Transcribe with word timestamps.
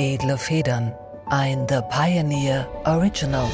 Edle 0.00 0.38
Federn. 0.38 0.94
Ein 1.26 1.66
The 1.68 1.80
Pioneer 1.90 2.68
Original. 2.84 3.48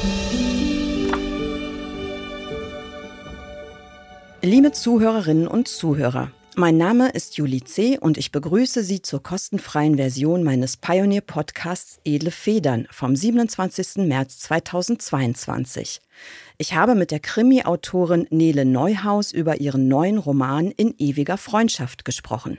Liebe 4.42 4.72
Zuhörerinnen 4.72 5.48
und 5.48 5.68
Zuhörer, 5.68 6.30
mein 6.54 6.76
Name 6.76 7.08
ist 7.08 7.38
Julie 7.38 7.64
C. 7.64 7.98
und 7.98 8.18
ich 8.18 8.30
begrüße 8.30 8.84
Sie 8.84 9.00
zur 9.00 9.22
kostenfreien 9.22 9.96
Version 9.96 10.42
meines 10.42 10.76
Pioneer 10.76 11.22
Podcasts 11.22 11.98
Edle 12.04 12.30
Federn 12.30 12.88
vom 12.90 13.16
27. 13.16 14.06
März 14.06 14.40
2022. 14.40 16.02
Ich 16.58 16.74
habe 16.74 16.94
mit 16.94 17.10
der 17.10 17.20
Krimi-Autorin 17.20 18.26
Nele 18.28 18.66
Neuhaus 18.66 19.32
über 19.32 19.62
ihren 19.62 19.88
neuen 19.88 20.18
Roman 20.18 20.70
In 20.72 20.94
ewiger 20.98 21.38
Freundschaft 21.38 22.04
gesprochen. 22.04 22.58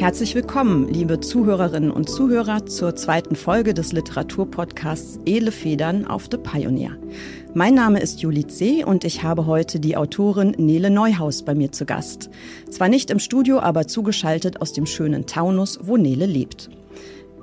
Herzlich 0.00 0.34
willkommen, 0.34 0.88
liebe 0.88 1.20
Zuhörerinnen 1.20 1.90
und 1.90 2.08
Zuhörer, 2.08 2.64
zur 2.64 2.96
zweiten 2.96 3.36
Folge 3.36 3.74
des 3.74 3.92
Literaturpodcasts 3.92 5.18
Edle 5.26 5.52
Federn 5.52 6.06
auf 6.06 6.26
The 6.30 6.38
Pioneer. 6.38 6.96
Mein 7.52 7.74
Name 7.74 8.00
ist 8.00 8.22
Julie 8.22 8.46
C. 8.46 8.82
und 8.82 9.04
ich 9.04 9.22
habe 9.22 9.44
heute 9.44 9.78
die 9.78 9.98
Autorin 9.98 10.52
Nele 10.56 10.88
Neuhaus 10.88 11.42
bei 11.42 11.54
mir 11.54 11.70
zu 11.70 11.84
Gast. 11.84 12.30
Zwar 12.70 12.88
nicht 12.88 13.10
im 13.10 13.18
Studio, 13.18 13.60
aber 13.60 13.88
zugeschaltet 13.88 14.62
aus 14.62 14.72
dem 14.72 14.86
schönen 14.86 15.26
Taunus, 15.26 15.78
wo 15.82 15.98
Nele 15.98 16.24
lebt. 16.24 16.70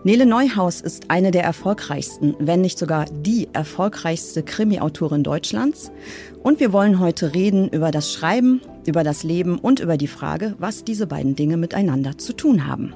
Nele 0.04 0.26
Neuhaus 0.26 0.82
ist 0.82 1.12
eine 1.12 1.30
der 1.30 1.44
erfolgreichsten, 1.44 2.34
wenn 2.40 2.62
nicht 2.62 2.80
sogar 2.80 3.06
die 3.06 3.50
erfolgreichste 3.54 4.42
Krimi-Autorin 4.42 5.22
Deutschlands. 5.22 5.92
Und 6.42 6.60
wir 6.60 6.74
wollen 6.74 7.00
heute 7.00 7.36
reden 7.36 7.70
über 7.70 7.92
das 7.92 8.12
Schreiben, 8.12 8.62
über 8.88 9.04
das 9.04 9.24
Leben 9.24 9.60
und 9.60 9.80
über 9.80 9.98
die 9.98 10.08
Frage, 10.08 10.56
was 10.58 10.84
diese 10.84 11.08
beiden 11.08 11.36
Dinge 11.36 11.58
miteinander 11.58 12.18
zu 12.18 12.34
tun 12.34 12.66
haben. 12.66 12.94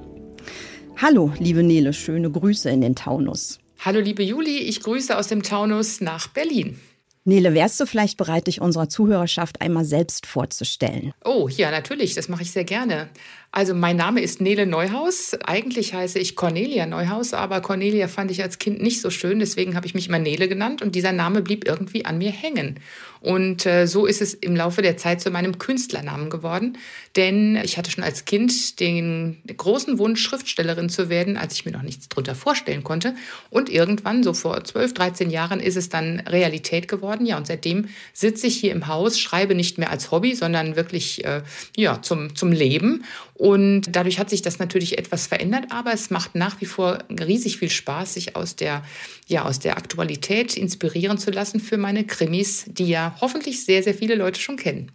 Hallo, 0.98 1.34
liebe 1.40 1.64
Nele, 1.64 1.94
schöne 1.94 2.32
Grüße 2.32 2.70
in 2.70 2.82
den 2.82 2.96
Taunus. 2.96 3.60
Hallo, 3.80 4.00
liebe 4.00 4.24
Juli, 4.24 4.60
ich 4.60 4.82
grüße 4.82 5.18
aus 5.18 5.28
dem 5.28 5.44
Taunus 5.44 6.02
nach 6.02 6.28
Berlin. 6.28 6.80
Nele, 7.24 7.54
wärst 7.54 7.80
du 7.80 7.86
vielleicht 7.86 8.18
bereit, 8.18 8.48
dich 8.48 8.62
unserer 8.62 8.90
Zuhörerschaft 8.90 9.62
einmal 9.62 9.86
selbst 9.86 10.26
vorzustellen? 10.26 11.14
Oh, 11.24 11.48
ja, 11.50 11.70
natürlich, 11.70 12.16
das 12.16 12.30
mache 12.30 12.42
ich 12.42 12.52
sehr 12.52 12.64
gerne. 12.64 13.10
Also 13.54 13.74
mein 13.74 13.98
Name 13.98 14.22
ist 14.22 14.40
Nele 14.40 14.66
Neuhaus. 14.66 15.36
Eigentlich 15.44 15.94
heiße 15.94 16.18
ich 16.20 16.38
Cornelia 16.38 16.86
Neuhaus, 16.86 17.34
aber 17.34 17.60
Cornelia 17.60 18.08
fand 18.08 18.32
ich 18.32 18.42
als 18.42 18.60
Kind 18.60 18.82
nicht 18.82 19.02
so 19.02 19.10
schön, 19.10 19.40
deswegen 19.40 19.76
habe 19.76 19.86
ich 19.86 19.94
mich 19.94 20.08
immer 20.08 20.20
Nele 20.20 20.48
genannt 20.48 20.82
und 20.82 20.96
dieser 20.96 21.12
Name 21.12 21.42
blieb 21.42 21.68
irgendwie 21.68 22.06
an 22.06 22.18
mir 22.18 22.32
hängen. 22.32 22.80
Und 23.22 23.68
äh, 23.68 23.86
so 23.86 24.08
ist 24.08 24.20
es 24.20 24.34
im 24.34 24.56
Laufe 24.56 24.82
der 24.82 24.98
Zeit 24.98 25.22
zu 25.22 25.30
meinem 25.30 25.60
Künstlernamen 25.60 26.32
geworden, 26.32 26.78
denn 27.16 27.56
ich 27.64 27.78
hatte 27.78 27.92
schon 27.92 28.04
als 28.04 28.26
Kind 28.26 28.80
den 28.80 29.38
großen 29.46 30.00
Wunsch, 30.00 30.24
Schriftstellerin 30.24 30.90
zu 30.90 31.10
werden, 31.10 31.38
als 31.38 31.54
ich 31.54 31.66
mir 31.66 31.72
noch 31.72 31.84
nichts 31.84 32.10
drunter 32.10 32.34
vorstellen 32.34 32.84
konnte. 32.84 33.14
Und 33.52 33.70
irgendwann, 33.70 34.24
so 34.24 34.34
vor 34.34 34.64
12, 34.64 34.96
13 34.96 35.30
Jahren, 35.30 35.60
ist 35.60 35.78
es 35.78 35.90
dann 35.90 36.22
Realität 36.22 36.88
geworden. 36.88 37.28
Ja, 37.28 37.38
und 37.38 37.46
seitdem 37.46 37.90
sitze 38.12 38.48
ich 38.48 38.58
hier 38.58 38.72
im 38.72 38.88
Haus, 38.88 39.20
schreibe 39.20 39.54
nicht 39.54 39.78
mehr 39.78 39.92
als 39.92 40.10
Hobby, 40.10 40.34
sondern 40.34 40.76
wirklich 40.76 41.24
äh, 41.24 41.44
ja, 41.78 42.02
zum, 42.02 42.36
zum 42.36 42.52
Leben 42.52 43.04
und 43.42 43.96
dadurch 43.96 44.20
hat 44.20 44.30
sich 44.30 44.44
das 44.44 44.60
natürlich 44.60 45.00
etwas 45.00 45.26
verändert, 45.26 45.72
aber 45.72 45.92
es 45.92 46.12
macht 46.12 46.36
nach 46.36 46.62
wie 46.62 46.68
vor 46.68 47.00
riesig 47.10 47.58
viel 47.58 47.72
Spaß, 47.72 48.14
sich 48.14 48.36
aus 48.36 48.56
der, 48.56 48.84
ja, 49.26 49.46
aus 49.46 49.58
der 49.58 49.78
Aktualität 49.78 50.56
inspirieren 50.56 51.18
zu 51.18 51.32
lassen 51.32 51.60
für 51.60 51.78
meine 51.78 52.06
Krimis, 52.06 52.66
die 52.68 52.86
ja 52.86 53.16
hoffentlich 53.20 53.66
sehr, 53.66 53.82
sehr 53.82 53.96
viele 53.96 54.14
Leute 54.14 54.40
schon 54.40 54.58
kennen. 54.58 54.92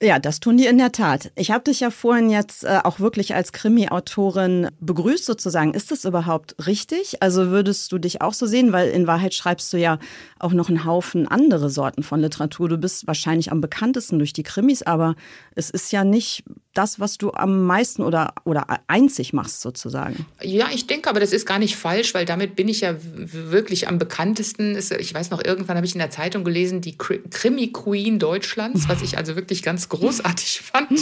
Ja, 0.00 0.20
das 0.20 0.38
tun 0.38 0.58
die 0.58 0.66
in 0.66 0.78
der 0.78 0.92
Tat. 0.92 1.32
Ich 1.34 1.50
habe 1.50 1.64
dich 1.64 1.80
ja 1.80 1.90
vorhin 1.90 2.30
jetzt 2.30 2.62
äh, 2.62 2.78
auch 2.84 3.00
wirklich 3.00 3.34
als 3.34 3.50
Krimi-Autorin 3.52 4.68
begrüßt 4.78 5.24
sozusagen. 5.24 5.74
Ist 5.74 5.90
das 5.90 6.04
überhaupt 6.04 6.54
richtig? 6.66 7.20
Also 7.20 7.48
würdest 7.48 7.90
du 7.90 7.98
dich 7.98 8.22
auch 8.22 8.32
so 8.32 8.46
sehen? 8.46 8.70
Weil 8.72 8.90
in 8.90 9.08
Wahrheit 9.08 9.34
schreibst 9.34 9.72
du 9.72 9.76
ja 9.76 9.98
auch 10.38 10.52
noch 10.52 10.68
einen 10.68 10.84
Haufen 10.84 11.26
andere 11.26 11.68
Sorten 11.68 12.04
von 12.04 12.20
Literatur. 12.20 12.68
Du 12.68 12.78
bist 12.78 13.08
wahrscheinlich 13.08 13.50
am 13.50 13.60
bekanntesten 13.60 14.18
durch 14.18 14.32
die 14.32 14.44
Krimis, 14.44 14.82
aber 14.82 15.16
es 15.56 15.68
ist 15.68 15.90
ja 15.90 16.04
nicht 16.04 16.44
das, 16.78 17.00
was 17.00 17.18
du 17.18 17.32
am 17.32 17.66
meisten 17.66 18.02
oder, 18.02 18.34
oder 18.44 18.66
einzig 18.86 19.32
machst 19.32 19.60
sozusagen. 19.62 20.26
Ja, 20.40 20.68
ich 20.72 20.86
denke, 20.86 21.10
aber 21.10 21.18
das 21.18 21.32
ist 21.32 21.44
gar 21.44 21.58
nicht 21.58 21.74
falsch, 21.74 22.14
weil 22.14 22.24
damit 22.24 22.54
bin 22.54 22.68
ich 22.68 22.82
ja 22.82 22.94
wirklich 23.00 23.88
am 23.88 23.98
bekanntesten. 23.98 24.78
Ich 24.78 25.12
weiß 25.12 25.30
noch, 25.30 25.44
irgendwann 25.44 25.76
habe 25.76 25.86
ich 25.86 25.94
in 25.94 25.98
der 25.98 26.10
Zeitung 26.10 26.44
gelesen, 26.44 26.80
die 26.80 26.96
Krimi-Queen 26.96 28.20
Deutschlands, 28.20 28.88
was 28.88 29.02
ich 29.02 29.18
also 29.18 29.34
wirklich 29.34 29.64
ganz 29.64 29.88
großartig 29.88 30.60
fand. 30.72 31.00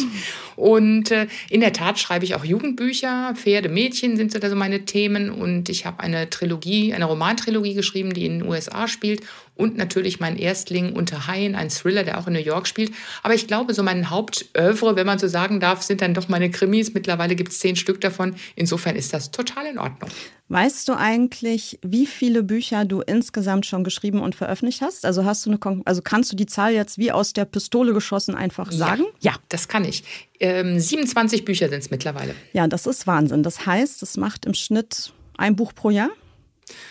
Und 0.57 1.11
äh, 1.11 1.27
in 1.51 1.61
der 1.61 1.75
Tat 1.75 1.99
schreibe 1.99 2.25
ich 2.25 2.35
auch 2.35 2.45
Jugendbücher. 2.45 3.35
Pferde, 3.37 3.69
Mädchen 3.69 4.17
sind 4.17 4.33
so 4.33 4.57
meine 4.57 4.87
Themen. 4.87 5.29
Und 5.31 5.69
ich 5.69 5.85
habe 5.85 6.01
eine 6.01 6.31
Trilogie, 6.31 6.95
eine 6.95 7.05
Romantrilogie 7.05 7.75
geschrieben, 7.75 8.15
die 8.15 8.25
in 8.25 8.39
den 8.39 8.49
USA 8.49 8.89
spielt 8.89 9.21
und 9.57 9.77
natürlich 9.77 10.21
mein 10.21 10.37
Erstling 10.37 10.93
Unter 10.93 11.27
Haien, 11.27 11.55
ein 11.55 11.71
Thriller, 11.71 12.05
der 12.05 12.19
auch 12.19 12.27
in 12.27 12.35
New 12.35 12.39
York 12.39 12.69
spielt. 12.69 12.93
Aber 13.23 13.35
ich 13.35 13.47
glaube, 13.47 13.75
so 13.75 13.83
mein 13.83 14.11
Hauptövre, 14.11 14.97
wenn 14.97 15.07
man 15.07 15.19
so 15.19 15.29
sagen 15.29 15.61
darf, 15.61 15.83
sind 15.83 16.03
dann 16.03 16.15
doch 16.15 16.29
meine 16.29 16.51
Krimis. 16.51 16.93
Mittlerweile 16.95 17.35
gibt 17.35 17.53
es 17.53 17.59
zehn 17.59 17.77
Stück 17.77 18.01
davon. 18.01 18.37
Insofern 18.55 18.97
ist 18.97 19.13
das 19.13 19.31
total 19.31 19.67
in 19.67 19.79
Ordnung. 19.79 20.11
Weißt 20.49 20.89
du 20.89 20.97
eigentlich, 20.97 21.81
wie 21.83 22.07
viele 22.07 22.45
Bücher 22.45 22.85
du 22.85 23.01
insgesamt 23.01 23.67
schon 23.67 23.83
geschrieben 23.83 24.21
und 24.21 24.37
veröffentlicht 24.37 24.81
hast? 24.81 25.05
Also 25.05 25.25
hast 25.25 25.45
du 25.45 25.51
eine, 25.51 25.83
also 25.85 26.03
kannst 26.03 26.31
du 26.31 26.37
die 26.37 26.47
Zahl 26.47 26.73
jetzt 26.73 26.99
wie 26.99 27.11
aus 27.11 27.33
der 27.33 27.47
Pistole 27.47 27.93
geschossen 27.93 28.37
einfach 28.37 28.71
sagen? 28.71 29.05
Ja, 29.21 29.33
ja. 29.33 29.39
das 29.49 29.67
kann 29.67 29.85
ich. 29.85 30.05
Ähm, 30.39 30.79
27 30.79 31.45
Bücher 31.45 31.69
sind 31.69 31.81
es 31.81 31.91
mittlerweile. 31.91 32.35
Ja, 32.53 32.69
das 32.69 32.87
ist 32.87 33.07
Wahnsinn. 33.09 33.43
Das 33.43 33.67
heißt, 33.67 34.03
es 34.03 34.17
macht 34.17 34.47
im 34.47 34.55
Schnitt 34.55 35.13
ein 35.37 35.57
Buch 35.57 35.75
pro 35.75 35.91
Jahr? 35.91 36.11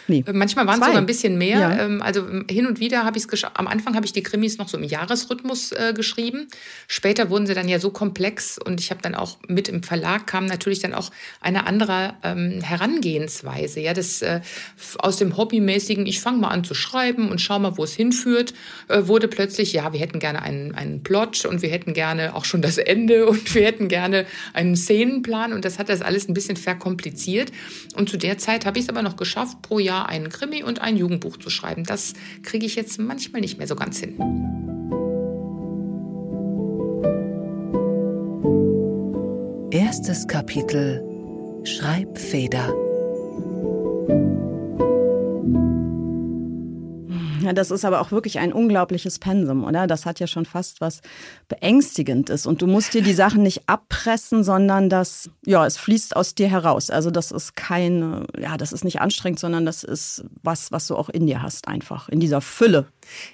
Nee. 0.08 0.24
Äh, 0.26 0.34
manchmal 0.34 0.68
waren 0.68 0.80
es 0.80 0.86
sogar 0.86 1.02
ein 1.02 1.06
bisschen 1.06 1.38
mehr. 1.38 1.60
Ja. 1.60 1.80
Ähm, 1.86 2.02
also 2.02 2.22
ähm, 2.22 2.46
hin 2.50 2.68
und 2.68 2.80
wieder 2.80 3.04
habe 3.04 3.18
ich 3.18 3.26
es 3.30 3.44
am 3.44 3.68
Anfang 3.68 3.96
habe 3.96 4.06
ich 4.06 4.14
die 4.14 4.24
Krimis 4.24 4.58
noch 4.58 4.70
so 4.70 4.78
im 4.78 4.84
Jahresrhythmus 4.84 5.72
äh, 5.74 5.94
geschrieben. 5.96 6.48
Später 6.88 7.30
wurden 7.30 7.48
sie 7.48 7.54
dann 7.54 7.68
ja 7.68 7.80
so 7.80 7.90
komplex 7.90 8.58
und 8.58 8.80
ich 8.80 8.92
habe 8.92 9.02
dann 9.02 9.16
auch 9.16 9.38
mit 9.48 9.68
im 9.68 9.84
Verlag 9.84 10.28
kam 10.28 10.46
natürlich 10.46 10.80
dann 10.80 10.94
auch 10.94 11.12
eine 11.42 11.68
andere 11.68 12.14
ähm, 12.24 12.62
Herangehensweise. 12.62 13.82
Ja, 13.82 13.94
das 13.94 14.22
äh, 14.22 14.42
aus 15.00 15.18
dem 15.18 15.36
Hobbymäßigen, 15.36 16.06
ich 16.06 16.22
fange 16.22 16.40
mal 16.40 16.50
an 16.50 16.64
zu 16.64 16.74
schreiben 16.74 17.30
und 17.30 17.42
schau 17.42 17.60
mal, 17.60 17.78
wo 17.78 17.84
es 17.84 17.94
hinführt, 17.94 18.54
äh, 18.88 19.08
wurde 19.08 19.28
plötzlich, 19.28 19.74
ja, 19.74 19.92
wir 19.92 20.00
hätten 20.00 20.20
gerne 20.20 20.42
einen, 20.42 20.74
einen 20.76 21.04
Plot 21.04 21.46
und 21.46 21.62
wir 21.62 21.70
hätten 21.70 21.94
gerne 21.94 22.36
auch 22.36 22.46
schon 22.46 22.62
das 22.62 22.78
Ende 22.78 23.26
und 23.28 23.54
wir 23.54 23.66
hätten 23.66 23.88
gerne 23.88 24.26
einen 24.54 24.76
Szenenplan 24.76 25.52
und 25.52 25.66
das 25.66 25.80
hat 25.80 25.90
das 25.90 26.02
alles 26.02 26.30
ein 26.30 26.34
bisschen 26.34 26.58
verkompliziert. 26.58 27.52
Und 27.96 28.10
zu 28.10 28.18
der 28.18 28.38
Zeit 28.38 28.66
habe 28.66 28.78
ich 28.78 28.86
es 28.86 28.90
aber 28.90 29.02
noch 29.02 29.18
geschafft, 29.18 29.58
pro 29.66 29.80
Jahr 29.80 30.08
einen 30.08 30.30
Krimi 30.30 30.62
und 30.62 30.80
ein 30.80 30.96
Jugendbuch 30.96 31.38
zu 31.38 31.50
schreiben. 31.50 31.86
Das 31.86 32.14
kriege 32.44 32.68
ich 32.68 32.76
jetzt 32.76 33.00
manchmal 33.00 33.42
nicht 33.42 33.58
mehr 33.58 33.68
so 33.68 33.76
ganz 33.76 34.00
hin. 34.00 34.16
Erstes 39.72 40.28
Kapitel 40.28 41.04
Schreibfeder. 41.64 42.74
Ja, 47.46 47.54
das 47.54 47.70
ist 47.70 47.86
aber 47.86 48.02
auch 48.02 48.12
wirklich 48.12 48.40
ein 48.40 48.52
unglaubliches 48.52 49.20
Pensum, 49.20 49.66
oder? 49.66 49.86
Das 49.86 50.08
hat 50.08 50.20
ja 50.20 50.26
schon 50.26 50.46
fast 50.46 50.82
was 50.82 51.02
Beängstigendes. 51.48 52.48
Und 52.48 52.64
du 52.64 52.66
musst 52.66 52.96
dir 52.96 53.04
die 53.04 53.14
Sachen 53.14 53.44
nicht 53.44 53.62
abpressen, 53.68 54.44
sondern 54.44 54.90
das, 54.90 55.30
ja, 55.46 55.64
es 55.64 55.78
fließt 55.78 56.16
aus 56.16 56.34
dir 56.34 56.48
heraus. 56.50 56.90
Also 56.90 57.12
das 57.12 57.32
ist 57.32 57.56
keine, 57.56 58.26
ja, 58.40 58.58
das 58.58 58.74
ist 58.74 58.84
nicht 58.84 59.00
anstrengend, 59.00 59.40
sondern 59.40 59.64
das 59.64 59.84
ist 59.84 60.26
was, 60.42 60.72
was 60.72 60.88
du 60.88 60.96
auch 60.96 61.10
in 61.10 61.28
dir 61.28 61.44
hast, 61.44 61.68
einfach, 61.68 62.10
in 62.10 62.20
dieser 62.20 62.42
Fülle. 62.42 62.88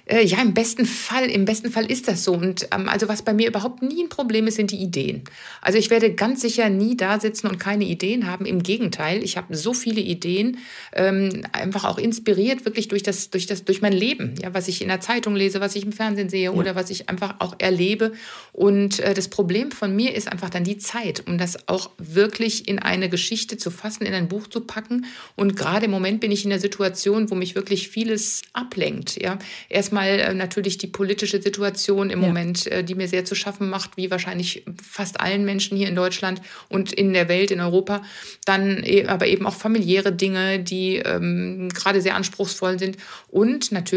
Äh, 0.04 0.26
ja, 0.26 0.42
im 0.42 0.52
besten 0.52 0.84
Fall, 0.84 1.24
im 1.30 1.46
besten 1.46 1.70
Fall 1.70 1.90
ist 1.90 2.06
das 2.06 2.24
so. 2.24 2.34
Und 2.34 2.68
ähm, 2.70 2.90
also 2.90 3.08
was 3.08 3.22
bei 3.22 3.32
mir 3.32 3.48
überhaupt 3.48 3.80
nie 3.82 4.02
ein 4.02 4.10
Problem 4.10 4.46
ist, 4.46 4.56
sind 4.56 4.70
die 4.70 4.76
Ideen. 4.76 5.24
Also 5.62 5.78
ich 5.78 5.88
werde 5.88 6.14
ganz 6.14 6.42
sicher 6.42 6.68
nie 6.68 6.98
da 6.98 7.18
sitzen 7.18 7.46
und 7.46 7.58
keine 7.58 7.84
Ideen 7.84 8.26
haben. 8.26 8.44
Im 8.44 8.62
Gegenteil, 8.62 9.22
ich 9.22 9.38
habe 9.38 9.56
so 9.56 9.72
viele 9.72 10.02
Ideen, 10.02 10.58
ähm, 10.92 11.46
einfach 11.52 11.84
auch 11.84 11.96
inspiriert 11.96 12.66
wirklich 12.66 12.88
durch 12.88 13.02
das, 13.02 13.30
durch 13.30 13.46
das, 13.46 13.64
durch 13.64 13.80
mein 13.80 13.92
erleben, 14.02 14.34
ja, 14.42 14.52
was 14.52 14.68
ich 14.68 14.82
in 14.82 14.88
der 14.88 15.00
Zeitung 15.00 15.36
lese, 15.36 15.60
was 15.60 15.76
ich 15.76 15.84
im 15.84 15.92
Fernsehen 15.92 16.28
sehe 16.28 16.44
ja. 16.44 16.50
oder 16.50 16.74
was 16.74 16.90
ich 16.90 17.08
einfach 17.08 17.36
auch 17.38 17.54
erlebe. 17.58 18.12
Und 18.52 18.98
äh, 19.00 19.14
das 19.14 19.28
Problem 19.28 19.70
von 19.70 19.94
mir 19.94 20.14
ist 20.14 20.30
einfach 20.30 20.50
dann 20.50 20.64
die 20.64 20.78
Zeit, 20.78 21.22
um 21.26 21.38
das 21.38 21.68
auch 21.68 21.90
wirklich 21.98 22.68
in 22.68 22.78
eine 22.78 23.08
Geschichte 23.08 23.56
zu 23.56 23.70
fassen, 23.70 24.04
in 24.04 24.14
ein 24.14 24.28
Buch 24.28 24.48
zu 24.48 24.60
packen. 24.60 25.06
Und 25.36 25.56
gerade 25.56 25.86
im 25.86 25.90
Moment 25.92 26.20
bin 26.20 26.32
ich 26.32 26.44
in 26.44 26.50
der 26.50 26.58
Situation, 26.58 27.30
wo 27.30 27.34
mich 27.34 27.54
wirklich 27.54 27.88
vieles 27.88 28.42
ablenkt. 28.52 29.20
Ja, 29.22 29.38
erstmal 29.68 30.08
äh, 30.08 30.34
natürlich 30.34 30.78
die 30.78 30.88
politische 30.88 31.40
Situation 31.40 32.10
im 32.10 32.20
ja. 32.20 32.26
Moment, 32.26 32.66
äh, 32.66 32.82
die 32.82 32.96
mir 32.96 33.08
sehr 33.08 33.24
zu 33.24 33.34
schaffen 33.34 33.70
macht, 33.70 33.96
wie 33.96 34.10
wahrscheinlich 34.10 34.64
fast 34.82 35.20
allen 35.20 35.44
Menschen 35.44 35.76
hier 35.76 35.88
in 35.88 35.94
Deutschland 35.94 36.42
und 36.68 36.92
in 36.92 37.12
der 37.12 37.28
Welt, 37.28 37.50
in 37.50 37.60
Europa. 37.60 38.02
Dann 38.44 38.82
e 38.84 39.06
aber 39.06 39.26
eben 39.26 39.46
auch 39.46 39.54
familiäre 39.54 40.12
Dinge, 40.12 40.58
die 40.58 40.96
ähm, 40.96 41.68
gerade 41.68 42.00
sehr 42.00 42.16
anspruchsvoll 42.16 42.78
sind 42.78 42.96
und 43.28 43.72
natürlich 43.72 43.91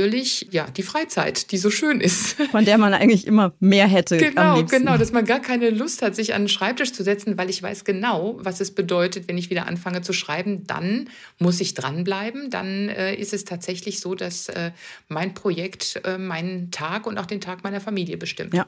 ja 0.51 0.65
die 0.69 0.83
Freizeit, 0.83 1.51
die 1.51 1.57
so 1.57 1.69
schön 1.69 2.01
ist. 2.01 2.33
Von 2.51 2.65
der 2.65 2.77
man 2.77 2.94
eigentlich 2.94 3.25
immer 3.25 3.53
mehr 3.59 3.88
hätte. 3.88 4.18
Genau, 4.18 4.63
genau, 4.63 4.97
dass 4.97 5.12
man 5.12 5.25
gar 5.25 5.39
keine 5.39 5.69
Lust 5.69 6.01
hat, 6.01 6.15
sich 6.15 6.33
an 6.33 6.44
den 6.44 6.50
Schreibtisch 6.50 6.94
zu 6.94 7.03
setzen, 7.03 7.38
weil 7.38 7.50
ich 7.50 7.62
weiß 7.63 7.86
genau, 7.86 8.38
was 8.39 8.59
es 8.62 8.71
bedeutet, 8.71 9.27
wenn 9.27 9.38
ich 9.38 9.50
wieder 9.50 9.68
anfange 9.68 10.01
zu 10.01 10.13
schreiben. 10.13 10.68
Dann 10.68 11.09
muss 11.39 11.62
ich 11.62 11.74
dranbleiben. 11.74 12.50
Dann 12.50 12.89
äh, 12.89 13.15
ist 13.15 13.33
es 13.33 13.45
tatsächlich 13.45 14.00
so, 14.00 14.15
dass 14.15 14.50
äh, 14.50 14.71
mein 15.07 15.33
Projekt 15.33 16.01
äh, 16.03 16.18
meinen 16.18 16.71
Tag 16.71 17.07
und 17.07 17.18
auch 17.18 17.25
den 17.25 17.42
Tag 17.42 17.63
meiner 17.63 17.81
Familie 17.81 18.18
bestimmt. 18.18 18.53
Ja, 18.53 18.65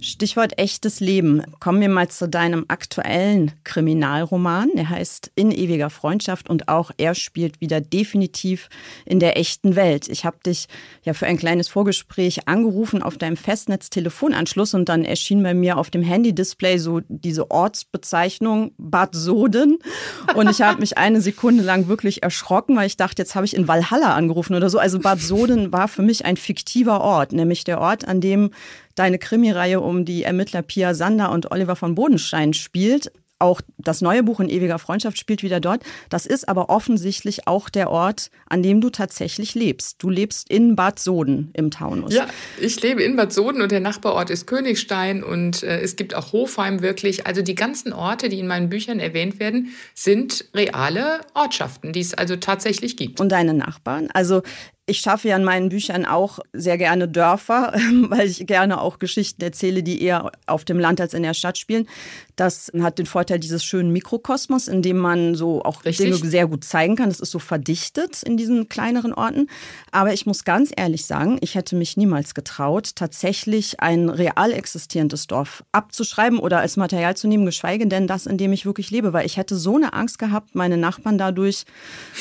Stichwort 0.00 0.58
echtes 0.58 1.00
Leben. 1.00 1.42
Kommen 1.60 1.80
wir 1.80 1.88
mal 1.88 2.08
zu 2.08 2.28
deinem 2.28 2.64
aktuellen 2.68 3.52
Kriminalroman. 3.64 4.70
Der 4.74 4.88
heißt 4.88 5.30
In 5.34 5.50
ewiger 5.50 5.90
Freundschaft 5.90 6.48
und 6.48 6.68
auch 6.68 6.90
er 6.96 7.14
spielt 7.14 7.60
wieder 7.60 7.80
definitiv 7.80 8.68
in 9.04 9.20
der 9.20 9.36
echten 9.36 9.76
Welt. 9.76 10.08
Ich 10.08 10.24
habe 10.24 10.38
dich 10.44 10.68
ja 11.02 11.14
für 11.14 11.26
ein 11.26 11.36
kleines 11.36 11.68
Vorgespräch 11.68 12.46
angerufen 12.48 13.02
auf 13.02 13.18
deinem 13.18 13.36
Festnetz-Telefonanschluss 13.36 14.74
und 14.74 14.88
dann 14.88 15.04
erschien 15.04 15.42
bei 15.42 15.54
mir 15.54 15.78
auf 15.78 15.90
dem 15.90 16.02
Handy-Display 16.02 16.78
so 16.78 17.00
diese 17.08 17.50
Ortsbezeichnung 17.50 18.72
Bad 18.78 19.14
Soden. 19.14 19.78
Und 20.34 20.50
ich 20.50 20.62
habe 20.62 20.80
mich 20.80 20.98
eine 20.98 21.20
Sekunde 21.20 21.62
lang 21.62 21.88
wirklich 21.88 22.22
erschrocken, 22.22 22.76
weil 22.76 22.86
ich 22.86 22.96
dachte, 22.96 23.22
jetzt 23.22 23.34
habe 23.34 23.46
ich 23.46 23.54
in 23.54 23.68
Valhalla 23.68 24.14
angerufen 24.14 24.54
oder 24.54 24.70
so. 24.70 24.78
Also 24.78 24.98
Bad 24.98 25.20
Soden 25.20 25.72
war 25.72 25.88
für 25.88 26.02
mich 26.02 26.24
ein 26.24 26.36
fiktiver 26.36 27.00
Ort, 27.00 27.32
nämlich 27.32 27.64
der 27.64 27.80
Ort, 27.80 28.06
an 28.06 28.20
dem 28.20 28.50
deine 28.94 29.18
Krimireihe 29.18 29.80
um 29.80 30.04
die 30.04 30.24
Ermittler 30.24 30.62
Pia 30.62 30.94
Sander 30.94 31.30
und 31.32 31.50
Oliver 31.50 31.76
von 31.76 31.94
Bodenstein 31.94 32.52
spielt. 32.52 33.12
Auch 33.40 33.60
das 33.78 34.00
neue 34.02 34.22
Buch 34.22 34.38
in 34.38 34.48
ewiger 34.48 34.78
Freundschaft 34.78 35.18
spielt 35.18 35.42
wieder 35.42 35.60
dort. 35.60 35.82
Das 36.10 36.26
ist 36.26 36.48
aber 36.48 36.70
offensichtlich 36.70 37.48
auch 37.48 37.68
der 37.68 37.90
Ort, 37.90 38.30
an 38.48 38.62
dem 38.62 38.80
du 38.80 38.90
tatsächlich 38.90 39.54
lebst. 39.54 40.02
Du 40.02 40.10
lebst 40.10 40.48
in 40.50 40.76
Bad 40.76 40.98
Soden 41.00 41.50
im 41.54 41.70
Taunus. 41.70 42.14
Ja, 42.14 42.28
ich 42.60 42.80
lebe 42.82 43.02
in 43.02 43.16
Bad 43.16 43.32
Soden 43.32 43.62
und 43.62 43.72
der 43.72 43.80
Nachbarort 43.80 44.30
ist 44.30 44.46
Königstein 44.46 45.24
und 45.24 45.62
äh, 45.62 45.80
es 45.80 45.96
gibt 45.96 46.14
auch 46.14 46.32
Hofheim 46.32 46.82
wirklich. 46.82 47.26
Also 47.26 47.42
die 47.42 47.54
ganzen 47.54 47.92
Orte, 47.92 48.28
die 48.28 48.38
in 48.38 48.46
meinen 48.46 48.68
Büchern 48.68 49.00
erwähnt 49.00 49.40
werden, 49.40 49.72
sind 49.94 50.44
reale 50.54 51.20
Ortschaften, 51.34 51.92
die 51.92 52.00
es 52.00 52.14
also 52.14 52.36
tatsächlich 52.36 52.96
gibt. 52.96 53.20
Und 53.20 53.30
deine 53.32 53.54
Nachbarn? 53.54 54.08
Also 54.12 54.42
ich 54.90 54.98
schaffe 54.98 55.28
ja 55.28 55.36
in 55.36 55.44
meinen 55.44 55.68
Büchern 55.68 56.04
auch 56.04 56.40
sehr 56.52 56.76
gerne 56.76 57.08
Dörfer, 57.08 57.72
weil 58.08 58.26
ich 58.26 58.46
gerne 58.46 58.80
auch 58.80 58.98
Geschichten 58.98 59.42
erzähle, 59.42 59.82
die 59.82 60.02
eher 60.02 60.32
auf 60.46 60.64
dem 60.64 60.78
Land 60.78 61.00
als 61.00 61.14
in 61.14 61.22
der 61.22 61.34
Stadt 61.34 61.58
spielen. 61.58 61.86
Das 62.40 62.72
hat 62.80 62.98
den 62.98 63.04
Vorteil 63.04 63.38
dieses 63.38 63.62
schönen 63.62 63.92
Mikrokosmos, 63.92 64.66
in 64.66 64.80
dem 64.80 64.96
man 64.96 65.34
so 65.34 65.62
auch 65.62 65.84
Richtig. 65.84 66.06
Dinge 66.06 66.30
sehr 66.30 66.46
gut 66.46 66.64
zeigen 66.64 66.96
kann. 66.96 67.10
Das 67.10 67.20
ist 67.20 67.32
so 67.32 67.38
verdichtet 67.38 68.22
in 68.22 68.38
diesen 68.38 68.70
kleineren 68.70 69.12
Orten. 69.12 69.48
Aber 69.90 70.14
ich 70.14 70.24
muss 70.24 70.44
ganz 70.44 70.72
ehrlich 70.74 71.04
sagen, 71.04 71.36
ich 71.42 71.54
hätte 71.54 71.76
mich 71.76 71.98
niemals 71.98 72.32
getraut, 72.32 72.92
tatsächlich 72.94 73.80
ein 73.80 74.08
real 74.08 74.52
existierendes 74.52 75.26
Dorf 75.26 75.64
abzuschreiben 75.72 76.38
oder 76.38 76.60
als 76.60 76.78
Material 76.78 77.14
zu 77.14 77.28
nehmen, 77.28 77.44
geschweige 77.44 77.86
denn 77.86 78.06
das, 78.06 78.24
in 78.24 78.38
dem 78.38 78.54
ich 78.54 78.64
wirklich 78.64 78.90
lebe, 78.90 79.12
weil 79.12 79.26
ich 79.26 79.36
hätte 79.36 79.56
so 79.56 79.76
eine 79.76 79.92
Angst 79.92 80.18
gehabt, 80.18 80.54
meine 80.54 80.78
Nachbarn 80.78 81.18
dadurch 81.18 81.64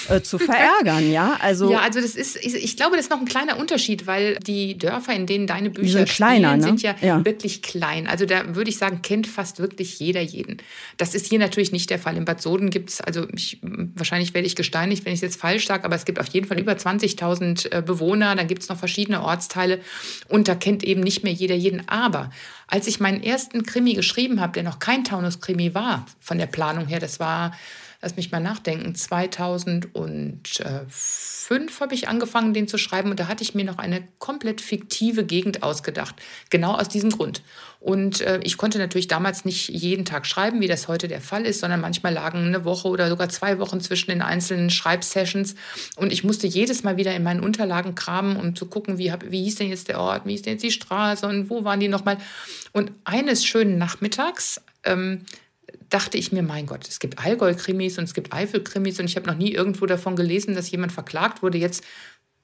äh, 0.10 0.20
zu 0.20 0.38
verärgern. 0.38 1.10
ja, 1.10 1.38
also, 1.42 1.72
ja, 1.72 1.80
also 1.80 2.02
das 2.02 2.16
ist, 2.16 2.36
ich 2.44 2.76
glaube, 2.76 2.98
das 2.98 3.06
ist 3.06 3.12
noch 3.12 3.22
ein 3.22 3.26
kleiner 3.26 3.58
Unterschied, 3.58 4.06
weil 4.06 4.38
die 4.40 4.78
Dörfer, 4.78 5.14
in 5.14 5.28
denen 5.28 5.48
deine 5.48 5.70
Bücher 5.70 6.00
sind, 6.00 6.10
kleiner, 6.10 6.50
spielen, 6.50 6.60
ne? 6.60 6.66
sind 6.66 6.82
ja, 6.82 6.96
ja, 7.00 7.24
wirklich 7.24 7.62
klein. 7.62 8.06
Also 8.06 8.26
da 8.26 8.54
würde 8.54 8.70
ich 8.70 8.78
sagen, 8.78 9.02
kennt 9.02 9.26
fast 9.26 9.60
wirklich 9.60 9.98
jeder 10.00 10.09
jeden. 10.18 10.58
Das 10.98 11.14
ist 11.14 11.28
hier 11.28 11.40
natürlich 11.40 11.72
nicht 11.72 11.90
der 11.90 12.00
Fall. 12.00 12.18
In 12.18 12.26
Bad 12.26 12.42
Soden 12.42 12.70
gibt 12.70 12.90
es, 12.90 13.02
also 13.02 13.28
ich, 13.36 13.60
wahrscheinlich 13.62 14.34
werde 14.34 14.48
ich 14.48 14.56
gesteinigt, 14.56 15.06
wenn 15.06 15.14
ich 15.14 15.18
es 15.18 15.22
jetzt 15.22 15.40
falsch 15.40 15.68
sage, 15.68 15.84
aber 15.84 15.96
es 15.96 16.06
gibt 16.06 16.20
auf 16.20 16.28
jeden 16.28 16.48
Fall 16.48 16.60
über 16.60 16.74
20.000 16.74 17.72
äh, 17.72 17.82
Bewohner. 17.82 18.36
Dann 18.36 18.48
gibt 18.48 18.64
es 18.64 18.70
noch 18.70 18.78
verschiedene 18.78 19.22
Ortsteile 19.22 19.80
und 20.28 20.48
da 20.48 20.56
kennt 20.56 20.84
eben 20.84 21.02
nicht 21.02 21.24
mehr 21.24 21.34
jeder 21.34 21.56
jeden. 21.56 21.88
Aber 21.88 22.32
als 22.68 22.88
ich 22.88 23.00
meinen 23.00 23.24
ersten 23.24 23.64
Krimi 23.64 23.94
geschrieben 23.94 24.42
habe, 24.42 24.54
der 24.54 24.64
noch 24.64 24.80
kein 24.80 25.04
Taunus-Krimi 25.04 25.74
war, 25.74 26.06
von 26.20 26.38
der 26.38 26.48
Planung 26.48 26.88
her, 26.88 27.00
das 27.00 27.20
war 27.20 27.52
lass 28.02 28.16
mich 28.16 28.32
mal 28.32 28.40
nachdenken, 28.40 28.96
2005 28.96 31.82
habe 31.82 31.94
ich 31.94 32.08
angefangen, 32.08 32.54
den 32.54 32.70
zu 32.70 32.78
schreiben 32.78 33.12
und 33.12 33.20
da 33.20 33.28
hatte 33.28 33.44
ich 33.44 33.56
mir 33.56 33.66
noch 33.66 33.78
eine 33.78 34.08
komplett 34.20 34.62
fiktive 34.62 35.26
Gegend 35.26 35.64
ausgedacht. 35.64 36.16
Genau 36.50 36.76
aus 36.76 36.88
diesem 36.88 37.10
Grund. 37.10 37.42
Und 37.82 38.22
äh, 38.22 38.40
ich 38.44 38.58
konnte 38.58 38.78
natürlich 38.78 39.08
damals 39.08 39.44
nicht 39.44 39.70
jeden 39.70 40.06
Tag 40.06 40.26
schreiben, 40.26 40.62
wie 40.62 40.68
das 40.68 40.88
heute 40.88 41.08
der 41.08 41.22
Fall 41.22 41.46
ist, 41.46 41.60
sondern 41.60 41.82
manchmal 41.82 42.14
lagen 42.14 42.40
eine 42.40 42.66
Woche 42.66 42.88
oder 42.88 43.10
sogar 43.10 43.30
zwei 43.30 43.60
Wochen 43.60 43.82
zwischen 43.82 44.12
den 44.12 44.22
einzelnen 44.22 44.70
Schreibsessions. 44.70 45.56
Und 45.96 46.14
ich 46.14 46.24
musste 46.24 46.48
jedes 46.48 46.84
Mal 46.84 46.98
wieder 46.98 47.16
in 47.16 47.24
meinen 47.24 47.42
Unterlagen 47.42 47.96
kramen, 47.96 48.38
um 48.38 48.56
zu 48.56 48.66
gucken, 48.66 48.98
wie, 48.98 49.12
hab, 49.12 49.30
wie 49.30 49.44
hieß 49.44 49.56
denn 49.56 49.70
jetzt 49.70 49.90
der 49.90 50.00
Ort, 50.00 50.26
wie 50.26 50.32
hieß 50.32 50.44
denn 50.44 50.54
jetzt 50.54 50.64
die 50.64 50.72
Straße 50.72 51.26
und 51.26 51.50
wo 51.50 51.66
waren 51.66 51.80
die 51.80 51.90
nochmal. 51.90 52.18
Und 52.72 52.92
eines 53.04 53.46
schönen 53.46 53.78
Nachmittags 53.78 54.62
ähm, 54.84 55.26
dachte 55.90 56.18
ich 56.18 56.32
mir, 56.32 56.44
mein 56.44 56.66
Gott, 56.66 56.88
es 56.88 57.00
gibt 57.00 57.20
Allgäu-Krimis 57.20 57.98
und 57.98 58.06
es 58.06 58.14
gibt 58.14 58.34
Eifel-Krimis 58.34 59.00
und 59.00 59.06
ich 59.06 59.16
habe 59.16 59.28
noch 59.28 59.36
nie 59.36 59.52
irgendwo 59.52 59.86
davon 59.86 60.16
gelesen, 60.16 60.56
dass 60.56 60.72
jemand 60.72 60.92
verklagt 60.92 61.42
wurde. 61.42 61.58
Jetzt 61.58 61.84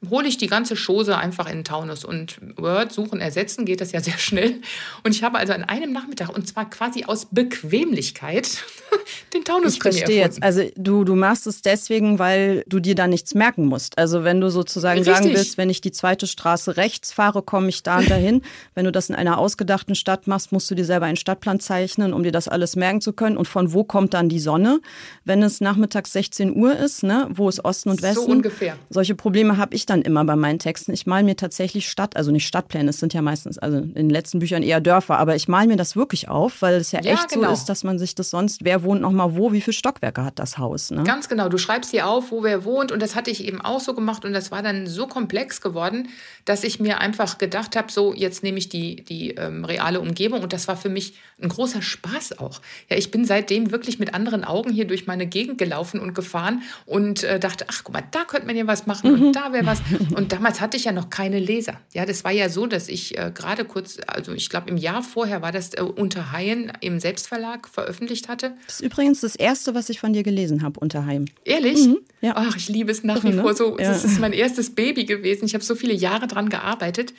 hole 0.09 0.27
ich 0.27 0.37
die 0.37 0.47
ganze 0.47 0.75
Chose 0.75 1.17
einfach 1.17 1.47
in 1.47 1.59
den 1.59 1.63
Taunus 1.63 2.05
und 2.05 2.39
Word 2.57 2.91
suchen, 2.91 3.21
ersetzen 3.21 3.65
geht 3.65 3.81
das 3.81 3.91
ja 3.91 4.01
sehr 4.01 4.17
schnell. 4.17 4.61
Und 5.03 5.15
ich 5.15 5.23
habe 5.23 5.37
also 5.37 5.53
an 5.53 5.63
einem 5.63 5.91
Nachmittag 5.91 6.29
und 6.29 6.47
zwar 6.47 6.69
quasi 6.69 7.05
aus 7.05 7.27
Bequemlichkeit 7.31 8.63
den 9.33 9.43
Taunus 9.43 9.73
Ich 9.73 9.81
verstehe 9.81 10.17
jetzt. 10.17 10.41
Also 10.41 10.63
du, 10.75 11.03
du 11.03 11.15
machst 11.15 11.47
es 11.47 11.61
deswegen, 11.61 12.19
weil 12.19 12.63
du 12.67 12.79
dir 12.79 12.95
da 12.95 13.07
nichts 13.07 13.33
merken 13.33 13.65
musst. 13.65 13.97
Also 13.97 14.23
wenn 14.23 14.41
du 14.41 14.49
sozusagen 14.49 14.99
Richtig. 14.99 15.15
sagen 15.15 15.29
willst, 15.33 15.57
wenn 15.57 15.69
ich 15.69 15.81
die 15.81 15.91
zweite 15.91 16.27
Straße 16.27 16.77
rechts 16.77 17.11
fahre, 17.11 17.41
komme 17.41 17.69
ich 17.69 17.83
da 17.83 17.99
und 17.99 18.09
dahin. 18.09 18.41
wenn 18.75 18.85
du 18.85 18.91
das 18.91 19.09
in 19.09 19.15
einer 19.15 19.37
ausgedachten 19.37 19.95
Stadt 19.95 20.27
machst, 20.27 20.51
musst 20.51 20.69
du 20.69 20.75
dir 20.75 20.85
selber 20.85 21.05
einen 21.05 21.17
Stadtplan 21.17 21.59
zeichnen, 21.59 22.13
um 22.13 22.23
dir 22.23 22.31
das 22.31 22.47
alles 22.47 22.75
merken 22.75 23.01
zu 23.01 23.13
können. 23.13 23.37
Und 23.37 23.47
von 23.47 23.73
wo 23.73 23.83
kommt 23.83 24.13
dann 24.13 24.29
die 24.29 24.39
Sonne? 24.39 24.81
Wenn 25.23 25.43
es 25.43 25.61
nachmittags 25.61 26.13
16 26.13 26.55
Uhr 26.55 26.75
ist, 26.75 27.03
ne? 27.03 27.27
wo 27.31 27.49
ist 27.49 27.63
Osten 27.63 27.89
und 27.89 28.01
Westen? 28.01 28.25
So 28.25 28.31
ungefähr. 28.31 28.77
Solche 28.89 29.15
Probleme 29.15 29.57
habe 29.57 29.75
ich 29.75 29.85
dann 29.85 29.94
immer 30.01 30.25
bei 30.25 30.35
meinen 30.35 30.59
Texten. 30.59 30.93
Ich 30.93 31.05
male 31.05 31.23
mir 31.23 31.35
tatsächlich 31.35 31.89
Stadt, 31.89 32.15
also 32.15 32.31
nicht 32.31 32.47
Stadtpläne, 32.47 32.89
es 32.89 32.99
sind 32.99 33.13
ja 33.13 33.21
meistens, 33.21 33.57
also 33.57 33.77
in 33.77 33.93
den 33.93 34.09
letzten 34.09 34.39
Büchern 34.39 34.63
eher 34.63 34.81
Dörfer, 34.81 35.17
aber 35.17 35.35
ich 35.35 35.47
male 35.47 35.67
mir 35.67 35.77
das 35.77 35.95
wirklich 35.95 36.29
auf, 36.29 36.61
weil 36.61 36.75
es 36.75 36.91
ja, 36.91 37.01
ja 37.01 37.13
echt 37.13 37.29
genau. 37.29 37.47
so 37.47 37.53
ist, 37.53 37.65
dass 37.65 37.83
man 37.83 37.99
sich 37.99 38.15
das 38.15 38.29
sonst, 38.29 38.63
wer 38.63 38.83
wohnt 38.83 39.01
nochmal 39.01 39.35
wo, 39.35 39.51
wie 39.51 39.61
viele 39.61 39.73
Stockwerke 39.73 40.23
hat 40.23 40.39
das 40.39 40.57
Haus. 40.57 40.91
Ne? 40.91 41.03
Ganz 41.03 41.29
genau, 41.29 41.49
du 41.49 41.57
schreibst 41.57 41.91
hier 41.91 42.07
auf, 42.07 42.31
wo 42.31 42.43
wer 42.43 42.65
wohnt 42.65 42.91
und 42.91 43.01
das 43.01 43.15
hatte 43.15 43.31
ich 43.31 43.45
eben 43.45 43.61
auch 43.61 43.79
so 43.79 43.93
gemacht 43.93 44.25
und 44.25 44.33
das 44.33 44.51
war 44.51 44.61
dann 44.61 44.87
so 44.87 45.07
komplex 45.07 45.61
geworden, 45.61 46.09
dass 46.45 46.63
ich 46.63 46.79
mir 46.79 46.99
einfach 46.99 47.37
gedacht 47.37 47.75
habe, 47.75 47.91
so 47.91 48.13
jetzt 48.13 48.43
nehme 48.43 48.57
ich 48.57 48.69
die, 48.69 49.03
die 49.03 49.31
ähm, 49.31 49.65
reale 49.65 49.99
Umgebung 49.99 50.41
und 50.41 50.53
das 50.53 50.67
war 50.67 50.77
für 50.77 50.89
mich 50.89 51.15
ein 51.41 51.49
großer 51.49 51.81
Spaß 51.81 52.39
auch. 52.39 52.61
Ja, 52.89 52.97
ich 52.97 53.11
bin 53.11 53.25
seitdem 53.25 53.71
wirklich 53.71 53.99
mit 53.99 54.13
anderen 54.13 54.43
Augen 54.43 54.71
hier 54.71 54.85
durch 54.85 55.07
meine 55.07 55.27
Gegend 55.27 55.57
gelaufen 55.57 55.99
und 55.99 56.13
gefahren 56.13 56.61
und 56.85 57.23
äh, 57.23 57.39
dachte, 57.39 57.65
ach 57.69 57.83
guck 57.83 57.93
mal, 57.93 58.03
da 58.11 58.23
könnte 58.23 58.47
man 58.47 58.55
ja 58.55 58.67
was 58.67 58.87
machen 58.87 59.11
mhm. 59.11 59.27
und 59.27 59.35
da 59.35 59.51
wäre 59.51 59.65
was. 59.65 59.74
Und 60.15 60.31
damals 60.31 60.61
hatte 60.61 60.77
ich 60.77 60.85
ja 60.85 60.91
noch 60.91 61.09
keine 61.09 61.39
Leser. 61.39 61.79
Ja, 61.93 62.05
das 62.05 62.23
war 62.23 62.31
ja 62.31 62.49
so, 62.49 62.65
dass 62.65 62.87
ich 62.87 63.17
äh, 63.17 63.31
gerade 63.33 63.65
kurz, 63.65 63.97
also 64.07 64.33
ich 64.33 64.49
glaube 64.49 64.69
im 64.69 64.77
Jahr 64.77 65.03
vorher 65.03 65.41
war 65.41 65.51
das 65.51 65.73
äh, 65.73 65.81
unter 65.81 66.31
Haien 66.31 66.71
im 66.81 66.99
Selbstverlag 66.99 67.67
veröffentlicht 67.67 68.27
hatte. 68.27 68.53
Das 68.65 68.75
ist 68.75 68.81
übrigens 68.81 69.21
das 69.21 69.35
erste, 69.35 69.75
was 69.75 69.89
ich 69.89 69.99
von 69.99 70.13
dir 70.13 70.23
gelesen 70.23 70.63
habe, 70.63 70.79
unter 70.79 71.05
Haien. 71.05 71.29
Ehrlich? 71.43 71.85
Mhm, 71.85 71.99
ja. 72.21 72.33
Ach, 72.35 72.55
ich 72.55 72.69
liebe 72.69 72.91
es 72.91 73.03
nach 73.03 73.23
wie 73.23 73.33
vor 73.33 73.55
so. 73.55 73.77
Ja. 73.77 73.89
Das 73.89 74.03
ist 74.03 74.19
mein 74.19 74.33
erstes 74.33 74.73
Baby 74.73 75.05
gewesen. 75.05 75.45
Ich 75.45 75.53
habe 75.53 75.63
so 75.63 75.75
viele 75.75 75.93
Jahre 75.93 76.27
dran 76.27 76.49
gearbeitet. 76.49 77.13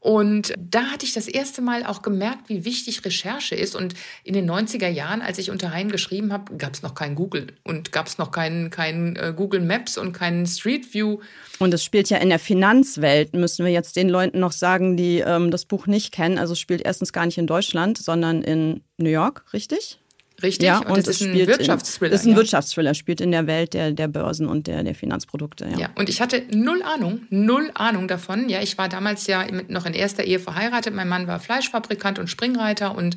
Und 0.00 0.54
da 0.58 0.86
hatte 0.86 1.04
ich 1.04 1.12
das 1.12 1.28
erste 1.28 1.60
Mal 1.60 1.84
auch 1.84 2.00
gemerkt, 2.00 2.48
wie 2.48 2.64
wichtig 2.64 3.04
Recherche 3.04 3.54
ist. 3.54 3.76
Und 3.76 3.94
in 4.24 4.32
den 4.32 4.50
90er 4.50 4.88
Jahren, 4.88 5.20
als 5.20 5.36
ich 5.38 5.50
unter 5.50 5.72
Hein 5.72 5.90
geschrieben 5.90 6.32
habe, 6.32 6.56
gab 6.56 6.72
es 6.72 6.82
noch 6.82 6.94
kein 6.94 7.14
Google 7.14 7.48
und 7.64 7.92
gab 7.92 8.06
es 8.06 8.16
noch 8.16 8.30
kein, 8.30 8.70
kein 8.70 9.16
äh, 9.16 9.34
Google 9.36 9.60
Maps 9.60 9.98
und 9.98 10.12
kein 10.12 10.46
Street 10.46 10.94
View. 10.94 11.18
Und 11.58 11.74
es 11.74 11.84
spielt 11.84 12.08
ja 12.08 12.16
in 12.16 12.30
der 12.30 12.38
Finanzwelt, 12.38 13.34
müssen 13.34 13.64
wir 13.64 13.72
jetzt 13.72 13.94
den 13.96 14.08
Leuten 14.08 14.40
noch 14.40 14.52
sagen, 14.52 14.96
die 14.96 15.18
ähm, 15.18 15.50
das 15.50 15.66
Buch 15.66 15.86
nicht 15.86 16.12
kennen. 16.12 16.38
Also 16.38 16.54
es 16.54 16.58
spielt 16.58 16.80
erstens 16.80 17.12
gar 17.12 17.26
nicht 17.26 17.36
in 17.36 17.46
Deutschland, 17.46 17.98
sondern 17.98 18.42
in 18.42 18.82
New 18.96 19.10
York, 19.10 19.44
richtig? 19.52 19.99
Richtig, 20.42 20.66
ja, 20.66 20.78
und, 20.78 20.90
und 20.90 20.98
es 20.98 21.08
ist 21.08 21.22
ein 21.22 21.34
Wirtschaftsthriller. 21.34 22.12
In, 22.12 22.16
ist 22.16 22.26
ein 22.26 22.30
ja. 22.30 22.36
Wirtschaftsthriller, 22.36 22.94
spielt 22.94 23.20
in 23.20 23.30
der 23.30 23.46
Welt 23.46 23.74
der, 23.74 23.92
der 23.92 24.08
Börsen 24.08 24.48
und 24.48 24.66
der, 24.66 24.82
der 24.82 24.94
Finanzprodukte. 24.94 25.66
Ja. 25.72 25.78
Ja, 25.78 25.90
und 25.96 26.08
ich 26.08 26.20
hatte 26.20 26.42
null 26.52 26.82
Ahnung, 26.82 27.22
null 27.30 27.70
Ahnung 27.74 28.08
davon. 28.08 28.48
Ja, 28.48 28.62
ich 28.62 28.78
war 28.78 28.88
damals 28.88 29.26
ja 29.26 29.46
noch 29.68 29.86
in 29.86 29.94
erster 29.94 30.24
Ehe 30.24 30.38
verheiratet. 30.38 30.94
Mein 30.94 31.08
Mann 31.08 31.26
war 31.26 31.40
Fleischfabrikant 31.40 32.18
und 32.18 32.28
Springreiter 32.28 32.96
und 32.96 33.16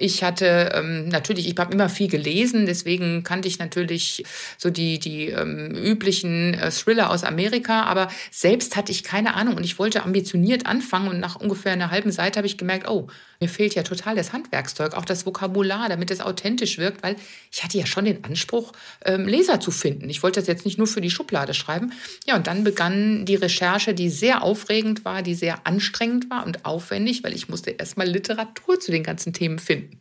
ich 0.00 0.22
hatte 0.22 0.70
ähm, 0.74 1.08
natürlich, 1.08 1.48
ich 1.48 1.58
habe 1.58 1.74
immer 1.74 1.88
viel 1.88 2.08
gelesen, 2.08 2.66
deswegen 2.66 3.24
kannte 3.24 3.48
ich 3.48 3.58
natürlich 3.58 4.24
so 4.56 4.70
die, 4.70 5.00
die 5.00 5.26
ähm, 5.30 5.74
üblichen 5.74 6.54
äh, 6.54 6.70
Thriller 6.70 7.10
aus 7.10 7.24
Amerika, 7.24 7.82
aber 7.82 8.08
selbst 8.30 8.76
hatte 8.76 8.92
ich 8.92 9.02
keine 9.02 9.34
Ahnung 9.34 9.56
und 9.56 9.64
ich 9.64 9.78
wollte 9.80 10.04
ambitioniert 10.04 10.66
anfangen 10.66 11.08
und 11.08 11.18
nach 11.18 11.36
ungefähr 11.36 11.72
einer 11.72 11.90
halben 11.90 12.12
Seite 12.12 12.38
habe 12.38 12.46
ich 12.46 12.56
gemerkt, 12.56 12.88
oh, 12.88 13.08
mir 13.40 13.48
fehlt 13.48 13.74
ja 13.74 13.84
total 13.84 14.16
das 14.16 14.32
Handwerkszeug, 14.32 14.94
auch 14.94 15.04
das 15.04 15.24
Vokabular, 15.24 15.88
damit 15.88 16.10
es 16.10 16.20
authentisch 16.20 16.78
wirkt, 16.78 17.02
weil 17.02 17.16
ich 17.52 17.62
hatte 17.62 17.78
ja 17.78 17.86
schon 17.86 18.04
den 18.04 18.24
Anspruch, 18.24 18.72
ähm, 19.04 19.28
Leser 19.28 19.60
zu 19.60 19.70
finden. 19.70 20.10
Ich 20.10 20.22
wollte 20.22 20.40
das 20.40 20.48
jetzt 20.48 20.64
nicht 20.64 20.78
nur 20.78 20.88
für 20.88 21.00
die 21.00 21.10
Schublade 21.10 21.54
schreiben. 21.54 21.92
Ja, 22.26 22.36
und 22.36 22.48
dann 22.48 22.64
begann 22.64 23.26
die 23.26 23.36
Recherche, 23.36 23.94
die 23.94 24.10
sehr 24.10 24.42
aufregend 24.42 25.04
war, 25.04 25.22
die 25.22 25.34
sehr 25.34 25.66
anstrengend 25.66 26.30
war 26.30 26.44
und 26.46 26.64
aufwendig, 26.64 27.22
weil 27.22 27.32
ich 27.32 27.48
musste 27.48 27.70
erstmal 27.70 28.08
Literatur 28.08 28.80
zu 28.80 28.90
den 28.90 29.04
ganzen 29.04 29.32
Themen 29.32 29.60
finden. 29.60 29.98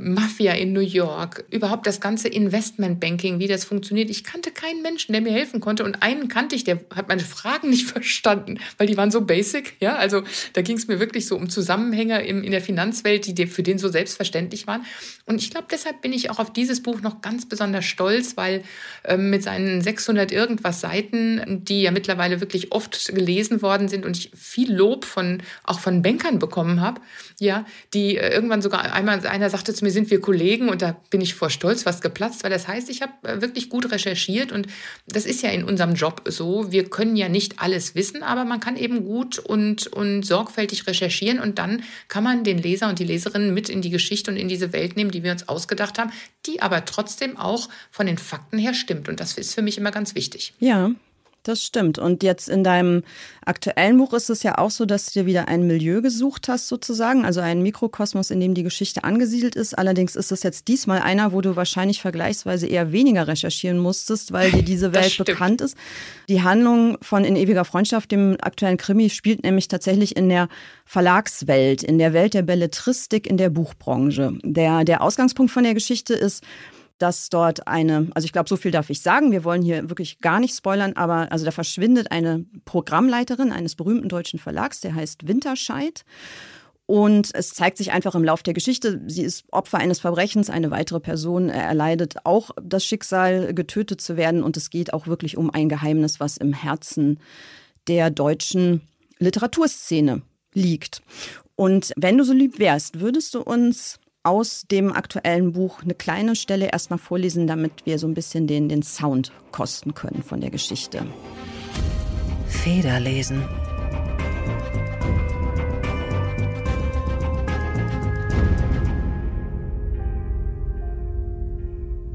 Mafia 0.00 0.52
in 0.52 0.72
New 0.72 0.80
York, 0.80 1.44
überhaupt 1.50 1.86
das 1.86 2.00
ganze 2.00 2.28
Investmentbanking, 2.28 3.38
wie 3.38 3.48
das 3.48 3.64
funktioniert. 3.64 4.10
Ich 4.10 4.24
kannte 4.24 4.50
keinen 4.50 4.82
Menschen, 4.82 5.12
der 5.12 5.22
mir 5.22 5.32
helfen 5.32 5.60
konnte. 5.60 5.84
Und 5.84 6.02
einen 6.02 6.28
kannte 6.28 6.54
ich, 6.54 6.64
der 6.64 6.80
hat 6.94 7.08
meine 7.08 7.22
Fragen 7.22 7.70
nicht 7.70 7.86
verstanden, 7.90 8.58
weil 8.78 8.86
die 8.86 8.96
waren 8.96 9.10
so 9.10 9.22
basic. 9.22 9.74
Ja, 9.80 9.96
also 9.96 10.22
da 10.52 10.62
ging 10.62 10.76
es 10.76 10.88
mir 10.88 11.00
wirklich 11.00 11.26
so 11.26 11.36
um 11.36 11.48
Zusammenhänge 11.48 12.22
in, 12.26 12.44
in 12.44 12.50
der 12.50 12.60
Finanzwelt, 12.60 13.26
die 13.26 13.46
für 13.46 13.62
den 13.62 13.78
so 13.78 13.88
selbstverständlich 13.88 14.66
waren. 14.66 14.84
Und 15.24 15.40
ich 15.40 15.50
glaube, 15.50 15.68
deshalb 15.70 16.02
bin 16.02 16.12
ich 16.12 16.30
auch 16.30 16.38
auf 16.38 16.52
dieses 16.52 16.82
Buch 16.82 17.00
noch 17.00 17.22
ganz 17.22 17.48
besonders 17.48 17.84
stolz, 17.84 18.36
weil 18.36 18.62
äh, 19.04 19.16
mit 19.16 19.42
seinen 19.42 19.80
600 19.80 20.30
irgendwas 20.30 20.80
Seiten, 20.80 21.64
die 21.64 21.82
ja 21.82 21.90
mittlerweile 21.90 22.40
wirklich 22.40 22.72
oft 22.72 23.14
gelesen 23.14 23.62
worden 23.62 23.88
sind 23.88 24.04
und 24.04 24.16
ich 24.16 24.30
viel 24.34 24.72
Lob 24.72 25.04
von 25.04 25.42
auch 25.64 25.80
von 25.80 26.02
Bankern 26.02 26.38
bekommen 26.38 26.80
habe, 26.80 27.00
ja, 27.40 27.64
die 27.94 28.18
äh, 28.18 28.32
irgendwann 28.32 28.62
sogar 28.62 28.92
einmal 28.92 29.26
einer 29.26 29.50
sagte 29.50 29.72
zu 29.72 29.85
mir, 29.86 29.92
sind 29.92 30.10
wir 30.10 30.20
Kollegen 30.20 30.68
und 30.68 30.82
da 30.82 30.96
bin 31.10 31.20
ich 31.20 31.34
vor 31.34 31.50
Stolz 31.50 31.84
fast 31.84 32.02
geplatzt, 32.02 32.44
weil 32.44 32.50
das 32.50 32.68
heißt, 32.68 32.90
ich 32.90 33.02
habe 33.02 33.12
äh, 33.22 33.40
wirklich 33.40 33.70
gut 33.70 33.90
recherchiert 33.90 34.52
und 34.52 34.66
das 35.06 35.24
ist 35.24 35.42
ja 35.42 35.50
in 35.50 35.64
unserem 35.64 35.94
Job 35.94 36.22
so. 36.26 36.70
Wir 36.70 36.90
können 36.90 37.16
ja 37.16 37.28
nicht 37.28 37.60
alles 37.60 37.94
wissen, 37.94 38.22
aber 38.22 38.44
man 38.44 38.60
kann 38.60 38.76
eben 38.76 39.04
gut 39.04 39.38
und, 39.38 39.86
und 39.86 40.24
sorgfältig 40.24 40.86
recherchieren 40.86 41.38
und 41.40 41.58
dann 41.58 41.82
kann 42.08 42.24
man 42.24 42.44
den 42.44 42.58
Leser 42.58 42.88
und 42.88 42.98
die 42.98 43.04
Leserinnen 43.04 43.54
mit 43.54 43.68
in 43.68 43.80
die 43.80 43.90
Geschichte 43.90 44.30
und 44.30 44.36
in 44.36 44.48
diese 44.48 44.72
Welt 44.72 44.96
nehmen, 44.96 45.10
die 45.10 45.22
wir 45.22 45.32
uns 45.32 45.48
ausgedacht 45.48 45.98
haben, 45.98 46.10
die 46.46 46.60
aber 46.60 46.84
trotzdem 46.84 47.36
auch 47.36 47.68
von 47.90 48.06
den 48.06 48.18
Fakten 48.18 48.58
her 48.58 48.74
stimmt. 48.74 49.08
Und 49.08 49.20
das 49.20 49.38
ist 49.38 49.54
für 49.54 49.62
mich 49.62 49.78
immer 49.78 49.90
ganz 49.90 50.14
wichtig. 50.14 50.52
Ja, 50.58 50.90
das 51.48 51.62
stimmt. 51.62 51.98
Und 51.98 52.22
jetzt 52.22 52.48
in 52.48 52.64
deinem 52.64 53.02
aktuellen 53.44 53.98
Buch 53.98 54.12
ist 54.12 54.30
es 54.30 54.42
ja 54.42 54.58
auch 54.58 54.70
so, 54.70 54.86
dass 54.86 55.06
du 55.06 55.20
dir 55.20 55.26
wieder 55.26 55.48
ein 55.48 55.66
Milieu 55.66 56.02
gesucht 56.02 56.48
hast, 56.48 56.68
sozusagen, 56.68 57.24
also 57.24 57.40
einen 57.40 57.62
Mikrokosmos, 57.62 58.30
in 58.30 58.40
dem 58.40 58.54
die 58.54 58.62
Geschichte 58.62 59.04
angesiedelt 59.04 59.54
ist. 59.54 59.76
Allerdings 59.78 60.16
ist 60.16 60.32
es 60.32 60.42
jetzt 60.42 60.68
diesmal 60.68 61.00
einer, 61.00 61.32
wo 61.32 61.40
du 61.40 61.56
wahrscheinlich 61.56 62.00
vergleichsweise 62.00 62.66
eher 62.66 62.92
weniger 62.92 63.28
recherchieren 63.28 63.78
musstest, 63.78 64.32
weil 64.32 64.50
dir 64.50 64.62
diese 64.62 64.92
Welt 64.94 65.16
bekannt 65.18 65.60
ist. 65.60 65.76
Die 66.28 66.42
Handlung 66.42 66.98
von 67.02 67.24
In 67.24 67.36
ewiger 67.36 67.64
Freundschaft, 67.64 68.10
dem 68.10 68.36
aktuellen 68.40 68.76
Krimi, 68.76 69.10
spielt 69.10 69.44
nämlich 69.44 69.68
tatsächlich 69.68 70.16
in 70.16 70.28
der 70.28 70.48
Verlagswelt, 70.84 71.82
in 71.82 71.98
der 71.98 72.12
Welt 72.12 72.34
der 72.34 72.42
Belletristik, 72.42 73.26
in 73.26 73.36
der 73.36 73.50
Buchbranche. 73.50 74.38
Der, 74.42 74.84
der 74.84 75.02
Ausgangspunkt 75.02 75.52
von 75.52 75.64
der 75.64 75.74
Geschichte 75.74 76.14
ist, 76.14 76.44
dass 76.98 77.28
dort 77.28 77.66
eine, 77.66 78.08
also 78.14 78.24
ich 78.24 78.32
glaube, 78.32 78.48
so 78.48 78.56
viel 78.56 78.70
darf 78.70 78.90
ich 78.90 79.02
sagen, 79.02 79.32
wir 79.32 79.44
wollen 79.44 79.62
hier 79.62 79.88
wirklich 79.90 80.20
gar 80.20 80.40
nicht 80.40 80.56
spoilern, 80.56 80.94
aber 80.94 81.30
also 81.30 81.44
da 81.44 81.50
verschwindet 81.50 82.10
eine 82.10 82.46
Programmleiterin 82.64 83.52
eines 83.52 83.74
berühmten 83.74 84.08
deutschen 84.08 84.38
Verlags, 84.38 84.80
der 84.80 84.94
heißt 84.94 85.28
Winterscheid. 85.28 86.04
Und 86.86 87.34
es 87.34 87.50
zeigt 87.50 87.78
sich 87.78 87.90
einfach 87.90 88.14
im 88.14 88.22
Lauf 88.22 88.44
der 88.44 88.54
Geschichte, 88.54 89.02
sie 89.08 89.22
ist 89.22 89.44
Opfer 89.50 89.78
eines 89.78 89.98
Verbrechens, 89.98 90.50
eine 90.50 90.70
weitere 90.70 91.00
Person 91.00 91.48
erleidet 91.48 92.14
auch 92.22 92.50
das 92.62 92.84
Schicksal, 92.84 93.52
getötet 93.54 94.00
zu 94.00 94.16
werden. 94.16 94.44
Und 94.44 94.56
es 94.56 94.70
geht 94.70 94.94
auch 94.94 95.08
wirklich 95.08 95.36
um 95.36 95.50
ein 95.50 95.68
Geheimnis, 95.68 96.20
was 96.20 96.36
im 96.36 96.52
Herzen 96.52 97.18
der 97.88 98.10
deutschen 98.10 98.82
Literaturszene 99.18 100.22
liegt. 100.54 101.02
Und 101.56 101.92
wenn 101.96 102.18
du 102.18 102.24
so 102.24 102.32
lieb 102.32 102.60
wärst, 102.60 103.00
würdest 103.00 103.34
du 103.34 103.40
uns 103.40 103.98
aus 104.26 104.66
dem 104.68 104.92
aktuellen 104.92 105.52
Buch 105.52 105.82
eine 105.82 105.94
kleine 105.94 106.34
Stelle 106.34 106.70
erstmal 106.72 106.98
vorlesen, 106.98 107.46
damit 107.46 107.86
wir 107.86 107.98
so 108.00 108.08
ein 108.08 108.14
bisschen 108.14 108.48
den, 108.48 108.68
den 108.68 108.82
Sound 108.82 109.30
kosten 109.52 109.94
können 109.94 110.24
von 110.24 110.40
der 110.40 110.50
Geschichte. 110.50 111.06
Federlesen. 112.48 113.44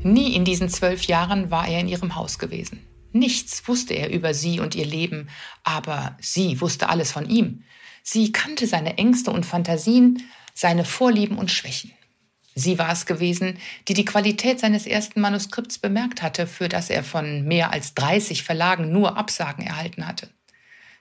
Nie 0.03 0.35
in 0.35 0.43
diesen 0.43 0.67
zwölf 0.67 1.03
Jahren 1.03 1.49
war 1.49 1.67
er 1.67 1.79
in 1.79 1.87
ihrem 1.87 2.15
Haus 2.15 2.39
gewesen. 2.39 2.85
Nichts 3.13 3.65
wusste 3.69 3.93
er 3.93 4.11
über 4.11 4.33
sie 4.33 4.59
und 4.59 4.75
ihr 4.75 4.85
Leben, 4.85 5.29
aber 5.63 6.17
sie 6.19 6.59
wusste 6.59 6.89
alles 6.89 7.11
von 7.11 7.29
ihm. 7.29 7.63
Sie 8.03 8.33
kannte 8.33 8.67
seine 8.67 8.97
Ängste 8.97 9.31
und 9.31 9.45
Fantasien, 9.45 10.23
seine 10.53 10.83
Vorlieben 10.83 11.37
und 11.37 11.51
Schwächen. 11.51 11.93
Sie 12.61 12.77
war 12.77 12.91
es 12.91 13.07
gewesen, 13.07 13.57
die 13.87 13.95
die 13.95 14.05
Qualität 14.05 14.59
seines 14.59 14.85
ersten 14.85 15.19
Manuskripts 15.19 15.79
bemerkt 15.79 16.21
hatte, 16.21 16.45
für 16.45 16.69
das 16.69 16.91
er 16.91 17.03
von 17.03 17.43
mehr 17.47 17.71
als 17.71 17.95
30 17.95 18.43
Verlagen 18.43 18.91
nur 18.91 19.17
Absagen 19.17 19.65
erhalten 19.65 20.05
hatte. 20.05 20.29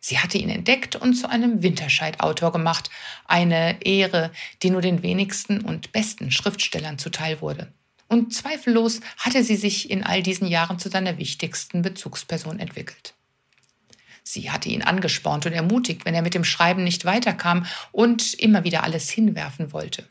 Sie 0.00 0.18
hatte 0.18 0.38
ihn 0.38 0.48
entdeckt 0.48 0.96
und 0.96 1.12
zu 1.12 1.28
einem 1.28 1.62
Winterscheid-Autor 1.62 2.52
gemacht, 2.52 2.88
eine 3.26 3.84
Ehre, 3.84 4.32
die 4.62 4.70
nur 4.70 4.80
den 4.80 5.02
wenigsten 5.02 5.60
und 5.60 5.92
besten 5.92 6.30
Schriftstellern 6.30 6.98
zuteil 6.98 7.42
wurde. 7.42 7.70
Und 8.08 8.32
zweifellos 8.32 9.00
hatte 9.18 9.44
sie 9.44 9.56
sich 9.56 9.90
in 9.90 10.02
all 10.02 10.22
diesen 10.22 10.48
Jahren 10.48 10.78
zu 10.78 10.88
seiner 10.88 11.18
wichtigsten 11.18 11.82
Bezugsperson 11.82 12.58
entwickelt. 12.58 13.12
Sie 14.22 14.50
hatte 14.50 14.70
ihn 14.70 14.82
angespornt 14.82 15.44
und 15.44 15.52
ermutigt, 15.52 16.06
wenn 16.06 16.14
er 16.14 16.22
mit 16.22 16.34
dem 16.34 16.44
Schreiben 16.44 16.84
nicht 16.84 17.04
weiterkam 17.04 17.66
und 17.92 18.32
immer 18.32 18.64
wieder 18.64 18.82
alles 18.82 19.10
hinwerfen 19.10 19.72
wollte. 19.74 20.08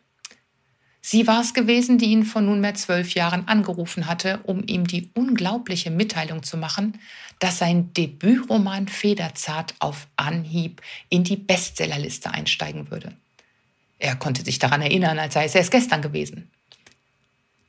Sie 1.12 1.26
war 1.26 1.42
es 1.42 1.56
gewesen, 1.56 1.98
die 1.98 2.12
ihn 2.12 2.24
vor 2.24 2.44
nunmehr 2.44 2.76
zwölf 2.76 3.16
Jahren 3.16 3.48
angerufen 3.48 4.06
hatte, 4.06 4.42
um 4.44 4.62
ihm 4.68 4.86
die 4.86 5.10
unglaubliche 5.16 5.90
Mitteilung 5.90 6.44
zu 6.44 6.56
machen, 6.56 7.00
dass 7.40 7.58
sein 7.58 7.92
Debütroman 7.94 8.88
Federzart 8.88 9.74
auf 9.80 10.06
Anhieb 10.18 10.84
in 11.10 11.24
die 11.24 11.36
Bestsellerliste 11.36 12.30
einsteigen 12.30 12.92
würde. 12.92 13.14
Er 13.98 14.18
konnte 14.18 14.44
sich 14.44 14.60
daran 14.60 14.84
erinnern, 14.84 15.18
als 15.18 15.34
sei 15.34 15.46
es 15.46 15.56
erst 15.56 15.72
gestern 15.72 16.04
gewesen. 16.04 16.52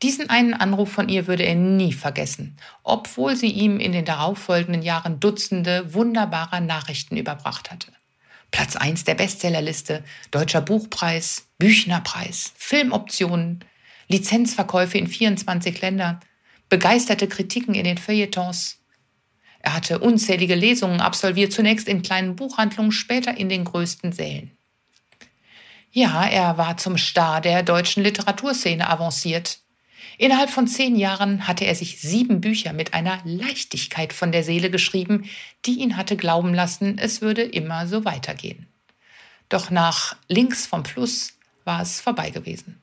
Diesen 0.02 0.28
einen 0.28 0.52
Anruf 0.52 0.92
von 0.92 1.09
ihr 1.09 1.26
würde 1.26 1.44
er 1.44 1.54
nie 1.54 1.94
vergessen, 1.94 2.59
obwohl 2.82 3.37
sie 3.37 3.50
ihm 3.50 3.80
in 3.80 3.92
den 3.92 4.04
darauffolgenden 4.04 4.82
Jahren 4.82 5.18
Dutzende 5.18 5.94
wunderbarer 5.94 6.61
Nachrichten 6.61 7.16
überbracht 7.16 7.70
hatte. 7.70 7.90
Platz 8.50 8.76
1 8.76 9.04
der 9.04 9.14
Bestsellerliste, 9.14 10.04
Deutscher 10.30 10.61
Buchpreis, 10.61 11.47
Büchnerpreis, 11.59 12.52
Filmoptionen, 12.57 13.64
Lizenzverkäufe 14.09 14.99
in 14.99 15.07
24 15.07 15.80
Ländern, 15.80 16.21
begeisterte 16.69 17.28
Kritiken 17.28 17.75
in 17.75 17.85
den 17.85 17.99
Feuilletons. 17.99 18.78
Er 19.61 19.75
hatte 19.75 19.99
unzählige 19.99 20.54
Lesungen 20.54 21.00
absolviert, 21.00 21.52
zunächst 21.52 21.87
in 21.87 22.02
kleinen 22.02 22.35
Buchhandlungen, 22.35 22.92
später 22.92 23.37
in 23.37 23.49
den 23.49 23.64
größten 23.64 24.12
Sälen. 24.12 24.57
Ja, 25.92 26.25
er 26.25 26.57
war 26.57 26.76
zum 26.76 26.97
Star 26.97 27.40
der 27.40 27.62
deutschen 27.62 28.02
Literaturszene 28.02 28.88
avanciert. 28.88 29.59
Innerhalb 30.20 30.50
von 30.50 30.68
zehn 30.68 30.96
Jahren 30.96 31.48
hatte 31.48 31.64
er 31.64 31.74
sich 31.74 31.98
sieben 31.98 32.42
Bücher 32.42 32.74
mit 32.74 32.92
einer 32.92 33.22
Leichtigkeit 33.24 34.12
von 34.12 34.32
der 34.32 34.44
Seele 34.44 34.70
geschrieben, 34.70 35.30
die 35.64 35.80
ihn 35.80 35.96
hatte 35.96 36.14
glauben 36.14 36.52
lassen, 36.52 36.98
es 36.98 37.22
würde 37.22 37.40
immer 37.40 37.86
so 37.86 38.04
weitergehen. 38.04 38.66
Doch 39.48 39.70
nach 39.70 40.16
links 40.28 40.66
vom 40.66 40.84
Fluss 40.84 41.38
war 41.64 41.80
es 41.80 42.02
vorbei 42.02 42.28
gewesen. 42.28 42.82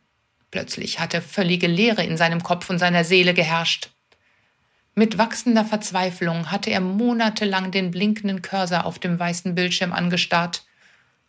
Plötzlich 0.49 0.99
hatte 0.99 1.21
völlige 1.21 1.67
Leere 1.67 2.03
in 2.03 2.17
seinem 2.17 2.41
Kopf 2.41 2.71
und 2.71 2.79
seiner 2.79 3.03
Seele 3.03 3.35
geherrscht. 3.35 3.91
Mit 4.95 5.19
wachsender 5.19 5.63
Verzweiflung 5.63 6.49
hatte 6.49 6.71
er 6.71 6.81
monatelang 6.81 7.69
den 7.69 7.91
blinkenden 7.91 8.41
Cursor 8.41 8.83
auf 8.83 8.97
dem 8.97 9.19
weißen 9.19 9.53
Bildschirm 9.53 9.93
angestarrt, 9.93 10.65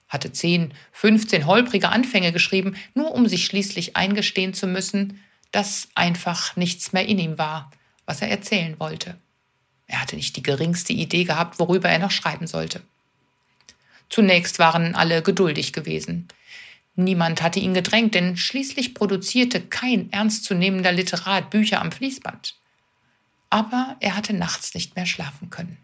hatte 0.08 0.32
zehn, 0.32 0.72
fünfzehn 0.90 1.44
holprige 1.44 1.90
Anfänge 1.90 2.32
geschrieben, 2.32 2.76
nur 2.94 3.12
um 3.12 3.28
sich 3.28 3.44
schließlich 3.44 3.94
eingestehen 3.94 4.54
zu 4.54 4.66
müssen, 4.66 5.20
dass 5.52 5.88
einfach 5.94 6.56
nichts 6.56 6.92
mehr 6.92 7.06
in 7.06 7.18
ihm 7.18 7.38
war, 7.38 7.70
was 8.06 8.22
er 8.22 8.28
erzählen 8.28 8.78
wollte. 8.78 9.18
Er 9.86 10.02
hatte 10.02 10.16
nicht 10.16 10.36
die 10.36 10.42
geringste 10.42 10.92
Idee 10.92 11.24
gehabt, 11.24 11.58
worüber 11.58 11.88
er 11.88 11.98
noch 11.98 12.10
schreiben 12.10 12.46
sollte. 12.46 12.82
Zunächst 14.10 14.58
waren 14.58 14.94
alle 14.94 15.22
geduldig 15.22 15.72
gewesen. 15.72 16.28
Niemand 16.94 17.42
hatte 17.42 17.60
ihn 17.60 17.74
gedrängt, 17.74 18.14
denn 18.14 18.36
schließlich 18.36 18.94
produzierte 18.94 19.60
kein 19.60 20.12
ernstzunehmender 20.12 20.92
Literat 20.92 21.50
Bücher 21.50 21.80
am 21.80 21.92
Fließband. 21.92 22.54
Aber 23.50 23.96
er 24.00 24.16
hatte 24.16 24.32
nachts 24.32 24.74
nicht 24.74 24.96
mehr 24.96 25.06
schlafen 25.06 25.48
können. 25.48 25.78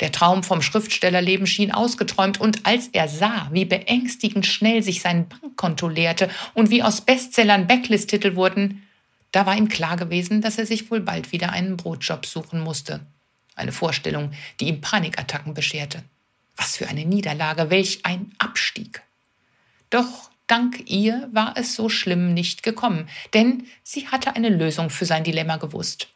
Der 0.00 0.12
Traum 0.12 0.44
vom 0.44 0.62
Schriftstellerleben 0.62 1.46
schien 1.46 1.72
ausgeträumt, 1.72 2.40
und 2.40 2.66
als 2.66 2.88
er 2.88 3.08
sah, 3.08 3.48
wie 3.52 3.64
beängstigend 3.64 4.46
schnell 4.46 4.82
sich 4.82 5.00
sein 5.00 5.28
Bankkonto 5.28 5.88
leerte 5.88 6.30
und 6.54 6.70
wie 6.70 6.82
aus 6.82 7.00
Bestsellern 7.00 7.66
Backlist-Titel 7.66 8.36
wurden, 8.36 8.82
da 9.32 9.44
war 9.44 9.56
ihm 9.56 9.68
klar 9.68 9.96
gewesen, 9.96 10.40
dass 10.40 10.58
er 10.58 10.66
sich 10.66 10.90
wohl 10.90 11.00
bald 11.00 11.32
wieder 11.32 11.50
einen 11.50 11.76
Brotjob 11.76 12.26
suchen 12.26 12.60
musste. 12.60 13.00
Eine 13.56 13.72
Vorstellung, 13.72 14.32
die 14.60 14.68
ihm 14.68 14.80
Panikattacken 14.80 15.52
bescherte. 15.52 16.04
Was 16.56 16.76
für 16.76 16.88
eine 16.88 17.04
Niederlage, 17.04 17.70
welch 17.70 18.04
ein 18.04 18.32
Abstieg. 18.38 19.02
Doch 19.90 20.30
dank 20.46 20.88
ihr 20.88 21.28
war 21.32 21.56
es 21.56 21.74
so 21.74 21.88
schlimm 21.88 22.34
nicht 22.34 22.62
gekommen, 22.62 23.08
denn 23.34 23.66
sie 23.82 24.08
hatte 24.08 24.36
eine 24.36 24.48
Lösung 24.48 24.90
für 24.90 25.04
sein 25.04 25.24
Dilemma 25.24 25.56
gewusst. 25.56 26.08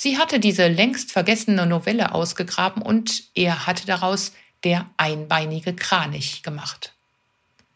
Sie 0.00 0.16
hatte 0.16 0.38
diese 0.38 0.68
längst 0.68 1.10
vergessene 1.10 1.66
Novelle 1.66 2.14
ausgegraben 2.14 2.82
und 2.82 3.24
er 3.34 3.66
hatte 3.66 3.84
daraus 3.84 4.32
der 4.62 4.88
einbeinige 4.96 5.74
Kranich 5.74 6.44
gemacht. 6.44 6.94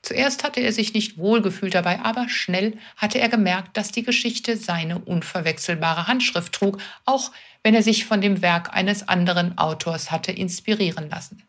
Zuerst 0.02 0.44
hatte 0.44 0.60
er 0.60 0.72
sich 0.72 0.94
nicht 0.94 1.18
wohlgefühlt 1.18 1.74
dabei, 1.74 1.98
aber 1.98 2.28
schnell 2.28 2.78
hatte 2.96 3.18
er 3.18 3.28
gemerkt, 3.28 3.76
dass 3.76 3.90
die 3.90 4.04
Geschichte 4.04 4.56
seine 4.56 5.00
unverwechselbare 5.00 6.06
Handschrift 6.06 6.52
trug, 6.52 6.78
auch 7.06 7.32
wenn 7.64 7.74
er 7.74 7.82
sich 7.82 8.04
von 8.04 8.20
dem 8.20 8.40
Werk 8.40 8.72
eines 8.72 9.08
anderen 9.08 9.58
Autors 9.58 10.12
hatte 10.12 10.30
inspirieren 10.30 11.10
lassen. 11.10 11.42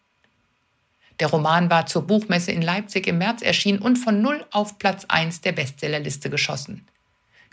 Der 1.20 1.28
Roman 1.28 1.70
war 1.70 1.86
zur 1.86 2.08
Buchmesse 2.08 2.52
in 2.52 2.64
Leipzig 2.64 3.06
im 3.06 3.20
März 3.20 3.44
erschienen 3.44 3.78
und 3.78 3.98
von 3.98 4.24
null 4.24 4.44
auf 4.50 4.80
Platz 4.80 5.06
1 5.08 5.42
der 5.42 5.52
Bestsellerliste 5.52 6.32
geschossen. 6.32 6.88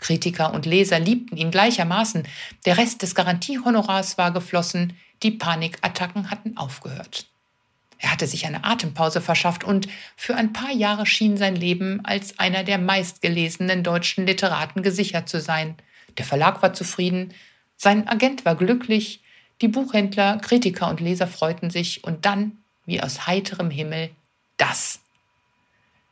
Kritiker 0.01 0.53
und 0.53 0.65
Leser 0.65 0.99
liebten 0.99 1.37
ihn 1.37 1.51
gleichermaßen. 1.51 2.27
Der 2.65 2.77
Rest 2.77 3.01
des 3.01 3.15
Garantiehonorars 3.15 4.17
war 4.17 4.31
geflossen, 4.31 4.97
die 5.23 5.31
Panikattacken 5.31 6.29
hatten 6.29 6.57
aufgehört. 6.57 7.27
Er 7.99 8.11
hatte 8.11 8.27
sich 8.27 8.45
eine 8.45 8.65
Atempause 8.65 9.21
verschafft 9.21 9.63
und 9.63 9.87
für 10.17 10.35
ein 10.35 10.53
paar 10.53 10.71
Jahre 10.71 11.05
schien 11.05 11.37
sein 11.37 11.55
Leben 11.55 12.03
als 12.03 12.39
einer 12.39 12.63
der 12.63 12.79
meistgelesenen 12.79 13.83
deutschen 13.83 14.25
Literaten 14.25 14.81
gesichert 14.81 15.29
zu 15.29 15.39
sein. 15.39 15.75
Der 16.17 16.25
Verlag 16.25 16.63
war 16.63 16.73
zufrieden, 16.73 17.33
sein 17.77 18.07
Agent 18.07 18.43
war 18.43 18.55
glücklich, 18.55 19.21
die 19.61 19.67
Buchhändler, 19.67 20.37
Kritiker 20.37 20.89
und 20.89 20.99
Leser 20.99 21.27
freuten 21.27 21.69
sich 21.69 22.03
und 22.03 22.25
dann 22.25 22.57
wie 22.87 23.01
aus 23.01 23.27
heiterem 23.27 23.69
Himmel 23.69 24.09
das. 24.57 24.99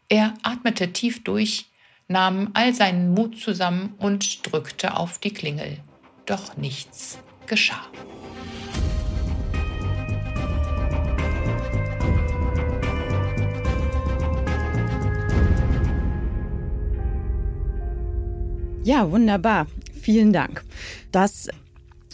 Er 0.08 0.36
atmete 0.44 0.94
tief 0.94 1.24
durch, 1.24 1.66
nahm 2.10 2.50
all 2.56 2.74
seinen 2.74 3.14
Mut 3.14 3.40
zusammen 3.40 3.94
und 4.00 4.52
drückte 4.52 4.98
auf 4.98 5.20
die 5.20 5.32
Klingel. 5.32 5.78
Doch 6.26 6.58
nichts 6.58 7.20
geschah. 7.46 7.86
Ja, 18.84 19.12
wunderbar. 19.12 19.68
Vielen 20.02 20.34
Dank. 20.34 20.64
Das 21.12 21.48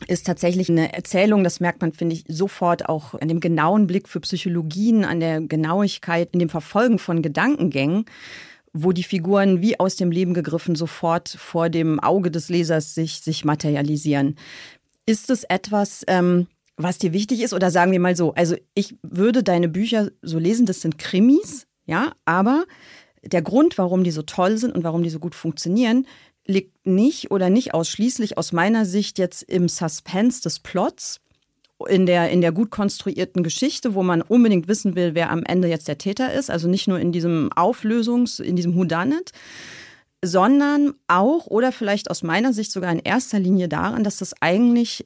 ist 0.08 0.26
tatsächlich 0.26 0.70
eine 0.70 0.94
Erzählung, 0.94 1.46
das 1.46 1.62
merkt 1.62 1.80
man, 1.80 1.94
finde 1.94 2.16
ich, 2.16 2.26
sofort 2.28 2.90
auch 2.90 3.14
an 3.14 3.30
dem 3.30 3.40
genauen 3.40 3.88
Blick 3.88 4.10
für 4.10 4.20
Psychologien, 4.20 5.06
an 5.06 5.22
der 5.22 5.40
Genauigkeit, 5.40 6.30
in 6.34 6.40
dem 6.40 6.50
Verfolgen 6.50 7.00
von 7.00 7.22
Gedankengängen, 7.22 8.06
wo 8.78 8.92
die 8.92 9.04
Figuren 9.04 9.62
wie 9.62 9.80
aus 9.80 9.96
dem 9.96 10.12
Leben 10.12 10.34
gegriffen 10.34 10.76
sofort 10.76 11.30
vor 11.30 11.70
dem 11.70 12.02
Auge 12.02 12.30
des 12.30 12.50
Lesers 12.50 12.94
sich, 12.94 13.22
sich 13.22 13.46
materialisieren. 13.46 14.36
Ist 15.06 15.30
es 15.30 15.46
etwas, 15.46 16.04
ähm, 16.08 16.48
was 16.76 16.98
dir 16.98 17.14
wichtig 17.14 17.42
ist? 17.42 17.54
Oder 17.54 17.72
sagen 17.72 17.94
wir 17.94 18.02
mal 18.02 18.18
so, 18.18 18.34
also 18.34 18.58
ich 18.74 18.96
würde 19.02 19.44
deine 19.44 19.70
Bücher 19.70 20.12
so 20.22 20.40
lesen, 20.40 20.66
das 20.66 20.82
sind 20.82 20.98
Krimis, 20.98 21.68
ja, 21.86 22.12
aber 22.26 22.66
der 23.24 23.42
Grund, 23.42 23.78
warum 23.78 24.04
die 24.04 24.12
so 24.12 24.24
toll 24.24 24.58
sind 24.58 24.76
und 24.76 24.84
warum 24.84 25.04
die 25.04 25.10
so 25.10 25.20
gut 25.20 25.36
funktionieren, 25.36 26.06
liegt 26.46 26.86
nicht 26.86 27.32
oder 27.32 27.50
nicht 27.50 27.74
ausschließlich 27.74 28.38
aus 28.38 28.52
meiner 28.52 28.86
Sicht 28.86 29.18
jetzt 29.20 29.42
im 29.44 29.70
Suspense 29.70 30.42
des 30.42 30.60
Plots, 30.60 31.22
in 31.88 32.06
der, 32.06 32.30
in 32.30 32.42
der 32.42 32.52
gut 32.52 32.72
konstruierten 32.72 33.44
Geschichte, 33.44 33.96
wo 33.96 34.04
man 34.04 34.22
unbedingt 34.22 34.68
wissen 34.68 34.96
will, 34.96 35.14
wer 35.14 35.30
am 35.30 35.44
Ende 35.44 35.68
jetzt 35.68 35.88
der 35.88 35.98
Täter 35.98 36.34
ist, 36.34 36.50
also 36.50 36.68
nicht 36.68 36.88
nur 36.88 37.00
in 37.00 37.12
diesem 37.12 37.52
Auflösungs-, 37.54 38.42
in 38.42 38.56
diesem 38.56 38.76
Whodunit, 38.76 39.32
sondern 40.24 40.94
auch 41.08 41.48
oder 41.48 41.72
vielleicht 41.72 42.10
aus 42.10 42.24
meiner 42.24 42.54
Sicht 42.54 42.72
sogar 42.72 42.92
in 42.92 43.00
erster 43.00 43.40
Linie 43.40 43.68
daran, 43.68 44.04
dass 44.04 44.18
das 44.18 44.34
eigentlich 44.42 45.06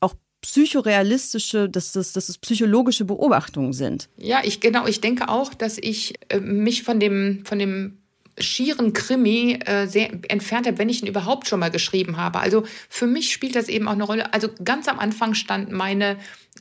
auch 0.00 0.14
psychorealistische, 0.42 1.68
dass 1.68 1.92
das, 1.92 2.12
dass 2.12 2.26
das 2.26 2.38
psychologische 2.38 3.04
Beobachtungen 3.04 3.72
sind. 3.72 4.08
Ja, 4.16 4.40
ich 4.44 4.60
genau, 4.60 4.86
ich 4.86 5.00
denke 5.00 5.28
auch, 5.28 5.54
dass 5.54 5.78
ich 5.78 6.14
äh, 6.28 6.38
mich 6.38 6.82
von 6.82 7.00
dem, 7.00 7.44
von 7.44 7.58
dem 7.58 7.99
schieren 8.40 8.92
Krimi 8.92 9.58
äh, 9.64 9.86
sehr 9.86 10.10
entfernt 10.28 10.66
habe, 10.66 10.78
wenn 10.78 10.88
ich 10.88 11.02
ihn 11.02 11.08
überhaupt 11.08 11.48
schon 11.48 11.60
mal 11.60 11.70
geschrieben 11.70 12.16
habe. 12.16 12.40
Also 12.40 12.64
für 12.88 13.06
mich 13.06 13.32
spielt 13.32 13.56
das 13.56 13.68
eben 13.68 13.88
auch 13.88 13.92
eine 13.92 14.04
Rolle. 14.04 14.32
Also 14.32 14.48
ganz 14.64 14.88
am 14.88 14.98
Anfang 14.98 15.34
stand 15.34 15.70
meine 15.70 16.16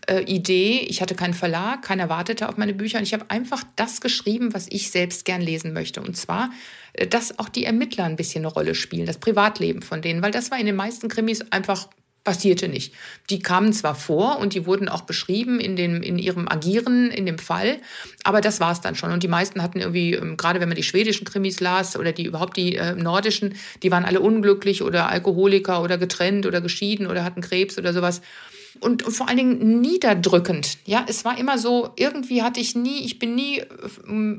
äh, 0.07 0.23
Idee, 0.23 0.85
ich 0.87 1.01
hatte 1.01 1.15
keinen 1.15 1.33
Verlag, 1.33 1.81
keiner 1.81 2.09
wartete 2.09 2.47
auf 2.49 2.57
meine 2.57 2.73
Bücher 2.73 2.97
und 2.97 3.03
ich 3.03 3.13
habe 3.13 3.29
einfach 3.29 3.63
das 3.75 4.01
geschrieben, 4.01 4.53
was 4.53 4.67
ich 4.69 4.91
selbst 4.91 5.25
gern 5.25 5.41
lesen 5.41 5.73
möchte. 5.73 6.01
Und 6.01 6.15
zwar, 6.15 6.51
äh, 6.93 7.07
dass 7.07 7.39
auch 7.39 7.49
die 7.49 7.65
Ermittler 7.65 8.05
ein 8.05 8.15
bisschen 8.15 8.45
eine 8.45 8.53
Rolle 8.53 8.75
spielen, 8.75 9.05
das 9.05 9.17
Privatleben 9.17 9.81
von 9.81 10.01
denen, 10.01 10.21
weil 10.21 10.31
das 10.31 10.51
war 10.51 10.59
in 10.59 10.65
den 10.65 10.75
meisten 10.75 11.09
Krimis 11.09 11.43
einfach 11.51 11.89
passierte 12.23 12.67
nicht. 12.67 12.93
Die 13.29 13.39
kamen 13.39 13.73
zwar 13.73 13.95
vor 13.95 14.39
und 14.39 14.53
die 14.53 14.65
wurden 14.65 14.89
auch 14.89 15.01
beschrieben 15.01 15.59
in, 15.59 15.75
dem, 15.75 16.01
in 16.01 16.19
ihrem 16.19 16.47
Agieren 16.47 17.11
in 17.11 17.25
dem 17.25 17.37
Fall, 17.37 17.79
aber 18.23 18.41
das 18.41 18.59
war 18.59 18.71
es 18.71 18.81
dann 18.81 18.95
schon. 18.95 19.11
Und 19.11 19.23
die 19.23 19.27
meisten 19.27 19.63
hatten 19.63 19.79
irgendwie, 19.79 20.13
ähm, 20.13 20.37
gerade 20.37 20.59
wenn 20.59 20.69
man 20.69 20.75
die 20.75 20.83
schwedischen 20.83 21.25
Krimis 21.25 21.59
las 21.59 21.97
oder 21.97 22.11
die 22.11 22.25
überhaupt 22.25 22.57
die 22.57 22.75
äh, 22.75 22.93
nordischen, 22.93 23.55
die 23.83 23.91
waren 23.91 24.05
alle 24.05 24.19
unglücklich 24.19 24.83
oder 24.83 25.09
Alkoholiker 25.09 25.81
oder 25.81 25.97
getrennt 25.97 26.45
oder 26.45 26.61
geschieden 26.61 27.07
oder 27.07 27.23
hatten 27.23 27.41
Krebs 27.41 27.77
oder 27.77 27.93
sowas 27.93 28.21
und 28.79 29.03
vor 29.03 29.27
allen 29.27 29.37
Dingen 29.37 29.81
niederdrückend. 29.81 30.77
Ja, 30.85 31.05
es 31.07 31.25
war 31.25 31.37
immer 31.37 31.57
so, 31.57 31.89
irgendwie 31.95 32.43
hatte 32.43 32.59
ich 32.59 32.75
nie, 32.75 32.99
ich 33.03 33.19
bin 33.19 33.35
nie 33.35 33.63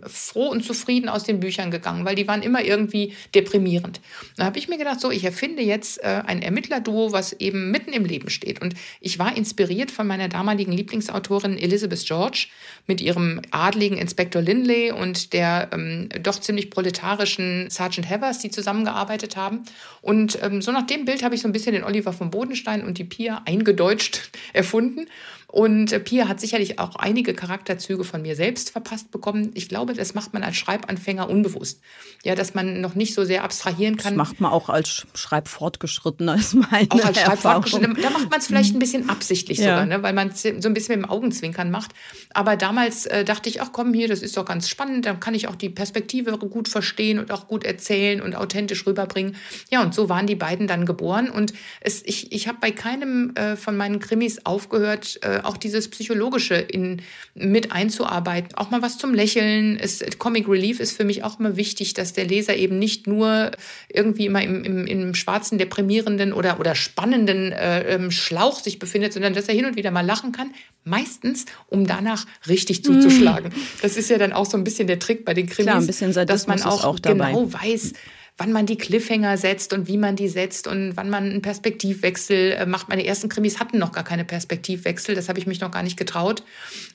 froh 0.06 0.48
und 0.48 0.64
zufrieden 0.64 1.08
aus 1.08 1.24
den 1.24 1.40
Büchern 1.40 1.70
gegangen, 1.70 2.04
weil 2.04 2.14
die 2.14 2.26
waren 2.28 2.42
immer 2.42 2.64
irgendwie 2.64 3.14
deprimierend. 3.34 4.00
Da 4.36 4.44
habe 4.44 4.58
ich 4.58 4.68
mir 4.68 4.78
gedacht, 4.78 5.00
so, 5.00 5.10
ich 5.10 5.24
erfinde 5.24 5.62
jetzt 5.62 6.02
äh, 6.02 6.22
ein 6.26 6.42
Ermittlerduo, 6.42 7.12
was 7.12 7.32
eben 7.34 7.70
mitten 7.70 7.92
im 7.92 8.04
Leben 8.04 8.30
steht. 8.30 8.62
Und 8.62 8.74
ich 9.00 9.18
war 9.18 9.36
inspiriert 9.36 9.90
von 9.90 10.06
meiner 10.06 10.28
damaligen 10.28 10.72
Lieblingsautorin 10.72 11.58
Elizabeth 11.58 12.04
George 12.04 12.46
mit 12.86 13.00
ihrem 13.00 13.40
adligen 13.50 13.98
Inspektor 13.98 14.42
Lindley 14.42 14.92
und 14.92 15.32
der 15.32 15.70
ähm, 15.72 16.08
doch 16.22 16.40
ziemlich 16.40 16.70
proletarischen 16.70 17.68
Sergeant 17.70 18.08
Havers, 18.08 18.38
die 18.38 18.50
zusammengearbeitet 18.50 19.36
haben. 19.36 19.62
Und 20.02 20.38
ähm, 20.42 20.62
so 20.62 20.72
nach 20.72 20.86
dem 20.86 21.04
Bild 21.04 21.22
habe 21.22 21.34
ich 21.34 21.42
so 21.42 21.48
ein 21.48 21.52
bisschen 21.52 21.74
den 21.74 21.84
Oliver 21.84 22.12
von 22.12 22.30
Bodenstein 22.30 22.84
und 22.84 22.98
die 22.98 23.04
Pia 23.04 23.42
eingedeutscht 23.44 24.29
erfunden. 24.52 25.08
Und 25.50 25.92
äh, 25.92 25.98
Pia 25.98 26.28
hat 26.28 26.40
sicherlich 26.40 26.78
auch 26.78 26.94
einige 26.96 27.34
Charakterzüge 27.34 28.04
von 28.04 28.22
mir 28.22 28.36
selbst 28.36 28.70
verpasst 28.70 29.10
bekommen. 29.10 29.50
Ich 29.54 29.68
glaube, 29.68 29.94
das 29.94 30.14
macht 30.14 30.32
man 30.32 30.44
als 30.44 30.56
Schreibanfänger 30.56 31.28
unbewusst. 31.28 31.80
Ja, 32.22 32.36
dass 32.36 32.54
man 32.54 32.80
noch 32.80 32.94
nicht 32.94 33.14
so 33.14 33.24
sehr 33.24 33.42
abstrahieren 33.42 33.96
kann. 33.96 34.16
Das 34.16 34.28
macht 34.28 34.40
man 34.40 34.52
auch 34.52 34.68
als 34.68 35.06
Schreibfortgeschrittener, 35.14 36.36
ist 36.36 36.54
meine 36.54 36.86
Auch 36.90 37.04
als 37.04 37.20
Schreibfortgeschrittener. 37.20 37.94
Da 38.00 38.10
macht 38.10 38.30
man 38.30 38.38
es 38.38 38.46
vielleicht 38.46 38.74
ein 38.76 38.78
bisschen 38.78 39.08
absichtlich 39.08 39.58
ja. 39.58 39.64
sogar, 39.64 39.86
ne? 39.86 40.02
weil 40.04 40.12
man 40.12 40.28
es 40.28 40.42
so 40.42 40.48
ein 40.48 40.74
bisschen 40.74 41.00
mit 41.00 41.06
dem 41.06 41.10
Augenzwinkern 41.10 41.70
macht. 41.70 41.92
Aber 42.32 42.56
damals 42.56 43.06
äh, 43.06 43.24
dachte 43.24 43.48
ich, 43.48 43.60
ach 43.60 43.70
komm 43.72 43.92
hier, 43.92 44.06
das 44.06 44.22
ist 44.22 44.36
doch 44.36 44.44
ganz 44.44 44.68
spannend. 44.68 45.06
Da 45.06 45.14
kann 45.14 45.34
ich 45.34 45.48
auch 45.48 45.56
die 45.56 45.70
Perspektive 45.70 46.38
gut 46.38 46.68
verstehen 46.68 47.18
und 47.18 47.32
auch 47.32 47.48
gut 47.48 47.64
erzählen 47.64 48.20
und 48.20 48.36
authentisch 48.36 48.86
rüberbringen. 48.86 49.34
Ja, 49.70 49.82
und 49.82 49.94
so 49.94 50.08
waren 50.08 50.28
die 50.28 50.36
beiden 50.36 50.68
dann 50.68 50.86
geboren. 50.86 51.28
Und 51.28 51.52
es, 51.80 52.04
ich, 52.04 52.30
ich 52.30 52.46
habe 52.46 52.58
bei 52.60 52.70
keinem 52.70 53.34
äh, 53.34 53.56
von 53.56 53.76
meinen 53.76 53.98
Krimis 53.98 54.46
aufgehört, 54.46 55.18
äh, 55.22 55.39
auch 55.44 55.56
dieses 55.56 55.88
Psychologische 55.88 56.54
in, 56.54 57.02
mit 57.34 57.72
einzuarbeiten. 57.72 58.54
Auch 58.56 58.70
mal 58.70 58.82
was 58.82 58.98
zum 58.98 59.14
Lächeln. 59.14 59.78
Es, 59.78 60.02
Comic 60.18 60.48
Relief 60.48 60.80
ist 60.80 60.96
für 60.96 61.04
mich 61.04 61.24
auch 61.24 61.38
immer 61.38 61.56
wichtig, 61.56 61.94
dass 61.94 62.12
der 62.12 62.26
Leser 62.26 62.56
eben 62.56 62.78
nicht 62.78 63.06
nur 63.06 63.50
irgendwie 63.88 64.26
immer 64.26 64.42
im, 64.42 64.64
im, 64.64 64.86
im 64.86 65.14
schwarzen, 65.14 65.58
deprimierenden 65.58 66.32
oder, 66.32 66.60
oder 66.60 66.74
spannenden 66.74 67.52
äh, 67.52 68.10
Schlauch 68.10 68.60
sich 68.60 68.78
befindet, 68.78 69.12
sondern 69.12 69.34
dass 69.34 69.48
er 69.48 69.54
hin 69.54 69.66
und 69.66 69.76
wieder 69.76 69.90
mal 69.90 70.04
lachen 70.04 70.32
kann. 70.32 70.52
Meistens, 70.84 71.44
um 71.68 71.86
danach 71.86 72.26
richtig 72.48 72.84
zuzuschlagen. 72.84 73.50
Mm. 73.50 73.60
Das 73.82 73.96
ist 73.96 74.08
ja 74.08 74.18
dann 74.18 74.32
auch 74.32 74.46
so 74.46 74.56
ein 74.56 74.64
bisschen 74.64 74.86
der 74.86 74.98
Trick 74.98 75.24
bei 75.24 75.34
den 75.34 75.46
Krimis, 75.46 75.66
Klar, 75.66 75.80
ein 75.80 75.86
bisschen 75.86 76.14
dass 76.26 76.46
man 76.46 76.62
auch, 76.62 76.84
auch 76.84 77.00
genau 77.02 77.52
weiß, 77.52 77.92
wann 78.38 78.52
man 78.52 78.66
die 78.66 78.76
Cliffhanger 78.76 79.36
setzt 79.36 79.72
und 79.72 79.88
wie 79.88 79.98
man 79.98 80.16
die 80.16 80.28
setzt 80.28 80.66
und 80.66 80.96
wann 80.96 81.10
man 81.10 81.24
einen 81.24 81.42
Perspektivwechsel 81.42 82.52
äh, 82.52 82.66
macht. 82.66 82.88
Meine 82.88 83.04
ersten 83.04 83.28
Krimis 83.28 83.60
hatten 83.60 83.78
noch 83.78 83.92
gar 83.92 84.04
keine 84.04 84.24
Perspektivwechsel, 84.24 85.14
das 85.14 85.28
habe 85.28 85.38
ich 85.38 85.46
mich 85.46 85.60
noch 85.60 85.70
gar 85.70 85.82
nicht 85.82 85.96
getraut. 85.96 86.42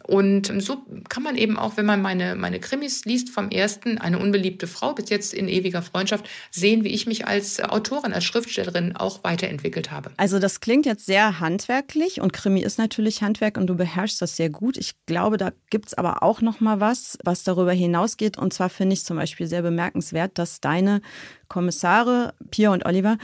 Und 0.03 0.51
so 0.61 0.85
kann 1.09 1.23
man 1.23 1.35
eben 1.35 1.57
auch, 1.57 1.77
wenn 1.77 1.85
man 1.85 2.01
meine, 2.01 2.35
meine 2.35 2.59
Krimis 2.59 3.05
liest, 3.05 3.29
vom 3.29 3.49
ersten, 3.49 3.97
eine 3.97 4.19
unbeliebte 4.19 4.67
Frau, 4.67 4.93
bis 4.93 5.09
jetzt 5.09 5.33
in 5.33 5.47
ewiger 5.47 5.81
Freundschaft, 5.81 6.29
sehen, 6.51 6.83
wie 6.83 6.89
ich 6.89 7.07
mich 7.07 7.27
als 7.27 7.59
Autorin, 7.59 8.13
als 8.13 8.23
Schriftstellerin 8.23 8.95
auch 8.95 9.23
weiterentwickelt 9.23 9.91
habe. 9.91 10.11
Also 10.17 10.39
das 10.39 10.59
klingt 10.59 10.85
jetzt 10.85 11.05
sehr 11.05 11.39
handwerklich 11.39 12.21
und 12.21 12.33
Krimi 12.33 12.61
ist 12.61 12.77
natürlich 12.77 13.21
Handwerk 13.21 13.57
und 13.57 13.67
du 13.67 13.75
beherrschst 13.75 14.21
das 14.21 14.35
sehr 14.35 14.49
gut. 14.49 14.77
Ich 14.77 14.93
glaube, 15.05 15.37
da 15.37 15.51
gibt 15.69 15.87
es 15.87 15.93
aber 15.93 16.23
auch 16.23 16.41
noch 16.41 16.59
mal 16.59 16.79
was, 16.79 17.17
was 17.23 17.43
darüber 17.43 17.73
hinausgeht. 17.73 18.37
Und 18.37 18.53
zwar 18.53 18.69
finde 18.69 18.93
ich 18.93 19.03
zum 19.03 19.17
Beispiel 19.17 19.47
sehr 19.47 19.61
bemerkenswert, 19.61 20.37
dass 20.37 20.61
deine 20.61 21.01
Kommissare, 21.47 22.33
Pia 22.51 22.71
und 22.71 22.85
Oliver, 22.85 23.17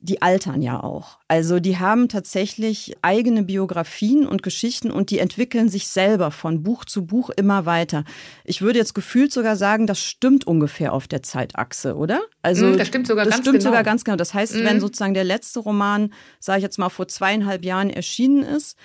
die 0.00 0.22
altern 0.22 0.62
ja 0.62 0.80
auch. 0.82 1.18
Also 1.26 1.58
die 1.58 1.78
haben 1.78 2.08
tatsächlich 2.08 2.96
eigene 3.02 3.42
Biografien 3.42 4.26
und 4.26 4.42
Geschichten 4.42 4.90
und 4.92 5.10
die 5.10 5.18
entwickeln 5.18 5.68
sich 5.68 5.88
selber 5.88 6.30
von 6.30 6.62
Buch 6.62 6.84
zu 6.84 7.04
Buch 7.04 7.30
immer 7.30 7.66
weiter. 7.66 8.04
Ich 8.44 8.62
würde 8.62 8.78
jetzt 8.78 8.94
gefühlt 8.94 9.32
sogar 9.32 9.56
sagen, 9.56 9.86
das 9.86 10.00
stimmt 10.00 10.46
ungefähr 10.46 10.92
auf 10.92 11.08
der 11.08 11.22
Zeitachse, 11.22 11.96
oder? 11.96 12.20
Also 12.42 12.66
mm, 12.66 12.78
das 12.78 12.86
stimmt 12.86 13.08
sogar 13.08 13.24
das 13.24 13.34
ganz 13.34 13.44
stimmt 13.44 13.58
genau. 13.58 13.70
sogar 13.70 13.82
ganz 13.82 14.04
genau. 14.04 14.16
Das 14.16 14.34
heißt, 14.34 14.54
mm. 14.54 14.64
wenn 14.64 14.80
sozusagen 14.80 15.14
der 15.14 15.24
letzte 15.24 15.60
Roman, 15.60 16.12
sage 16.38 16.58
ich 16.58 16.62
jetzt 16.62 16.78
mal, 16.78 16.90
vor 16.90 17.08
zweieinhalb 17.08 17.64
Jahren 17.64 17.90
erschienen 17.90 18.44
ist, 18.44 18.76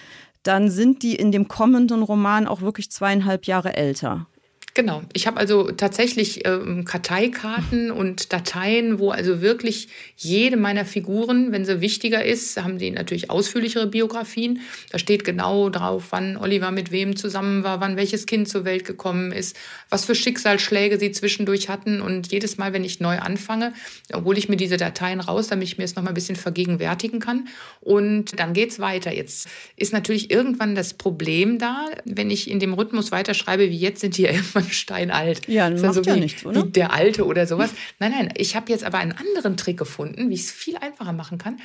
dann 0.41 0.69
sind 0.69 1.03
die 1.03 1.15
in 1.15 1.31
dem 1.31 1.47
kommenden 1.47 2.01
Roman 2.01 2.47
auch 2.47 2.61
wirklich 2.61 2.91
zweieinhalb 2.91 3.45
Jahre 3.45 3.75
älter. 3.75 4.27
Genau. 4.75 5.03
Ich 5.13 5.27
habe 5.27 5.37
also 5.37 5.69
tatsächlich 5.69 6.47
ähm, 6.47 6.83
Karteikarten 6.83 7.91
und 7.91 8.33
Dateien, 8.33 8.97
wo 8.97 9.11
also 9.11 9.39
wirklich 9.39 9.87
jede 10.17 10.57
meiner 10.57 10.83
Figuren, 10.83 11.51
wenn 11.51 11.63
sie 11.63 11.79
wichtiger 11.79 12.25
ist, 12.25 12.57
haben 12.57 12.79
die 12.79 12.89
natürlich 12.89 13.29
ausführlichere 13.29 13.85
Biografien. 13.85 14.61
Da 14.89 14.97
steht 14.97 15.25
genau 15.25 15.69
drauf, 15.69 16.07
wann 16.09 16.37
Oliver 16.37 16.71
mit 16.71 16.91
wem 16.91 17.15
zusammen 17.15 17.63
war, 17.63 17.81
wann 17.81 17.97
welches 17.97 18.25
Kind 18.25 18.49
zur 18.49 18.65
Welt 18.65 18.83
gekommen 18.83 19.31
ist, 19.31 19.55
was 19.89 20.05
für 20.05 20.15
Schicksalsschläge 20.15 20.97
sie 20.97 21.11
zwischendurch 21.11 21.69
hatten. 21.69 22.01
Und 22.01 22.31
jedes 22.31 22.57
Mal, 22.57 22.73
wenn 22.73 22.83
ich 22.83 22.99
neu 22.99 23.19
anfange, 23.19 23.73
hole 24.11 24.39
ich 24.39 24.49
mir 24.49 24.57
diese 24.57 24.77
Dateien 24.77 25.19
raus, 25.19 25.49
damit 25.49 25.67
ich 25.67 25.77
mir 25.77 25.83
es 25.83 25.95
noch 25.95 26.01
mal 26.01 26.09
ein 26.09 26.15
bisschen 26.15 26.35
vergegenwärtigen 26.35 27.19
kann. 27.19 27.47
Und 27.79 28.39
dann 28.39 28.53
geht's 28.53 28.79
weiter. 28.79 29.13
Jetzt 29.13 29.47
ist 29.77 29.93
natürlich 29.93 30.31
irgendwann 30.31 30.73
das 30.73 30.95
Problem 30.95 31.59
da, 31.59 31.85
wenn 32.05 32.31
ich 32.31 32.49
in 32.49 32.59
dem 32.59 32.73
Rhythmus 32.73 33.11
weiterschreibe 33.11 33.69
wie 33.69 33.77
jetzt, 33.77 34.01
sind 34.01 34.17
die 34.17 34.23
irgendwann 34.62 34.62
schon 34.63 34.73
steinalt. 34.73 35.47
Ja, 35.47 35.69
das 35.69 35.81
macht 35.81 35.95
so 35.95 36.01
ja 36.01 36.15
wie, 36.15 36.19
nichts? 36.19 36.45
Wie 36.45 36.71
der 36.71 36.93
Alte 36.93 37.25
oder 37.25 37.47
sowas. 37.47 37.71
Nein, 37.99 38.11
nein, 38.11 38.33
ich 38.35 38.55
habe 38.55 38.71
jetzt 38.71 38.83
aber 38.83 38.97
einen 38.97 39.13
anderen 39.13 39.57
Trick 39.57 39.77
gefunden, 39.77 40.29
wie 40.29 40.33
ich 40.33 40.41
es 40.41 40.51
viel 40.51 40.77
einfacher 40.77 41.13
machen 41.13 41.37
kann 41.37 41.57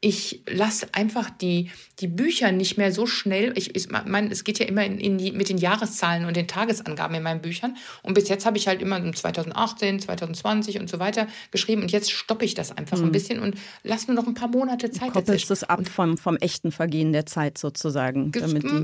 ich 0.00 0.42
lasse 0.46 0.86
einfach 0.92 1.30
die, 1.30 1.70
die 2.00 2.06
Bücher 2.06 2.52
nicht 2.52 2.76
mehr 2.76 2.92
so 2.92 3.06
schnell. 3.06 3.54
Ich, 3.56 3.74
ich 3.74 3.88
meine, 3.88 4.30
es 4.30 4.44
geht 4.44 4.58
ja 4.58 4.66
immer 4.66 4.84
in, 4.84 5.00
in 5.00 5.16
die, 5.16 5.32
mit 5.32 5.48
den 5.48 5.56
Jahreszahlen 5.56 6.26
und 6.26 6.36
den 6.36 6.46
Tagesangaben 6.46 7.16
in 7.16 7.22
meinen 7.22 7.40
Büchern. 7.40 7.76
Und 8.02 8.12
bis 8.12 8.28
jetzt 8.28 8.44
habe 8.44 8.58
ich 8.58 8.68
halt 8.68 8.82
immer 8.82 9.00
2018, 9.12 10.00
2020 10.00 10.78
und 10.78 10.90
so 10.90 10.98
weiter 10.98 11.26
geschrieben. 11.50 11.82
Und 11.82 11.92
jetzt 11.92 12.12
stoppe 12.12 12.44
ich 12.44 12.54
das 12.54 12.76
einfach 12.76 12.98
mhm. 12.98 13.06
ein 13.06 13.12
bisschen 13.12 13.40
und 13.40 13.56
lasse 13.84 14.06
nur 14.06 14.16
noch 14.16 14.28
ein 14.28 14.34
paar 14.34 14.48
Monate 14.48 14.90
Zeit. 14.90 15.08
Du 15.08 15.12
koppelst 15.12 15.50
es 15.50 15.64
ab 15.64 15.88
vom, 15.88 16.18
vom 16.18 16.36
echten 16.36 16.72
Vergehen 16.72 17.12
der 17.12 17.24
Zeit 17.24 17.56
sozusagen. 17.56 18.32
Die, 18.32 18.38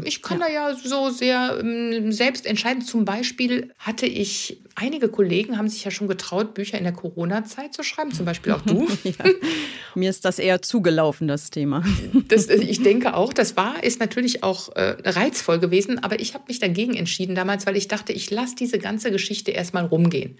ich 0.05 0.23
kann 0.23 0.41
ja. 0.41 0.47
da 0.47 0.53
ja 0.53 0.75
so 0.75 1.11
sehr 1.11 1.59
ähm, 1.61 2.11
selbst 2.11 2.47
entscheiden. 2.47 2.83
Zum 2.83 3.05
Beispiel 3.05 3.62
hatte 3.79 4.07
ich, 4.07 4.61
einige 4.75 5.09
Kollegen 5.09 5.59
haben 5.59 5.69
sich 5.69 5.85
ja 5.85 5.91
schon 5.91 6.09
getraut, 6.09 6.55
Bücher 6.55 6.79
in 6.79 6.85
der 6.85 6.93
Corona-Zeit 6.93 7.75
zu 7.75 7.83
schreiben. 7.83 8.13
Zum 8.13 8.27
Beispiel 8.27 8.53
auch 8.53 8.63
du. 8.63 8.89
ja. 9.05 9.25
Mir 9.95 10.11
ist 10.11 10.25
das 10.25 10.39
eher 10.39 10.63
zugelaufen 10.63 11.03
gelaufen, 11.03 11.29
das 11.29 11.51
Thema. 11.51 11.85
Das, 12.29 12.47
äh, 12.47 12.57
ich 12.57 12.83
denke 12.83 13.15
auch, 13.15 13.33
das 13.33 13.57
war, 13.57 13.83
ist 13.83 14.01
natürlich 14.01 14.43
auch 14.43 14.75
äh, 14.77 14.97
reizvoll 15.05 15.59
gewesen, 15.59 15.99
aber 15.99 16.21
ich 16.21 16.35
habe 16.35 16.45
mich 16.49 16.59
dagegen 16.59 16.95
entschieden 16.95 17.35
damals, 17.35 17.67
weil 17.67 17.77
ich 17.77 17.89
dachte, 17.89 18.13
ich 18.13 18.31
lasse 18.31 18.55
diese 18.55 18.79
ganze 18.79 19.11
Geschichte 19.11 19.51
erstmal 19.51 19.87
rumgehen 19.87 20.37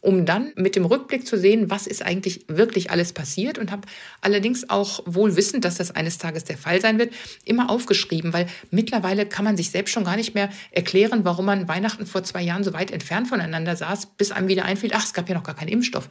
um 0.00 0.26
dann 0.26 0.52
mit 0.56 0.76
dem 0.76 0.84
Rückblick 0.84 1.26
zu 1.26 1.38
sehen, 1.38 1.70
was 1.70 1.86
ist 1.86 2.04
eigentlich 2.04 2.44
wirklich 2.48 2.90
alles 2.90 3.12
passiert 3.12 3.58
und 3.58 3.70
habe 3.70 3.82
allerdings 4.20 4.68
auch 4.70 5.00
wohl 5.06 5.36
wissend, 5.36 5.64
dass 5.64 5.76
das 5.76 5.90
eines 5.90 6.18
Tages 6.18 6.44
der 6.44 6.58
Fall 6.58 6.80
sein 6.80 6.98
wird, 6.98 7.12
immer 7.44 7.70
aufgeschrieben, 7.70 8.32
weil 8.32 8.46
mittlerweile 8.70 9.26
kann 9.26 9.44
man 9.44 9.56
sich 9.56 9.70
selbst 9.70 9.92
schon 9.92 10.04
gar 10.04 10.16
nicht 10.16 10.34
mehr 10.34 10.50
erklären, 10.70 11.24
warum 11.24 11.46
man 11.46 11.68
Weihnachten 11.68 12.06
vor 12.06 12.22
zwei 12.24 12.42
Jahren 12.42 12.64
so 12.64 12.72
weit 12.72 12.90
entfernt 12.90 13.28
voneinander 13.28 13.76
saß, 13.76 14.06
bis 14.16 14.32
einem 14.32 14.48
wieder 14.48 14.64
einfiel, 14.64 14.90
ach, 14.94 15.04
es 15.04 15.14
gab 15.14 15.28
ja 15.28 15.34
noch 15.34 15.44
gar 15.44 15.56
keinen 15.56 15.68
Impfstoff. 15.68 16.08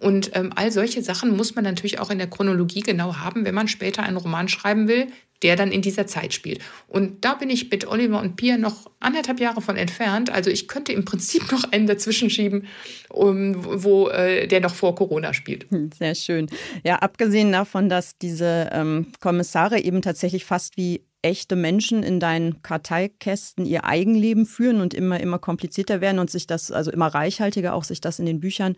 Und 0.00 0.30
ähm, 0.34 0.52
all 0.54 0.72
solche 0.72 1.02
Sachen 1.02 1.36
muss 1.36 1.54
man 1.54 1.64
natürlich 1.64 1.98
auch 1.98 2.10
in 2.10 2.18
der 2.18 2.28
Chronologie 2.28 2.80
genau 2.80 3.16
haben, 3.16 3.44
wenn 3.44 3.54
man 3.54 3.68
später 3.68 4.02
einen 4.02 4.16
Roman 4.16 4.48
schreiben 4.48 4.88
will, 4.88 5.08
der 5.42 5.56
dann 5.56 5.72
in 5.72 5.82
dieser 5.82 6.06
Zeit 6.06 6.32
spielt. 6.32 6.60
Und 6.88 7.24
da 7.24 7.34
bin 7.34 7.50
ich 7.50 7.70
mit 7.70 7.86
Oliver 7.86 8.20
und 8.20 8.36
Pia 8.36 8.56
noch 8.56 8.90
anderthalb 9.00 9.40
Jahre 9.40 9.60
von 9.60 9.76
entfernt. 9.76 10.30
Also 10.30 10.50
ich 10.50 10.68
könnte 10.68 10.92
im 10.92 11.04
Prinzip 11.04 11.50
noch 11.52 11.64
einen 11.72 11.86
dazwischen 11.86 12.30
schieben, 12.30 12.66
um, 13.08 13.54
wo 13.82 14.08
äh, 14.08 14.46
der 14.46 14.60
noch 14.60 14.74
vor 14.74 14.94
Corona 14.94 15.32
spielt. 15.34 15.70
Hm, 15.70 15.90
sehr 15.92 16.14
schön. 16.14 16.48
Ja, 16.84 16.96
abgesehen 16.96 17.52
davon, 17.52 17.88
dass 17.88 18.18
diese 18.18 18.70
ähm, 18.72 19.12
Kommissare 19.20 19.80
eben 19.80 20.02
tatsächlich 20.02 20.44
fast 20.44 20.76
wie 20.76 21.02
echte 21.26 21.56
Menschen 21.56 22.04
in 22.04 22.20
deinen 22.20 22.62
Karteikästen 22.62 23.66
ihr 23.66 23.84
Eigenleben 23.84 24.46
führen 24.46 24.80
und 24.80 24.94
immer, 24.94 25.18
immer 25.18 25.40
komplizierter 25.40 26.00
werden 26.00 26.20
und 26.20 26.30
sich 26.30 26.46
das, 26.46 26.70
also 26.70 26.92
immer 26.92 27.08
reichhaltiger 27.08 27.74
auch 27.74 27.82
sich 27.82 28.00
das 28.00 28.20
in 28.20 28.26
den 28.26 28.38
Büchern 28.38 28.76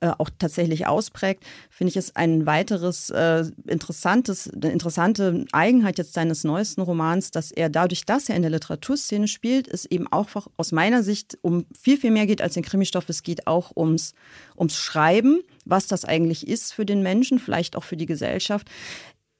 äh, 0.00 0.12
auch 0.16 0.30
tatsächlich 0.38 0.86
ausprägt, 0.86 1.42
finde 1.68 1.90
ich 1.90 1.96
es 1.96 2.14
ein 2.14 2.46
weiteres 2.46 3.10
äh, 3.10 3.44
interessantes, 3.66 4.48
eine 4.48 4.70
interessante 4.70 5.44
Eigenheit 5.50 5.98
jetzt 5.98 6.14
seines 6.14 6.44
neuesten 6.44 6.82
Romans, 6.82 7.32
dass 7.32 7.50
er 7.50 7.68
dadurch, 7.68 8.04
dass 8.04 8.28
er 8.28 8.36
in 8.36 8.42
der 8.42 8.52
Literaturszene 8.52 9.26
spielt, 9.26 9.66
es 9.66 9.84
eben 9.84 10.06
auch 10.06 10.28
aus 10.56 10.70
meiner 10.70 11.02
Sicht 11.02 11.36
um 11.42 11.66
viel, 11.76 11.98
viel 11.98 12.12
mehr 12.12 12.28
geht 12.28 12.40
als 12.40 12.54
den 12.54 12.62
Krimistoff. 12.62 13.08
Es 13.08 13.24
geht 13.24 13.48
auch 13.48 13.76
ums, 13.76 14.14
ums 14.56 14.76
Schreiben, 14.76 15.40
was 15.64 15.88
das 15.88 16.04
eigentlich 16.04 16.46
ist 16.46 16.72
für 16.72 16.86
den 16.86 17.02
Menschen, 17.02 17.40
vielleicht 17.40 17.74
auch 17.74 17.84
für 17.84 17.96
die 17.96 18.06
Gesellschaft. 18.06 18.68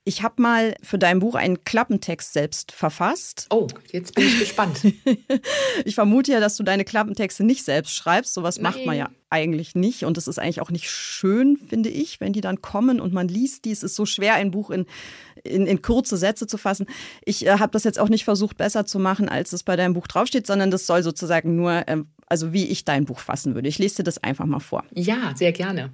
Ich 0.09 0.23
habe 0.23 0.41
mal 0.41 0.75
für 0.83 0.99
dein 0.99 1.19
Buch 1.19 1.35
einen 1.35 1.65
Klappentext 1.65 2.33
selbst 2.33 2.73
verfasst. 2.73 3.47
Oh, 3.51 3.67
jetzt 3.93 4.15
bin 4.15 4.25
ich 4.25 4.39
gespannt. 4.39 4.81
ich 5.85 5.95
vermute 5.95 6.33
ja, 6.33 6.41
dass 6.41 6.57
du 6.57 6.63
deine 6.63 6.87
Klappentexte 6.87 7.45
nicht 7.45 7.63
selbst 7.63 7.95
schreibst. 7.95 8.33
Sowas 8.33 8.59
macht 8.59 8.87
man 8.87 8.97
ja 8.97 9.11
eigentlich 9.29 9.75
nicht. 9.75 10.05
Und 10.05 10.17
es 10.17 10.27
ist 10.27 10.39
eigentlich 10.39 10.63
auch 10.63 10.71
nicht 10.71 10.89
schön, 10.89 11.59
finde 11.59 11.91
ich, 11.91 12.23
wenn 12.23 12.33
die 12.33 12.41
dann 12.41 12.63
kommen 12.63 13.01
und 13.01 13.13
man 13.13 13.29
liest 13.29 13.67
die. 13.67 13.71
Es 13.71 13.83
ist 13.83 13.97
so 13.97 14.07
schwer, 14.07 14.33
ein 14.33 14.51
Buch 14.51 14.71
in, 14.71 14.87
in, 15.45 15.67
in 15.67 15.83
kurze 15.83 16.17
Sätze 16.17 16.47
zu 16.47 16.57
fassen. 16.57 16.87
Ich 17.27 17.45
äh, 17.45 17.59
habe 17.59 17.73
das 17.73 17.85
jetzt 17.85 17.99
auch 17.99 18.09
nicht 18.09 18.25
versucht, 18.25 18.57
besser 18.57 18.87
zu 18.87 18.99
machen, 18.99 19.29
als 19.29 19.53
es 19.53 19.63
bei 19.63 19.77
deinem 19.77 19.93
Buch 19.93 20.07
draufsteht, 20.07 20.47
sondern 20.47 20.71
das 20.71 20.87
soll 20.87 21.03
sozusagen 21.03 21.55
nur, 21.55 21.87
äh, 21.87 21.99
also 22.29 22.55
wie 22.55 22.65
ich 22.65 22.87
dein 22.87 23.05
Buch 23.05 23.19
fassen 23.19 23.55
würde. 23.55 23.69
Ich 23.69 23.79
lese 23.79 23.97
dir 23.97 24.05
das 24.05 24.25
einfach 24.25 24.47
mal 24.47 24.61
vor. 24.61 24.85
Ja, 24.95 25.35
sehr 25.37 25.53
gerne. 25.53 25.93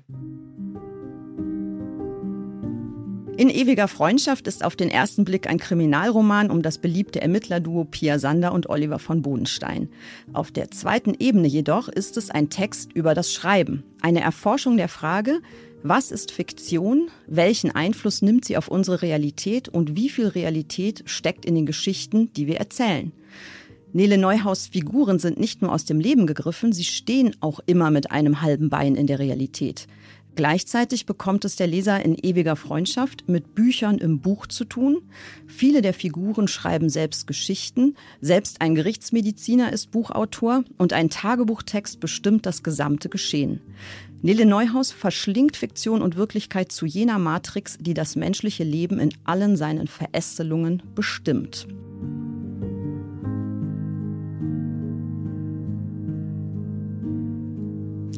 In 3.36 3.50
ewiger 3.50 3.88
Freundschaft 3.88 4.46
ist 4.46 4.64
auf 4.64 4.76
den 4.76 4.88
ersten 4.88 5.24
Blick 5.24 5.48
ein 5.48 5.58
Kriminalroman 5.58 6.52
um 6.52 6.62
das 6.62 6.78
beliebte 6.78 7.20
Ermittlerduo 7.20 7.84
Pia 7.84 8.20
Sander 8.20 8.52
und 8.52 8.68
Oliver 8.68 9.00
von 9.00 9.22
Bodenstein. 9.22 9.88
Auf 10.32 10.52
der 10.52 10.70
zweiten 10.70 11.14
Ebene 11.18 11.48
jedoch 11.48 11.88
ist 11.88 12.16
es 12.16 12.30
ein 12.30 12.48
Text 12.48 12.92
über 12.92 13.12
das 13.12 13.32
Schreiben, 13.32 13.82
eine 14.00 14.20
Erforschung 14.20 14.76
der 14.76 14.86
Frage, 14.88 15.40
was 15.82 16.12
ist 16.12 16.30
Fiktion, 16.30 17.08
welchen 17.26 17.72
Einfluss 17.72 18.22
nimmt 18.22 18.44
sie 18.44 18.56
auf 18.56 18.68
unsere 18.68 19.02
Realität 19.02 19.68
und 19.68 19.96
wie 19.96 20.10
viel 20.10 20.28
Realität 20.28 21.02
steckt 21.06 21.44
in 21.44 21.56
den 21.56 21.66
Geschichten, 21.66 22.32
die 22.34 22.46
wir 22.46 22.58
erzählen. 22.58 23.10
Nele 23.92 24.16
Neuhaus 24.16 24.68
Figuren 24.68 25.18
sind 25.18 25.38
nicht 25.38 25.60
nur 25.60 25.72
aus 25.72 25.84
dem 25.84 25.98
Leben 25.98 26.26
gegriffen, 26.26 26.72
sie 26.72 26.84
stehen 26.84 27.34
auch 27.40 27.60
immer 27.66 27.90
mit 27.90 28.12
einem 28.12 28.42
halben 28.42 28.68
Bein 28.68 28.94
in 28.94 29.06
der 29.08 29.18
Realität. 29.18 29.88
Gleichzeitig 30.36 31.06
bekommt 31.06 31.44
es 31.44 31.54
der 31.54 31.68
Leser 31.68 32.04
in 32.04 32.16
ewiger 32.16 32.56
Freundschaft 32.56 33.28
mit 33.28 33.54
Büchern 33.54 33.98
im 33.98 34.20
Buch 34.20 34.46
zu 34.46 34.64
tun. 34.64 35.02
Viele 35.46 35.80
der 35.80 35.94
Figuren 35.94 36.48
schreiben 36.48 36.88
selbst 36.88 37.28
Geschichten. 37.28 37.94
Selbst 38.20 38.60
ein 38.60 38.74
Gerichtsmediziner 38.74 39.72
ist 39.72 39.92
Buchautor 39.92 40.64
und 40.76 40.92
ein 40.92 41.08
Tagebuchtext 41.08 42.00
bestimmt 42.00 42.46
das 42.46 42.64
gesamte 42.64 43.08
Geschehen. 43.08 43.60
Nele 44.22 44.46
Neuhaus 44.46 44.90
verschlingt 44.90 45.56
Fiktion 45.56 46.02
und 46.02 46.16
Wirklichkeit 46.16 46.72
zu 46.72 46.86
jener 46.86 47.18
Matrix, 47.18 47.76
die 47.78 47.94
das 47.94 48.16
menschliche 48.16 48.64
Leben 48.64 48.98
in 48.98 49.10
allen 49.24 49.56
seinen 49.56 49.86
Verästelungen 49.86 50.82
bestimmt. 50.94 51.68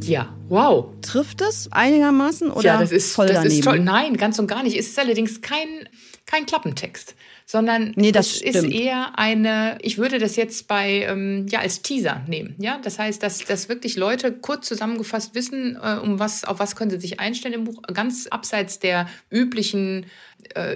Ja, 0.05 0.35
wow. 0.49 0.87
Trifft 1.03 1.41
es 1.41 1.71
einigermaßen 1.73 2.51
oder 2.51 2.67
ja, 2.67 2.81
das 2.81 2.93
ist, 2.93 3.15
voll 3.15 3.27
das 3.27 3.37
daneben? 3.37 3.55
ist 3.55 3.65
toll. 3.65 3.81
Nein, 3.81 4.17
ganz 4.17 4.39
und 4.39 4.47
gar 4.47 4.63
nicht. 4.63 4.77
Es 4.77 4.89
ist 4.89 4.99
allerdings 4.99 5.41
kein, 5.41 5.89
kein 6.27 6.47
Klappentext 6.47 7.15
sondern 7.47 7.93
nee, 7.95 8.11
das 8.11 8.43
es 8.43 8.57
ist 8.57 8.65
eher 8.65 9.17
eine, 9.19 9.79
ich 9.81 9.99
würde 9.99 10.19
das 10.19 10.35
jetzt 10.35 10.67
bei, 10.67 11.07
ähm, 11.09 11.47
ja, 11.49 11.61
als 11.61 11.81
Teaser 11.81 12.25
nehmen. 12.27 12.57
Ja, 12.59 12.79
das 12.83 12.99
heißt, 12.99 13.23
dass, 13.23 13.39
dass 13.39 13.69
wirklich 13.69 13.97
Leute 13.97 14.33
kurz 14.33 14.67
zusammengefasst 14.67 15.37
wissen, 15.37 15.79
äh, 15.81 15.99
um 16.03 16.19
was, 16.19 16.45
auf 16.45 16.59
was 16.59 16.75
können 16.75 16.91
sie 16.91 17.01
sich 17.01 17.21
einstellen 17.21 17.55
im 17.55 17.65
Buch, 17.65 17.81
ganz 17.95 18.27
abseits 18.27 18.81
der 18.81 19.09
üblichen 19.31 20.07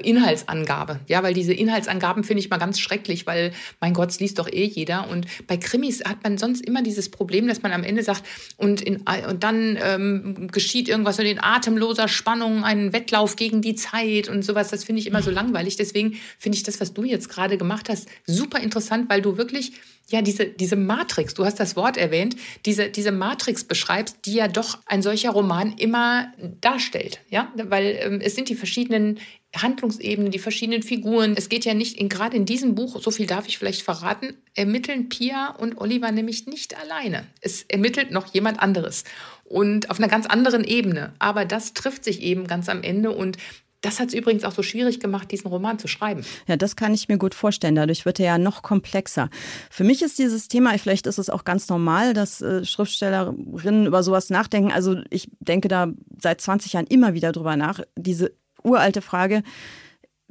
Inhaltsangabe. 0.02 1.00
Ja, 1.08 1.22
weil 1.22 1.34
diese 1.34 1.52
Inhaltsangaben 1.52 2.24
finde 2.24 2.40
ich 2.40 2.50
mal 2.50 2.58
ganz 2.58 2.80
schrecklich, 2.80 3.26
weil, 3.26 3.52
mein 3.80 3.94
Gott, 3.94 4.10
es 4.10 4.20
liest 4.20 4.38
doch 4.38 4.48
eh 4.48 4.64
jeder. 4.64 5.08
Und 5.08 5.26
bei 5.46 5.56
Krimis 5.56 6.02
hat 6.04 6.22
man 6.22 6.38
sonst 6.38 6.64
immer 6.64 6.82
dieses 6.82 7.08
Problem, 7.08 7.46
dass 7.48 7.62
man 7.62 7.72
am 7.72 7.84
Ende 7.84 8.02
sagt, 8.02 8.24
und, 8.56 8.80
in, 8.80 9.04
und 9.28 9.44
dann 9.44 9.78
ähm, 9.82 10.48
geschieht 10.48 10.88
irgendwas 10.88 11.16
so 11.16 11.22
in 11.22 11.42
atemloser 11.42 12.08
Spannung, 12.08 12.64
ein 12.64 12.92
Wettlauf 12.92 13.36
gegen 13.36 13.62
die 13.62 13.74
Zeit 13.74 14.28
und 14.28 14.44
sowas. 14.44 14.68
Das 14.68 14.84
finde 14.84 15.00
ich 15.00 15.06
immer 15.06 15.22
so 15.22 15.30
langweilig. 15.30 15.76
Deswegen 15.76 16.18
finde 16.38 16.56
ich 16.56 16.62
das, 16.62 16.80
was 16.80 16.92
du 16.94 17.04
jetzt 17.04 17.28
gerade 17.28 17.58
gemacht 17.58 17.88
hast, 17.88 18.08
super 18.26 18.60
interessant, 18.60 19.10
weil 19.10 19.22
du 19.22 19.36
wirklich 19.36 19.72
ja, 20.10 20.22
diese, 20.22 20.46
diese 20.46 20.76
Matrix, 20.76 21.34
du 21.34 21.44
hast 21.44 21.60
das 21.60 21.76
Wort 21.76 21.96
erwähnt, 21.96 22.36
diese, 22.66 22.90
diese 22.90 23.12
Matrix 23.12 23.64
beschreibst, 23.64 24.18
die 24.24 24.34
ja 24.34 24.48
doch 24.48 24.78
ein 24.86 25.02
solcher 25.02 25.30
Roman 25.30 25.72
immer 25.78 26.32
darstellt. 26.60 27.20
Ja, 27.30 27.52
weil 27.54 27.98
ähm, 28.00 28.20
es 28.20 28.34
sind 28.34 28.48
die 28.48 28.56
verschiedenen 28.56 29.18
Handlungsebenen, 29.56 30.30
die 30.30 30.38
verschiedenen 30.38 30.82
Figuren. 30.82 31.34
Es 31.36 31.48
geht 31.48 31.64
ja 31.64 31.74
nicht, 31.74 31.96
in, 31.98 32.08
gerade 32.08 32.36
in 32.36 32.44
diesem 32.44 32.74
Buch, 32.74 33.00
so 33.00 33.10
viel 33.10 33.26
darf 33.26 33.46
ich 33.48 33.58
vielleicht 33.58 33.82
verraten, 33.82 34.34
ermitteln 34.54 35.08
Pia 35.08 35.50
und 35.50 35.78
Oliver 35.78 36.10
nämlich 36.12 36.46
nicht 36.46 36.76
alleine. 36.76 37.26
Es 37.40 37.62
ermittelt 37.68 38.10
noch 38.10 38.32
jemand 38.32 38.60
anderes 38.60 39.04
und 39.44 39.90
auf 39.90 39.98
einer 39.98 40.08
ganz 40.08 40.26
anderen 40.26 40.64
Ebene. 40.64 41.14
Aber 41.18 41.44
das 41.44 41.72
trifft 41.74 42.04
sich 42.04 42.20
eben 42.22 42.46
ganz 42.46 42.68
am 42.68 42.82
Ende 42.82 43.10
und 43.12 43.36
das 43.80 43.98
hat 43.98 44.08
es 44.08 44.14
übrigens 44.14 44.44
auch 44.44 44.52
so 44.52 44.62
schwierig 44.62 45.00
gemacht, 45.00 45.30
diesen 45.30 45.48
Roman 45.48 45.78
zu 45.78 45.88
schreiben. 45.88 46.24
Ja, 46.46 46.56
das 46.56 46.76
kann 46.76 46.92
ich 46.92 47.08
mir 47.08 47.18
gut 47.18 47.34
vorstellen. 47.34 47.74
Dadurch 47.74 48.04
wird 48.04 48.20
er 48.20 48.26
ja 48.26 48.38
noch 48.38 48.62
komplexer. 48.62 49.30
Für 49.70 49.84
mich 49.84 50.02
ist 50.02 50.18
dieses 50.18 50.48
Thema, 50.48 50.76
vielleicht 50.78 51.06
ist 51.06 51.18
es 51.18 51.30
auch 51.30 51.44
ganz 51.44 51.68
normal, 51.68 52.12
dass 52.12 52.40
äh, 52.40 52.64
Schriftstellerinnen 52.64 53.86
über 53.86 54.02
sowas 54.02 54.30
nachdenken. 54.30 54.70
Also 54.70 55.00
ich 55.10 55.30
denke 55.40 55.68
da 55.68 55.88
seit 56.20 56.40
20 56.40 56.74
Jahren 56.74 56.86
immer 56.86 57.14
wieder 57.14 57.32
drüber 57.32 57.56
nach. 57.56 57.80
Diese 57.96 58.32
uralte 58.62 59.00
Frage, 59.00 59.42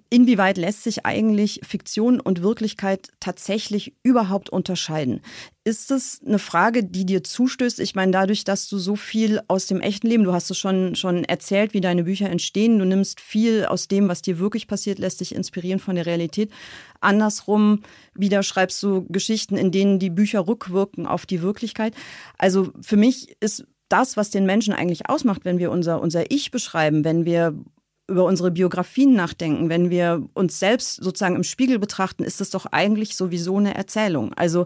inwieweit 0.10 0.58
lässt 0.58 0.84
sich 0.84 1.06
eigentlich 1.06 1.62
Fiktion 1.64 2.20
und 2.20 2.42
Wirklichkeit 2.42 3.10
tatsächlich 3.20 3.94
überhaupt 4.04 4.50
unterscheiden? 4.50 5.22
Ist 5.64 5.92
es 5.92 6.22
eine 6.26 6.40
Frage, 6.40 6.84
die 6.84 7.06
dir 7.06 7.24
zustößt? 7.24 7.80
Ich 7.80 7.94
meine, 7.94 8.12
dadurch, 8.12 8.44
dass 8.44 8.68
du 8.68 8.80
so 8.80 8.96
viel 8.96 9.40
aus 9.48 9.68
dem 9.68 9.82
echten 9.82 10.08
Leben, 10.08 10.24
du 10.24 10.34
hast 10.34 10.50
es 10.50 10.58
schon, 10.58 10.96
schon 10.96 11.24
erzählt, 11.26 11.74
wie 11.74 11.82
deine 11.82 12.04
Bücher 12.06 12.30
entstehen, 12.30 12.80
du 12.80 12.86
nimmst 12.86 13.20
viel 13.22 13.66
aus 13.66 13.88
dem, 13.88 14.08
was 14.08 14.22
dir 14.22 14.40
wirklich 14.40 14.68
passiert, 14.68 15.00
lässt 15.00 15.20
dich 15.20 15.36
inspirieren 15.36 15.80
von 15.80 15.96
der 15.96 16.06
Realität. 16.06 16.52
Andersrum 17.02 17.84
wieder 18.14 18.42
schreibst 18.42 18.82
du 18.82 19.06
Geschichten, 19.10 19.58
in 19.58 19.72
denen 19.72 20.00
die 20.00 20.10
Bücher 20.10 20.48
rückwirken 20.48 21.06
auf 21.06 21.26
die 21.26 21.42
Wirklichkeit. 21.42 21.94
Also 22.38 22.72
für 22.82 22.98
mich 22.98 23.36
ist 23.40 23.66
das, 23.90 24.18
was 24.18 24.30
den 24.30 24.46
Menschen 24.46 24.74
eigentlich 24.74 25.10
ausmacht, 25.10 25.46
wenn 25.46 25.60
wir 25.60 25.72
unser, 25.72 26.02
unser 26.02 26.32
Ich 26.32 26.52
beschreiben, 26.52 27.04
wenn 27.04 27.26
wir 27.26 27.54
über 28.10 28.26
unsere 28.26 28.52
Biografien 28.52 29.14
nachdenken, 29.14 29.70
wenn 29.70 29.90
wir 29.90 30.28
uns 30.34 30.60
selbst 30.60 30.96
sozusagen 30.96 31.36
im 31.36 31.44
Spiegel 31.44 31.80
betrachten, 31.80 32.24
ist 32.24 32.42
es 32.42 32.50
doch 32.50 32.66
eigentlich 32.66 33.16
sowieso 33.16 33.58
eine 33.58 33.76
Erzählung. 33.76 34.34
Also 34.34 34.66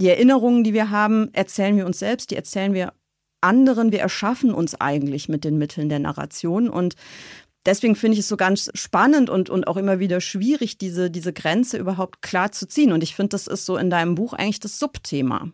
die 0.00 0.08
Erinnerungen, 0.08 0.64
die 0.64 0.72
wir 0.72 0.90
haben, 0.90 1.28
erzählen 1.32 1.76
wir 1.76 1.86
uns 1.86 1.98
selbst, 1.98 2.30
die 2.30 2.36
erzählen 2.36 2.72
wir 2.72 2.92
anderen. 3.40 3.92
Wir 3.92 4.00
erschaffen 4.00 4.52
uns 4.52 4.80
eigentlich 4.80 5.28
mit 5.28 5.44
den 5.44 5.58
Mitteln 5.58 5.88
der 5.88 5.98
Narration. 5.98 6.68
Und 6.68 6.94
deswegen 7.66 7.96
finde 7.96 8.14
ich 8.14 8.20
es 8.20 8.28
so 8.28 8.36
ganz 8.36 8.70
spannend 8.74 9.30
und, 9.30 9.50
und 9.50 9.66
auch 9.66 9.76
immer 9.76 9.98
wieder 9.98 10.20
schwierig, 10.20 10.78
diese, 10.78 11.10
diese 11.10 11.32
Grenze 11.32 11.76
überhaupt 11.76 12.22
klar 12.22 12.52
zu 12.52 12.66
ziehen. 12.66 12.92
Und 12.92 13.02
ich 13.02 13.14
finde, 13.14 13.30
das 13.30 13.46
ist 13.46 13.66
so 13.66 13.76
in 13.76 13.90
deinem 13.90 14.14
Buch 14.14 14.32
eigentlich 14.32 14.60
das 14.60 14.78
Subthema. 14.78 15.50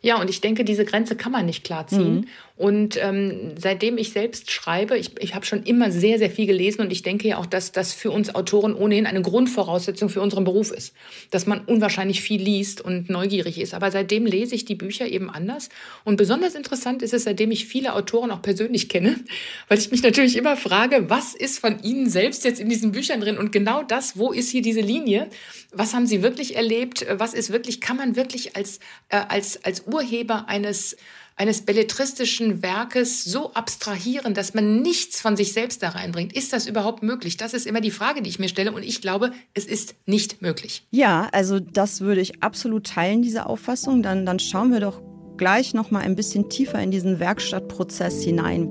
Ja, 0.00 0.20
und 0.20 0.28
ich 0.28 0.40
denke, 0.40 0.64
diese 0.64 0.84
Grenze 0.84 1.16
kann 1.16 1.32
man 1.32 1.46
nicht 1.46 1.64
klar 1.64 1.86
ziehen. 1.86 2.14
Mhm. 2.14 2.26
Und 2.62 2.96
ähm, 3.02 3.54
seitdem 3.58 3.98
ich 3.98 4.12
selbst 4.12 4.52
schreibe, 4.52 4.96
ich, 4.96 5.20
ich 5.20 5.34
habe 5.34 5.44
schon 5.44 5.64
immer 5.64 5.90
sehr, 5.90 6.18
sehr 6.18 6.30
viel 6.30 6.46
gelesen 6.46 6.82
und 6.82 6.92
ich 6.92 7.02
denke 7.02 7.26
ja 7.26 7.38
auch, 7.38 7.46
dass 7.46 7.72
das 7.72 7.92
für 7.92 8.10
uns 8.10 8.34
Autoren 8.34 8.74
ohnehin 8.74 9.06
eine 9.06 9.22
Grundvoraussetzung 9.22 10.10
für 10.10 10.20
unseren 10.20 10.44
Beruf 10.44 10.70
ist, 10.70 10.94
dass 11.30 11.46
man 11.46 11.64
unwahrscheinlich 11.64 12.20
viel 12.20 12.40
liest 12.40 12.80
und 12.80 13.08
neugierig 13.08 13.58
ist. 13.58 13.74
Aber 13.74 13.90
seitdem 13.90 14.26
lese 14.26 14.54
ich 14.54 14.64
die 14.64 14.74
Bücher 14.74 15.08
eben 15.08 15.30
anders. 15.30 15.70
Und 16.04 16.16
besonders 16.16 16.54
interessant 16.54 17.02
ist 17.02 17.14
es, 17.14 17.24
seitdem 17.24 17.50
ich 17.50 17.66
viele 17.66 17.94
Autoren 17.94 18.30
auch 18.30 18.42
persönlich 18.42 18.88
kenne, 18.88 19.16
weil 19.68 19.78
ich 19.78 19.90
mich 19.90 20.02
natürlich 20.02 20.36
immer 20.36 20.56
frage, 20.56 21.10
was 21.10 21.34
ist 21.34 21.58
von 21.58 21.82
ihnen 21.82 22.08
selbst 22.10 22.44
jetzt 22.44 22.60
in 22.60 22.68
diesen 22.68 22.92
Büchern 22.92 23.20
drin? 23.20 23.38
Und 23.38 23.50
genau 23.50 23.82
das, 23.82 24.18
wo 24.18 24.30
ist 24.30 24.50
hier 24.50 24.62
diese 24.62 24.82
Linie? 24.82 25.28
Was 25.72 25.94
haben 25.94 26.06
sie 26.06 26.22
wirklich 26.22 26.54
erlebt? 26.54 27.06
Was 27.10 27.34
ist 27.34 27.50
wirklich, 27.50 27.80
kann 27.80 27.96
man 27.96 28.14
wirklich 28.14 28.56
als, 28.56 28.78
äh, 29.08 29.16
als, 29.28 29.61
als 29.64 29.86
Urheber 29.86 30.48
eines 30.48 30.96
eines 31.36 31.62
belletristischen 31.62 32.62
Werkes 32.62 33.24
so 33.24 33.52
abstrahieren, 33.54 34.34
dass 34.34 34.54
man 34.54 34.82
nichts 34.82 35.20
von 35.20 35.36
sich 35.36 35.52
selbst 35.52 35.82
da 35.82 35.90
reinbringt. 35.90 36.32
Ist 36.32 36.52
das 36.52 36.66
überhaupt 36.66 37.02
möglich? 37.02 37.36
Das 37.36 37.54
ist 37.54 37.66
immer 37.66 37.80
die 37.80 37.90
Frage, 37.90 38.22
die 38.22 38.30
ich 38.30 38.38
mir 38.38 38.48
stelle. 38.48 38.72
Und 38.72 38.82
ich 38.82 39.00
glaube, 39.00 39.32
es 39.54 39.64
ist 39.64 39.94
nicht 40.06 40.42
möglich. 40.42 40.86
Ja, 40.90 41.28
also 41.32 41.58
das 41.58 42.00
würde 42.00 42.20
ich 42.20 42.42
absolut 42.42 42.86
teilen, 42.86 43.22
diese 43.22 43.46
Auffassung. 43.46 44.02
Dann, 44.02 44.26
dann 44.26 44.38
schauen 44.38 44.72
wir 44.72 44.80
doch 44.80 45.00
gleich 45.36 45.74
noch 45.74 45.90
mal 45.90 46.00
ein 46.00 46.16
bisschen 46.16 46.48
tiefer 46.48 46.80
in 46.80 46.90
diesen 46.90 47.18
Werkstattprozess 47.18 48.22
hinein. 48.22 48.68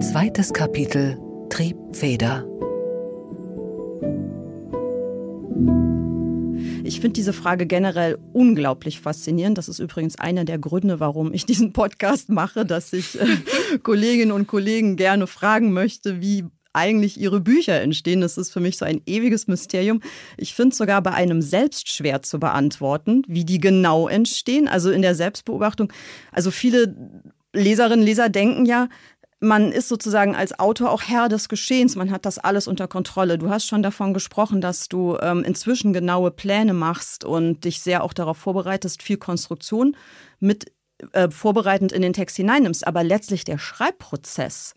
Zweites 0.00 0.52
Kapitel 0.52 1.18
Triebfeder. 1.48 2.44
Ich 6.92 7.00
finde 7.00 7.14
diese 7.14 7.32
Frage 7.32 7.64
generell 7.64 8.18
unglaublich 8.34 9.00
faszinierend. 9.00 9.56
Das 9.56 9.70
ist 9.70 9.78
übrigens 9.78 10.18
einer 10.18 10.44
der 10.44 10.58
Gründe, 10.58 11.00
warum 11.00 11.32
ich 11.32 11.46
diesen 11.46 11.72
Podcast 11.72 12.28
mache, 12.28 12.66
dass 12.66 12.92
ich 12.92 13.18
äh, 13.18 13.24
Kolleginnen 13.82 14.30
und 14.30 14.46
Kollegen 14.46 14.96
gerne 14.96 15.26
fragen 15.26 15.72
möchte, 15.72 16.20
wie 16.20 16.44
eigentlich 16.74 17.18
ihre 17.18 17.40
Bücher 17.40 17.80
entstehen. 17.80 18.20
Das 18.20 18.36
ist 18.36 18.52
für 18.52 18.60
mich 18.60 18.76
so 18.76 18.84
ein 18.84 19.00
ewiges 19.06 19.46
Mysterium. 19.46 20.02
Ich 20.36 20.52
finde 20.52 20.72
es 20.72 20.76
sogar 20.76 21.02
bei 21.02 21.12
einem 21.12 21.40
selbst 21.40 21.90
schwer 21.90 22.20
zu 22.20 22.38
beantworten, 22.38 23.22
wie 23.26 23.46
die 23.46 23.58
genau 23.58 24.06
entstehen. 24.06 24.68
Also 24.68 24.90
in 24.90 25.00
der 25.00 25.14
Selbstbeobachtung. 25.14 25.90
Also 26.30 26.50
viele 26.50 26.94
Leserinnen, 27.54 28.00
und 28.00 28.06
Leser 28.06 28.28
denken 28.28 28.66
ja, 28.66 28.90
man 29.42 29.72
ist 29.72 29.88
sozusagen 29.88 30.36
als 30.36 30.58
Autor 30.58 30.90
auch 30.90 31.02
Herr 31.02 31.28
des 31.28 31.48
Geschehens. 31.48 31.96
Man 31.96 32.12
hat 32.12 32.24
das 32.24 32.38
alles 32.38 32.68
unter 32.68 32.86
Kontrolle. 32.86 33.38
Du 33.38 33.50
hast 33.50 33.66
schon 33.66 33.82
davon 33.82 34.14
gesprochen, 34.14 34.60
dass 34.60 34.88
du 34.88 35.18
ähm, 35.20 35.42
inzwischen 35.42 35.92
genaue 35.92 36.30
Pläne 36.30 36.74
machst 36.74 37.24
und 37.24 37.64
dich 37.64 37.80
sehr 37.80 38.04
auch 38.04 38.12
darauf 38.12 38.38
vorbereitest, 38.38 39.02
viel 39.02 39.16
Konstruktion 39.16 39.96
mit 40.38 40.72
äh, 41.10 41.28
vorbereitend 41.28 41.90
in 41.90 42.02
den 42.02 42.12
Text 42.12 42.36
hineinnimmst. 42.36 42.86
Aber 42.86 43.02
letztlich 43.02 43.42
der 43.42 43.58
Schreibprozess, 43.58 44.76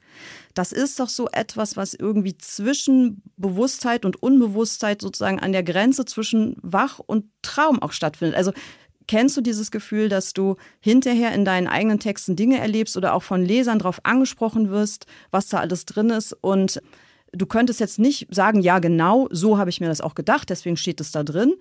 das 0.56 0.72
ist 0.72 1.00
doch 1.00 1.10
so 1.10 1.30
etwas, 1.32 1.78
was 1.78 1.94
irgendwie 1.94 2.36
zwischen 2.36 3.22
Bewusstheit 3.38 4.04
und 4.04 4.22
Unbewusstheit 4.24 5.00
sozusagen 5.00 5.40
an 5.40 5.52
der 5.52 5.64
Grenze 5.64 6.06
zwischen 6.06 6.58
Wach 6.64 6.98
und 6.98 7.26
Traum 7.44 7.80
auch 7.84 7.92
stattfindet. 7.92 8.36
Also 8.36 8.52
Kennst 9.08 9.38
du 9.38 9.42
dieses 9.42 9.72
Gefühl, 9.72 10.10
dass 10.10 10.34
du 10.34 10.56
hinterher 10.80 11.34
in 11.34 11.46
deinen 11.46 11.68
eigenen 11.68 12.00
Texten 12.00 12.36
Dinge 12.36 12.60
erlebst 12.60 12.98
oder 12.98 13.14
auch 13.14 13.24
von 13.24 13.44
Lesern 13.44 13.80
darauf 13.80 14.00
angesprochen 14.04 14.70
wirst, 14.70 15.06
was 15.32 15.48
da 15.48 15.60
alles 15.60 15.86
drin 15.86 16.10
ist? 16.10 16.34
Und 16.42 16.82
du 17.32 17.46
könntest 17.46 17.80
jetzt 17.80 18.00
nicht 18.00 18.34
sagen, 18.34 18.62
ja 18.62 18.80
genau, 18.80 19.28
so 19.32 19.58
habe 19.58 19.70
ich 19.70 19.80
mir 19.80 19.88
das 19.88 20.02
auch 20.02 20.16
gedacht, 20.16 20.50
deswegen 20.50 20.78
steht 20.78 21.02
es 21.02 21.12
da 21.12 21.24
drin, 21.24 21.54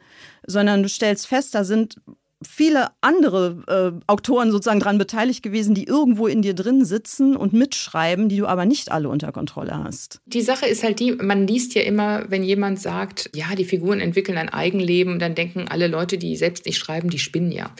sondern 0.47 0.83
du 0.83 0.89
stellst 0.89 1.27
fest, 1.27 1.55
da 1.55 1.65
sind 1.65 2.01
viele 2.47 2.89
andere 3.01 3.95
äh, 3.99 4.05
Autoren 4.07 4.51
sozusagen 4.51 4.81
daran 4.81 4.99
beteiligt 4.99 5.43
gewesen, 5.43 5.75
die 5.75 5.85
irgendwo 5.85 6.27
in 6.27 6.43
dir 6.43 6.55
drin 6.55 6.85
sitzen 6.85 7.37
und 7.37 7.53
mitschreiben, 7.53 8.29
die 8.29 8.39
du 8.39 8.47
aber 8.47 8.65
nicht 8.65 8.91
alle 8.91 9.09
unter 9.09 9.33
Kontrolle 9.33 9.83
hast. 9.83 10.21
Die 10.27 10.43
Sache 10.43 10.67
ist 10.67 10.83
halt 10.83 11.01
die, 11.01 11.13
man 11.13 11.47
liest 11.47 11.75
ja 11.75 11.83
immer, 11.83 12.25
wenn 12.29 12.43
jemand 12.43 12.81
sagt, 12.81 13.31
ja, 13.35 13.55
die 13.57 13.65
Figuren 13.65 14.01
entwickeln 14.01 14.39
ein 14.39 14.49
Eigenleben, 14.49 15.19
dann 15.19 15.35
denken 15.35 15.67
alle 15.69 15.89
Leute, 15.89 16.19
die 16.19 16.37
selbst 16.37 16.67
nicht 16.67 16.79
schreiben, 16.79 17.11
die 17.11 17.19
spinnen 17.19 17.53
ja. 17.53 17.71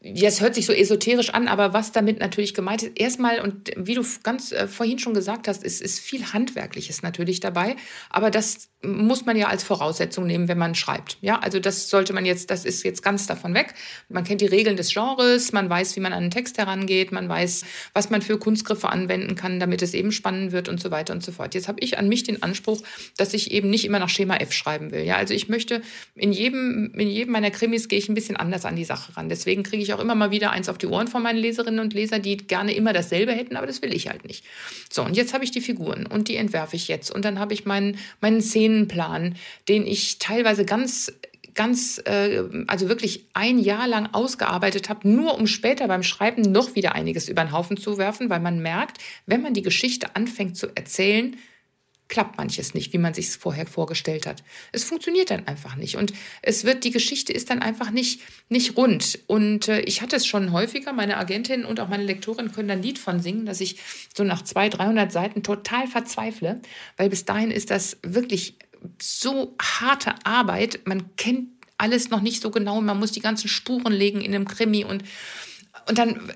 Ja, 0.00 0.28
es 0.28 0.40
hört 0.40 0.54
sich 0.54 0.64
so 0.64 0.72
esoterisch 0.72 1.30
an, 1.30 1.48
aber 1.48 1.72
was 1.72 1.90
damit 1.90 2.20
natürlich 2.20 2.54
gemeint 2.54 2.84
ist, 2.84 3.00
erstmal, 3.00 3.40
und 3.40 3.72
wie 3.76 3.94
du 3.94 4.04
ganz 4.22 4.52
äh, 4.52 4.68
vorhin 4.68 5.00
schon 5.00 5.12
gesagt 5.12 5.48
hast, 5.48 5.64
ist, 5.64 5.82
ist 5.82 5.98
viel 5.98 6.32
Handwerkliches 6.32 7.02
natürlich 7.02 7.40
dabei. 7.40 7.74
Aber 8.08 8.30
das 8.30 8.68
muss 8.80 9.26
man 9.26 9.36
ja 9.36 9.48
als 9.48 9.64
Voraussetzung 9.64 10.24
nehmen, 10.24 10.46
wenn 10.46 10.56
man 10.56 10.76
schreibt. 10.76 11.18
Ja, 11.20 11.40
also 11.40 11.58
das 11.58 11.90
sollte 11.90 12.12
man 12.12 12.24
jetzt, 12.24 12.50
das 12.50 12.64
ist 12.64 12.84
jetzt 12.84 13.02
ganz 13.02 13.26
davon 13.26 13.54
weg. 13.54 13.74
Man 14.08 14.22
kennt 14.22 14.40
die 14.40 14.46
Regeln 14.46 14.76
des 14.76 14.92
Genres, 14.92 15.52
man 15.52 15.68
weiß, 15.68 15.96
wie 15.96 16.00
man 16.00 16.12
an 16.12 16.22
einen 16.22 16.30
Text 16.30 16.58
herangeht, 16.58 17.10
man 17.10 17.28
weiß, 17.28 17.64
was 17.92 18.08
man 18.08 18.22
für 18.22 18.38
Kunstgriffe 18.38 18.90
anwenden 18.90 19.34
kann, 19.34 19.58
damit 19.58 19.82
es 19.82 19.94
eben 19.94 20.12
spannend 20.12 20.52
wird 20.52 20.68
und 20.68 20.80
so 20.80 20.92
weiter 20.92 21.12
und 21.12 21.24
so 21.24 21.32
fort. 21.32 21.56
Jetzt 21.56 21.66
habe 21.66 21.80
ich 21.80 21.98
an 21.98 22.08
mich 22.08 22.22
den 22.22 22.40
Anspruch, 22.40 22.80
dass 23.16 23.34
ich 23.34 23.50
eben 23.50 23.68
nicht 23.68 23.84
immer 23.84 23.98
nach 23.98 24.08
Schema 24.08 24.36
F 24.36 24.52
schreiben 24.52 24.92
will. 24.92 25.02
Ja, 25.02 25.16
also 25.16 25.34
ich 25.34 25.48
möchte 25.48 25.82
in 26.14 26.32
jedem, 26.32 26.92
in 26.94 27.08
jedem 27.08 27.32
meiner 27.32 27.50
Krimis 27.50 27.88
gehe 27.88 27.98
ich 27.98 28.08
ein 28.08 28.14
bisschen 28.14 28.36
anders 28.36 28.64
an 28.64 28.76
die 28.76 28.84
Sache 28.84 29.16
ran. 29.16 29.28
Deswegen 29.28 29.64
kriege 29.64 29.82
ich 29.82 29.87
ich 29.88 29.94
auch 29.94 30.00
immer 30.00 30.14
mal 30.14 30.30
wieder 30.30 30.50
eins 30.50 30.68
auf 30.68 30.78
die 30.78 30.86
Ohren 30.86 31.08
von 31.08 31.22
meinen 31.22 31.38
Leserinnen 31.38 31.80
und 31.80 31.94
Lesern, 31.94 32.22
die 32.22 32.36
gerne 32.36 32.74
immer 32.74 32.92
dasselbe 32.92 33.32
hätten, 33.32 33.56
aber 33.56 33.66
das 33.66 33.82
will 33.82 33.92
ich 33.92 34.08
halt 34.08 34.24
nicht. 34.24 34.44
So, 34.90 35.02
und 35.02 35.16
jetzt 35.16 35.34
habe 35.34 35.44
ich 35.44 35.50
die 35.50 35.60
Figuren 35.60 36.06
und 36.06 36.28
die 36.28 36.36
entwerfe 36.36 36.76
ich 36.76 36.88
jetzt. 36.88 37.10
Und 37.10 37.24
dann 37.24 37.38
habe 37.38 37.54
ich 37.54 37.64
meinen, 37.64 37.98
meinen 38.20 38.40
Szenenplan, 38.40 39.34
den 39.68 39.86
ich 39.86 40.18
teilweise 40.18 40.64
ganz 40.64 41.12
ganz, 41.54 42.00
äh, 42.04 42.44
also 42.68 42.88
wirklich 42.88 43.24
ein 43.34 43.58
Jahr 43.58 43.88
lang 43.88 44.10
ausgearbeitet 44.12 44.88
habe, 44.88 45.08
nur 45.08 45.36
um 45.36 45.48
später 45.48 45.88
beim 45.88 46.04
Schreiben 46.04 46.42
noch 46.42 46.76
wieder 46.76 46.94
einiges 46.94 47.28
über 47.28 47.42
den 47.42 47.50
Haufen 47.50 47.76
zu 47.76 47.98
werfen, 47.98 48.30
weil 48.30 48.38
man 48.38 48.60
merkt, 48.60 48.98
wenn 49.26 49.42
man 49.42 49.54
die 49.54 49.62
Geschichte 49.62 50.14
anfängt 50.14 50.56
zu 50.56 50.68
erzählen, 50.76 51.36
klappt 52.08 52.38
manches 52.38 52.74
nicht, 52.74 52.92
wie 52.92 52.98
man 52.98 53.14
sich 53.14 53.28
es 53.28 53.36
vorher 53.36 53.66
vorgestellt 53.66 54.26
hat. 54.26 54.42
Es 54.72 54.84
funktioniert 54.84 55.30
dann 55.30 55.46
einfach 55.46 55.76
nicht 55.76 55.96
und 55.96 56.12
es 56.42 56.64
wird 56.64 56.84
die 56.84 56.90
Geschichte 56.90 57.32
ist 57.32 57.50
dann 57.50 57.60
einfach 57.60 57.90
nicht 57.90 58.20
nicht 58.48 58.76
rund 58.76 59.18
und 59.26 59.68
äh, 59.68 59.80
ich 59.80 60.02
hatte 60.02 60.16
es 60.16 60.26
schon 60.26 60.52
häufiger. 60.52 60.92
Meine 60.92 61.18
Agentin 61.18 61.64
und 61.64 61.80
auch 61.80 61.88
meine 61.88 62.04
Lektorin 62.04 62.52
können 62.52 62.70
ein 62.70 62.82
Lied 62.82 62.98
von 62.98 63.20
singen, 63.20 63.46
dass 63.46 63.60
ich 63.60 63.76
so 64.16 64.24
nach 64.24 64.42
200, 64.42 64.78
300 64.78 65.12
Seiten 65.12 65.42
total 65.42 65.86
verzweifle, 65.86 66.60
weil 66.96 67.10
bis 67.10 67.24
dahin 67.24 67.50
ist 67.50 67.70
das 67.70 67.98
wirklich 68.02 68.56
so 69.00 69.54
harte 69.60 70.14
Arbeit. 70.24 70.80
Man 70.86 71.16
kennt 71.16 71.48
alles 71.76 72.10
noch 72.10 72.20
nicht 72.20 72.42
so 72.42 72.50
genau. 72.50 72.80
Man 72.80 72.98
muss 72.98 73.12
die 73.12 73.20
ganzen 73.20 73.48
Spuren 73.48 73.92
legen 73.92 74.20
in 74.20 74.34
einem 74.34 74.46
Krimi 74.46 74.84
und 74.84 75.04
und 75.88 75.96
dann 75.96 76.32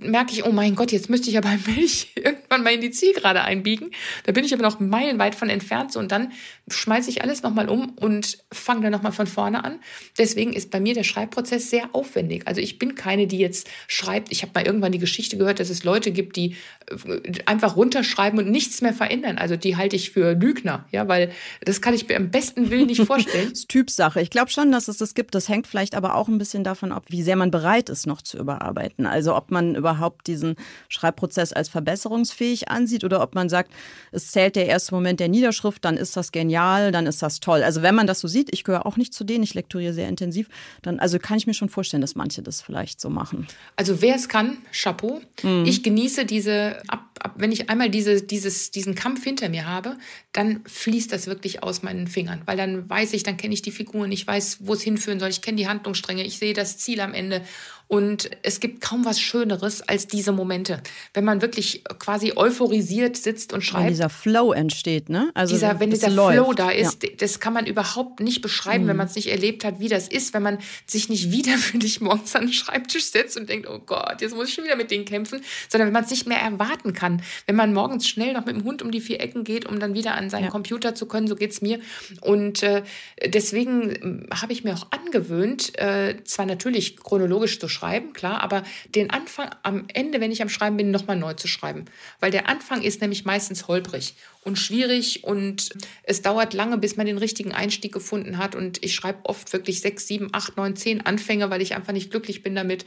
merke 0.00 0.32
ich, 0.32 0.44
oh 0.44 0.52
mein 0.52 0.74
Gott, 0.74 0.92
jetzt 0.92 1.10
müsste 1.10 1.28
ich 1.28 1.34
ja 1.34 1.40
bei 1.40 1.58
Milch 1.66 2.12
irgendwann 2.16 2.62
mal 2.62 2.74
in 2.74 2.80
die 2.80 2.90
Zielgerade 2.90 3.42
einbiegen. 3.42 3.90
Da 4.24 4.32
bin 4.32 4.44
ich 4.44 4.54
aber 4.54 4.62
noch 4.62 4.80
meilenweit 4.80 5.34
von 5.34 5.48
entfernt. 5.48 5.92
So, 5.92 5.98
und 5.98 6.12
dann 6.12 6.32
schmeiße 6.68 7.10
ich 7.10 7.22
alles 7.22 7.42
nochmal 7.42 7.68
um 7.68 7.90
und 7.90 8.38
fange 8.52 8.82
dann 8.82 8.92
nochmal 8.92 9.12
von 9.12 9.26
vorne 9.26 9.64
an. 9.64 9.80
Deswegen 10.18 10.52
ist 10.52 10.70
bei 10.70 10.80
mir 10.80 10.94
der 10.94 11.04
Schreibprozess 11.04 11.70
sehr 11.70 11.88
aufwendig. 11.92 12.46
Also 12.46 12.60
ich 12.60 12.78
bin 12.78 12.94
keine, 12.94 13.26
die 13.26 13.38
jetzt 13.38 13.68
schreibt. 13.88 14.30
Ich 14.32 14.42
habe 14.42 14.52
mal 14.54 14.66
irgendwann 14.66 14.92
die 14.92 14.98
Geschichte 14.98 15.36
gehört, 15.36 15.60
dass 15.60 15.70
es 15.70 15.84
Leute 15.84 16.12
gibt, 16.12 16.36
die 16.36 16.56
äh, 16.86 17.42
einfach 17.46 17.76
runterschreiben 17.76 18.38
und 18.38 18.50
nichts 18.50 18.80
mehr 18.80 18.94
verändern. 18.94 19.38
Also 19.38 19.56
die 19.56 19.76
halte 19.76 19.96
ich 19.96 20.10
für 20.10 20.34
Lügner, 20.34 20.86
ja, 20.92 21.08
weil 21.08 21.32
das 21.64 21.80
kann 21.80 21.94
ich 21.94 22.08
mir 22.08 22.16
am 22.16 22.30
besten 22.30 22.70
Willen 22.70 22.86
nicht 22.86 23.02
vorstellen. 23.02 23.48
das 23.50 23.60
ist 23.60 23.68
Typsache. 23.68 24.20
Ich 24.20 24.30
glaube 24.30 24.50
schon, 24.50 24.70
dass 24.70 24.88
es 24.88 24.98
das 24.98 25.14
gibt. 25.14 25.34
Das 25.34 25.48
hängt 25.48 25.66
vielleicht 25.66 25.94
aber 25.94 26.14
auch 26.14 26.28
ein 26.28 26.38
bisschen 26.38 26.64
davon 26.64 26.92
ab, 26.92 27.06
wie 27.08 27.22
sehr 27.22 27.36
man 27.36 27.50
bereit 27.50 27.88
ist, 27.88 28.06
noch 28.06 28.22
zu 28.22 28.38
überarbeiten. 28.38 29.06
Also 29.06 29.34
ob 29.34 29.50
man 29.50 29.63
überhaupt 29.74 30.26
diesen 30.26 30.56
Schreibprozess 30.88 31.52
als 31.52 31.68
verbesserungsfähig 31.68 32.68
ansieht 32.68 33.04
oder 33.04 33.22
ob 33.22 33.34
man 33.34 33.48
sagt, 33.48 33.72
es 34.12 34.30
zählt 34.30 34.56
der 34.56 34.66
erste 34.66 34.94
Moment 34.94 35.20
der 35.20 35.28
Niederschrift, 35.28 35.84
dann 35.84 35.96
ist 35.96 36.16
das 36.16 36.32
genial, 36.32 36.92
dann 36.92 37.06
ist 37.06 37.22
das 37.22 37.40
toll. 37.40 37.62
Also 37.62 37.82
wenn 37.82 37.94
man 37.94 38.06
das 38.06 38.20
so 38.20 38.28
sieht, 38.28 38.52
ich 38.52 38.64
gehöre 38.64 38.86
auch 38.86 38.96
nicht 38.96 39.14
zu 39.14 39.24
denen, 39.24 39.44
ich 39.44 39.54
lektoriere 39.54 39.92
sehr 39.92 40.08
intensiv, 40.08 40.48
dann 40.82 40.98
also 40.98 41.18
kann 41.18 41.38
ich 41.38 41.46
mir 41.46 41.54
schon 41.54 41.68
vorstellen, 41.68 42.00
dass 42.00 42.14
manche 42.14 42.42
das 42.42 42.60
vielleicht 42.60 43.00
so 43.00 43.10
machen. 43.10 43.46
Also 43.76 44.02
wer 44.02 44.16
es 44.16 44.28
kann, 44.28 44.58
Chapeau. 44.72 45.20
Mhm. 45.42 45.64
Ich 45.66 45.82
genieße 45.82 46.24
diese, 46.24 46.82
ab, 46.88 47.04
ab, 47.20 47.34
wenn 47.36 47.52
ich 47.52 47.70
einmal 47.70 47.90
diese, 47.90 48.22
dieses, 48.22 48.70
diesen 48.70 48.94
Kampf 48.94 49.24
hinter 49.24 49.48
mir 49.48 49.66
habe, 49.66 49.96
dann 50.32 50.62
fließt 50.66 51.12
das 51.12 51.26
wirklich 51.26 51.62
aus 51.62 51.82
meinen 51.82 52.08
Fingern, 52.08 52.42
weil 52.46 52.56
dann 52.56 52.88
weiß 52.88 53.12
ich, 53.12 53.22
dann 53.22 53.36
kenne 53.36 53.54
ich 53.54 53.62
die 53.62 53.70
Figuren, 53.70 54.10
ich 54.12 54.26
weiß, 54.26 54.58
wo 54.60 54.74
es 54.74 54.82
hinführen 54.82 55.20
soll, 55.20 55.30
ich 55.30 55.42
kenne 55.42 55.56
die 55.56 55.68
Handlungsstränge, 55.68 56.24
ich 56.24 56.38
sehe 56.38 56.54
das 56.54 56.78
Ziel 56.78 57.00
am 57.00 57.14
Ende 57.14 57.42
und 57.86 58.30
es 58.42 58.60
gibt 58.60 58.80
kaum 58.80 59.04
was 59.04 59.20
Schöneres 59.20 59.82
als 59.82 60.06
diese 60.06 60.32
Momente, 60.32 60.82
wenn 61.12 61.24
man 61.24 61.42
wirklich 61.42 61.84
quasi 61.98 62.32
euphorisiert 62.34 63.16
sitzt 63.16 63.52
und 63.52 63.62
schreibt. 63.62 63.84
Wenn 63.84 63.90
dieser 63.90 64.08
Flow 64.08 64.52
entsteht, 64.52 65.10
ne? 65.10 65.30
Also 65.34 65.54
dieser, 65.54 65.80
wenn 65.80 65.90
dieser 65.90 66.08
läuft. 66.08 66.34
Flow 66.34 66.54
da 66.54 66.70
ist, 66.70 67.02
ja. 67.02 67.10
das 67.18 67.40
kann 67.40 67.52
man 67.52 67.66
überhaupt 67.66 68.20
nicht 68.20 68.40
beschreiben, 68.40 68.84
mhm. 68.84 68.88
wenn 68.88 68.96
man 68.96 69.06
es 69.06 69.16
nicht 69.16 69.30
erlebt 69.30 69.64
hat, 69.64 69.80
wie 69.80 69.88
das 69.88 70.08
ist, 70.08 70.32
wenn 70.32 70.42
man 70.42 70.58
sich 70.86 71.10
nicht 71.10 71.30
widerwillig 71.30 72.00
morgens 72.00 72.34
an 72.34 72.46
den 72.46 72.52
Schreibtisch 72.52 73.04
setzt 73.04 73.36
und 73.36 73.48
denkt, 73.50 73.68
oh 73.68 73.80
Gott, 73.84 74.22
jetzt 74.22 74.34
muss 74.34 74.48
ich 74.48 74.54
schon 74.54 74.64
wieder 74.64 74.76
mit 74.76 74.90
denen 74.90 75.04
kämpfen, 75.04 75.42
sondern 75.68 75.88
wenn 75.88 75.92
man 75.94 76.04
es 76.04 76.10
nicht 76.10 76.26
mehr 76.26 76.38
erwarten 76.38 76.94
kann. 76.94 77.22
Wenn 77.46 77.56
man 77.56 77.74
morgens 77.74 78.08
schnell 78.08 78.32
noch 78.32 78.46
mit 78.46 78.56
dem 78.56 78.64
Hund 78.64 78.80
um 78.80 78.90
die 78.90 79.00
vier 79.00 79.20
Ecken 79.20 79.44
geht, 79.44 79.66
um 79.66 79.78
dann 79.78 79.92
wieder 79.92 80.14
an 80.14 80.30
seinen 80.30 80.44
ja. 80.44 80.50
Computer 80.50 80.94
zu 80.94 81.06
können, 81.06 81.26
so 81.26 81.36
geht 81.36 81.52
es 81.52 81.60
mir. 81.60 81.80
Und 82.22 82.62
äh, 82.62 82.82
deswegen 83.26 83.90
hm, 83.90 84.26
habe 84.32 84.54
ich 84.54 84.64
mir 84.64 84.74
auch 84.74 84.86
angewöhnt, 84.90 85.78
äh, 85.78 86.16
zwar 86.24 86.46
natürlich 86.46 86.96
chronologisch 86.96 87.60
zu 87.60 87.68
schreiben, 87.74 88.12
klar, 88.14 88.40
aber 88.40 88.62
den 88.94 89.10
Anfang 89.10 89.50
am 89.62 89.84
Ende, 89.92 90.20
wenn 90.20 90.32
ich 90.32 90.40
am 90.40 90.48
Schreiben 90.48 90.78
bin, 90.78 90.90
nochmal 90.90 91.16
neu 91.16 91.34
zu 91.34 91.48
schreiben. 91.48 91.84
Weil 92.20 92.30
der 92.30 92.48
Anfang 92.48 92.80
ist 92.80 93.02
nämlich 93.02 93.26
meistens 93.26 93.68
holprig 93.68 94.14
und 94.42 94.58
schwierig 94.58 95.24
und 95.24 95.70
es 96.04 96.22
dauert 96.22 96.54
lange, 96.54 96.78
bis 96.78 96.96
man 96.96 97.06
den 97.06 97.18
richtigen 97.18 97.52
Einstieg 97.52 97.92
gefunden 97.92 98.38
hat. 98.38 98.54
Und 98.54 98.82
ich 98.82 98.94
schreibe 98.94 99.24
oft 99.24 99.52
wirklich 99.52 99.80
sechs, 99.80 100.06
sieben, 100.06 100.28
acht, 100.32 100.56
neun, 100.56 100.76
zehn 100.76 101.04
Anfänge, 101.04 101.50
weil 101.50 101.60
ich 101.60 101.74
einfach 101.74 101.92
nicht 101.92 102.10
glücklich 102.10 102.42
bin 102.42 102.54
damit 102.54 102.86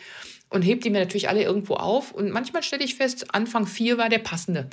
und 0.50 0.62
heb 0.62 0.82
die 0.82 0.90
mir 0.90 1.00
natürlich 1.00 1.30
alle 1.30 1.44
irgendwo 1.44 1.76
auf. 1.76 2.12
Und 2.12 2.32
manchmal 2.32 2.64
stelle 2.64 2.84
ich 2.84 2.96
fest, 2.96 3.34
Anfang 3.34 3.68
vier 3.68 3.98
war 3.98 4.10
der 4.10 4.20
passende. 4.20 4.70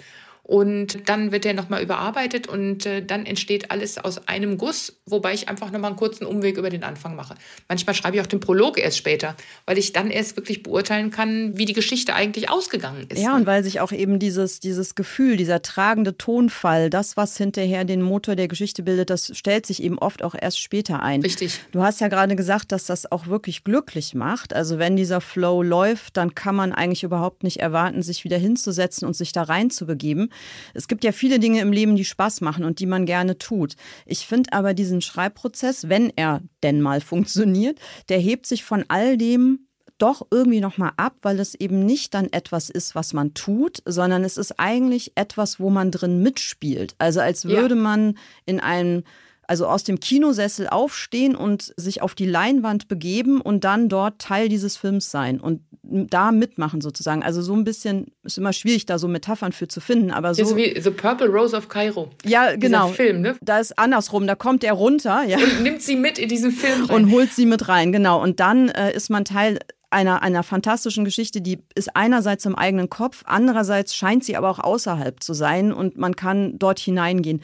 Und 0.46 1.08
dann 1.08 1.32
wird 1.32 1.46
der 1.46 1.54
nochmal 1.54 1.82
überarbeitet 1.82 2.46
und 2.46 2.84
äh, 2.84 3.02
dann 3.02 3.24
entsteht 3.24 3.70
alles 3.70 3.96
aus 3.96 4.28
einem 4.28 4.58
Guss, 4.58 4.92
wobei 5.06 5.32
ich 5.32 5.48
einfach 5.48 5.70
nochmal 5.70 5.92
einen 5.92 5.96
kurzen 5.96 6.26
Umweg 6.26 6.58
über 6.58 6.68
den 6.68 6.84
Anfang 6.84 7.16
mache. 7.16 7.34
Manchmal 7.66 7.94
schreibe 7.94 8.16
ich 8.16 8.22
auch 8.22 8.26
den 8.26 8.40
Prolog 8.40 8.78
erst 8.78 8.98
später, 8.98 9.36
weil 9.64 9.78
ich 9.78 9.94
dann 9.94 10.10
erst 10.10 10.36
wirklich 10.36 10.62
beurteilen 10.62 11.10
kann, 11.10 11.56
wie 11.56 11.64
die 11.64 11.72
Geschichte 11.72 12.14
eigentlich 12.14 12.50
ausgegangen 12.50 13.06
ist. 13.08 13.22
Ja, 13.22 13.34
und 13.34 13.46
weil 13.46 13.64
sich 13.64 13.80
auch 13.80 13.90
eben 13.90 14.18
dieses, 14.18 14.60
dieses 14.60 14.94
Gefühl, 14.94 15.38
dieser 15.38 15.62
tragende 15.62 16.18
Tonfall, 16.18 16.90
das, 16.90 17.16
was 17.16 17.38
hinterher 17.38 17.86
den 17.86 18.02
Motor 18.02 18.36
der 18.36 18.48
Geschichte 18.48 18.82
bildet, 18.82 19.08
das 19.08 19.34
stellt 19.34 19.64
sich 19.64 19.82
eben 19.82 19.98
oft 19.98 20.22
auch 20.22 20.34
erst 20.38 20.60
später 20.60 21.02
ein. 21.02 21.22
Richtig. 21.22 21.58
Du 21.72 21.82
hast 21.82 22.02
ja 22.02 22.08
gerade 22.08 22.36
gesagt, 22.36 22.70
dass 22.70 22.84
das 22.84 23.10
auch 23.10 23.28
wirklich 23.28 23.64
glücklich 23.64 24.14
macht. 24.14 24.52
Also 24.52 24.78
wenn 24.78 24.94
dieser 24.94 25.22
Flow 25.22 25.62
läuft, 25.62 26.18
dann 26.18 26.34
kann 26.34 26.54
man 26.54 26.72
eigentlich 26.72 27.02
überhaupt 27.02 27.44
nicht 27.44 27.60
erwarten, 27.60 28.02
sich 28.02 28.24
wieder 28.24 28.36
hinzusetzen 28.36 29.08
und 29.08 29.14
sich 29.14 29.32
da 29.32 29.44
reinzubegeben. 29.44 30.30
Es 30.74 30.88
gibt 30.88 31.04
ja 31.04 31.12
viele 31.12 31.38
Dinge 31.38 31.60
im 31.60 31.72
Leben, 31.72 31.96
die 31.96 32.04
Spaß 32.04 32.40
machen 32.40 32.64
und 32.64 32.80
die 32.80 32.86
man 32.86 33.06
gerne 33.06 33.38
tut. 33.38 33.74
Ich 34.06 34.26
finde 34.26 34.52
aber 34.52 34.74
diesen 34.74 35.00
Schreibprozess, 35.00 35.88
wenn 35.88 36.12
er 36.16 36.42
denn 36.62 36.80
mal 36.80 37.00
funktioniert, 37.00 37.78
der 38.08 38.18
hebt 38.18 38.46
sich 38.46 38.64
von 38.64 38.84
all 38.88 39.16
dem 39.16 39.66
doch 39.98 40.26
irgendwie 40.30 40.60
nochmal 40.60 40.92
ab, 40.96 41.16
weil 41.22 41.38
es 41.38 41.54
eben 41.54 41.86
nicht 41.86 42.14
dann 42.14 42.32
etwas 42.32 42.68
ist, 42.68 42.94
was 42.94 43.12
man 43.12 43.34
tut, 43.34 43.82
sondern 43.84 44.24
es 44.24 44.36
ist 44.36 44.58
eigentlich 44.58 45.12
etwas, 45.14 45.60
wo 45.60 45.70
man 45.70 45.90
drin 45.90 46.20
mitspielt. 46.20 46.94
Also 46.98 47.20
als 47.20 47.44
würde 47.44 47.76
ja. 47.76 47.80
man 47.80 48.18
in 48.44 48.60
einem 48.60 49.04
also 49.48 49.66
aus 49.66 49.84
dem 49.84 50.00
Kinosessel 50.00 50.68
aufstehen 50.68 51.36
und 51.36 51.72
sich 51.76 52.02
auf 52.02 52.14
die 52.14 52.26
Leinwand 52.26 52.88
begeben 52.88 53.40
und 53.40 53.64
dann 53.64 53.88
dort 53.88 54.18
Teil 54.18 54.48
dieses 54.48 54.76
Films 54.76 55.10
sein 55.10 55.40
und 55.40 55.60
da 55.82 56.32
mitmachen 56.32 56.80
sozusagen. 56.80 57.22
Also 57.22 57.42
so 57.42 57.54
ein 57.54 57.64
bisschen, 57.64 58.06
ist 58.22 58.38
immer 58.38 58.52
schwierig, 58.52 58.86
da 58.86 58.98
so 58.98 59.06
Metaphern 59.08 59.52
für 59.52 59.68
zu 59.68 59.80
finden, 59.80 60.10
aber 60.10 60.34
so. 60.34 60.44
So 60.44 60.56
wie 60.56 60.80
The 60.80 60.90
Purple 60.90 61.28
Rose 61.28 61.56
of 61.56 61.68
Cairo. 61.68 62.10
Ja, 62.24 62.56
genau. 62.56 62.88
Film, 62.88 63.20
ne? 63.20 63.36
Da 63.42 63.58
ist 63.58 63.78
andersrum, 63.78 64.26
da 64.26 64.34
kommt 64.34 64.64
er 64.64 64.72
runter. 64.72 65.24
Ja. 65.24 65.38
Und 65.38 65.62
nimmt 65.62 65.82
sie 65.82 65.96
mit 65.96 66.18
in 66.18 66.28
diesen 66.28 66.50
Film 66.50 66.84
rein. 66.86 66.96
Und 66.96 67.12
holt 67.12 67.32
sie 67.32 67.46
mit 67.46 67.68
rein, 67.68 67.92
genau. 67.92 68.22
Und 68.22 68.40
dann 68.40 68.68
äh, 68.70 68.94
ist 68.94 69.10
man 69.10 69.24
Teil 69.24 69.58
einer, 69.90 70.22
einer 70.22 70.42
fantastischen 70.42 71.04
Geschichte, 71.04 71.40
die 71.40 71.60
ist 71.74 71.94
einerseits 71.94 72.44
im 72.46 72.56
eigenen 72.56 72.90
Kopf, 72.90 73.22
andererseits 73.26 73.94
scheint 73.94 74.24
sie 74.24 74.36
aber 74.36 74.50
auch 74.50 74.58
außerhalb 74.58 75.22
zu 75.22 75.34
sein 75.34 75.72
und 75.72 75.96
man 75.96 76.16
kann 76.16 76.58
dort 76.58 76.80
hineingehen 76.80 77.42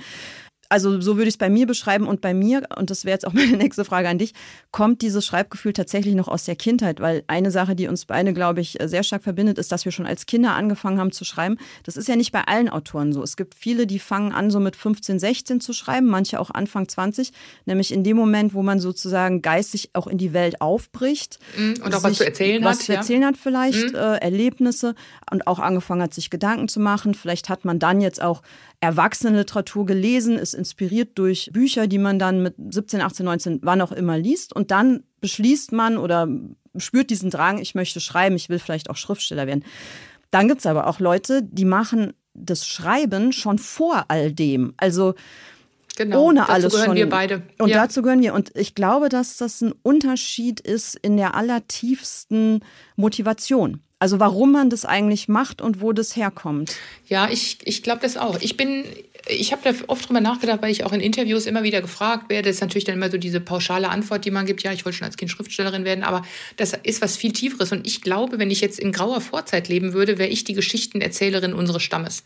also 0.70 1.00
so 1.00 1.16
würde 1.16 1.28
ich 1.28 1.34
es 1.34 1.38
bei 1.38 1.50
mir 1.50 1.66
beschreiben 1.66 2.06
und 2.06 2.20
bei 2.20 2.32
mir, 2.32 2.62
und 2.76 2.90
das 2.90 3.04
wäre 3.04 3.14
jetzt 3.14 3.26
auch 3.26 3.32
meine 3.34 3.56
nächste 3.56 3.84
Frage 3.84 4.08
an 4.08 4.18
dich, 4.18 4.32
kommt 4.70 5.02
dieses 5.02 5.26
Schreibgefühl 5.26 5.72
tatsächlich 5.72 6.14
noch 6.14 6.28
aus 6.28 6.44
der 6.44 6.56
Kindheit? 6.56 7.00
Weil 7.00 7.24
eine 7.26 7.50
Sache, 7.50 7.74
die 7.74 7.88
uns 7.88 8.06
beide, 8.06 8.32
glaube 8.32 8.60
ich, 8.60 8.78
sehr 8.82 9.02
stark 9.02 9.22
verbindet, 9.22 9.58
ist, 9.58 9.72
dass 9.72 9.84
wir 9.84 9.92
schon 9.92 10.06
als 10.06 10.26
Kinder 10.26 10.54
angefangen 10.54 10.98
haben 10.98 11.12
zu 11.12 11.24
schreiben. 11.24 11.58
Das 11.84 11.96
ist 11.96 12.08
ja 12.08 12.16
nicht 12.16 12.32
bei 12.32 12.42
allen 12.44 12.68
Autoren 12.68 13.12
so. 13.12 13.22
Es 13.22 13.36
gibt 13.36 13.54
viele, 13.54 13.86
die 13.86 13.98
fangen 13.98 14.32
an, 14.32 14.50
so 14.50 14.60
mit 14.60 14.76
15, 14.76 15.18
16 15.18 15.60
zu 15.60 15.72
schreiben, 15.72 16.06
manche 16.06 16.38
auch 16.38 16.50
Anfang 16.50 16.88
20, 16.88 17.32
nämlich 17.66 17.92
in 17.92 18.04
dem 18.04 18.16
Moment, 18.16 18.54
wo 18.54 18.62
man 18.62 18.78
sozusagen 18.78 19.42
geistig 19.42 19.90
auch 19.94 20.06
in 20.06 20.18
die 20.18 20.32
Welt 20.32 20.60
aufbricht. 20.60 21.40
Mhm, 21.58 21.74
und 21.84 21.94
auch 21.94 22.04
was 22.04 22.18
zu 22.18 22.24
erzählen 22.24 22.62
was 22.62 22.70
hat. 22.70 22.78
Was 22.78 22.86
zu 22.86 22.92
erzählen 22.94 23.22
ja. 23.22 23.28
hat 23.28 23.36
vielleicht, 23.36 23.92
mhm. 23.92 23.96
äh, 23.96 24.16
Erlebnisse 24.18 24.94
und 25.32 25.48
auch 25.48 25.58
angefangen 25.58 26.02
hat, 26.02 26.14
sich 26.14 26.30
Gedanken 26.30 26.68
zu 26.68 26.78
machen. 26.78 27.14
Vielleicht 27.14 27.48
hat 27.48 27.64
man 27.64 27.80
dann 27.80 28.00
jetzt 28.00 28.22
auch 28.22 28.42
Erwachsenenliteratur 28.80 29.84
gelesen, 29.86 30.38
ist 30.38 30.54
inspiriert 30.54 31.10
durch 31.18 31.50
Bücher, 31.52 31.86
die 31.86 31.98
man 31.98 32.18
dann 32.18 32.42
mit 32.42 32.54
17, 32.70 33.00
18, 33.00 33.24
19, 33.26 33.58
wann 33.62 33.80
auch 33.82 33.92
immer 33.92 34.18
liest. 34.18 34.54
Und 34.54 34.70
dann 34.70 35.02
beschließt 35.20 35.72
man 35.72 35.98
oder 35.98 36.28
spürt 36.76 37.10
diesen 37.10 37.30
Drang, 37.30 37.58
ich 37.58 37.74
möchte 37.74 38.00
schreiben, 38.00 38.36
ich 38.36 38.48
will 38.48 38.58
vielleicht 38.58 38.88
auch 38.90 38.96
Schriftsteller 38.96 39.46
werden. 39.46 39.64
Dann 40.30 40.48
gibt 40.48 40.60
es 40.60 40.66
aber 40.66 40.86
auch 40.86 41.00
Leute, 41.00 41.42
die 41.42 41.64
machen 41.64 42.14
das 42.32 42.66
Schreiben 42.66 43.32
schon 43.32 43.58
vor 43.58 44.04
all 44.08 44.32
dem. 44.32 44.72
Also 44.76 45.14
Genau, 45.96 46.22
ohne 46.28 46.40
dazu 46.40 46.52
alles 46.52 46.72
gehören 46.72 46.86
schon. 46.86 46.96
wir 46.96 47.08
beide. 47.08 47.42
Und 47.58 47.68
Ja. 47.68 47.82
dazu 47.82 48.00
gehören 48.00 48.22
wir. 48.22 48.32
Und 48.32 48.56
ich 48.56 48.74
glaube, 48.74 49.08
dass 49.10 49.36
das 49.36 49.60
ein 49.60 49.74
Unterschied 49.82 50.60
ist 50.60 50.94
in 50.94 51.16
der 51.18 51.34
allertiefsten 51.34 52.60
Motivation. 52.96 53.80
Also 54.00 54.18
warum 54.18 54.52
man 54.52 54.70
das 54.70 54.86
eigentlich 54.86 55.28
macht 55.28 55.60
und 55.60 55.82
wo 55.82 55.92
das 55.92 56.16
herkommt. 56.16 56.74
Ja, 57.06 57.28
ich, 57.30 57.58
ich 57.64 57.82
glaube 57.82 58.00
das 58.00 58.16
auch. 58.16 58.40
Ich 58.40 58.56
bin, 58.56 58.86
ich 59.28 59.52
habe 59.52 59.60
da 59.62 59.78
oft 59.88 60.08
drüber 60.08 60.22
nachgedacht, 60.22 60.62
weil 60.62 60.70
ich 60.70 60.84
auch 60.84 60.92
in 60.94 61.00
Interviews 61.00 61.44
immer 61.44 61.62
wieder 61.64 61.82
gefragt 61.82 62.30
werde. 62.30 62.48
Das 62.48 62.56
ist 62.56 62.60
natürlich 62.62 62.84
dann 62.84 62.94
immer 62.94 63.10
so 63.10 63.18
diese 63.18 63.40
pauschale 63.40 63.90
Antwort, 63.90 64.24
die 64.24 64.30
man 64.30 64.46
gibt, 64.46 64.62
ja, 64.62 64.72
ich 64.72 64.86
wollte 64.86 64.96
schon 64.96 65.04
als 65.04 65.18
Kind 65.18 65.30
Schriftstellerin 65.30 65.84
werden, 65.84 66.02
aber 66.02 66.22
das 66.56 66.72
ist 66.82 67.02
was 67.02 67.18
viel 67.18 67.32
Tieferes. 67.32 67.72
Und 67.72 67.86
ich 67.86 68.00
glaube, 68.00 68.38
wenn 68.38 68.50
ich 68.50 68.62
jetzt 68.62 68.80
in 68.80 68.90
grauer 68.90 69.20
Vorzeit 69.20 69.68
leben 69.68 69.92
würde, 69.92 70.16
wäre 70.16 70.30
ich 70.30 70.44
die 70.44 70.54
Geschichtenerzählerin 70.54 71.52
unseres 71.52 71.82
Stammes. 71.82 72.24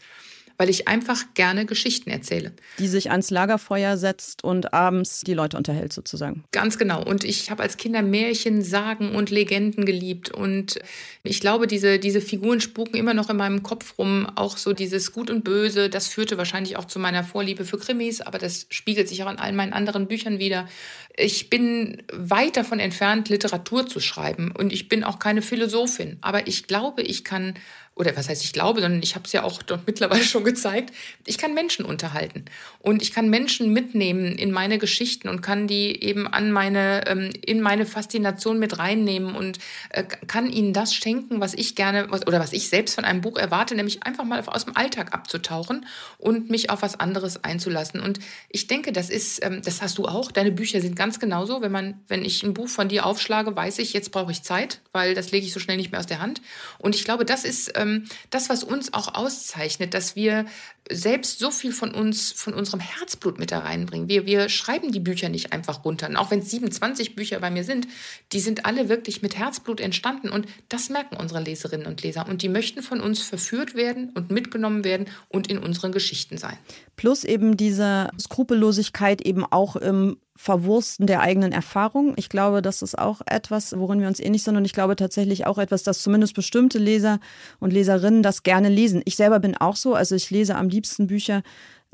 Weil 0.57 0.71
ich 0.71 0.87
einfach 0.87 1.23
gerne 1.35 1.67
Geschichten 1.67 2.11
erzähle. 2.11 2.53
Die 2.79 2.89
sich 2.89 3.11
ans 3.11 3.31
Lagerfeuer 3.31 3.97
setzt 3.97 4.45
und 4.45 4.73
abends 4.73 5.23
die 5.23 5.35
Leute 5.35 5.57
unterhält 5.57 5.93
sozusagen. 5.93 6.45
Ganz 6.53 6.79
genau. 6.79 7.03
Und 7.05 7.25
ich 7.25 7.51
habe 7.51 7.63
als 7.63 7.77
Kinder 7.77 8.03
Märchen, 8.03 8.63
Sagen 8.63 9.15
und 9.15 9.31
Legenden 9.31 9.85
geliebt. 9.85 10.31
Und 10.31 10.79
ich 11.23 11.41
glaube, 11.41 11.67
diese, 11.67 11.99
diese 11.99 12.21
Figuren 12.21 12.61
spuken 12.61 12.97
immer 12.97 13.15
noch 13.15 13.31
in 13.31 13.37
meinem 13.37 13.63
Kopf 13.63 13.99
rum. 13.99 14.27
Auch 14.37 14.57
so 14.57 14.73
dieses 14.73 15.13
Gut 15.13 15.31
und 15.31 15.45
Böse. 15.45 15.89
Das 15.89 16.09
führte 16.09 16.39
wahrscheinlich 16.39 16.77
auch 16.77 16.85
zu 16.85 16.99
meiner 16.99 17.25
Vorliebe 17.25 17.65
für 17.65 17.79
Krimis, 17.79 18.21
aber 18.21 18.39
das 18.39 18.67
spiegelt 18.71 19.09
sich 19.09 19.23
auch 19.23 19.31
in 19.31 19.39
all 19.39 19.53
meinen 19.53 19.73
anderen 19.73 20.07
Büchern 20.07 20.39
wieder. 20.39 20.69
Ich 21.17 21.51
bin 21.51 22.03
weit 22.13 22.57
davon 22.57 22.81
entfernt, 22.81 23.29
Literatur 23.29 23.87
zu 23.87 24.01
schreiben. 24.01 24.53
Und 24.57 24.73
ich 24.73 24.89
bin 24.89 25.05
auch 25.05 25.19
keine 25.19 25.43
Philosophin. 25.43 26.19
Aber 26.21 26.47
ich 26.47 26.67
glaube, 26.67 27.03
ich 27.03 27.25
kann 27.25 27.55
oder 27.97 28.17
was 28.17 28.29
heißt 28.29 28.45
ich 28.45 28.53
glaube, 28.53 28.81
sondern 28.81 29.03
ich 29.03 29.15
habe 29.15 29.25
es 29.25 29.33
ja 29.33 29.45
auch 29.45 29.63
dort 29.63 29.87
mittlerweile 29.87 30.23
schon 30.25 30.45
gezeigt, 30.45 30.93
ich 31.27 31.39
kann 31.39 31.55
Menschen 31.55 31.85
unterhalten 31.85 32.45
und 32.81 33.03
ich 33.03 33.13
kann 33.13 33.31
Menschen 33.31 33.73
mitnehmen 33.73 34.37
in 34.37 34.51
meine 34.51 34.79
Geschichten 34.79 35.29
und 35.29 35.41
kann 35.41 35.67
die 35.67 36.03
eben 36.03 36.27
an 36.27 36.51
meine 36.51 37.07
ähm, 37.07 37.31
in 37.45 37.61
meine 37.61 37.87
Faszination 37.87 38.59
mit 38.59 38.79
reinnehmen 38.79 39.35
und 39.35 39.59
äh, 39.91 40.03
kann 40.03 40.51
ihnen 40.51 40.73
das 40.73 40.95
schenken, 40.95 41.41
was 41.41 41.55
ich 41.55 41.75
gerne 41.75 42.09
oder 42.09 42.41
was 42.41 42.53
ich 42.53 42.69
selbst 42.69 42.95
von 42.95 43.05
einem 43.05 43.21
Buch 43.21 43.39
erwarte, 43.39 43.75
nämlich 43.75 44.03
einfach 44.03 44.25
mal 44.25 44.43
aus 44.47 44.65
dem 44.65 44.77
Alltag 44.77 45.15
abzutauchen 45.15 45.87
und 46.19 46.51
mich 46.51 46.71
auf 46.71 46.83
was 46.83 46.99
anderes 46.99 47.45
einzulassen. 47.45 48.01
Und 48.01 48.19
ich 48.49 48.67
denke, 48.67 48.93
das 48.93 49.11
ist, 49.11 49.45
ähm, 49.45 49.63
das 49.63 49.83
hast 49.83 49.99
du 49.99 50.07
auch. 50.07 50.33
Deine 50.33 50.53
Bücher 50.53 50.81
sind 50.81 50.97
ganz 50.97 51.21
genauso. 51.21 51.63
Wenn 51.63 51.73
man, 51.73 52.01
wenn 52.09 52.25
ich 52.25 52.43
ein 52.43 52.55
Buch 52.55 52.69
von 52.69 52.89
dir 52.89 53.07
aufschlage, 53.07 53.55
weiß 53.55 53.79
ich, 53.79 53.93
jetzt 53.93 54.11
brauche 54.11 54.33
ich 54.33 54.43
Zeit, 54.43 54.81
weil 54.93 55.15
das 55.15 55.31
lege 55.31 55.47
ich 55.47 55.53
so 55.53 55.61
schnell 55.61 55.77
nicht 55.77 55.93
mehr 55.93 56.01
aus 56.01 56.07
der 56.07 56.21
Hand. 56.21 56.43
Und 56.79 56.95
ich 56.95 57.05
glaube, 57.05 57.25
das 57.25 57.45
ist 57.45 57.73
ähm, 57.85 58.05
das, 58.31 58.49
was 58.49 58.65
uns 58.65 58.93
auch 58.95 59.15
auszeichnet, 59.15 59.95
dass 59.95 60.17
wir 60.17 60.47
selbst 60.91 61.39
so 61.39 61.51
viel 61.51 61.73
von 61.73 61.95
uns, 61.95 62.33
von 62.33 62.53
unserem 62.53 62.81
Herzblut 62.81 63.39
mit 63.39 63.51
da 63.51 63.61
reinbringen. 63.61 64.09
Wir, 64.09 64.27
wir 64.27 64.49
schreiben 64.51 64.93
die 64.93 65.01
Bücher 65.01 65.31
nicht 65.31 65.53
einfach 65.53 65.85
runter. 65.85 66.09
Und 66.09 66.17
auch 66.17 66.31
wenn 66.31 66.41
es 66.41 66.51
27 66.51 67.17
Bücher 67.17 67.41
bei 67.41 67.51
mir 67.51 67.65
sind, 67.65 67.89
die 68.33 68.41
sind 68.41 68.67
alle 68.67 68.89
wirklich 68.91 69.23
mit 69.23 69.37
Herzblut 69.37 69.81
entstanden. 69.81 70.29
Und 70.29 70.47
das 70.69 70.91
merken 70.91 71.17
unsere 71.17 71.41
Leserinnen 71.41 71.87
und 71.87 72.03
Leser. 72.03 72.29
Und 72.29 72.43
die 72.43 72.51
möchten 72.51 72.83
von 72.83 73.01
uns 73.01 73.23
verführt 73.23 73.75
werden 73.75 74.11
und 74.15 74.31
mitgenommen 74.31 74.85
werden 74.85 75.07
und 75.29 75.47
in 75.47 75.59
unseren 75.59 75.93
Geschichten 75.93 76.37
sein. 76.37 76.59
Plus 76.97 77.25
eben 77.25 77.57
diese 77.57 78.11
Skrupellosigkeit 78.19 79.23
eben 79.23 79.45
auch 79.45 79.77
im 79.77 80.19
Verwursten 80.37 81.07
der 81.07 81.21
eigenen 81.21 81.53
Erfahrung. 81.53 82.15
Ich 82.17 82.29
glaube, 82.29 82.61
das 82.61 82.83
ist 82.83 82.99
auch 82.99 83.21
etwas, 83.27 83.79
worin 83.79 84.01
wir 84.01 84.09
uns 84.09 84.19
ähnlich 84.19 84.43
sind. 84.43 84.57
Und 84.57 84.65
ich 84.65 84.73
glaube 84.73 84.97
tatsächlich 84.97 85.47
auch 85.47 85.59
etwas, 85.59 85.85
dass 85.85 86.03
zumindest 86.03 86.35
bestimmte 86.35 86.79
Leser 86.79 87.21
und 87.61 87.73
Leserinnen 87.73 88.23
das 88.23 88.43
gerne 88.43 88.69
lesen. 88.69 89.03
Ich 89.05 89.15
selber 89.15 89.39
bin 89.39 89.57
auch 89.57 89.77
so. 89.77 89.95
Also 89.95 90.17
ich 90.17 90.31
lese 90.31 90.57
am 90.57 90.71
liebsten 90.75 91.07
Bücher, 91.07 91.43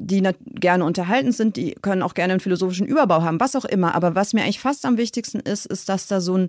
die 0.02 0.22
gerne 0.46 0.84
unterhalten 0.84 1.30
sind, 1.30 1.56
die 1.56 1.76
können 1.82 2.02
auch 2.02 2.14
gerne 2.14 2.32
einen 2.32 2.40
philosophischen 2.40 2.86
Überbau 2.86 3.22
haben, 3.22 3.38
was 3.38 3.54
auch 3.54 3.66
immer. 3.66 3.94
Aber 3.94 4.14
was 4.14 4.32
mir 4.32 4.42
eigentlich 4.42 4.60
fast 4.60 4.86
am 4.86 4.96
wichtigsten 4.96 5.40
ist, 5.40 5.66
ist, 5.66 5.88
dass 5.90 6.06
da 6.06 6.20
so 6.20 6.36
ein, 6.36 6.48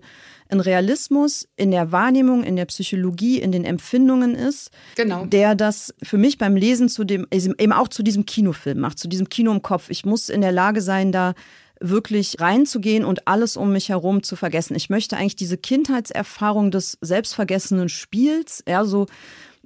ein 0.50 0.62
Realismus 0.62 1.48
in 1.58 1.72
der 1.72 1.92
Wahrnehmung, 1.92 2.44
in 2.44 2.56
der 2.56 2.66
Psychologie, 2.66 3.40
in 3.40 3.52
den 3.52 3.66
Empfindungen 3.66 4.36
ist, 4.36 4.72
genau. 4.96 5.26
der 5.26 5.56
das 5.56 5.94
für 6.02 6.18
mich 6.18 6.38
beim 6.38 6.56
Lesen 6.56 6.88
zu 6.88 7.04
dem, 7.04 7.28
eben 7.32 7.74
auch 7.74 7.90
zu 7.90 8.04
diesem 8.04 8.26
Kinofilm 8.26 8.80
macht, 8.80 9.00
zu 9.00 9.10
diesem 9.10 9.28
Kino 9.28 9.52
im 9.52 9.62
Kopf. 9.62 9.90
Ich 9.90 10.06
muss 10.06 10.30
in 10.30 10.42
der 10.42 10.54
Lage 10.54 10.82
sein, 10.82 11.12
da 11.12 11.34
wirklich 11.82 12.40
reinzugehen 12.40 13.04
und 13.04 13.28
alles 13.28 13.58
um 13.58 13.74
mich 13.74 13.90
herum 13.90 14.24
zu 14.24 14.36
vergessen. 14.36 14.76
Ich 14.76 14.90
möchte 14.90 15.18
eigentlich 15.18 15.36
diese 15.36 15.58
Kindheitserfahrung 15.58 16.72
des 16.72 16.98
selbstvergessenen 17.02 17.90
Spiels, 17.90 18.64
ja, 18.68 18.86
so 18.86 19.08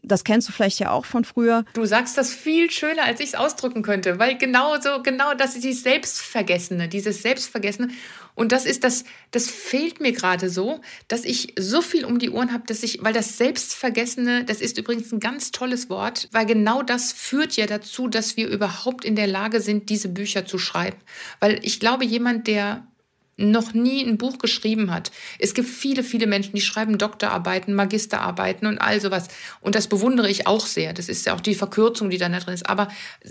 das 0.07 0.23
kennst 0.23 0.47
du 0.47 0.51
vielleicht 0.51 0.79
ja 0.79 0.91
auch 0.91 1.05
von 1.05 1.25
früher. 1.25 1.65
Du 1.73 1.85
sagst 1.85 2.17
das 2.17 2.33
viel 2.33 2.71
schöner, 2.71 3.03
als 3.03 3.19
ich 3.19 3.27
es 3.27 3.35
ausdrücken 3.35 3.81
könnte, 3.81 4.19
weil 4.19 4.37
genau 4.37 4.79
so, 4.79 5.01
genau 5.03 5.33
das 5.33 5.55
ist 5.55 5.63
dieses 5.63 5.83
Selbstvergessene, 5.83 6.87
dieses 6.87 7.21
Selbstvergessene. 7.21 7.89
Und 8.35 8.51
das 8.51 8.65
ist 8.65 8.83
das, 8.83 9.05
das 9.31 9.49
fehlt 9.49 10.01
mir 10.01 10.11
gerade 10.11 10.49
so, 10.49 10.81
dass 11.07 11.23
ich 11.23 11.53
so 11.57 11.81
viel 11.81 12.03
um 12.03 12.19
die 12.19 12.29
Ohren 12.29 12.51
habe, 12.51 12.65
dass 12.67 12.83
ich, 12.83 13.01
weil 13.01 13.13
das 13.13 13.37
Selbstvergessene, 13.37 14.43
das 14.43 14.59
ist 14.59 14.77
übrigens 14.77 15.11
ein 15.11 15.21
ganz 15.21 15.51
tolles 15.51 15.89
Wort, 15.89 16.27
weil 16.31 16.45
genau 16.45 16.83
das 16.83 17.13
führt 17.13 17.55
ja 17.55 17.65
dazu, 17.65 18.09
dass 18.09 18.35
wir 18.35 18.49
überhaupt 18.49 19.05
in 19.05 19.15
der 19.15 19.27
Lage 19.27 19.61
sind, 19.61 19.89
diese 19.89 20.09
Bücher 20.09 20.45
zu 20.45 20.57
schreiben. 20.57 20.97
Weil 21.39 21.59
ich 21.63 21.79
glaube, 21.79 22.03
jemand, 22.03 22.47
der 22.47 22.85
noch 23.37 23.73
nie 23.73 24.05
ein 24.05 24.17
Buch 24.17 24.37
geschrieben 24.37 24.91
hat. 24.91 25.11
Es 25.39 25.53
gibt 25.53 25.67
viele, 25.67 26.03
viele 26.03 26.25
Menschen, 26.25 26.55
die 26.55 26.61
schreiben 26.61 26.97
Doktorarbeiten, 26.97 27.73
Magisterarbeiten 27.73 28.67
und 28.67 28.77
all 28.79 29.01
sowas. 29.01 29.27
Und 29.59 29.75
das 29.75 29.87
bewundere 29.87 30.29
ich 30.29 30.47
auch 30.47 30.65
sehr. 30.65 30.93
Das 30.93 31.09
ist 31.09 31.25
ja 31.25 31.35
auch 31.35 31.41
die 31.41 31.55
Verkürzung, 31.55 32.09
die 32.09 32.17
da 32.17 32.29
drin 32.29 32.53
ist. 32.53 32.69
Aber 32.69 32.87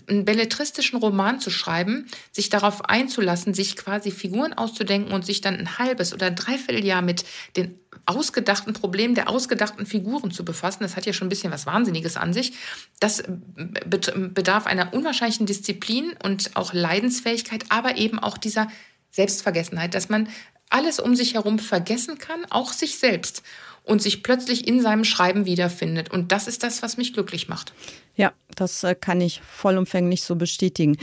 einen 0.07 0.25
belletristischen 0.25 0.99
Roman 0.99 1.41
zu 1.41 1.51
schreiben, 1.51 2.07
sich 2.33 2.51
darauf 2.51 2.85
einzulassen, 2.85 3.55
sich 3.55 3.77
quasi 3.77 4.11
Figuren 4.11 4.53
auszudenken 4.53 5.13
und 5.13 5.25
sich 5.25 5.41
dann 5.41 5.57
ein 5.57 5.79
halbes 5.79 6.13
oder 6.13 6.27
ein 6.27 6.37
Dreivierteljahr 6.37 7.01
mit 7.01 7.25
den 7.57 7.79
ausgedachten 8.07 8.75
Problemen 8.75 9.15
der 9.15 9.31
ausgedachten 9.31 9.87
Figuren 9.87 10.31
zu 10.31 10.45
befassen, 10.45 10.83
das 10.83 10.97
hat 10.97 11.07
ja 11.07 11.13
schon 11.13 11.27
ein 11.27 11.31
bisschen 11.31 11.53
was 11.53 11.65
Wahnsinniges 11.65 12.17
an 12.17 12.35
sich. 12.35 12.53
Das 13.01 13.23
bedarf 13.55 14.67
einer 14.67 14.93
unwahrscheinlichen 14.93 15.47
Disziplin 15.47 16.13
und 16.23 16.51
auch 16.55 16.75
Leidensfähigkeit, 16.75 17.65
aber 17.71 17.97
eben 17.97 18.19
auch 18.19 18.37
dieser 18.37 18.69
Selbstvergessenheit, 19.15 19.95
dass 19.95 20.09
man 20.09 20.29
alles 20.71 20.99
um 20.99 21.15
sich 21.15 21.35
herum 21.35 21.59
vergessen 21.59 22.19
kann, 22.19 22.45
auch 22.51 22.73
sich 22.73 22.99
selbst 22.99 23.43
und 23.85 24.03
sich 24.03 24.23
plötzlich 24.23 24.67
in 24.67 24.81
seinem 24.81 25.05
Schreiben 25.05 25.45
wiederfindet. 25.45 26.11
Und 26.11 26.33
das 26.33 26.49
ist 26.49 26.63
das, 26.63 26.83
was 26.83 26.97
mich 26.97 27.13
glücklich 27.13 27.49
macht. 27.49 27.73
Ja, 28.17 28.33
das 28.57 28.83
äh, 28.83 28.95
kann 28.95 29.21
ich 29.21 29.41
vollumfänglich 29.41 30.23
so 30.23 30.37
bestätigen. 30.37 30.97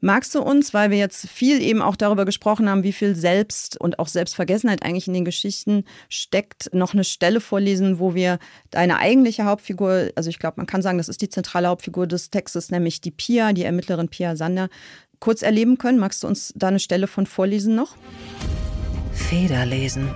Magst 0.00 0.34
du 0.34 0.42
uns, 0.42 0.74
weil 0.74 0.90
wir 0.90 0.98
jetzt 0.98 1.26
viel 1.26 1.60
eben 1.62 1.80
auch 1.80 1.96
darüber 1.96 2.26
gesprochen 2.26 2.68
haben, 2.68 2.84
wie 2.84 2.92
viel 2.92 3.16
Selbst 3.16 3.80
und 3.80 3.98
auch 3.98 4.08
Selbstvergessenheit 4.08 4.82
eigentlich 4.82 5.08
in 5.08 5.14
den 5.14 5.24
Geschichten 5.24 5.84
steckt, 6.10 6.72
noch 6.74 6.92
eine 6.92 7.02
Stelle 7.02 7.40
vorlesen, 7.40 7.98
wo 7.98 8.14
wir 8.14 8.38
deine 8.70 8.98
eigentliche 8.98 9.46
Hauptfigur, 9.46 10.10
also 10.14 10.28
ich 10.28 10.38
glaube, 10.38 10.58
man 10.58 10.66
kann 10.66 10.82
sagen, 10.82 10.98
das 10.98 11.08
ist 11.08 11.22
die 11.22 11.30
zentrale 11.30 11.68
Hauptfigur 11.68 12.06
des 12.06 12.30
Textes, 12.30 12.70
nämlich 12.70 13.00
die 13.00 13.10
Pia, 13.10 13.54
die 13.54 13.64
Ermittlerin 13.64 14.08
Pia 14.08 14.36
Sander, 14.36 14.68
kurz 15.20 15.42
erleben 15.42 15.78
können. 15.78 15.98
Magst 15.98 16.22
du 16.22 16.26
uns 16.26 16.52
da 16.56 16.68
eine 16.68 16.80
Stelle 16.80 17.06
von 17.06 17.26
vorlesen 17.26 17.74
noch? 17.74 17.96
Federlesen. 19.12 20.10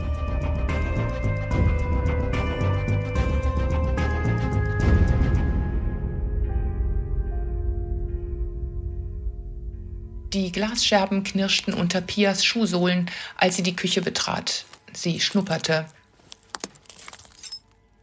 Die 10.33 10.53
Glasscherben 10.53 11.25
knirschten 11.25 11.75
unter 11.75 12.01
Pias 12.01 12.45
Schuhsohlen, 12.45 13.11
als 13.37 13.57
sie 13.57 13.65
die 13.65 13.75
Küche 13.75 14.01
betrat. 14.01 14.65
Sie 14.93 15.21
schnupperte. 15.21 15.87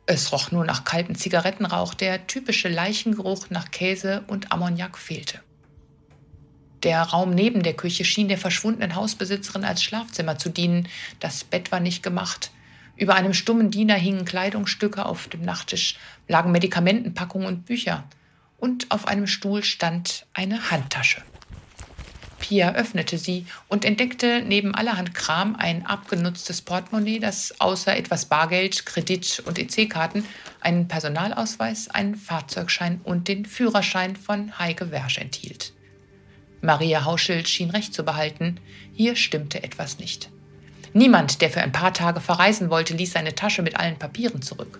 Es 0.05 0.33
roch 0.33 0.51
nur 0.51 0.65
nach 0.65 0.83
kaltem 0.83 1.15
Zigarettenrauch, 1.15 1.93
der 1.93 2.27
typische 2.27 2.67
Leichengeruch 2.67 3.49
nach 3.49 3.71
Käse 3.71 4.25
und 4.27 4.51
Ammoniak 4.51 4.97
fehlte. 4.97 5.39
Der 6.83 7.01
Raum 7.01 7.31
neben 7.31 7.63
der 7.63 7.73
Küche 7.73 8.05
schien 8.05 8.27
der 8.27 8.37
verschwundenen 8.37 8.95
Hausbesitzerin 8.95 9.63
als 9.63 9.83
Schlafzimmer 9.83 10.37
zu 10.37 10.49
dienen. 10.49 10.87
Das 11.19 11.43
Bett 11.43 11.71
war 11.71 11.79
nicht 11.79 12.03
gemacht. 12.03 12.51
Über 12.95 13.15
einem 13.15 13.33
stummen 13.33 13.71
Diener 13.71 13.95
hingen 13.95 14.25
Kleidungsstücke, 14.25 15.05
auf 15.05 15.27
dem 15.27 15.41
Nachttisch 15.41 15.97
lagen 16.27 16.51
Medikamentenpackungen 16.51 17.47
und 17.47 17.65
Bücher. 17.65 18.03
Und 18.57 18.89
auf 18.91 19.07
einem 19.07 19.27
Stuhl 19.27 19.63
stand 19.63 20.25
eine 20.33 20.71
Handtasche. 20.71 21.21
Pia 22.39 22.73
öffnete 22.73 23.17
sie 23.17 23.45
und 23.67 23.83
entdeckte 23.83 24.43
neben 24.45 24.73
allerhand 24.73 25.13
Kram 25.13 25.55
ein 25.55 25.85
abgenutztes 25.85 26.61
Portemonnaie, 26.61 27.19
das 27.19 27.59
außer 27.59 27.95
etwas 27.95 28.25
Bargeld, 28.25 28.85
Kredit 28.85 29.43
und 29.45 29.59
EC-Karten 29.59 30.23
einen 30.61 30.87
Personalausweis, 30.87 31.89
einen 31.89 32.15
Fahrzeugschein 32.15 33.01
und 33.03 33.27
den 33.27 33.45
Führerschein 33.45 34.15
von 34.15 34.57
Heike 34.59 34.91
Wersch 34.91 35.17
enthielt. 35.17 35.73
Maria 36.61 37.05
Hauschild 37.05 37.47
schien 37.47 37.69
recht 37.69 37.93
zu 37.93 38.03
behalten, 38.03 38.59
hier 38.93 39.15
stimmte 39.15 39.63
etwas 39.63 39.99
nicht. 39.99 40.29
Niemand, 40.93 41.41
der 41.41 41.49
für 41.49 41.61
ein 41.61 41.71
paar 41.71 41.93
Tage 41.93 42.21
verreisen 42.21 42.69
wollte, 42.69 42.95
ließ 42.95 43.13
seine 43.13 43.35
Tasche 43.35 43.61
mit 43.61 43.77
allen 43.77 43.99
Papieren 43.99 44.41
zurück. 44.41 44.79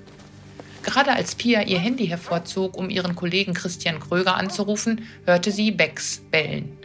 Gerade 0.84 1.11
als 1.11 1.36
Pia 1.36 1.63
ihr 1.63 1.80
Handy 1.80 2.07
hervorzog, 2.07 2.78
um 2.78 2.89
ihren 2.89 3.15
Kollegen 3.15 3.53
Christian 3.53 3.99
Kröger 3.99 4.36
anzurufen, 4.36 5.07
hörte 5.25 5.51
sie 5.51 5.71
Becks 5.71 6.21
bellen. 6.32 6.78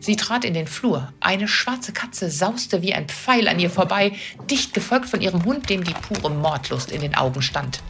Sie 0.00 0.16
trat 0.16 0.44
in 0.44 0.54
den 0.54 0.66
Flur. 0.66 1.12
Eine 1.20 1.46
schwarze 1.46 1.92
Katze 1.92 2.30
sauste 2.30 2.82
wie 2.82 2.94
ein 2.94 3.08
Pfeil 3.08 3.46
an 3.46 3.60
ihr 3.60 3.70
vorbei, 3.70 4.12
dicht 4.50 4.74
gefolgt 4.74 5.08
von 5.08 5.20
ihrem 5.20 5.44
Hund, 5.44 5.70
dem 5.70 5.84
die 5.84 5.94
pure 5.94 6.30
Mordlust 6.30 6.90
in 6.90 7.02
den 7.02 7.14
Augen 7.14 7.42
stand. 7.42 7.82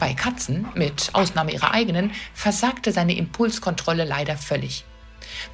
Bei 0.00 0.14
Katzen, 0.14 0.66
mit 0.74 1.10
Ausnahme 1.12 1.52
ihrer 1.52 1.72
eigenen, 1.72 2.12
versagte 2.32 2.92
seine 2.92 3.16
Impulskontrolle 3.16 4.04
leider 4.04 4.38
völlig. 4.38 4.84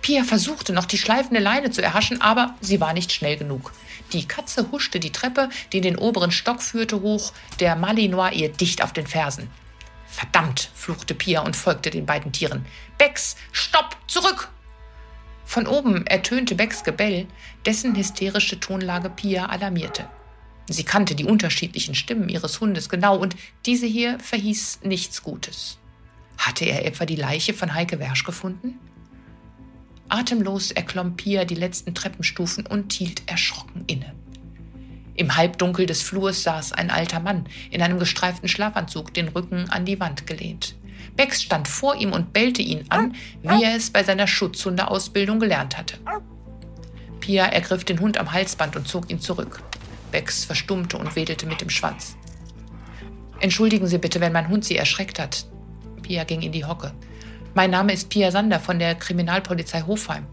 Pia 0.02 0.24
versuchte 0.24 0.72
noch 0.72 0.84
die 0.84 0.98
schleifende 0.98 1.40
Leine 1.40 1.70
zu 1.70 1.82
erhaschen, 1.82 2.20
aber 2.20 2.54
sie 2.60 2.80
war 2.80 2.92
nicht 2.92 3.12
schnell 3.12 3.36
genug. 3.36 3.72
Die 4.12 4.26
Katze 4.26 4.70
huschte 4.72 5.00
die 5.00 5.12
Treppe, 5.12 5.48
die 5.72 5.78
in 5.78 5.82
den 5.84 5.98
oberen 5.98 6.32
Stock 6.32 6.62
führte, 6.62 7.00
hoch, 7.00 7.32
der 7.60 7.76
Malinois 7.76 8.32
ihr 8.32 8.50
dicht 8.50 8.82
auf 8.82 8.92
den 8.92 9.06
Fersen. 9.06 9.48
Verdammt, 10.06 10.70
fluchte 10.74 11.14
Pia 11.14 11.42
und 11.42 11.54
folgte 11.54 11.90
den 11.90 12.06
beiden 12.06 12.32
Tieren. 12.32 12.66
Bex, 12.98 13.36
stopp, 13.52 13.96
zurück! 14.08 14.50
Von 15.44 15.66
oben 15.66 16.06
ertönte 16.06 16.54
Becks 16.54 16.84
Gebell, 16.84 17.26
dessen 17.66 17.96
hysterische 17.96 18.60
Tonlage 18.60 19.10
Pia 19.10 19.46
alarmierte. 19.46 20.08
Sie 20.68 20.84
kannte 20.84 21.16
die 21.16 21.24
unterschiedlichen 21.24 21.94
Stimmen 21.96 22.28
ihres 22.28 22.60
Hundes 22.60 22.88
genau 22.88 23.16
und 23.16 23.34
diese 23.66 23.86
hier 23.86 24.18
verhieß 24.20 24.80
nichts 24.84 25.22
Gutes. 25.22 25.78
Hatte 26.38 26.64
er 26.64 26.86
etwa 26.86 27.04
die 27.04 27.16
Leiche 27.16 27.54
von 27.54 27.74
Heike 27.74 27.98
Wersch 27.98 28.24
gefunden? 28.24 28.78
Atemlos 30.10 30.70
erklomm 30.72 31.16
Pia 31.16 31.44
die 31.44 31.54
letzten 31.54 31.94
Treppenstufen 31.94 32.66
und 32.66 32.92
hielt 32.92 33.22
erschrocken 33.26 33.84
inne. 33.86 34.12
Im 35.14 35.36
Halbdunkel 35.36 35.86
des 35.86 36.02
Flurs 36.02 36.42
saß 36.42 36.72
ein 36.72 36.90
alter 36.90 37.20
Mann 37.20 37.46
in 37.70 37.82
einem 37.82 37.98
gestreiften 37.98 38.48
Schlafanzug, 38.48 39.14
den 39.14 39.28
Rücken 39.28 39.68
an 39.70 39.84
die 39.84 40.00
Wand 40.00 40.26
gelehnt. 40.26 40.76
Bex 41.16 41.42
stand 41.42 41.68
vor 41.68 41.96
ihm 41.96 42.12
und 42.12 42.32
bellte 42.32 42.62
ihn 42.62 42.84
an, 42.88 43.14
wie 43.42 43.62
er 43.62 43.76
es 43.76 43.90
bei 43.90 44.02
seiner 44.02 44.26
Schutzhundeausbildung 44.26 45.38
gelernt 45.38 45.76
hatte. 45.76 45.98
Pia 47.20 47.46
ergriff 47.46 47.84
den 47.84 48.00
Hund 48.00 48.18
am 48.18 48.32
Halsband 48.32 48.76
und 48.76 48.88
zog 48.88 49.10
ihn 49.10 49.20
zurück. 49.20 49.62
Bex 50.10 50.44
verstummte 50.44 50.96
und 50.98 51.14
wedelte 51.16 51.46
mit 51.46 51.60
dem 51.60 51.70
Schwanz. 51.70 52.16
Entschuldigen 53.40 53.86
Sie 53.86 53.98
bitte, 53.98 54.20
wenn 54.20 54.32
mein 54.32 54.48
Hund 54.48 54.64
Sie 54.64 54.76
erschreckt 54.76 55.18
hat. 55.18 55.46
Pia 56.02 56.24
ging 56.24 56.42
in 56.42 56.52
die 56.52 56.64
Hocke. 56.64 56.92
Mein 57.52 57.70
Name 57.72 57.92
ist 57.92 58.10
Pia 58.10 58.30
Sander 58.30 58.60
von 58.60 58.78
der 58.78 58.94
Kriminalpolizei 58.94 59.82
Hofheim. 59.82 60.26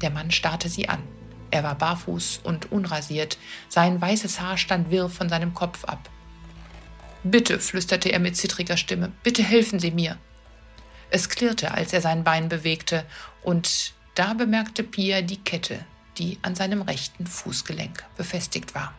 Der 0.00 0.10
Mann 0.10 0.30
starrte 0.30 0.70
sie 0.70 0.88
an. 0.88 1.02
Er 1.50 1.62
war 1.62 1.74
barfuß 1.74 2.40
und 2.42 2.72
unrasiert. 2.72 3.36
Sein 3.68 4.00
weißes 4.00 4.40
Haar 4.40 4.56
stand 4.56 4.90
wirr 4.90 5.10
von 5.10 5.28
seinem 5.28 5.52
Kopf 5.52 5.84
ab. 5.84 6.08
Bitte, 7.22 7.58
flüsterte 7.58 8.08
er 8.08 8.18
mit 8.18 8.36
zittriger 8.36 8.76
Stimme, 8.76 9.12
bitte 9.22 9.42
helfen 9.42 9.78
Sie 9.78 9.90
mir. 9.90 10.16
Es 11.10 11.28
klirrte, 11.28 11.72
als 11.72 11.92
er 11.92 12.00
sein 12.00 12.24
Bein 12.24 12.48
bewegte, 12.48 13.04
und 13.42 13.92
da 14.14 14.32
bemerkte 14.32 14.82
Pia 14.84 15.22
die 15.22 15.42
Kette, 15.42 15.84
die 16.18 16.38
an 16.42 16.54
seinem 16.54 16.82
rechten 16.82 17.26
Fußgelenk 17.26 18.04
befestigt 18.16 18.74
war. 18.74 18.94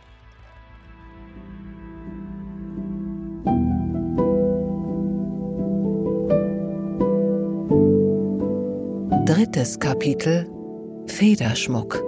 Drittes 9.28 9.78
Kapitel 9.78 10.48
Federschmuck. 11.04 12.02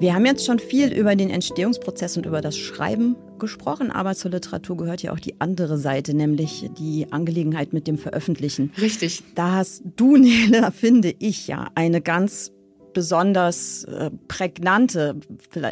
Wir 0.00 0.14
haben 0.14 0.24
jetzt 0.24 0.46
schon 0.46 0.58
viel 0.58 0.90
über 0.90 1.14
den 1.14 1.28
Entstehungsprozess 1.28 2.16
und 2.16 2.24
über 2.24 2.40
das 2.40 2.56
Schreiben 2.56 3.14
gesprochen, 3.38 3.90
aber 3.90 4.14
zur 4.14 4.30
Literatur 4.30 4.78
gehört 4.78 5.02
ja 5.02 5.12
auch 5.12 5.20
die 5.20 5.38
andere 5.38 5.76
Seite, 5.76 6.14
nämlich 6.14 6.70
die 6.78 7.12
Angelegenheit 7.12 7.74
mit 7.74 7.86
dem 7.86 7.98
Veröffentlichen. 7.98 8.72
Richtig. 8.80 9.22
Da 9.34 9.56
hast 9.56 9.82
du, 9.96 10.16
Nele, 10.16 10.72
finde 10.72 11.14
ich 11.18 11.46
ja, 11.46 11.68
eine 11.74 12.00
ganz 12.00 12.52
besonders 12.94 13.84
äh, 13.84 14.10
prägnante, 14.28 15.16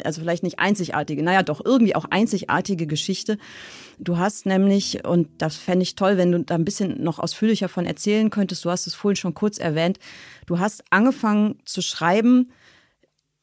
also 0.03 0.21
vielleicht 0.21 0.43
nicht 0.43 0.59
einzigartige, 0.59 1.23
naja 1.23 1.41
doch 1.41 1.65
irgendwie 1.65 1.95
auch 1.95 2.05
einzigartige 2.11 2.85
Geschichte. 2.85 3.39
Du 3.99 4.17
hast 4.17 4.45
nämlich, 4.45 5.05
und 5.05 5.29
das 5.37 5.55
fände 5.55 5.83
ich 5.83 5.95
toll, 5.95 6.17
wenn 6.17 6.31
du 6.31 6.43
da 6.43 6.55
ein 6.55 6.65
bisschen 6.65 7.03
noch 7.03 7.19
ausführlicher 7.19 7.69
von 7.69 7.85
erzählen 7.85 8.29
könntest, 8.29 8.65
du 8.65 8.69
hast 8.69 8.87
es 8.87 8.95
vorhin 8.95 9.15
schon 9.15 9.33
kurz 9.33 9.57
erwähnt, 9.57 9.99
du 10.45 10.59
hast 10.59 10.83
angefangen 10.89 11.59
zu 11.65 11.81
schreiben 11.81 12.51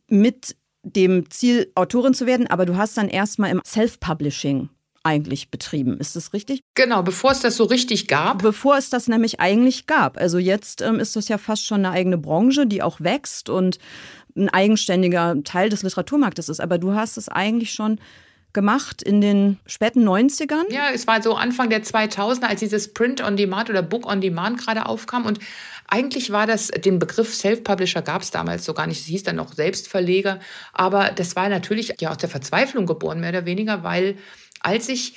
mit 0.09 0.57
dem 0.83 1.31
Ziel, 1.31 1.71
Autorin 1.75 2.15
zu 2.15 2.27
werden, 2.27 2.47
aber 2.47 2.67
du 2.67 2.77
hast 2.77 2.97
dann 2.97 3.09
erstmal 3.09 3.51
im 3.51 3.61
Self-Publishing 3.65 4.71
eigentlich 5.03 5.51
betrieben. 5.51 5.99
Ist 5.99 6.17
das 6.17 6.33
richtig? 6.33 6.61
Genau, 6.75 7.03
bevor 7.03 7.31
es 7.31 7.41
das 7.41 7.57
so 7.57 7.65
richtig 7.65 8.09
gab. 8.09 8.43
Bevor 8.43 8.77
es 8.77 8.91
das 8.91 9.09
nämlich 9.09 9.41
eigentlich 9.41 9.87
gab. 9.87 10.19
Also 10.19 10.39
jetzt 10.39 10.83
ähm, 10.83 10.99
ist 11.01 11.17
das 11.17 11.29
ja 11.29 11.39
fast 11.39 11.65
schon 11.65 11.85
eine 11.85 11.91
eigene 11.95 12.19
Branche, 12.19 12.67
die 12.67 12.83
auch 12.83 13.01
wächst 13.01 13.49
und 13.49 13.79
ein 14.37 14.49
eigenständiger 14.49 15.43
Teil 15.45 15.69
des 15.69 15.83
Literaturmarktes 15.83 16.49
ist. 16.49 16.61
Aber 16.61 16.79
du 16.79 16.95
hast 16.95 17.17
es 17.17 17.29
eigentlich 17.29 17.73
schon 17.73 17.99
gemacht 18.53 19.03
in 19.03 19.21
den 19.21 19.59
späten 19.67 20.09
90ern? 20.09 20.71
Ja, 20.71 20.91
es 20.93 21.07
war 21.07 21.23
so 21.23 21.35
Anfang 21.35 21.71
der 21.71 21.83
2000er, 21.83 22.47
als 22.47 22.61
dieses 22.61 22.93
Print 22.93 23.23
on 23.23 23.37
Demand 23.37 23.71
oder 23.71 23.83
Book 23.83 24.07
on 24.07 24.21
Demand 24.21 24.59
gerade 24.59 24.87
aufkam 24.87 25.27
und 25.27 25.39
eigentlich 25.91 26.31
war 26.31 26.47
das, 26.47 26.69
den 26.69 26.99
Begriff 26.99 27.35
Self-Publisher 27.35 28.03
gab 28.03 28.21
es 28.21 28.31
damals 28.31 28.67
so 28.67 28.75
gar 28.75 28.87
nicht. 28.87 29.01
Es 29.01 29.07
hieß 29.07 29.23
dann 29.23 29.37
noch 29.37 29.55
Selbstverleger. 29.55 30.39
Aber 30.75 31.11
das 31.13 31.35
war 31.35 31.49
natürlich 31.49 31.95
ja 31.99 32.11
aus 32.11 32.19
der 32.19 32.29
Verzweiflung 32.29 32.85
geboren, 32.85 33.21
mehr 33.21 33.31
oder 33.31 33.47
weniger, 33.47 33.83
weil 33.83 34.19
als 34.61 34.91
ich 34.91 35.15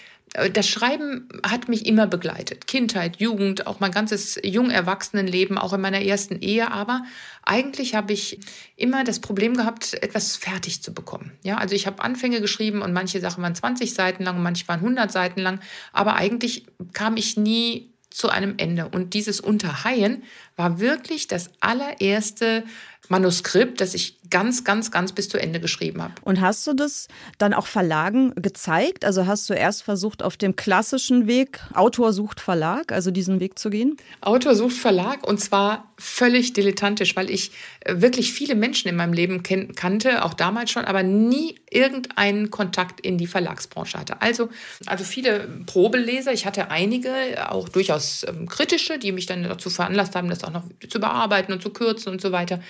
das 0.54 0.68
Schreiben 0.68 1.28
hat 1.46 1.68
mich 1.68 1.86
immer 1.86 2.08
begleitet. 2.08 2.66
Kindheit, 2.66 3.18
Jugend, 3.18 3.68
auch 3.68 3.82
mein 3.82 3.92
ganzes 3.92 4.40
Jungerwachsenenleben, 4.42 5.58
auch 5.58 5.74
in 5.74 5.82
meiner 5.82 6.02
ersten 6.02 6.40
Ehe. 6.40 6.72
Aber 6.72 7.04
eigentlich 7.44 7.96
habe 7.96 8.14
ich 8.14 8.40
immer 8.78 9.04
das 9.04 9.20
Problem 9.20 9.56
gehabt, 9.56 9.94
etwas 10.02 10.38
fertig 10.38 10.82
zu 10.82 10.94
bekommen. 10.94 11.34
Ja, 11.44 11.58
also 11.58 11.76
ich 11.76 11.86
habe 11.86 12.02
Anfänge 12.02 12.40
geschrieben 12.40 12.82
und 12.82 12.94
manche 12.94 13.20
Sachen 13.20 13.44
waren 13.44 13.56
20 13.56 13.94
Seiten 13.94 14.24
lang 14.24 14.42
manche 14.42 14.68
waren 14.70 14.80
100 14.80 15.12
Seiten 15.12 15.42
lang. 15.42 15.60
Aber 15.92 16.16
eigentlich 16.16 16.66
kam 16.94 17.18
ich 17.18 17.36
nie 17.36 17.92
zu 18.10 18.30
einem 18.30 18.56
Ende. 18.58 18.88
Und 18.90 19.14
dieses 19.14 19.42
Unterhaien 19.42 20.24
war 20.56 20.80
wirklich 20.80 21.28
das 21.28 21.50
allererste 21.60 22.64
Manuskript, 23.10 23.82
das 23.82 23.94
ich 23.94 24.22
ganz, 24.30 24.64
ganz, 24.64 24.90
ganz 24.90 25.12
bis 25.12 25.30
zu 25.30 25.38
Ende 25.38 25.60
geschrieben 25.60 26.02
habe. 26.02 26.14
Und 26.24 26.42
hast 26.42 26.66
du 26.66 26.74
das 26.74 27.08
dann 27.38 27.54
auch 27.54 27.68
Verlagen 27.68 28.34
gezeigt? 28.36 29.06
Also 29.06 29.28
hast 29.28 29.50
du 29.50 29.54
erst 29.54 29.84
versucht, 29.84 30.24
auf 30.24 30.38
dem 30.38 30.56
klassischen 30.56 31.28
Weg, 31.28 31.60
Autor 31.74 32.14
sucht 32.14 32.40
Verlag, 32.40 32.92
also 32.92 33.12
diesen 33.12 33.40
Weg 33.40 33.60
zu 33.60 33.70
gehen? 33.70 33.98
Autor 34.22 34.56
sucht 34.56 34.78
Verlag 34.78 35.28
und 35.28 35.40
zwar 35.40 35.92
völlig 35.98 36.54
dilettantisch, 36.54 37.16
weil 37.16 37.30
ich 37.30 37.52
äh, 37.82 37.96
wirklich 37.98 38.34
viele 38.34 38.56
Menschen 38.56 38.88
in 38.88 38.96
meinem 38.96 39.14
Leben 39.14 39.44
kannte, 39.44 40.26
auch 40.26 40.34
damals 40.34 40.72
schon, 40.72 40.86
aber 40.86 41.04
nie 41.04 41.60
irgendeinen 41.70 42.50
Kontakt 42.50 43.02
in 43.02 43.18
die 43.18 43.28
Verlagsbranche 43.28 44.00
hatte. 44.00 44.22
Also, 44.22 44.50
also 44.88 45.04
viele 45.04 45.48
Probeleser, 45.68 46.34
ich 46.34 46.46
hatte 46.46 46.72
einige, 46.72 47.12
auch 47.52 47.70
durchaus 47.70 48.26
ähm, 48.28 48.48
kritische, 48.48 48.98
die 48.98 49.12
mich 49.12 49.26
dann 49.26 49.44
dazu 49.44 49.70
veranlasst 49.70 50.16
haben, 50.16 50.30
das 50.30 50.44
auch 50.44 50.52
noch 50.52 50.64
zu 50.90 51.00
bearbeiten 51.00 51.54
und 51.54 51.62
zu 51.62 51.70
kürzen 51.70 52.12
und 52.12 52.22
so 52.22 52.32
weiter. 52.32 52.62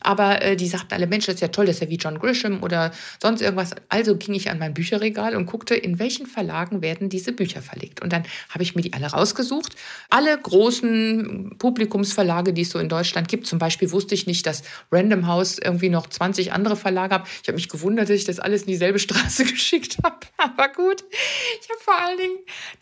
Aber 0.00 0.42
äh, 0.42 0.56
die 0.56 0.68
sagten 0.68 0.94
alle, 0.94 1.06
Mensch, 1.06 1.26
das 1.26 1.36
ist 1.36 1.40
ja 1.40 1.48
toll, 1.48 1.66
das 1.66 1.76
ist 1.76 1.82
ja 1.82 1.88
wie 1.88 1.96
John 1.96 2.18
Grisham 2.18 2.62
oder 2.62 2.92
sonst 3.22 3.42
irgendwas. 3.42 3.72
Also 3.88 4.16
ging 4.16 4.34
ich 4.34 4.50
an 4.50 4.58
mein 4.58 4.74
Bücherregal 4.74 5.36
und 5.36 5.46
guckte, 5.46 5.74
in 5.74 5.98
welchen 5.98 6.26
Verlagen 6.26 6.82
werden 6.82 7.08
diese 7.08 7.32
Bücher 7.32 7.62
verlegt. 7.62 8.02
Und 8.02 8.12
dann 8.12 8.24
habe 8.48 8.62
ich 8.62 8.74
mir 8.74 8.82
die 8.82 8.92
alle 8.92 9.06
rausgesucht. 9.06 9.76
Alle 10.08 10.36
großen 10.36 11.56
Publikumsverlage, 11.58 12.52
die 12.52 12.62
es 12.62 12.70
so 12.70 12.78
in 12.78 12.88
Deutschland 12.88 13.28
gibt, 13.28 13.46
zum 13.46 13.58
Beispiel 13.58 13.90
wusste 13.92 14.14
ich 14.14 14.26
nicht, 14.26 14.46
dass 14.46 14.62
Random 14.90 15.26
House 15.26 15.58
irgendwie 15.58 15.88
noch 15.88 16.06
20 16.08 16.52
andere 16.52 16.76
Verlage 16.76 17.16
hat. 17.16 17.28
Ich 17.42 17.48
habe 17.48 17.56
mich 17.56 17.68
gewundert, 17.68 18.08
dass 18.08 18.16
ich 18.16 18.24
das 18.24 18.40
alles 18.40 18.62
in 18.62 18.68
dieselbe 18.68 18.98
Straße 18.98 19.44
geschickt 19.50 19.98
habe. 20.02 20.18
Aber 20.36 20.68
gut, 20.68 21.04
ich 21.60 21.68
habe 21.68 21.80
vor 21.80 21.98
allen 21.98 22.18
Dingen 22.18 22.38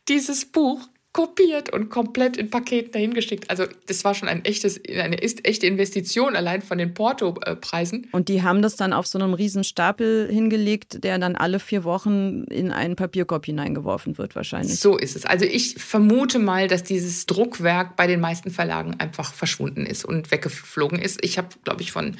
dieses 0.08 0.44
Buch 0.44 0.80
kopiert 1.12 1.72
und 1.72 1.88
komplett 1.88 2.36
in 2.36 2.50
Paketen 2.50 2.92
dahin 2.92 3.14
geschickt. 3.14 3.48
Also 3.50 3.64
das 3.86 4.04
war 4.04 4.14
schon 4.14 4.28
ein 4.28 4.44
echtes, 4.44 4.80
eine 4.88 5.20
echte 5.20 5.66
Investition 5.66 6.36
allein 6.36 6.62
von 6.62 6.78
den 6.78 6.94
Porto-Preisen. 6.94 8.08
Und 8.12 8.28
die 8.28 8.42
haben 8.42 8.62
das 8.62 8.76
dann 8.76 8.92
auf 8.92 9.06
so 9.06 9.18
einem 9.18 9.32
riesen 9.34 9.64
Stapel 9.64 10.28
hingelegt, 10.30 11.02
der 11.02 11.18
dann 11.18 11.34
alle 11.34 11.60
vier 11.60 11.84
Wochen 11.84 12.44
in 12.44 12.70
einen 12.70 12.94
Papierkorb 12.94 13.46
hineingeworfen 13.46 14.18
wird 14.18 14.36
wahrscheinlich. 14.36 14.78
So 14.78 14.98
ist 14.98 15.16
es. 15.16 15.24
Also 15.24 15.46
ich 15.46 15.74
vermute 15.74 16.38
mal, 16.38 16.68
dass 16.68 16.84
dieses 16.84 17.26
Druckwerk 17.26 17.96
bei 17.96 18.06
den 18.06 18.20
meisten 18.20 18.50
Verlagen 18.50 18.96
einfach 18.98 19.32
verschwunden 19.32 19.86
ist 19.86 20.04
und 20.04 20.30
weggeflogen 20.30 20.98
ist. 20.98 21.24
Ich 21.24 21.38
habe, 21.38 21.48
glaube 21.64 21.82
ich, 21.82 21.90
von 21.90 22.16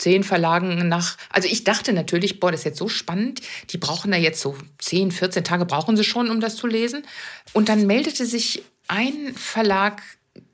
zehn 0.00 0.24
Verlagen 0.24 0.88
nach. 0.88 1.16
Also 1.28 1.46
ich 1.48 1.64
dachte 1.64 1.92
natürlich, 1.92 2.40
boah, 2.40 2.50
das 2.50 2.60
ist 2.60 2.64
jetzt 2.64 2.78
so 2.78 2.88
spannend. 2.88 3.40
Die 3.70 3.78
brauchen 3.78 4.10
da 4.10 4.16
jetzt 4.16 4.40
so 4.40 4.56
10, 4.78 5.12
14 5.12 5.44
Tage 5.44 5.66
brauchen 5.66 5.96
sie 5.96 6.04
schon, 6.04 6.30
um 6.30 6.40
das 6.40 6.56
zu 6.56 6.66
lesen. 6.66 7.04
Und 7.52 7.68
dann 7.68 7.86
meldete 7.86 8.24
sich 8.24 8.62
ein 8.88 9.34
Verlag 9.34 10.02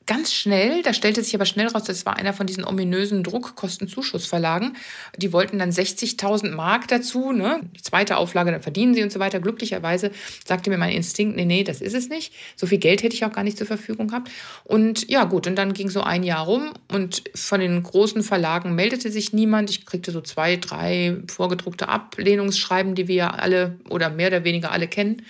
ganz 0.06 0.32
schnell, 0.32 0.82
da 0.82 0.94
stellte 0.94 1.22
sich 1.22 1.34
aber 1.34 1.46
schnell 1.46 1.66
raus, 1.66 1.84
das 1.84 2.06
war 2.06 2.16
einer 2.16 2.32
von 2.32 2.46
diesen 2.46 2.64
ominösen 2.64 3.24
Druckkostenzuschussverlagen. 3.24 4.76
Die 5.16 5.32
wollten 5.32 5.58
dann 5.58 5.70
60.000 5.70 6.52
Mark 6.52 6.86
dazu, 6.88 7.32
ne? 7.32 7.60
die 7.76 7.82
zweite 7.82 8.16
Auflage, 8.16 8.52
dann 8.52 8.62
verdienen 8.62 8.94
sie 8.94 9.02
und 9.02 9.10
so 9.10 9.18
weiter. 9.18 9.40
Glücklicherweise 9.40 10.12
sagte 10.44 10.70
mir 10.70 10.78
mein 10.78 10.92
Instinkt, 10.92 11.36
nee, 11.36 11.44
nee, 11.44 11.64
das 11.64 11.80
ist 11.80 11.94
es 11.94 12.08
nicht. 12.08 12.32
So 12.54 12.66
viel 12.66 12.78
Geld 12.78 13.02
hätte 13.02 13.16
ich 13.16 13.24
auch 13.24 13.32
gar 13.32 13.42
nicht 13.42 13.58
zur 13.58 13.66
Verfügung 13.66 14.08
gehabt. 14.08 14.30
Und 14.64 15.10
ja, 15.10 15.24
gut, 15.24 15.48
und 15.48 15.56
dann 15.56 15.72
ging 15.72 15.90
so 15.90 16.02
ein 16.02 16.22
Jahr 16.22 16.46
rum 16.46 16.72
und 16.92 17.24
von 17.34 17.60
den 17.60 17.82
großen 17.82 18.22
Verlagen 18.22 18.76
meldete 18.76 19.10
sich 19.10 19.32
niemand. 19.32 19.70
Ich 19.70 19.86
kriegte 19.86 20.12
so 20.12 20.20
zwei, 20.20 20.56
drei 20.56 21.16
vorgedruckte 21.26 21.88
Ablehnungsschreiben, 21.88 22.94
die 22.94 23.08
wir 23.08 23.40
alle 23.42 23.78
oder 23.88 24.10
mehr 24.10 24.28
oder 24.28 24.44
weniger 24.44 24.70
alle 24.70 24.86
kennen. 24.86 25.22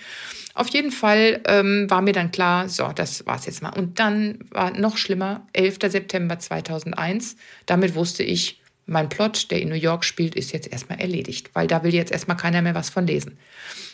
Auf 0.57 0.69
jeden 0.69 0.91
Fall 0.91 1.39
ähm, 1.45 1.85
war 1.87 2.01
mir 2.01 2.13
dann 2.13 2.31
klar, 2.31 2.67
so, 2.67 2.87
das 2.87 3.27
war's 3.27 3.45
jetzt 3.45 3.61
mal. 3.61 3.69
Und 3.77 3.99
dann 3.99 4.39
war 4.49 4.71
noch 4.71 4.97
schlimmer, 4.97 5.45
11. 5.53 5.77
September 5.83 6.39
2001. 6.39 7.35
Damit 7.67 7.93
wusste 7.93 8.23
ich, 8.23 8.59
mein 8.87 9.07
Plot, 9.07 9.51
der 9.51 9.61
in 9.61 9.69
New 9.69 9.75
York 9.75 10.03
spielt, 10.03 10.33
ist 10.33 10.53
jetzt 10.53 10.71
erstmal 10.71 10.99
erledigt, 10.99 11.51
weil 11.53 11.67
da 11.67 11.83
will 11.83 11.93
jetzt 11.93 12.11
erstmal 12.11 12.37
keiner 12.37 12.63
mehr 12.63 12.73
was 12.73 12.89
von 12.89 13.05
lesen. 13.05 13.37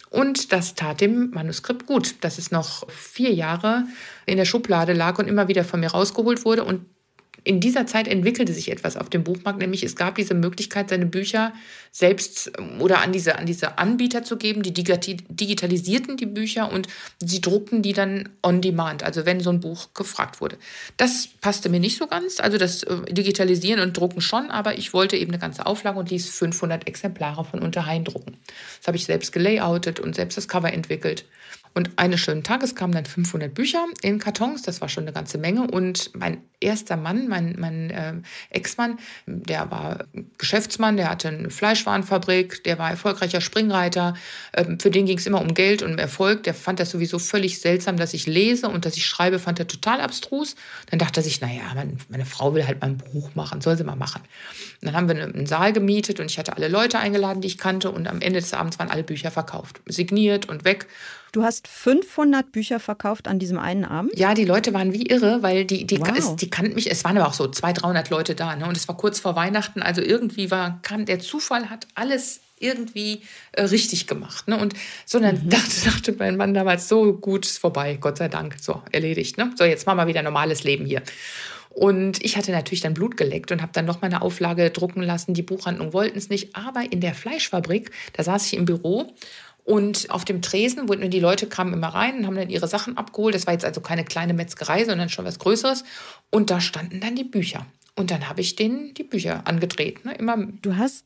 Und 0.09 0.53
das 0.53 0.73
tat 0.73 1.01
dem 1.01 1.31
Manuskript 1.31 1.85
gut, 1.85 2.15
dass 2.21 2.37
es 2.37 2.49
noch 2.49 2.89
vier 2.89 3.33
Jahre 3.33 3.83
in 4.25 4.37
der 4.37 4.45
Schublade 4.45 4.93
lag 4.93 5.19
und 5.19 5.27
immer 5.27 5.49
wieder 5.49 5.65
von 5.65 5.81
mir 5.81 5.91
rausgeholt 5.91 6.45
wurde. 6.45 6.63
Und 6.63 6.85
in 7.43 7.59
dieser 7.59 7.85
Zeit 7.85 8.07
entwickelte 8.07 8.53
sich 8.53 8.71
etwas 8.71 8.95
auf 8.97 9.09
dem 9.09 9.23
Buchmarkt, 9.23 9.59
nämlich 9.59 9.83
es 9.83 9.95
gab 9.95 10.15
diese 10.15 10.33
Möglichkeit, 10.33 10.89
seine 10.89 11.05
Bücher 11.05 11.53
selbst 11.91 12.51
ähm, 12.57 12.81
oder 12.81 13.01
an 13.01 13.11
diese, 13.11 13.37
an 13.37 13.45
diese 13.45 13.77
Anbieter 13.77 14.23
zu 14.23 14.37
geben, 14.37 14.63
die 14.63 14.73
digitalisierten 14.73 16.17
die 16.17 16.25
Bücher 16.25 16.71
und 16.71 16.87
sie 17.23 17.41
druckten 17.41 17.81
die 17.81 17.93
dann 17.93 18.29
on 18.41 18.61
demand, 18.61 19.03
also 19.03 19.25
wenn 19.25 19.39
so 19.41 19.49
ein 19.49 19.59
Buch 19.59 19.93
gefragt 19.93 20.41
wurde. 20.41 20.57
Das 20.97 21.27
passte 21.41 21.69
mir 21.69 21.79
nicht 21.79 21.97
so 21.97 22.07
ganz, 22.07 22.39
also 22.39 22.57
das 22.57 22.83
äh, 22.83 22.95
Digitalisieren 23.11 23.81
und 23.81 23.97
Drucken 23.97 24.21
schon, 24.21 24.49
aber 24.49 24.77
ich 24.77 24.93
wollte 24.93 25.17
eben 25.17 25.31
eine 25.31 25.39
ganze 25.39 25.65
Auflage 25.65 25.99
und 25.99 26.09
ließ 26.09 26.29
500 26.29 26.87
Exemplare 26.87 27.43
von 27.43 27.59
Unterhain 27.61 28.03
drucken. 28.03 28.37
Das 28.79 28.87
habe 28.87 28.97
ich 28.97 29.05
selbst 29.05 29.31
gelayoutet 29.31 29.99
und 29.99 30.15
selbst 30.15 30.37
das 30.37 30.47
Cover 30.47 30.71
entwickelt. 30.71 31.25
Und 31.75 31.91
eines 31.95 32.19
schönen 32.19 32.43
Tages 32.43 32.75
kamen 32.75 32.93
dann 32.93 33.05
500 33.05 33.53
Bücher 33.53 33.85
in 34.01 34.19
Kartons, 34.19 34.61
das 34.61 34.79
war 34.81 34.89
schon 34.89 35.05
eine 35.05 35.13
ganze 35.13 35.39
Menge. 35.39 35.63
Und 35.63 36.11
mein 36.15 36.41
erster 36.59 36.97
Mann, 36.97 37.27
mein, 37.27 37.55
mein 37.57 37.89
äh, 37.89 38.13
Ex-Mann, 38.51 38.99
der 39.25 39.71
war 39.71 40.05
Geschäftsmann, 40.37 40.97
der 40.97 41.09
hatte 41.09 41.29
eine 41.29 41.49
Fleischwarenfabrik, 41.49 42.63
der 42.63 42.77
war 42.77 42.91
erfolgreicher 42.91 43.41
Springreiter. 43.41 44.13
Ähm, 44.53 44.79
für 44.79 44.91
den 44.91 45.05
ging 45.05 45.17
es 45.17 45.25
immer 45.25 45.41
um 45.41 45.53
Geld 45.55 45.81
und 45.81 45.93
um 45.93 45.97
Erfolg. 45.97 46.43
Der 46.43 46.53
fand 46.53 46.79
das 46.79 46.91
sowieso 46.91 47.17
völlig 47.17 47.59
seltsam, 47.59 47.97
dass 47.97 48.13
ich 48.13 48.27
lese 48.27 48.69
und 48.69 48.85
dass 48.85 48.95
ich 48.95 49.05
schreibe, 49.05 49.39
fand 49.39 49.59
er 49.59 49.67
total 49.67 49.99
abstrus. 49.99 50.55
Dann 50.91 50.99
dachte 50.99 51.21
er 51.21 51.23
sich, 51.23 51.41
naja, 51.41 51.63
meine, 51.73 51.97
meine 52.09 52.25
Frau 52.25 52.53
will 52.53 52.67
halt 52.67 52.81
mal 52.81 52.87
ein 52.87 52.97
Buch 52.97 53.33
machen, 53.33 53.61
soll 53.61 53.77
sie 53.77 53.83
mal 53.83 53.95
machen. 53.95 54.21
Und 54.81 54.87
dann 54.87 54.95
haben 54.95 55.07
wir 55.09 55.23
einen 55.23 55.47
Saal 55.47 55.73
gemietet 55.73 56.19
und 56.19 56.29
ich 56.29 56.37
hatte 56.37 56.55
alle 56.55 56.67
Leute 56.67 56.99
eingeladen, 56.99 57.41
die 57.41 57.47
ich 57.47 57.57
kannte. 57.57 57.89
Und 57.89 58.07
am 58.07 58.21
Ende 58.21 58.39
des 58.39 58.53
Abends 58.53 58.77
waren 58.77 58.89
alle 58.89 59.03
Bücher 59.03 59.31
verkauft, 59.31 59.81
signiert 59.87 60.47
und 60.47 60.65
weg. 60.65 60.87
Du 61.33 61.43
hast 61.43 61.67
500 61.67 62.51
Bücher 62.51 62.79
verkauft 62.79 63.27
an 63.27 63.39
diesem 63.39 63.57
einen 63.57 63.85
Abend? 63.85 64.15
Ja, 64.15 64.35
die 64.35 64.45
Leute 64.45 64.71
waren 64.75 64.93
wie 64.93 65.07
irre, 65.07 65.41
weil 65.41 65.65
die, 65.65 65.85
die, 65.85 65.99
wow. 65.99 66.35
die 66.35 66.47
kannten 66.47 66.75
mich. 66.75 66.91
Es 66.91 67.03
waren 67.03 67.17
aber 67.17 67.27
auch 67.27 67.33
so 67.33 67.47
200, 67.47 67.81
300 67.81 68.09
Leute 68.11 68.35
da. 68.35 68.55
Ne? 68.55 68.67
Und 68.67 68.77
es 68.77 68.87
war 68.87 68.95
kurz 68.95 69.19
vor 69.19 69.35
Weihnachten. 69.35 69.81
Also 69.81 70.03
irgendwie 70.03 70.51
war, 70.51 70.79
kam 70.83 71.05
der 71.05 71.17
Zufall, 71.17 71.71
hat 71.71 71.87
alles 71.95 72.41
irgendwie 72.59 73.23
äh, 73.53 73.63
richtig 73.63 74.05
gemacht. 74.05 74.47
Ne? 74.47 74.59
Und 74.59 74.75
so 75.07 75.19
dann 75.19 75.45
mhm. 75.45 75.49
dachte, 75.49 75.85
dachte 75.85 76.15
mein 76.19 76.37
Mann 76.37 76.53
damals, 76.53 76.87
so 76.87 77.13
gut 77.13 77.47
ist 77.47 77.57
vorbei, 77.57 77.97
Gott 77.99 78.19
sei 78.19 78.27
Dank. 78.27 78.57
So, 78.61 78.83
erledigt. 78.91 79.39
Ne? 79.39 79.51
So, 79.57 79.63
jetzt 79.63 79.87
machen 79.87 79.97
wir 79.97 80.05
wieder 80.05 80.21
normales 80.21 80.63
Leben 80.63 80.85
hier. 80.85 81.01
Und 81.71 82.23
ich 82.23 82.37
hatte 82.37 82.51
natürlich 82.51 82.81
dann 82.81 82.93
Blut 82.93 83.17
geleckt 83.17 83.51
und 83.51 83.63
habe 83.63 83.71
dann 83.73 83.85
noch 83.85 84.01
mal 84.01 84.05
eine 84.05 84.21
Auflage 84.21 84.69
drucken 84.69 85.01
lassen. 85.01 85.33
Die 85.33 85.41
Buchhandlung 85.41 85.93
wollten 85.93 86.19
es 86.19 86.29
nicht. 86.29 86.55
Aber 86.55 86.83
in 86.91 87.01
der 87.01 87.15
Fleischfabrik, 87.15 87.89
da 88.13 88.21
saß 88.21 88.45
ich 88.45 88.53
im 88.53 88.65
Büro 88.65 89.11
und 89.63 90.09
auf 90.09 90.25
dem 90.25 90.41
Tresen, 90.41 90.89
wo 90.89 90.95
die 90.95 91.19
Leute 91.19 91.47
kamen 91.47 91.73
immer 91.73 91.87
rein 91.87 92.19
und 92.19 92.27
haben 92.27 92.35
dann 92.35 92.49
ihre 92.49 92.67
Sachen 92.67 92.97
abgeholt. 92.97 93.33
Das 93.33 93.47
war 93.47 93.53
jetzt 93.53 93.65
also 93.65 93.79
keine 93.81 94.03
kleine 94.03 94.33
Metzgerei, 94.33 94.83
sondern 94.83 95.09
schon 95.09 95.25
was 95.25 95.39
Größeres. 95.39 95.83
Und 96.29 96.49
da 96.49 96.59
standen 96.59 96.99
dann 96.99 97.15
die 97.15 97.23
Bücher. 97.23 97.65
Und 97.95 98.11
dann 98.11 98.27
habe 98.27 98.41
ich 98.41 98.55
denen 98.55 98.93
die 98.93 99.03
Bücher 99.03 99.47
angedreht. 99.47 100.03
Ne? 100.03 100.15
Immer 100.15 100.37
du 100.61 100.75
hast 100.75 101.05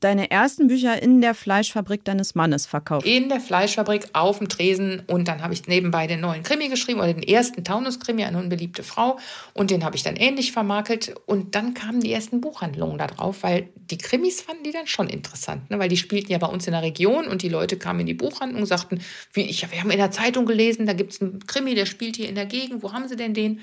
deine 0.00 0.30
ersten 0.30 0.66
Bücher 0.66 1.02
in 1.02 1.20
der 1.20 1.34
Fleischfabrik 1.34 2.04
deines 2.04 2.34
Mannes 2.34 2.66
verkauft? 2.66 3.06
In 3.06 3.28
der 3.28 3.40
Fleischfabrik 3.40 4.08
auf 4.12 4.38
dem 4.38 4.48
Tresen 4.48 5.02
und 5.06 5.26
dann 5.26 5.42
habe 5.42 5.54
ich 5.54 5.66
nebenbei 5.66 6.06
den 6.06 6.20
neuen 6.20 6.42
Krimi 6.42 6.68
geschrieben 6.68 7.00
oder 7.00 7.12
den 7.12 7.22
ersten 7.22 7.64
Taunus-Krimi, 7.64 8.24
eine 8.24 8.38
unbeliebte 8.38 8.82
Frau 8.82 9.18
und 9.54 9.70
den 9.70 9.84
habe 9.84 9.96
ich 9.96 10.02
dann 10.02 10.16
ähnlich 10.16 10.52
vermakelt 10.52 11.14
und 11.24 11.54
dann 11.54 11.72
kamen 11.74 12.00
die 12.00 12.12
ersten 12.12 12.40
Buchhandlungen 12.40 12.98
da 12.98 13.06
drauf, 13.06 13.42
weil 13.42 13.70
die 13.76 13.98
Krimis 13.98 14.42
fanden 14.42 14.64
die 14.64 14.72
dann 14.72 14.86
schon 14.86 15.08
interessant, 15.08 15.70
ne? 15.70 15.78
weil 15.78 15.88
die 15.88 15.96
spielten 15.96 16.30
ja 16.30 16.38
bei 16.38 16.48
uns 16.48 16.66
in 16.66 16.72
der 16.72 16.82
Region 16.82 17.26
und 17.26 17.42
die 17.42 17.48
Leute 17.48 17.78
kamen 17.78 18.00
in 18.00 18.06
die 18.06 18.14
Buchhandlung 18.14 18.60
und 18.60 18.66
sagten, 18.66 19.00
wie 19.32 19.42
ich, 19.42 19.70
wir 19.70 19.80
haben 19.80 19.90
in 19.90 19.98
der 19.98 20.10
Zeitung 20.10 20.44
gelesen, 20.44 20.86
da 20.86 20.92
gibt 20.92 21.12
es 21.12 21.22
einen 21.22 21.46
Krimi, 21.46 21.74
der 21.74 21.86
spielt 21.86 22.16
hier 22.16 22.28
in 22.28 22.34
der 22.34 22.46
Gegend, 22.46 22.82
wo 22.82 22.92
haben 22.92 23.08
sie 23.08 23.16
denn 23.16 23.32
den? 23.32 23.60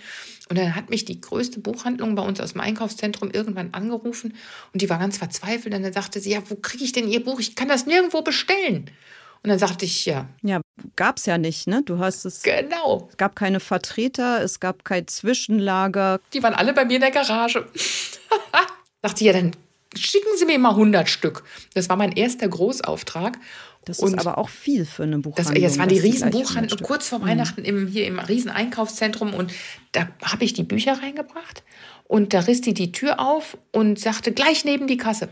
Und 0.50 0.58
dann 0.58 0.76
hat 0.76 0.90
mich 0.90 1.06
die 1.06 1.22
größte 1.22 1.60
Buchhandlung 1.60 2.16
bei 2.16 2.24
uns 2.24 2.40
aus 2.42 2.54
dem 2.54 2.62
Einkaufszentrum 2.62 3.32
irgendwann 3.32 3.74
angerufen 3.74 4.36
und 4.74 4.82
die 4.82 4.90
war 4.90 5.00
ganz 5.00 5.18
verzweifelt. 5.18 5.74
Und 5.74 5.84
dann 5.84 5.94
sagte 5.94 6.20
sie, 6.20 6.32
ja, 6.32 6.42
wo 6.50 6.56
kriege 6.56 6.84
ich 6.84 6.92
denn 6.92 7.08
Ihr 7.08 7.24
Buch? 7.24 7.40
Ich 7.40 7.56
kann 7.56 7.70
das 7.70 7.86
nirgendwo 7.86 8.22
bestellen. 8.22 8.92
Und 9.42 9.50
dann 9.50 9.60
sagte 9.60 9.86
ich, 9.86 10.06
ja. 10.06 10.28
Ja, 10.42 10.62
gab 10.96 11.18
es 11.18 11.26
ja 11.26 11.38
nicht, 11.38 11.68
ne? 11.68 11.82
Du 11.84 12.00
hast 12.00 12.26
es. 12.26 12.44
Genau. 12.44 13.08
Es 13.10 13.18
gab 13.18 13.36
keine 13.36 13.60
Vertreter, 13.60 14.42
es 14.42 14.60
gab 14.60 14.86
kein 14.86 15.08
Zwischenlager. 15.08 16.20
Die 16.34 16.42
waren 16.44 16.54
alle 16.54 16.74
bei 16.74 16.86
mir 16.86 16.96
in 16.96 17.02
der 17.02 17.12
Garage. 17.12 17.68
dachte, 19.04 19.24
ja, 19.26 19.34
dann 19.34 19.52
schicken 19.96 20.38
Sie 20.38 20.46
mir 20.46 20.58
mal 20.58 20.72
100 20.72 21.08
Stück. 21.08 21.44
Das 21.74 21.90
war 21.90 21.98
mein 21.98 22.14
erster 22.14 22.48
Großauftrag. 22.48 23.38
Das 23.86 24.00
und 24.00 24.14
ist 24.14 24.20
aber 24.20 24.38
auch 24.38 24.50
viel 24.50 24.86
für 24.86 25.04
eine 25.04 25.20
Buchhandlung. 25.20 25.62
Das, 25.62 25.72
das 25.72 25.80
waren 25.80 25.90
die 25.90 26.00
Riesenbuchhandlungen 26.00 26.86
kurz 26.86 27.10
vor 27.10 27.20
mhm. 27.20 27.24
Weihnachten 27.24 27.66
im, 27.66 27.88
hier 27.88 28.08
im 28.08 28.20
Rieseneinkaufszentrum 28.20 29.34
und 29.34 29.54
da 29.92 30.08
habe 30.24 30.46
ich 30.46 30.54
die 30.54 30.64
Bücher 30.64 31.02
reingebracht 31.02 31.64
und 32.06 32.34
da 32.34 32.42
riss 32.42 32.62
die 32.62 32.74
die 32.74 32.92
Tür 32.92 33.20
auf 33.20 33.58
und 33.72 34.00
sagte 34.00 34.32
gleich 34.32 34.66
neben 34.66 34.88
die 34.88 34.98
Kasse. 34.98 35.30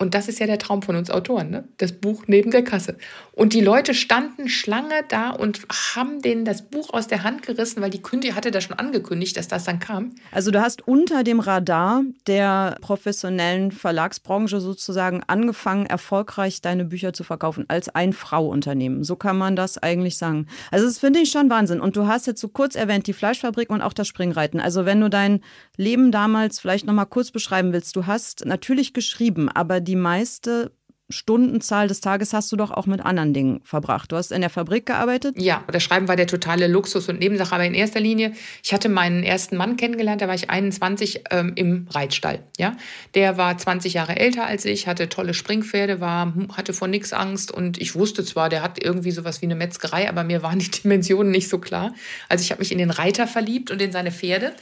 Und 0.00 0.14
das 0.14 0.28
ist 0.28 0.38
ja 0.38 0.46
der 0.46 0.60
Traum 0.60 0.82
von 0.82 0.94
uns 0.94 1.10
Autoren, 1.10 1.50
ne? 1.50 1.64
das 1.78 1.90
Buch 1.90 2.24
neben 2.28 2.52
der 2.52 2.62
Kasse. 2.62 2.96
Und 3.32 3.52
die 3.52 3.60
Leute 3.60 3.94
standen 3.94 4.48
Schlange 4.48 5.02
da 5.08 5.30
und 5.30 5.66
haben 5.96 6.22
denen 6.22 6.44
das 6.44 6.62
Buch 6.62 6.92
aus 6.92 7.08
der 7.08 7.24
Hand 7.24 7.42
gerissen, 7.42 7.82
weil 7.82 7.90
die 7.90 8.00
Kündige 8.00 8.36
hatte 8.36 8.52
da 8.52 8.60
schon 8.60 8.78
angekündigt, 8.78 9.36
dass 9.36 9.48
das 9.48 9.64
dann 9.64 9.80
kam. 9.80 10.14
Also 10.30 10.52
du 10.52 10.60
hast 10.60 10.86
unter 10.86 11.24
dem 11.24 11.40
Radar 11.40 12.04
der 12.28 12.76
professionellen 12.80 13.72
Verlagsbranche 13.72 14.60
sozusagen 14.60 15.24
angefangen, 15.26 15.86
erfolgreich 15.86 16.60
deine 16.60 16.84
Bücher 16.84 17.12
zu 17.12 17.24
verkaufen 17.24 17.64
als 17.66 17.88
ein 17.88 18.12
Frau-Unternehmen. 18.12 19.02
So 19.02 19.16
kann 19.16 19.36
man 19.36 19.56
das 19.56 19.78
eigentlich 19.78 20.16
sagen. 20.16 20.46
Also 20.70 20.86
das 20.86 21.00
finde 21.00 21.18
ich 21.18 21.32
schon 21.32 21.50
Wahnsinn. 21.50 21.80
Und 21.80 21.96
du 21.96 22.06
hast 22.06 22.28
jetzt 22.28 22.40
so 22.40 22.46
kurz 22.46 22.76
erwähnt, 22.76 23.08
die 23.08 23.12
Fleischfabrik 23.12 23.68
und 23.68 23.82
auch 23.82 23.92
das 23.92 24.06
Springreiten. 24.06 24.60
Also 24.60 24.84
wenn 24.86 25.00
du 25.00 25.10
dein 25.10 25.40
Leben 25.78 26.12
damals 26.12 26.58
vielleicht 26.58 26.86
noch 26.86 26.92
mal 26.92 27.06
kurz 27.06 27.30
beschreiben 27.30 27.72
willst, 27.72 27.96
du 27.96 28.06
hast 28.06 28.44
natürlich 28.44 28.92
geschrieben, 28.92 29.48
aber 29.48 29.80
die 29.80 29.96
meiste 29.96 30.72
Stundenzahl 31.10 31.88
des 31.88 32.02
Tages 32.02 32.34
hast 32.34 32.52
du 32.52 32.56
doch 32.56 32.70
auch 32.70 32.84
mit 32.84 33.00
anderen 33.00 33.32
Dingen 33.32 33.60
verbracht. 33.64 34.12
Du 34.12 34.16
hast 34.16 34.30
in 34.30 34.42
der 34.42 34.50
Fabrik 34.50 34.84
gearbeitet? 34.84 35.36
Ja, 35.38 35.64
das 35.72 35.82
Schreiben 35.82 36.06
war 36.06 36.16
der 36.16 36.26
totale 36.26 36.66
Luxus 36.66 37.08
und 37.08 37.18
Nebensache. 37.18 37.54
Aber 37.54 37.64
in 37.64 37.72
erster 37.72 38.00
Linie, 38.00 38.32
ich 38.62 38.74
hatte 38.74 38.90
meinen 38.90 39.22
ersten 39.22 39.56
Mann 39.56 39.78
kennengelernt, 39.78 40.20
da 40.20 40.28
war 40.28 40.34
ich 40.34 40.50
21 40.50 41.24
ähm, 41.30 41.52
im 41.54 41.86
Reitstall. 41.90 42.40
Ja? 42.58 42.76
Der 43.14 43.38
war 43.38 43.56
20 43.56 43.94
Jahre 43.94 44.16
älter 44.16 44.44
als 44.44 44.66
ich, 44.66 44.86
hatte 44.86 45.08
tolle 45.08 45.32
Springpferde, 45.32 46.00
war, 46.00 46.34
hatte 46.54 46.74
vor 46.74 46.88
nichts 46.88 47.14
Angst 47.14 47.50
und 47.50 47.80
ich 47.80 47.94
wusste 47.94 48.22
zwar, 48.22 48.50
der 48.50 48.62
hat 48.62 48.82
irgendwie 48.82 49.12
sowas 49.12 49.40
wie 49.40 49.46
eine 49.46 49.54
Metzgerei, 49.54 50.10
aber 50.10 50.24
mir 50.24 50.42
waren 50.42 50.58
die 50.58 50.70
Dimensionen 50.82 51.32
nicht 51.32 51.48
so 51.48 51.58
klar. 51.58 51.94
Also 52.28 52.42
ich 52.42 52.50
habe 52.50 52.58
mich 52.58 52.72
in 52.72 52.78
den 52.78 52.90
Reiter 52.90 53.26
verliebt 53.26 53.70
und 53.70 53.80
in 53.80 53.92
seine 53.92 54.12
Pferde. 54.12 54.52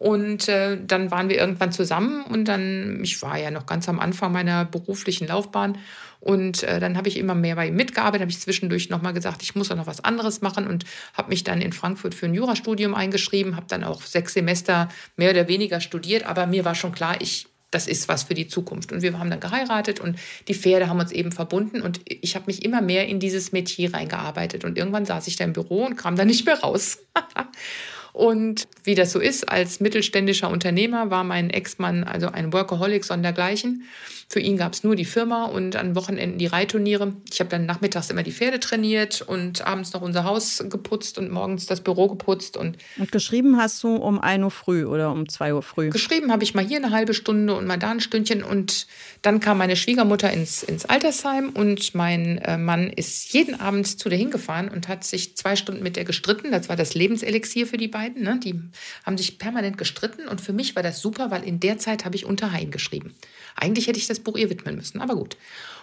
Und 0.00 0.48
äh, 0.48 0.78
dann 0.82 1.10
waren 1.10 1.28
wir 1.28 1.36
irgendwann 1.36 1.72
zusammen 1.72 2.24
und 2.24 2.46
dann, 2.46 3.00
ich 3.02 3.20
war 3.20 3.36
ja 3.36 3.50
noch 3.50 3.66
ganz 3.66 3.86
am 3.86 4.00
Anfang 4.00 4.32
meiner 4.32 4.64
beruflichen 4.64 5.28
Laufbahn 5.28 5.76
und 6.20 6.62
äh, 6.62 6.80
dann 6.80 6.96
habe 6.96 7.08
ich 7.08 7.18
immer 7.18 7.34
mehr 7.34 7.54
bei 7.54 7.68
ihm 7.68 7.76
mitgearbeitet, 7.76 8.22
habe 8.22 8.30
ich 8.30 8.40
zwischendurch 8.40 8.88
nochmal 8.88 9.12
gesagt, 9.12 9.42
ich 9.42 9.54
muss 9.54 9.70
auch 9.70 9.76
noch 9.76 9.86
was 9.86 10.02
anderes 10.02 10.40
machen 10.40 10.66
und 10.66 10.86
habe 11.12 11.28
mich 11.28 11.44
dann 11.44 11.60
in 11.60 11.74
Frankfurt 11.74 12.14
für 12.14 12.24
ein 12.24 12.32
Jurastudium 12.32 12.94
eingeschrieben, 12.94 13.56
habe 13.56 13.66
dann 13.68 13.84
auch 13.84 14.00
sechs 14.00 14.32
Semester 14.32 14.88
mehr 15.16 15.32
oder 15.32 15.48
weniger 15.48 15.82
studiert, 15.82 16.24
aber 16.24 16.46
mir 16.46 16.64
war 16.64 16.74
schon 16.74 16.92
klar, 16.92 17.16
ich 17.20 17.48
das 17.70 17.86
ist 17.86 18.08
was 18.08 18.24
für 18.24 18.34
die 18.34 18.48
Zukunft. 18.48 18.90
Und 18.90 19.02
wir 19.02 19.16
haben 19.16 19.30
dann 19.30 19.38
geheiratet 19.38 20.00
und 20.00 20.18
die 20.48 20.54
Pferde 20.54 20.88
haben 20.88 20.98
uns 20.98 21.12
eben 21.12 21.30
verbunden 21.30 21.82
und 21.82 22.00
ich 22.06 22.34
habe 22.34 22.46
mich 22.46 22.64
immer 22.64 22.80
mehr 22.80 23.06
in 23.06 23.20
dieses 23.20 23.52
Metier 23.52 23.94
reingearbeitet. 23.94 24.64
Und 24.64 24.76
irgendwann 24.76 25.04
saß 25.04 25.28
ich 25.28 25.36
da 25.36 25.44
im 25.44 25.52
Büro 25.52 25.84
und 25.84 25.96
kam 25.96 26.16
da 26.16 26.24
nicht 26.24 26.46
mehr 26.46 26.58
raus. 26.58 26.98
Und 28.12 28.68
wie 28.84 28.94
das 28.94 29.12
so 29.12 29.20
ist, 29.20 29.48
als 29.48 29.80
mittelständischer 29.80 30.50
Unternehmer 30.50 31.10
war 31.10 31.24
mein 31.24 31.50
Ex-Mann 31.50 32.04
also 32.04 32.28
ein 32.28 32.52
Workaholic 32.52 33.04
sondergleichen. 33.04 33.84
Für 34.32 34.38
ihn 34.38 34.56
gab 34.56 34.74
es 34.74 34.84
nur 34.84 34.94
die 34.94 35.04
Firma 35.04 35.46
und 35.46 35.74
an 35.74 35.96
Wochenenden 35.96 36.38
die 36.38 36.46
Reitturniere. 36.46 37.14
Ich 37.32 37.40
habe 37.40 37.50
dann 37.50 37.66
nachmittags 37.66 38.10
immer 38.10 38.22
die 38.22 38.30
Pferde 38.30 38.60
trainiert 38.60 39.22
und 39.22 39.66
abends 39.66 39.92
noch 39.92 40.02
unser 40.02 40.22
Haus 40.22 40.64
geputzt 40.70 41.18
und 41.18 41.32
morgens 41.32 41.66
das 41.66 41.80
Büro 41.80 42.06
geputzt. 42.06 42.56
Und, 42.56 42.78
und 42.96 43.10
geschrieben 43.10 43.56
hast 43.56 43.82
du 43.82 43.96
um 43.96 44.20
1 44.20 44.44
Uhr 44.44 44.52
früh 44.52 44.84
oder 44.84 45.10
um 45.10 45.28
2 45.28 45.54
Uhr 45.54 45.62
früh? 45.64 45.90
Geschrieben 45.90 46.30
habe 46.30 46.44
ich 46.44 46.54
mal 46.54 46.64
hier 46.64 46.76
eine 46.76 46.92
halbe 46.92 47.12
Stunde 47.12 47.56
und 47.56 47.66
mal 47.66 47.76
da 47.76 47.90
ein 47.90 47.98
Stündchen. 47.98 48.44
Und 48.44 48.86
dann 49.22 49.40
kam 49.40 49.58
meine 49.58 49.74
Schwiegermutter 49.74 50.32
ins, 50.32 50.62
ins 50.62 50.84
Altersheim 50.84 51.48
und 51.48 51.96
mein 51.96 52.38
äh, 52.38 52.56
Mann 52.56 52.88
ist 52.88 53.32
jeden 53.32 53.58
Abend 53.58 53.98
zu 53.98 54.08
der 54.08 54.16
hingefahren 54.16 54.68
und 54.68 54.86
hat 54.86 55.02
sich 55.02 55.36
zwei 55.36 55.56
Stunden 55.56 55.82
mit 55.82 55.96
der 55.96 56.04
gestritten. 56.04 56.52
Das 56.52 56.68
war 56.68 56.76
das 56.76 56.94
Lebenselixier 56.94 57.66
für 57.66 57.78
die 57.78 57.88
beiden. 57.88 58.22
Ne? 58.22 58.38
Die 58.38 58.60
haben 59.04 59.18
sich 59.18 59.40
permanent 59.40 59.76
gestritten 59.76 60.28
und 60.28 60.40
für 60.40 60.52
mich 60.52 60.76
war 60.76 60.84
das 60.84 61.00
super, 61.00 61.32
weil 61.32 61.42
in 61.42 61.58
der 61.58 61.78
Zeit 61.78 62.04
habe 62.04 62.14
ich 62.14 62.24
unter 62.24 62.52
Hain 62.52 62.70
geschrieben. 62.70 63.16
Eigentlich 63.60 63.86
hätte 63.86 63.98
ich 63.98 64.06
das 64.06 64.20
Buch 64.20 64.36
ihr 64.36 64.50
widmen 64.50 64.76
müssen, 64.76 65.00
aber 65.00 65.14
gut. 65.14 65.36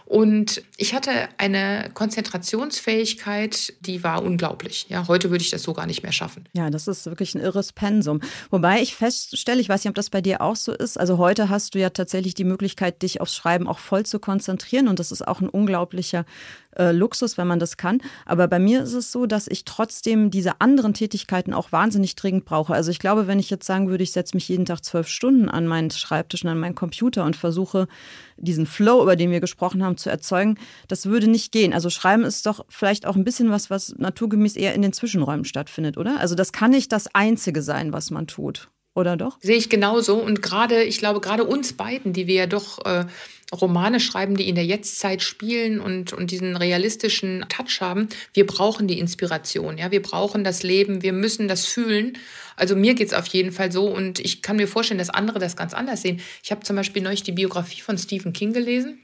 Und 0.07 0.63
ich 0.78 0.93
hatte 0.93 1.11
eine 1.38 1.89
Konzentrationsfähigkeit, 1.93 3.73
die 3.82 4.05
war 4.05 4.23
unglaublich. 4.23 4.86
Ja, 4.88 5.05
heute 5.09 5.32
würde 5.32 5.43
ich 5.43 5.49
das 5.49 5.63
so 5.63 5.73
gar 5.73 5.86
nicht 5.86 6.01
mehr 6.01 6.13
schaffen. 6.13 6.47
Ja, 6.53 6.69
das 6.69 6.88
ist 6.88 7.05
wirklich 7.07 7.36
ein 7.36 7.41
irres 7.41 7.73
Pensum. 7.73 8.21
Wobei 8.49 8.82
ich 8.82 8.95
feststelle, 8.95 9.59
ich 9.59 9.67
weiß 9.67 9.84
nicht, 9.84 9.89
ob 9.89 9.95
das 9.95 10.09
bei 10.09 10.21
dir 10.21 10.39
auch 10.39 10.55
so 10.55 10.71
ist. 10.71 10.97
Also 10.97 11.17
heute 11.17 11.49
hast 11.49 11.75
du 11.75 11.80
ja 11.80 11.89
tatsächlich 11.89 12.36
die 12.36 12.45
Möglichkeit, 12.45 13.01
dich 13.01 13.19
aufs 13.19 13.36
Schreiben 13.36 13.67
auch 13.67 13.80
voll 13.80 14.05
zu 14.05 14.19
konzentrieren. 14.19 14.88
Und 14.88 14.99
das 14.99 15.11
ist 15.11 15.28
auch 15.28 15.41
ein 15.41 15.49
unglaublicher 15.49 16.25
äh, 16.78 16.91
Luxus, 16.91 17.38
wenn 17.38 17.47
man 17.47 17.59
das 17.59 17.78
kann. 17.78 18.01
Aber 18.25 18.47
bei 18.47 18.59
mir 18.59 18.84
ist 18.84 18.93
es 18.93 19.11
so, 19.11 19.25
dass 19.25 19.47
ich 19.47 19.65
trotzdem 19.65 20.32
diese 20.32 20.61
anderen 20.61 20.93
Tätigkeiten 20.93 21.53
auch 21.53 21.71
wahnsinnig 21.71 22.15
dringend 22.15 22.45
brauche. 22.45 22.73
Also 22.73 22.91
ich 22.91 22.99
glaube, 22.99 23.28
wenn 23.28 23.39
ich 23.39 23.49
jetzt 23.49 23.65
sagen 23.65 23.89
würde, 23.89 24.03
ich 24.03 24.11
setze 24.11 24.36
mich 24.36 24.47
jeden 24.47 24.65
Tag 24.65 24.84
zwölf 24.84 25.07
Stunden 25.07 25.49
an 25.49 25.67
meinen 25.67 25.91
Schreibtisch 25.91 26.43
und 26.43 26.49
an 26.49 26.59
meinen 26.59 26.75
Computer 26.75 27.25
und 27.25 27.36
versuche, 27.36 27.88
diesen 28.38 28.65
Flow, 28.65 29.01
über 29.01 29.15
den 29.15 29.32
wir 29.32 29.39
gesprochen 29.39 29.84
haben, 29.84 29.97
zu 29.97 30.09
erzeugen, 30.09 30.57
das 30.88 31.07
würde 31.07 31.28
nicht 31.28 31.51
gehen. 31.51 31.73
Also 31.73 31.89
Schreiben 31.89 32.23
ist 32.23 32.45
doch 32.45 32.65
vielleicht 32.69 33.05
auch 33.05 33.15
ein 33.15 33.23
bisschen 33.23 33.49
was, 33.49 33.69
was 33.69 33.95
naturgemäß 33.97 34.55
eher 34.55 34.75
in 34.75 34.82
den 34.82 34.93
Zwischenräumen 34.93 35.45
stattfindet, 35.45 35.97
oder? 35.97 36.19
Also 36.19 36.36
das 36.36 36.51
kann 36.51 36.71
nicht 36.71 36.91
das 36.91 37.07
Einzige 37.13 37.61
sein, 37.61 37.93
was 37.93 38.11
man 38.11 38.28
tut. 38.28 38.69
Oder 38.97 39.15
doch? 39.15 39.38
Sehe 39.41 39.57
ich 39.57 39.69
genauso. 39.69 40.15
Und 40.15 40.41
gerade, 40.41 40.82
ich 40.84 40.97
glaube, 40.97 41.21
gerade 41.21 41.43
uns 41.43 41.73
beiden, 41.73 42.13
die 42.13 42.25
wir 42.25 42.34
ja 42.34 42.47
doch 42.47 42.84
äh, 42.84 43.05
Romane 43.54 44.00
schreiben, 44.00 44.36
die 44.36 44.50
in 44.50 44.56
der 44.56 44.66
Jetztzeit 44.66 45.22
spielen 45.22 45.80
und, 45.80 46.12
und 46.12 46.32
diesen 46.32 46.58
realistischen 46.58 47.45
Touch 47.48 47.80
haben, 47.80 48.10
wir 48.34 48.45
brauchen 48.45 48.88
die 48.88 49.00
Inspiration. 49.00 49.78
Ja, 49.78 49.91
wir 49.91 50.02
brauchen 50.02 50.43
das 50.43 50.64
Leben, 50.64 51.02
wir 51.02 51.14
müssen 51.14 51.48
das 51.48 51.66
fühlen. 51.66 52.18
Also 52.58 52.76
mir 52.76 52.93
geht's 52.93 53.14
auf 53.14 53.28
jeden 53.28 53.52
Fall 53.52 53.72
so 53.72 53.88
und 53.88 54.20
ich 54.20 54.41
kann 54.41 54.58
mir 54.58 54.68
vorstellen, 54.68 54.98
dass 54.98 55.10
andere 55.10 55.39
das 55.39 55.56
ganz 55.56 55.74
anders 55.74 56.02
sehen. 56.02 56.20
Ich 56.43 56.52
habe 56.52 56.64
zum 56.64 56.76
Beispiel 56.76 57.02
neulich 57.02 57.24
die 57.24 57.32
Biografie 57.32 57.82
von 57.82 57.98
Stephen 57.98 58.34
King 58.34 58.52
gelesen. 58.52 59.00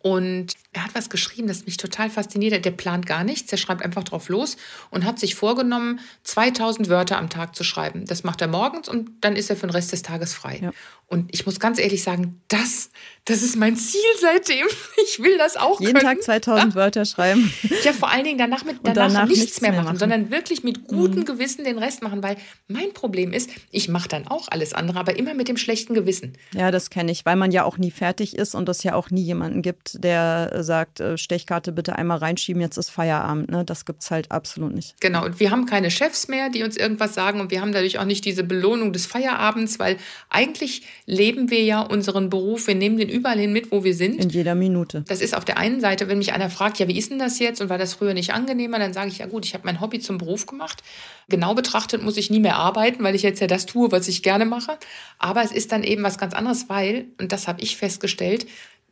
Und 0.00 0.54
er 0.76 0.84
hat 0.84 0.94
was 0.94 1.08
geschrieben, 1.08 1.48
das 1.48 1.64
mich 1.64 1.78
total 1.78 2.10
fasziniert 2.10 2.52
hat. 2.52 2.64
Der 2.66 2.70
plant 2.70 3.06
gar 3.06 3.24
nichts, 3.24 3.48
der 3.48 3.56
schreibt 3.56 3.82
einfach 3.82 4.04
drauf 4.04 4.28
los 4.28 4.58
und 4.90 5.04
hat 5.04 5.18
sich 5.18 5.34
vorgenommen, 5.34 6.00
2000 6.24 6.90
Wörter 6.90 7.16
am 7.16 7.30
Tag 7.30 7.56
zu 7.56 7.64
schreiben. 7.64 8.04
Das 8.04 8.24
macht 8.24 8.42
er 8.42 8.48
morgens 8.48 8.88
und 8.88 9.10
dann 9.22 9.36
ist 9.36 9.48
er 9.48 9.56
für 9.56 9.66
den 9.66 9.70
Rest 9.70 9.92
des 9.92 10.02
Tages 10.02 10.34
frei. 10.34 10.60
Ja. 10.62 10.72
Und 11.08 11.32
ich 11.32 11.46
muss 11.46 11.60
ganz 11.60 11.78
ehrlich 11.78 12.02
sagen, 12.02 12.40
das, 12.48 12.90
das 13.26 13.42
ist 13.42 13.56
mein 13.56 13.76
Ziel 13.76 14.00
seitdem. 14.20 14.66
Ich 15.08 15.20
will 15.22 15.38
das 15.38 15.56
auch 15.56 15.80
Jeden 15.80 15.94
können. 15.94 16.04
Tag 16.04 16.22
2000 16.22 16.74
ja? 16.74 16.74
Wörter 16.74 17.04
schreiben. 17.04 17.52
Ja, 17.84 17.92
vor 17.92 18.10
allen 18.10 18.24
Dingen 18.24 18.38
danach, 18.38 18.64
mit, 18.64 18.78
danach, 18.82 19.06
danach 19.06 19.28
nichts, 19.28 19.44
nichts, 19.44 19.60
mehr 19.60 19.70
machen, 19.72 19.84
machen, 19.84 19.98
sondern 19.98 20.30
wirklich 20.30 20.64
mit 20.64 20.88
gutem 20.88 21.20
mhm. 21.20 21.24
Gewissen 21.26 21.64
den 21.64 21.78
Rest 21.78 22.02
machen, 22.02 22.22
weil 22.22 22.36
mein 22.66 22.92
Problem 22.92 23.32
ist, 23.32 23.50
ich 23.70 23.88
mache 23.88 24.08
dann 24.08 24.26
auch 24.26 24.48
alles 24.48 24.72
andere, 24.72 24.98
aber 24.98 25.16
immer 25.16 25.34
mit 25.34 25.48
dem 25.48 25.56
schlechten 25.56 25.94
Gewissen. 25.94 26.32
Ja, 26.54 26.70
das 26.72 26.90
kenne 26.90 27.12
ich, 27.12 27.24
weil 27.24 27.36
man 27.36 27.52
ja 27.52 27.64
auch 27.64 27.78
nie 27.78 27.92
fertig 27.92 28.36
ist 28.36 28.54
und 28.54 28.68
es 28.68 28.82
ja 28.82 28.94
auch 28.94 29.10
nie 29.10 29.22
jemanden 29.22 29.62
gibt, 29.62 30.02
der 30.02 30.64
sagt, 30.66 31.00
äh, 31.00 31.16
Stechkarte 31.16 31.72
bitte 31.72 31.96
einmal 31.96 32.18
reinschieben, 32.18 32.60
jetzt 32.60 32.76
ist 32.76 32.90
Feierabend. 32.90 33.50
Ne? 33.50 33.64
Das 33.64 33.86
gibt 33.86 34.02
es 34.02 34.10
halt 34.10 34.30
absolut 34.30 34.74
nicht. 34.74 35.00
Genau, 35.00 35.24
und 35.24 35.40
wir 35.40 35.50
haben 35.50 35.64
keine 35.64 35.90
Chefs 35.90 36.28
mehr, 36.28 36.50
die 36.50 36.62
uns 36.62 36.76
irgendwas 36.76 37.14
sagen 37.14 37.40
und 37.40 37.50
wir 37.50 37.62
haben 37.62 37.72
dadurch 37.72 37.98
auch 37.98 38.04
nicht 38.04 38.26
diese 38.26 38.44
Belohnung 38.44 38.92
des 38.92 39.06
Feierabends, 39.06 39.78
weil 39.78 39.96
eigentlich 40.28 40.82
leben 41.06 41.50
wir 41.50 41.62
ja 41.62 41.80
unseren 41.80 42.28
Beruf, 42.28 42.66
wir 42.66 42.74
nehmen 42.74 42.98
den 42.98 43.08
überall 43.08 43.38
hin 43.38 43.52
mit, 43.52 43.72
wo 43.72 43.84
wir 43.84 43.94
sind. 43.94 44.22
In 44.22 44.28
jeder 44.28 44.54
Minute. 44.54 45.04
Das 45.08 45.22
ist 45.22 45.34
auf 45.34 45.44
der 45.46 45.56
einen 45.56 45.80
Seite, 45.80 46.08
wenn 46.08 46.18
mich 46.18 46.34
einer 46.34 46.50
fragt, 46.50 46.78
ja, 46.78 46.88
wie 46.88 46.98
ist 46.98 47.10
denn 47.10 47.18
das 47.18 47.38
jetzt 47.38 47.62
und 47.62 47.70
war 47.70 47.78
das 47.78 47.94
früher 47.94 48.12
nicht 48.12 48.34
angenehmer, 48.34 48.78
dann 48.78 48.92
sage 48.92 49.08
ich, 49.08 49.18
ja 49.18 49.26
gut, 49.26 49.46
ich 49.46 49.54
habe 49.54 49.64
mein 49.64 49.80
Hobby 49.80 50.00
zum 50.00 50.18
Beruf 50.18 50.46
gemacht. 50.46 50.82
Genau 51.28 51.54
betrachtet 51.54 52.02
muss 52.02 52.16
ich 52.16 52.30
nie 52.30 52.40
mehr 52.40 52.56
arbeiten, 52.56 53.02
weil 53.02 53.14
ich 53.14 53.22
jetzt 53.22 53.40
ja 53.40 53.46
das 53.46 53.66
tue, 53.66 53.90
was 53.92 54.08
ich 54.08 54.22
gerne 54.22 54.44
mache. 54.44 54.78
Aber 55.18 55.42
es 55.42 55.52
ist 55.52 55.72
dann 55.72 55.82
eben 55.84 56.02
was 56.02 56.18
ganz 56.18 56.34
anderes, 56.34 56.68
weil, 56.68 57.06
und 57.20 57.32
das 57.32 57.48
habe 57.48 57.60
ich 57.60 57.76
festgestellt, 57.76 58.46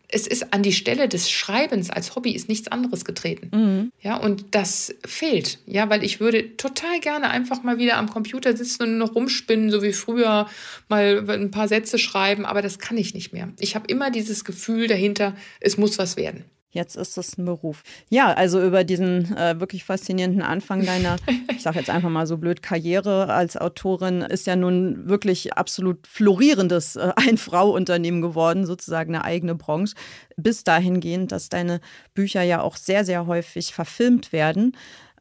es 0.08 0.26
ist 0.26 0.52
an 0.52 0.62
die 0.62 0.72
Stelle 0.72 1.08
des 1.08 1.30
Schreibens 1.30 1.90
als 1.90 2.14
Hobby 2.14 2.32
ist 2.32 2.48
nichts 2.48 2.68
anderes 2.68 3.04
getreten. 3.04 3.50
Mhm. 3.52 3.92
Ja, 4.00 4.16
und 4.16 4.54
das 4.54 4.94
fehlt. 5.04 5.58
Ja, 5.66 5.90
weil 5.90 6.04
ich 6.04 6.20
würde 6.20 6.56
total 6.56 7.00
gerne 7.00 7.30
einfach 7.30 7.62
mal 7.62 7.78
wieder 7.78 7.96
am 7.96 8.10
Computer 8.10 8.56
sitzen 8.56 8.82
und 8.84 8.98
noch 8.98 9.14
rumspinnen, 9.14 9.70
so 9.70 9.82
wie 9.82 9.92
früher 9.92 10.48
mal 10.88 11.24
ein 11.28 11.50
paar 11.50 11.68
Sätze 11.68 11.98
schreiben, 11.98 12.44
aber 12.44 12.62
das 12.62 12.78
kann 12.78 12.96
ich 12.96 13.14
nicht 13.14 13.32
mehr. 13.32 13.52
Ich 13.58 13.74
habe 13.74 13.86
immer 13.88 14.10
dieses 14.10 14.44
Gefühl 14.44 14.86
dahinter, 14.86 15.34
es 15.60 15.78
muss 15.78 15.98
was 15.98 16.16
werden. 16.16 16.44
Jetzt 16.74 16.96
ist 16.96 17.16
es 17.16 17.38
ein 17.38 17.44
Beruf. 17.44 17.84
Ja, 18.10 18.32
also 18.32 18.60
über 18.60 18.82
diesen 18.82 19.34
äh, 19.36 19.60
wirklich 19.60 19.84
faszinierenden 19.84 20.42
Anfang 20.42 20.84
deiner, 20.84 21.16
ich 21.48 21.62
sage 21.62 21.78
jetzt 21.78 21.88
einfach 21.88 22.10
mal 22.10 22.26
so 22.26 22.36
blöd, 22.36 22.62
Karriere 22.62 23.32
als 23.32 23.56
Autorin 23.56 24.22
ist 24.22 24.48
ja 24.48 24.56
nun 24.56 25.08
wirklich 25.08 25.52
absolut 25.52 26.04
florierendes 26.08 26.96
äh, 26.96 27.12
Ein-Frau-Unternehmen 27.14 28.20
geworden, 28.22 28.66
sozusagen 28.66 29.14
eine 29.14 29.24
eigene 29.24 29.54
Branche. 29.54 29.94
Bis 30.36 30.64
dahingehend, 30.64 31.30
dass 31.30 31.48
deine 31.48 31.80
Bücher 32.12 32.42
ja 32.42 32.60
auch 32.60 32.74
sehr, 32.74 33.04
sehr 33.04 33.28
häufig 33.28 33.72
verfilmt 33.72 34.32
werden. 34.32 34.76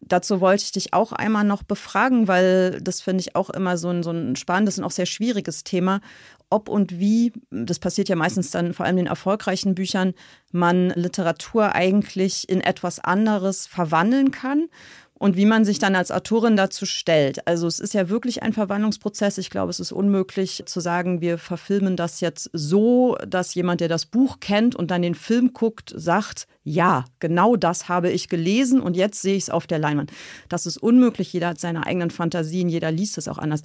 Dazu 0.08 0.42
wollte 0.42 0.64
ich 0.64 0.72
dich 0.72 0.94
auch 0.94 1.12
einmal 1.12 1.44
noch 1.44 1.64
befragen, 1.64 2.28
weil 2.28 2.82
das 2.82 3.00
finde 3.02 3.22
ich 3.22 3.36
auch 3.36 3.50
immer 3.50 3.78
so 3.78 3.90
ein, 3.90 4.04
so 4.04 4.12
ein 4.12 4.36
spannendes 4.36 4.78
und 4.78 4.84
auch 4.84 4.92
sehr 4.92 5.06
schwieriges 5.06 5.64
Thema 5.64 6.02
ob 6.54 6.70
und 6.70 7.00
wie, 7.00 7.34
das 7.50 7.80
passiert 7.80 8.10
ja 8.10 8.16
meistens 8.16 8.52
dann 8.52 8.74
vor 8.74 8.86
allem 8.86 9.00
in 9.00 9.08
erfolgreichen 9.08 9.76
Büchern, 9.76 10.14
man 10.52 10.92
Literatur 10.92 11.74
eigentlich 11.74 12.48
in 12.48 12.62
etwas 12.62 13.00
anderes 13.00 13.66
verwandeln 13.66 14.32
kann 14.32 14.70
und 15.24 15.38
wie 15.38 15.46
man 15.46 15.64
sich 15.64 15.80
dann 15.80 15.96
als 15.96 16.12
Autorin 16.12 16.58
dazu 16.58 16.86
stellt. 16.86 17.48
Also 17.48 17.66
es 17.66 17.80
ist 17.80 17.94
ja 17.94 18.10
wirklich 18.10 18.44
ein 18.44 18.52
Verwandlungsprozess. 18.52 19.38
Ich 19.38 19.50
glaube, 19.50 19.70
es 19.70 19.80
ist 19.80 19.94
unmöglich 19.94 20.64
zu 20.66 20.82
sagen, 20.82 21.22
wir 21.22 21.38
verfilmen 21.38 21.96
das 21.96 22.20
jetzt 22.20 22.50
so, 22.52 23.16
dass 23.26 23.56
jemand, 23.56 23.80
der 23.80 23.88
das 23.88 24.06
Buch 24.06 24.42
kennt 24.42 24.76
und 24.76 24.92
dann 24.92 25.02
den 25.02 25.16
Film 25.16 25.54
guckt, 25.54 25.94
sagt, 25.96 26.46
ja, 26.66 27.06
genau 27.20 27.56
das 27.56 27.88
habe 27.88 28.10
ich 28.10 28.28
gelesen 28.28 28.82
und 28.82 28.98
jetzt 28.98 29.22
sehe 29.22 29.38
ich 29.38 29.44
es 29.44 29.50
auf 29.50 29.66
der 29.66 29.80
Leinwand. 29.80 30.12
Das 30.50 30.66
ist 30.66 30.76
unmöglich. 30.76 31.32
Jeder 31.32 31.50
hat 31.50 31.60
seine 31.60 31.86
eigenen 31.86 32.12
Fantasien, 32.12 32.68
jeder 32.68 32.92
liest 32.92 33.18
es 33.18 33.30
auch 33.30 33.38
anders. 33.38 33.62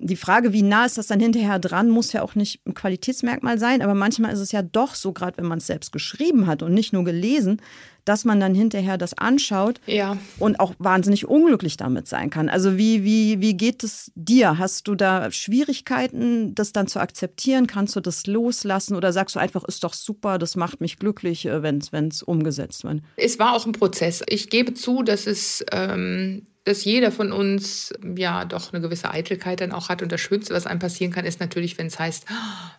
Die 0.00 0.16
Frage, 0.16 0.52
wie 0.52 0.62
nah 0.62 0.86
ist 0.86 0.98
das 0.98 1.08
dann 1.08 1.20
hinterher 1.20 1.58
dran, 1.58 1.90
muss 1.90 2.12
ja 2.12 2.22
auch 2.22 2.34
nicht 2.34 2.60
ein 2.66 2.74
Qualitätsmerkmal 2.74 3.58
sein, 3.58 3.82
aber 3.82 3.94
manchmal 3.94 4.32
ist 4.32 4.38
es 4.38 4.52
ja 4.52 4.62
doch 4.62 4.94
so, 4.94 5.12
gerade 5.12 5.38
wenn 5.38 5.46
man 5.46 5.58
es 5.58 5.66
selbst 5.66 5.92
geschrieben 5.92 6.46
hat 6.46 6.62
und 6.62 6.72
nicht 6.72 6.92
nur 6.92 7.04
gelesen, 7.04 7.60
dass 8.08 8.24
man 8.24 8.40
dann 8.40 8.54
hinterher 8.54 8.96
das 8.96 9.14
anschaut 9.14 9.80
ja. 9.86 10.16
und 10.38 10.60
auch 10.60 10.74
wahnsinnig 10.78 11.28
unglücklich 11.28 11.76
damit 11.76 12.08
sein 12.08 12.30
kann. 12.30 12.48
Also 12.48 12.78
wie, 12.78 13.04
wie, 13.04 13.40
wie 13.40 13.54
geht 13.54 13.84
es 13.84 14.10
dir? 14.14 14.58
Hast 14.58 14.88
du 14.88 14.94
da 14.94 15.30
Schwierigkeiten, 15.30 16.54
das 16.54 16.72
dann 16.72 16.86
zu 16.86 17.00
akzeptieren? 17.00 17.66
Kannst 17.66 17.96
du 17.96 18.00
das 18.00 18.26
loslassen 18.26 18.96
oder 18.96 19.12
sagst 19.12 19.36
du 19.36 19.40
einfach, 19.40 19.64
ist 19.64 19.84
doch 19.84 19.92
super, 19.92 20.38
das 20.38 20.56
macht 20.56 20.80
mich 20.80 20.98
glücklich, 20.98 21.44
äh, 21.46 21.62
wenn 21.62 22.08
es 22.08 22.22
umgesetzt 22.22 22.84
wird? 22.84 23.02
Es 23.16 23.38
war 23.38 23.54
auch 23.54 23.66
ein 23.66 23.72
Prozess. 23.72 24.22
Ich 24.26 24.48
gebe 24.48 24.72
zu, 24.72 25.02
dass 25.02 25.26
es 25.26 25.64
ähm, 25.70 26.46
dass 26.68 26.84
jeder 26.84 27.10
von 27.10 27.32
uns 27.32 27.94
ja 28.14 28.44
doch 28.44 28.74
eine 28.74 28.82
gewisse 28.82 29.10
Eitelkeit 29.10 29.62
dann 29.62 29.72
auch 29.72 29.88
hat. 29.88 30.02
Und 30.02 30.12
das 30.12 30.20
Schönste, 30.20 30.52
was 30.52 30.66
einem 30.66 30.78
passieren 30.78 31.10
kann, 31.10 31.24
ist 31.24 31.40
natürlich, 31.40 31.78
wenn 31.78 31.86
es 31.86 31.98
heißt, 31.98 32.26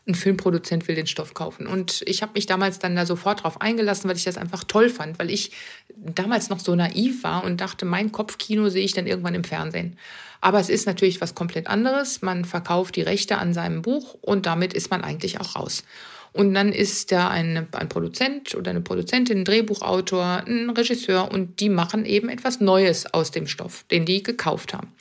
ein 0.07 0.13
Filmproduzent 0.13 0.87
will 0.87 0.93
den 0.93 1.07
Stoff 1.07 1.33
kaufen. 1.33 1.65
Und 1.65 2.03
ich 2.05 2.21
habe 2.21 2.33
mich 2.35 2.45
damals 2.45 2.77
dann 2.77 2.95
da 2.95 3.07
sofort 3.07 3.43
drauf 3.43 3.61
eingelassen, 3.61 4.07
weil 4.07 4.15
ich 4.15 4.23
das 4.23 4.37
einfach 4.37 4.63
toll 4.63 4.89
fand, 4.89 5.17
weil 5.17 5.31
ich 5.31 5.51
damals 5.95 6.49
noch 6.49 6.59
so 6.59 6.75
naiv 6.75 7.23
war 7.23 7.43
und 7.43 7.61
dachte, 7.61 7.85
mein 7.85 8.11
Kopfkino 8.11 8.69
sehe 8.69 8.85
ich 8.85 8.93
dann 8.93 9.07
irgendwann 9.07 9.33
im 9.33 9.43
Fernsehen. 9.43 9.97
Aber 10.39 10.59
es 10.59 10.69
ist 10.69 10.85
natürlich 10.85 11.19
was 11.19 11.33
komplett 11.33 11.65
anderes. 11.65 12.21
Man 12.21 12.45
verkauft 12.45 12.95
die 12.95 13.01
Rechte 13.01 13.39
an 13.39 13.55
seinem 13.55 13.81
Buch 13.81 14.15
und 14.21 14.45
damit 14.45 14.73
ist 14.73 14.91
man 14.91 15.03
eigentlich 15.03 15.41
auch 15.41 15.55
raus. 15.55 15.83
Und 16.31 16.53
dann 16.53 16.71
ist 16.71 17.11
da 17.11 17.29
ein, 17.29 17.67
ein 17.71 17.89
Produzent 17.89 18.55
oder 18.55 18.71
eine 18.71 18.81
Produzentin, 18.81 19.39
ein 19.39 19.45
Drehbuchautor, 19.45 20.43
ein 20.45 20.69
Regisseur 20.69 21.31
und 21.31 21.59
die 21.59 21.69
machen 21.69 22.05
eben 22.05 22.29
etwas 22.29 22.59
Neues 22.59 23.13
aus 23.13 23.31
dem 23.31 23.47
Stoff, 23.47 23.85
den 23.89 24.05
die 24.05 24.23
gekauft 24.23 24.73
haben. 24.73 24.93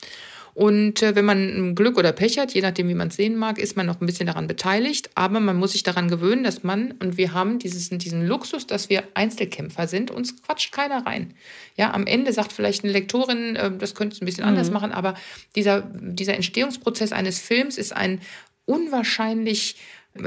Und 0.58 1.04
äh, 1.04 1.14
wenn 1.14 1.24
man 1.24 1.76
Glück 1.76 1.96
oder 1.98 2.10
Pech 2.10 2.36
hat, 2.36 2.52
je 2.52 2.62
nachdem, 2.62 2.88
wie 2.88 2.94
man 2.94 3.08
es 3.08 3.14
sehen 3.14 3.36
mag, 3.36 3.60
ist 3.60 3.76
man 3.76 3.86
noch 3.86 4.00
ein 4.00 4.06
bisschen 4.06 4.26
daran 4.26 4.48
beteiligt. 4.48 5.08
Aber 5.14 5.38
man 5.38 5.56
muss 5.56 5.70
sich 5.70 5.84
daran 5.84 6.08
gewöhnen, 6.08 6.42
dass 6.42 6.64
man, 6.64 6.90
und 6.98 7.16
wir 7.16 7.32
haben 7.32 7.60
dieses, 7.60 7.90
diesen 7.90 8.26
Luxus, 8.26 8.66
dass 8.66 8.88
wir 8.88 9.04
Einzelkämpfer 9.14 9.86
sind, 9.86 10.10
uns 10.10 10.42
quatscht 10.42 10.72
keiner 10.72 11.06
rein. 11.06 11.34
Ja, 11.76 11.94
am 11.94 12.08
Ende 12.08 12.32
sagt 12.32 12.52
vielleicht 12.52 12.82
eine 12.82 12.92
Lektorin, 12.92 13.54
äh, 13.54 13.70
das 13.78 13.94
könnte 13.94 14.16
es 14.16 14.20
ein 14.20 14.24
bisschen 14.24 14.42
mhm. 14.42 14.48
anders 14.48 14.72
machen, 14.72 14.90
aber 14.90 15.14
dieser, 15.54 15.82
dieser 15.92 16.34
Entstehungsprozess 16.34 17.12
eines 17.12 17.38
Films 17.38 17.78
ist 17.78 17.92
ein 17.92 18.20
unwahrscheinlich 18.64 19.76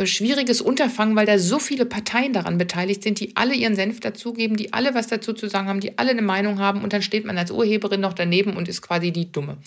schwieriges 0.06 0.62
Unterfangen, 0.62 1.16
weil 1.16 1.26
da 1.26 1.38
so 1.38 1.60
viele 1.60 1.86
Parteien 1.86 2.34
daran 2.34 2.58
beteiligt 2.58 3.04
sind, 3.04 3.20
die 3.20 3.36
alle 3.36 3.54
ihren 3.54 3.76
Senf 3.76 4.00
dazugeben, 4.00 4.58
die 4.58 4.74
alle 4.74 4.94
was 4.94 5.08
dazu 5.08 5.34
zu 5.34 5.48
sagen 5.48 5.68
haben, 5.68 5.80
die 5.80 5.98
alle 5.98 6.12
eine 6.12 6.22
Meinung 6.22 6.60
haben 6.60 6.84
und 6.84 6.94
dann 6.94 7.02
steht 7.02 7.26
man 7.26 7.38
als 7.38 7.52
Urheberin 7.52 8.02
noch 8.02 8.14
daneben 8.14 8.56
und 8.56 8.68
ist 8.68 8.82
quasi 8.82 9.12
die 9.12 9.32
Dumme. 9.32 9.58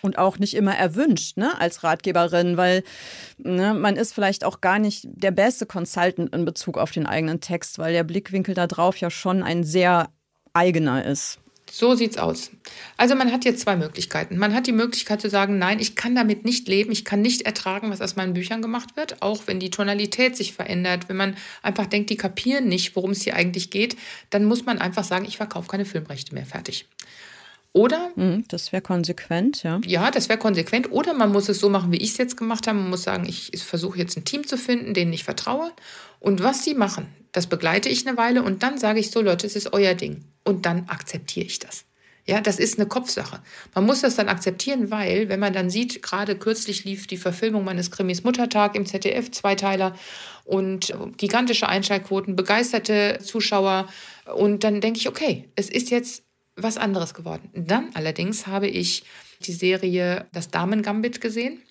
Und 0.00 0.18
auch 0.18 0.38
nicht 0.38 0.54
immer 0.54 0.76
erwünscht, 0.76 1.36
ne, 1.36 1.58
als 1.60 1.82
Ratgeberin, 1.82 2.56
weil 2.56 2.84
ne, 3.38 3.74
man 3.74 3.96
ist 3.96 4.12
vielleicht 4.12 4.44
auch 4.44 4.60
gar 4.60 4.78
nicht 4.78 5.06
der 5.06 5.32
beste 5.32 5.66
Consultant 5.66 6.34
in 6.34 6.44
Bezug 6.44 6.78
auf 6.78 6.92
den 6.92 7.06
eigenen 7.06 7.40
Text, 7.40 7.78
weil 7.78 7.92
der 7.92 8.04
Blickwinkel 8.04 8.54
da 8.54 8.66
drauf 8.66 8.96
ja 8.98 9.10
schon 9.10 9.42
ein 9.42 9.64
sehr 9.64 10.08
eigener 10.52 11.04
ist. 11.04 11.38
So 11.70 11.94
sieht's 11.94 12.18
aus. 12.18 12.50
Also 12.96 13.14
man 13.14 13.32
hat 13.32 13.44
jetzt 13.44 13.60
zwei 13.60 13.76
Möglichkeiten. 13.76 14.38
Man 14.38 14.54
hat 14.54 14.66
die 14.66 14.72
Möglichkeit 14.72 15.20
zu 15.20 15.28
sagen, 15.28 15.58
nein, 15.58 15.80
ich 15.80 15.96
kann 15.96 16.14
damit 16.14 16.44
nicht 16.44 16.68
leben, 16.68 16.90
ich 16.92 17.04
kann 17.04 17.20
nicht 17.22 17.42
ertragen, 17.42 17.90
was 17.90 18.00
aus 18.00 18.16
meinen 18.16 18.34
Büchern 18.34 18.62
gemacht 18.62 18.96
wird, 18.96 19.22
auch 19.22 19.42
wenn 19.46 19.60
die 19.60 19.70
Tonalität 19.70 20.36
sich 20.36 20.52
verändert, 20.52 21.08
wenn 21.08 21.16
man 21.16 21.36
einfach 21.62 21.86
denkt, 21.86 22.10
die 22.10 22.16
kapieren 22.16 22.68
nicht, 22.68 22.96
worum 22.96 23.10
es 23.10 23.22
hier 23.22 23.36
eigentlich 23.36 23.70
geht, 23.70 23.96
dann 24.30 24.44
muss 24.44 24.64
man 24.64 24.78
einfach 24.78 25.04
sagen, 25.04 25.24
ich 25.26 25.36
verkaufe 25.36 25.68
keine 25.68 25.84
Filmrechte 25.84 26.34
mehr, 26.34 26.46
fertig. 26.46 26.86
Oder? 27.74 28.10
Mhm, 28.16 28.44
das 28.48 28.72
wäre 28.72 28.82
konsequent, 28.82 29.62
ja. 29.62 29.80
Ja, 29.84 30.10
das 30.10 30.28
wäre 30.28 30.38
konsequent. 30.38 30.90
Oder 30.90 31.14
man 31.14 31.30
muss 31.30 31.48
es 31.48 31.60
so 31.60 31.68
machen, 31.68 31.92
wie 31.92 31.98
ich 31.98 32.10
es 32.10 32.16
jetzt 32.16 32.36
gemacht 32.36 32.66
habe. 32.66 32.78
Man 32.78 32.90
muss 32.90 33.02
sagen, 33.02 33.26
ich 33.28 33.50
versuche 33.62 33.98
jetzt 33.98 34.16
ein 34.16 34.24
Team 34.24 34.46
zu 34.46 34.56
finden, 34.56 34.94
denen 34.94 35.12
ich 35.12 35.22
vertraue. 35.22 35.70
Und 36.20 36.42
was 36.42 36.64
sie 36.64 36.74
machen, 36.74 37.06
das 37.32 37.46
begleite 37.46 37.88
ich 37.88 38.06
eine 38.06 38.16
Weile 38.16 38.42
und 38.42 38.62
dann 38.62 38.78
sage 38.78 39.00
ich 39.00 39.10
so, 39.10 39.20
Leute, 39.20 39.46
es 39.46 39.56
ist 39.56 39.72
euer 39.72 39.94
Ding. 39.94 40.24
Und 40.44 40.66
dann 40.66 40.88
akzeptiere 40.88 41.46
ich 41.46 41.58
das. 41.58 41.84
Ja, 42.26 42.42
das 42.42 42.58
ist 42.58 42.78
eine 42.78 42.86
Kopfsache. 42.86 43.40
Man 43.74 43.86
muss 43.86 44.02
das 44.02 44.16
dann 44.16 44.28
akzeptieren, 44.28 44.90
weil, 44.90 45.30
wenn 45.30 45.40
man 45.40 45.54
dann 45.54 45.70
sieht, 45.70 46.02
gerade 46.02 46.36
kürzlich 46.36 46.84
lief 46.84 47.06
die 47.06 47.16
Verfilmung 47.16 47.64
meines 47.64 47.90
Krimis 47.90 48.22
Muttertag 48.22 48.74
im 48.76 48.84
ZDF, 48.84 49.30
Zweiteiler 49.30 49.96
und 50.44 50.94
gigantische 51.16 51.68
Einschaltquoten, 51.68 52.36
begeisterte 52.36 53.18
Zuschauer. 53.22 53.88
Und 54.34 54.62
dann 54.62 54.82
denke 54.82 54.98
ich, 54.98 55.08
okay, 55.08 55.48
es 55.56 55.70
ist 55.70 55.90
jetzt 55.90 56.22
was 56.54 56.76
anderes 56.76 57.14
geworden. 57.14 57.48
Dann 57.54 57.90
allerdings 57.94 58.46
habe 58.46 58.66
ich 58.68 59.04
die 59.40 59.52
Serie 59.52 60.26
Das 60.32 60.50
Damen 60.50 60.82
Gambit 60.82 61.22
gesehen 61.22 61.62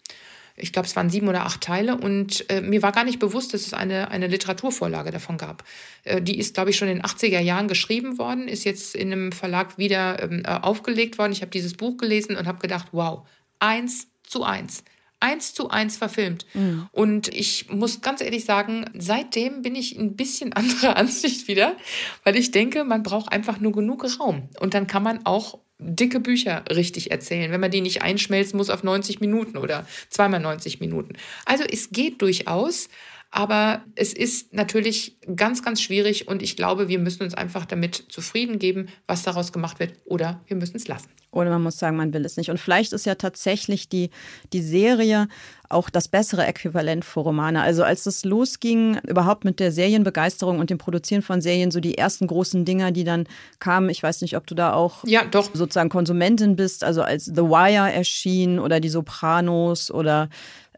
ich 0.59 0.73
glaube, 0.73 0.87
es 0.87 0.95
waren 0.95 1.09
sieben 1.09 1.27
oder 1.27 1.45
acht 1.45 1.61
Teile 1.61 1.95
und 1.95 2.49
äh, 2.49 2.61
mir 2.61 2.81
war 2.81 2.91
gar 2.91 3.03
nicht 3.03 3.19
bewusst, 3.19 3.53
dass 3.53 3.65
es 3.65 3.73
eine, 3.73 4.09
eine 4.09 4.27
Literaturvorlage 4.27 5.11
davon 5.11 5.37
gab. 5.37 5.63
Äh, 6.03 6.21
die 6.21 6.39
ist, 6.39 6.55
glaube 6.55 6.71
ich, 6.71 6.77
schon 6.77 6.87
in 6.87 6.97
den 6.97 7.05
80er 7.05 7.39
Jahren 7.39 7.67
geschrieben 7.67 8.17
worden, 8.17 8.47
ist 8.47 8.63
jetzt 8.63 8.95
in 8.95 9.11
einem 9.11 9.31
Verlag 9.31 9.77
wieder 9.77 10.21
ähm, 10.21 10.41
äh, 10.43 10.49
aufgelegt 10.49 11.19
worden. 11.19 11.31
Ich 11.31 11.41
habe 11.41 11.51
dieses 11.51 11.75
Buch 11.75 11.97
gelesen 11.97 12.35
und 12.35 12.47
habe 12.47 12.57
gedacht, 12.57 12.87
wow, 12.91 13.27
eins 13.59 14.07
zu 14.23 14.43
eins. 14.43 14.83
Eins 15.19 15.53
zu 15.53 15.69
eins 15.69 15.97
verfilmt. 15.97 16.45
Mhm. 16.53 16.89
Und 16.91 17.27
ich 17.27 17.69
muss 17.69 18.01
ganz 18.01 18.21
ehrlich 18.21 18.45
sagen, 18.45 18.85
seitdem 18.95 19.61
bin 19.61 19.75
ich 19.75 19.97
ein 19.97 20.15
bisschen 20.15 20.53
anderer 20.53 20.97
Ansicht 20.97 21.47
wieder, 21.47 21.75
weil 22.23 22.35
ich 22.35 22.49
denke, 22.49 22.83
man 22.83 23.03
braucht 23.03 23.31
einfach 23.31 23.59
nur 23.59 23.73
genug 23.73 24.05
Raum. 24.19 24.49
Und 24.59 24.73
dann 24.73 24.87
kann 24.87 25.03
man 25.03 25.23
auch 25.25 25.59
dicke 25.79 26.19
Bücher 26.19 26.63
richtig 26.69 27.11
erzählen, 27.11 27.51
wenn 27.51 27.61
man 27.61 27.71
die 27.71 27.81
nicht 27.81 28.01
einschmelzen 28.01 28.57
muss 28.57 28.69
auf 28.69 28.83
90 28.83 29.19
Minuten 29.19 29.57
oder 29.57 29.85
zweimal 30.09 30.39
90 30.39 30.79
Minuten. 30.79 31.13
Also 31.45 31.63
es 31.63 31.91
geht 31.91 32.21
durchaus, 32.21 32.89
aber 33.31 33.83
es 33.95 34.13
ist 34.13 34.53
natürlich 34.53 35.17
ganz, 35.35 35.63
ganz 35.63 35.81
schwierig 35.81 36.27
und 36.27 36.41
ich 36.41 36.55
glaube, 36.55 36.87
wir 36.87 36.99
müssen 36.99 37.23
uns 37.23 37.33
einfach 37.33 37.65
damit 37.65 38.05
zufrieden 38.09 38.59
geben, 38.59 38.87
was 39.05 39.23
daraus 39.23 39.51
gemacht 39.51 39.79
wird 39.79 39.93
oder 40.05 40.41
wir 40.47 40.55
müssen 40.55 40.77
es 40.77 40.87
lassen. 40.87 41.09
Oder 41.31 41.49
man 41.49 41.61
muss 41.61 41.77
sagen, 41.77 41.97
man 41.97 42.13
will 42.13 42.25
es 42.25 42.37
nicht. 42.37 42.49
Und 42.49 42.57
vielleicht 42.57 42.93
ist 42.93 43.05
ja 43.05 43.15
tatsächlich 43.15 43.89
die, 43.89 44.09
die 44.53 44.61
Serie 44.61 45.27
auch 45.69 45.89
das 45.89 46.07
bessere 46.07 46.45
Äquivalent 46.45 47.03
für 47.03 47.19
Romane. 47.19 47.61
Also 47.61 47.83
als 47.83 48.05
es 48.05 48.23
losging, 48.23 48.97
überhaupt 49.07 49.43
mit 49.43 49.59
der 49.59 49.73
Serienbegeisterung 49.73 50.57
und 50.57 50.69
dem 50.69 50.77
Produzieren 50.77 51.21
von 51.21 51.41
Serien, 51.41 51.69
so 51.69 51.81
die 51.81 51.97
ersten 51.97 52.27
großen 52.27 52.63
Dinger, 52.63 52.91
die 52.91 53.03
dann 53.03 53.27
kamen, 53.59 53.89
ich 53.89 54.01
weiß 54.01 54.21
nicht, 54.21 54.37
ob 54.37 54.47
du 54.47 54.55
da 54.55 54.73
auch 54.73 55.03
ja, 55.03 55.25
doch. 55.25 55.49
sozusagen 55.53 55.89
Konsumentin 55.89 56.55
bist, 56.55 56.85
also 56.85 57.03
als 57.03 57.25
The 57.25 57.43
Wire 57.43 57.91
erschien 57.91 58.57
oder 58.57 58.79
die 58.79 58.89
Sopranos 58.89 59.91
oder 59.91 60.29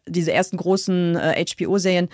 diese 0.07 0.33
ersten 0.33 0.57
großen 0.57 1.15
äh, 1.15 1.45
HBO-Serien, 1.45 2.09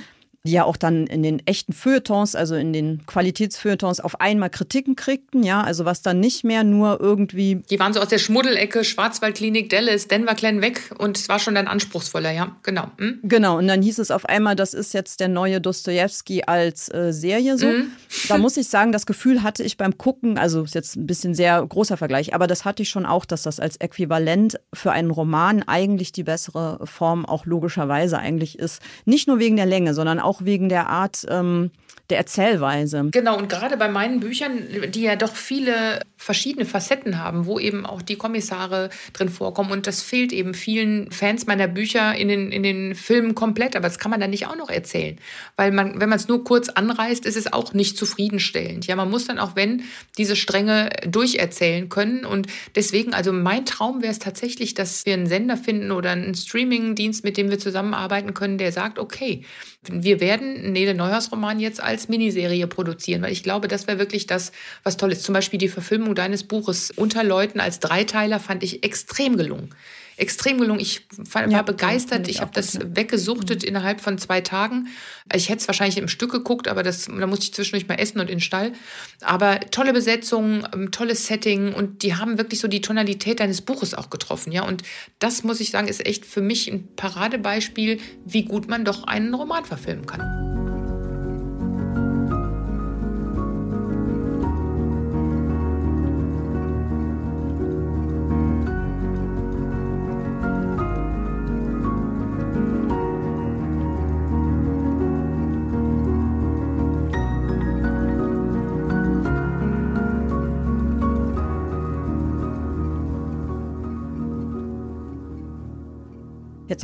die 0.46 0.52
ja 0.52 0.64
auch 0.64 0.78
dann 0.78 1.08
in 1.08 1.24
den 1.24 1.46
echten 1.48 1.74
Feuilletons, 1.74 2.36
also 2.36 2.56
in 2.56 2.72
den 2.72 3.06
Qualitätsfeuilletons 3.08 4.00
auf 4.00 4.22
einmal 4.22 4.50
Kritiken 4.50 4.96
kriegten, 4.96 5.43
ja, 5.43 5.62
also 5.62 5.86
was 5.86 6.02
dann 6.02 6.20
nicht 6.20 6.43
mehr 6.43 6.64
nur 6.64 7.00
irgendwie. 7.02 7.64
Die 7.70 7.80
waren 7.80 7.93
so 7.93 8.00
aus 8.00 8.10
der 8.10 8.20
Schmuddelecke, 8.20 8.84
Schwarzwaldklinik, 8.84 9.70
Dallas, 9.70 10.08
Denver 10.08 10.36
Glen 10.36 10.62
weg 10.62 10.91
und 10.98 11.18
es 11.18 11.28
war 11.30 11.39
schon 11.39 11.56
dann 11.56 11.68
anspruchsvoller, 11.68 12.32
ja, 12.32 12.56
genau. 12.64 12.91
Hm? 12.98 13.20
Genau, 13.24 13.58
und 13.58 13.68
dann 13.68 13.82
hieß 13.82 14.00
es 14.00 14.12
auf 14.12 14.26
einmal, 14.26 14.56
das 14.56 14.74
ist 14.74 14.93
jetzt 14.93 15.20
der 15.20 15.28
neue 15.28 15.60
Dostoevsky 15.60 16.43
als 16.46 16.93
äh, 16.93 17.12
Serie 17.12 17.58
so. 17.58 17.68
Mhm. 17.68 17.91
Da 18.30 18.38
muss 18.38 18.56
ich 18.58 18.70
sagen, 18.70 18.91
das 18.91 19.06
Gefühl 19.06 19.43
hatte 19.43 19.64
ich 19.64 19.78
beim 19.78 19.98
Gucken, 19.98 20.38
also 20.38 20.64
ist 20.64 20.76
jetzt 20.76 20.96
ein 20.96 21.08
bisschen 21.08 21.34
sehr 21.34 21.66
großer 21.66 21.98
Vergleich, 21.98 22.34
aber 22.36 22.48
das 22.48 22.66
hatte 22.66 22.84
ich 22.84 22.89
schon 22.89 23.06
auch, 23.06 23.26
dass 23.26 23.43
das 23.43 23.60
als 23.60 23.78
Äquivalent 23.78 24.60
für 24.74 24.91
einen 24.91 25.10
Roman 25.12 25.64
eigentlich 25.64 26.12
die 26.12 26.24
bessere 26.24 26.86
Form 26.86 27.26
auch 27.26 27.46
logischerweise 27.46 28.20
eigentlich 28.20 28.60
ist. 28.60 28.82
Nicht 29.06 29.28
nur 29.28 29.39
wegen 29.39 29.56
der 29.56 29.66
Länge, 29.66 29.93
sondern 29.93 30.20
auch 30.20 30.34
auch 30.36 30.45
wegen 30.45 30.69
der 30.69 30.89
Art 30.89 31.25
ähm, 31.29 31.71
der 32.10 32.18
Erzählweise. 32.18 33.08
Genau, 33.12 33.38
und 33.38 33.49
gerade 33.49 33.78
bei 33.78 33.88
meinen 33.88 34.20
Büchern, 34.20 34.60
die 34.89 35.01
ja 35.01 35.16
doch 35.16 35.36
viele 35.36 36.01
verschiedene 36.18 36.66
Facetten 36.66 37.20
haben, 37.20 37.45
wo 37.45 37.60
eben 37.60 37.86
auch 37.86 38.01
die 38.01 38.16
Kommissare 38.16 38.89
drin 39.14 39.30
vorkommen. 39.30 39.72
Und 39.72 39.88
das 39.88 40.01
fehlt 40.01 40.32
eben 40.32 40.53
vielen 40.53 41.12
Fans 41.12 41.45
meiner 41.45 41.68
Bücher 41.68 42.16
in 42.16 42.28
den, 42.28 42.51
in 42.51 42.64
den 42.64 42.95
Filmen 42.95 43.36
komplett. 43.36 43.76
Aber 43.76 43.88
das 43.88 43.99
kann 43.99 44.12
man 44.12 44.20
dann 44.20 44.30
nicht 44.30 44.47
auch 44.47 44.56
noch 44.56 44.70
erzählen. 44.70 45.18
Weil 45.56 45.72
man, 45.72 45.99
wenn 45.99 46.10
man 46.10 46.18
es 46.18 46.28
nur 46.28 46.43
kurz 46.43 46.70
anreißt, 46.70 47.26
ist 47.26 47.38
es 47.38 47.51
auch 47.51 47.74
nicht 47.74 47.97
zufriedenstellend. 47.97 48.88
Ja, 48.88 48.95
man 48.95 49.10
muss 49.10 49.26
dann 49.26 49.39
auch, 49.39 49.56
wenn, 49.56 49.84
diese 50.18 50.36
Stränge 50.36 50.89
durcherzählen 51.08 51.89
können. 51.89 52.26
Und 52.26 52.47
deswegen, 52.76 53.14
also 53.14 53.32
mein 53.34 53.66
Traum 53.66 54.01
wäre 54.01 54.12
es 54.12 54.20
tatsächlich, 54.20 54.74
dass 54.74 55.06
wir 55.06 55.14
einen 55.14 55.28
Sender 55.28 55.58
finden 55.58 55.91
oder 55.91 56.12
einen 56.12 56.36
Streaming-Dienst, 56.36 57.24
mit 57.24 57.38
dem 57.38 57.49
wir 57.49 57.60
zusammenarbeiten 57.60 58.34
können, 58.34 58.58
der 58.58 58.72
sagt, 58.72 58.99
okay, 58.99 59.43
wir 59.88 60.20
werden 60.20 60.72
Nele 60.72 60.95
Neuhaus 60.95 61.32
Roman 61.32 61.60
jetzt 61.60 61.82
als 61.82 61.95
Miniserie 62.10 62.68
produzieren, 62.68 63.22
weil 63.22 63.32
ich 63.32 63.43
glaube, 63.43 63.68
das 63.68 63.88
wäre 63.88 64.00
wirklich 64.00 64.28
das, 64.28 64.52
was 64.84 64.98
toll 64.98 65.12
ist. 65.12 65.24
Zum 65.24 65.34
Beispiel 65.34 65.60
die 65.60 65.70
Verfilmung 65.70 66.16
deines 66.16 66.43
Buches 66.43 66.91
Unter 66.91 67.24
Leuten 67.24 67.60
als 67.60 67.80
Dreiteiler 67.80 68.39
fand 68.39 68.64
ich 68.64 68.84
extrem 68.84 69.38
gelungen 69.38 69.74
extrem 70.18 70.60
gelungen. 70.60 70.80
Ich 70.80 71.02
war 71.32 71.48
ja, 71.50 71.62
begeistert. 71.62 72.28
Ich, 72.28 72.36
ich 72.36 72.41
habe 72.41 72.52
das 72.54 72.80
weggesuchtet 72.82 73.62
mhm. 73.62 73.70
innerhalb 73.70 74.02
von 74.02 74.18
zwei 74.18 74.41
Tagen. 74.41 74.88
Ich 75.34 75.50
hätte 75.50 75.60
es 75.60 75.68
wahrscheinlich 75.68 75.98
im 75.98 76.08
Stück 76.08 76.32
geguckt, 76.32 76.68
aber 76.68 76.84
das, 76.84 77.06
da 77.06 77.28
musste 77.28 77.46
ich 77.46 77.54
zwischendurch 77.54 77.88
mal 77.88 77.96
essen 77.96 78.20
und 78.20 78.30
in 78.30 78.36
den 78.36 78.41
Stall. 78.41 78.74
Aber 79.22 79.60
tolle 79.72 79.93
Besetzung, 79.93 80.68
ähm, 80.74 80.91
tolles 80.91 81.26
Setting 81.26 81.74
und 81.74 82.04
die 82.04 82.16
haben 82.16 82.38
wirklich 82.38 82.60
so 82.60 82.68
die 82.68 82.82
Tonalität 82.82 83.39
deines 83.39 83.62
Buches 83.62 83.93
auch 83.93 84.10
getroffen. 84.10 84.52
Ja, 84.52 84.64
und 84.64 84.84
das 85.20 85.43
muss 85.43 85.60
ich 85.60 85.72
sagen, 85.72 85.88
ist 85.88 86.06
echt 86.06 86.26
für 86.26 86.41
mich 86.41 86.72
ein 86.72 86.88
Paradebeispiel, 86.96 88.00
wie 88.26 88.46
gut 88.46 88.68
man 88.68 88.86
doch 88.86 89.06
einen 89.06 89.34
Roman 89.34 89.66
verfilmen 89.66 90.06
kann. 90.06 90.64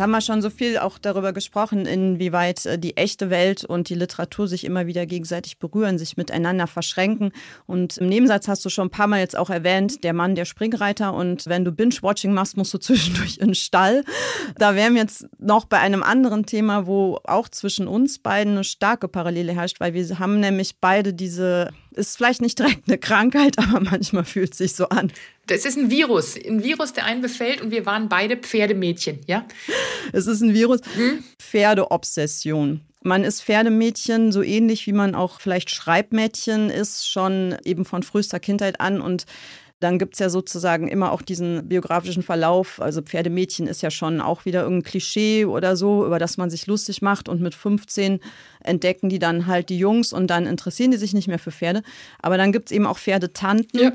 Haben 0.01 0.11
wir 0.11 0.21
schon 0.21 0.41
so 0.41 0.49
viel 0.49 0.77
auch 0.77 0.97
darüber 0.97 1.31
gesprochen, 1.31 1.85
inwieweit 1.85 2.65
äh, 2.65 2.77
die 2.77 2.97
echte 2.97 3.29
Welt 3.29 3.63
und 3.63 3.89
die 3.89 3.95
Literatur 3.95 4.47
sich 4.47 4.65
immer 4.65 4.87
wieder 4.87 5.05
gegenseitig 5.05 5.59
berühren, 5.59 5.97
sich 5.97 6.17
miteinander 6.17 6.67
verschränken. 6.67 7.31
Und 7.67 7.97
im 7.97 8.07
Nebensatz 8.07 8.47
hast 8.47 8.65
du 8.65 8.69
schon 8.69 8.87
ein 8.87 8.91
paar 8.91 9.07
Mal 9.07 9.19
jetzt 9.19 9.37
auch 9.37 9.49
erwähnt, 9.49 10.03
der 10.03 10.13
Mann, 10.13 10.35
der 10.35 10.45
Springreiter. 10.45 11.13
Und 11.13 11.47
wenn 11.47 11.63
du 11.63 11.71
Binge-Watching 11.71 12.33
machst, 12.33 12.57
musst 12.57 12.73
du 12.73 12.77
zwischendurch 12.79 13.37
in 13.37 13.49
den 13.49 13.55
Stall. 13.55 14.03
Da 14.57 14.75
wären 14.75 14.95
wir 14.95 15.01
jetzt 15.01 15.27
noch 15.39 15.65
bei 15.65 15.79
einem 15.79 16.03
anderen 16.03 16.45
Thema, 16.45 16.87
wo 16.87 17.19
auch 17.23 17.47
zwischen 17.47 17.87
uns 17.87 18.19
beiden 18.19 18.53
eine 18.53 18.63
starke 18.63 19.07
Parallele 19.07 19.53
herrscht, 19.53 19.79
weil 19.79 19.93
wir 19.93 20.19
haben 20.19 20.39
nämlich 20.39 20.79
beide 20.79 21.13
diese 21.13 21.69
Ist 21.93 22.17
vielleicht 22.17 22.41
nicht 22.41 22.57
direkt 22.57 22.87
eine 22.87 22.97
Krankheit, 22.97 23.57
aber 23.57 23.79
manchmal 23.79 24.23
fühlt 24.23 24.51
es 24.53 24.57
sich 24.57 24.73
so 24.73 24.89
an. 24.89 25.11
Das 25.47 25.65
ist 25.65 25.77
ein 25.77 25.89
Virus, 25.89 26.35
ein 26.37 26.63
Virus, 26.63 26.93
der 26.93 27.05
einen 27.05 27.21
befällt 27.21 27.61
und 27.61 27.71
wir 27.71 27.85
waren 27.85 28.09
beide 28.09 28.37
Pferdemädchen, 28.37 29.19
ja? 29.27 29.45
Es 30.13 30.27
ist 30.27 30.41
ein 30.41 30.53
Virus. 30.53 30.81
Hm? 30.95 31.23
Pferdeobsession. 31.39 32.81
Man 33.03 33.23
ist 33.23 33.43
Pferdemädchen, 33.43 34.31
so 34.31 34.43
ähnlich 34.43 34.85
wie 34.85 34.93
man 34.93 35.15
auch 35.15 35.41
vielleicht 35.41 35.71
Schreibmädchen 35.71 36.69
ist, 36.69 37.09
schon 37.09 37.57
eben 37.65 37.83
von 37.83 38.03
frühester 38.03 38.39
Kindheit 38.39 38.79
an. 38.79 39.01
Und 39.01 39.25
dann 39.81 39.97
gibt 39.97 40.13
es 40.13 40.19
ja 40.19 40.29
sozusagen 40.29 40.87
immer 40.87 41.11
auch 41.11 41.23
diesen 41.23 41.67
biografischen 41.67 42.21
Verlauf. 42.21 42.79
Also 42.79 43.01
Pferdemädchen 43.01 43.65
ist 43.65 43.81
ja 43.81 43.89
schon 43.89 44.21
auch 44.21 44.45
wieder 44.45 44.61
irgendein 44.61 44.89
Klischee 44.89 45.45
oder 45.45 45.75
so, 45.75 46.05
über 46.05 46.19
das 46.19 46.37
man 46.37 46.51
sich 46.51 46.67
lustig 46.67 47.01
macht. 47.01 47.27
Und 47.27 47.41
mit 47.41 47.55
15 47.55 48.19
entdecken 48.63 49.09
die 49.09 49.17
dann 49.17 49.47
halt 49.47 49.69
die 49.69 49.79
Jungs 49.79 50.13
und 50.13 50.27
dann 50.27 50.45
interessieren 50.45 50.91
die 50.91 50.97
sich 50.97 51.13
nicht 51.15 51.27
mehr 51.27 51.39
für 51.39 51.51
Pferde. 51.51 51.81
Aber 52.21 52.37
dann 52.37 52.51
gibt 52.51 52.67
es 52.69 52.71
eben 52.71 52.85
auch 52.85 52.99
Pferdetanten, 52.99 53.79
ja. 53.79 53.91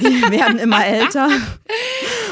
die 0.00 0.04
werden 0.32 0.58
immer 0.58 0.84
älter. 0.84 1.28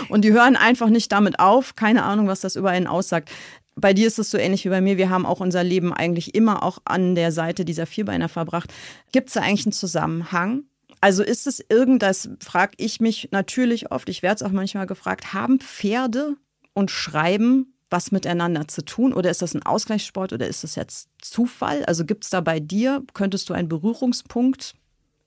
Und 0.08 0.24
die 0.24 0.32
hören 0.32 0.56
einfach 0.56 0.88
nicht 0.88 1.12
damit 1.12 1.38
auf. 1.38 1.76
Keine 1.76 2.02
Ahnung, 2.02 2.28
was 2.28 2.40
das 2.40 2.56
über 2.56 2.70
einen 2.70 2.86
aussagt 2.86 3.30
bei 3.78 3.92
dir 3.92 4.06
ist 4.06 4.18
es 4.18 4.30
so 4.30 4.38
ähnlich 4.38 4.64
wie 4.64 4.70
bei 4.70 4.80
mir. 4.80 4.96
Wir 4.96 5.10
haben 5.10 5.26
auch 5.26 5.40
unser 5.40 5.62
Leben 5.62 5.92
eigentlich 5.92 6.34
immer 6.34 6.62
auch 6.62 6.78
an 6.86 7.14
der 7.14 7.30
Seite 7.30 7.66
dieser 7.66 7.84
Vierbeiner 7.84 8.30
verbracht. 8.30 8.72
Gibt 9.12 9.28
es 9.28 9.34
da 9.34 9.42
eigentlich 9.42 9.66
einen 9.66 9.72
Zusammenhang? 9.72 10.64
Also 11.06 11.22
ist 11.22 11.46
es 11.46 11.64
irgendwas, 11.68 12.28
frage 12.40 12.72
ich 12.78 12.98
mich 12.98 13.28
natürlich 13.30 13.92
oft, 13.92 14.08
ich 14.08 14.24
werde 14.24 14.34
es 14.34 14.42
auch 14.42 14.50
manchmal 14.50 14.88
gefragt, 14.88 15.32
haben 15.32 15.60
Pferde 15.60 16.34
und 16.74 16.90
Schreiben 16.90 17.74
was 17.88 18.10
miteinander 18.10 18.66
zu 18.66 18.84
tun? 18.84 19.12
Oder 19.12 19.30
ist 19.30 19.40
das 19.40 19.54
ein 19.54 19.62
Ausgleichssport 19.62 20.32
oder 20.32 20.48
ist 20.48 20.64
das 20.64 20.74
jetzt 20.74 21.08
Zufall? 21.22 21.84
Also 21.84 22.04
gibt 22.04 22.24
es 22.24 22.30
da 22.30 22.40
bei 22.40 22.58
dir, 22.58 23.04
könntest 23.14 23.48
du 23.48 23.54
einen 23.54 23.68
Berührungspunkt 23.68 24.74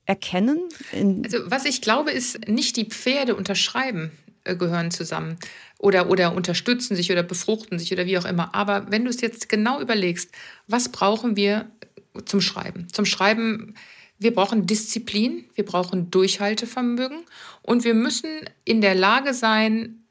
erkennen? 0.06 0.60
also 0.92 1.38
was 1.46 1.64
ich 1.64 1.82
glaube, 1.82 2.12
ist 2.12 2.50
nicht 2.50 2.76
die 2.76 2.90
Pferde 2.90 3.38
unterschreiben 3.38 4.12
äh, 4.44 4.58
gehören 4.58 4.92
zusammen 4.92 5.38
oder, 5.78 6.10
oder 6.10 6.36
unterstützen 6.36 6.98
sich 6.98 7.10
oder 7.10 7.24
befruchten 7.24 7.80
sich 7.80 7.94
oder 7.94 8.06
wie 8.06 8.18
auch 8.18 8.26
immer. 8.26 8.54
Aber 8.54 8.92
wenn 8.92 9.06
du 9.06 9.10
es 9.10 9.22
jetzt 9.22 9.48
genau 9.48 9.80
überlegst, 9.80 10.30
was 10.68 10.90
brauchen 10.90 11.38
wir 11.38 11.72
zum 12.26 12.42
Schreiben? 12.42 12.90
Zum 12.92 13.06
Schreiben, 13.06 13.76
wir 14.20 14.34
brauchen 14.34 14.68
Disziplin, 14.68 15.46
wir 15.56 15.66
brauchen 15.66 16.12
Durchhaltevermögen 16.12 17.22
und 17.62 17.84
wir 17.84 17.94
müssen 17.94 18.30
in 18.66 18.82
der 18.82 18.94
Lage 18.94 19.34
sein, 19.34 20.04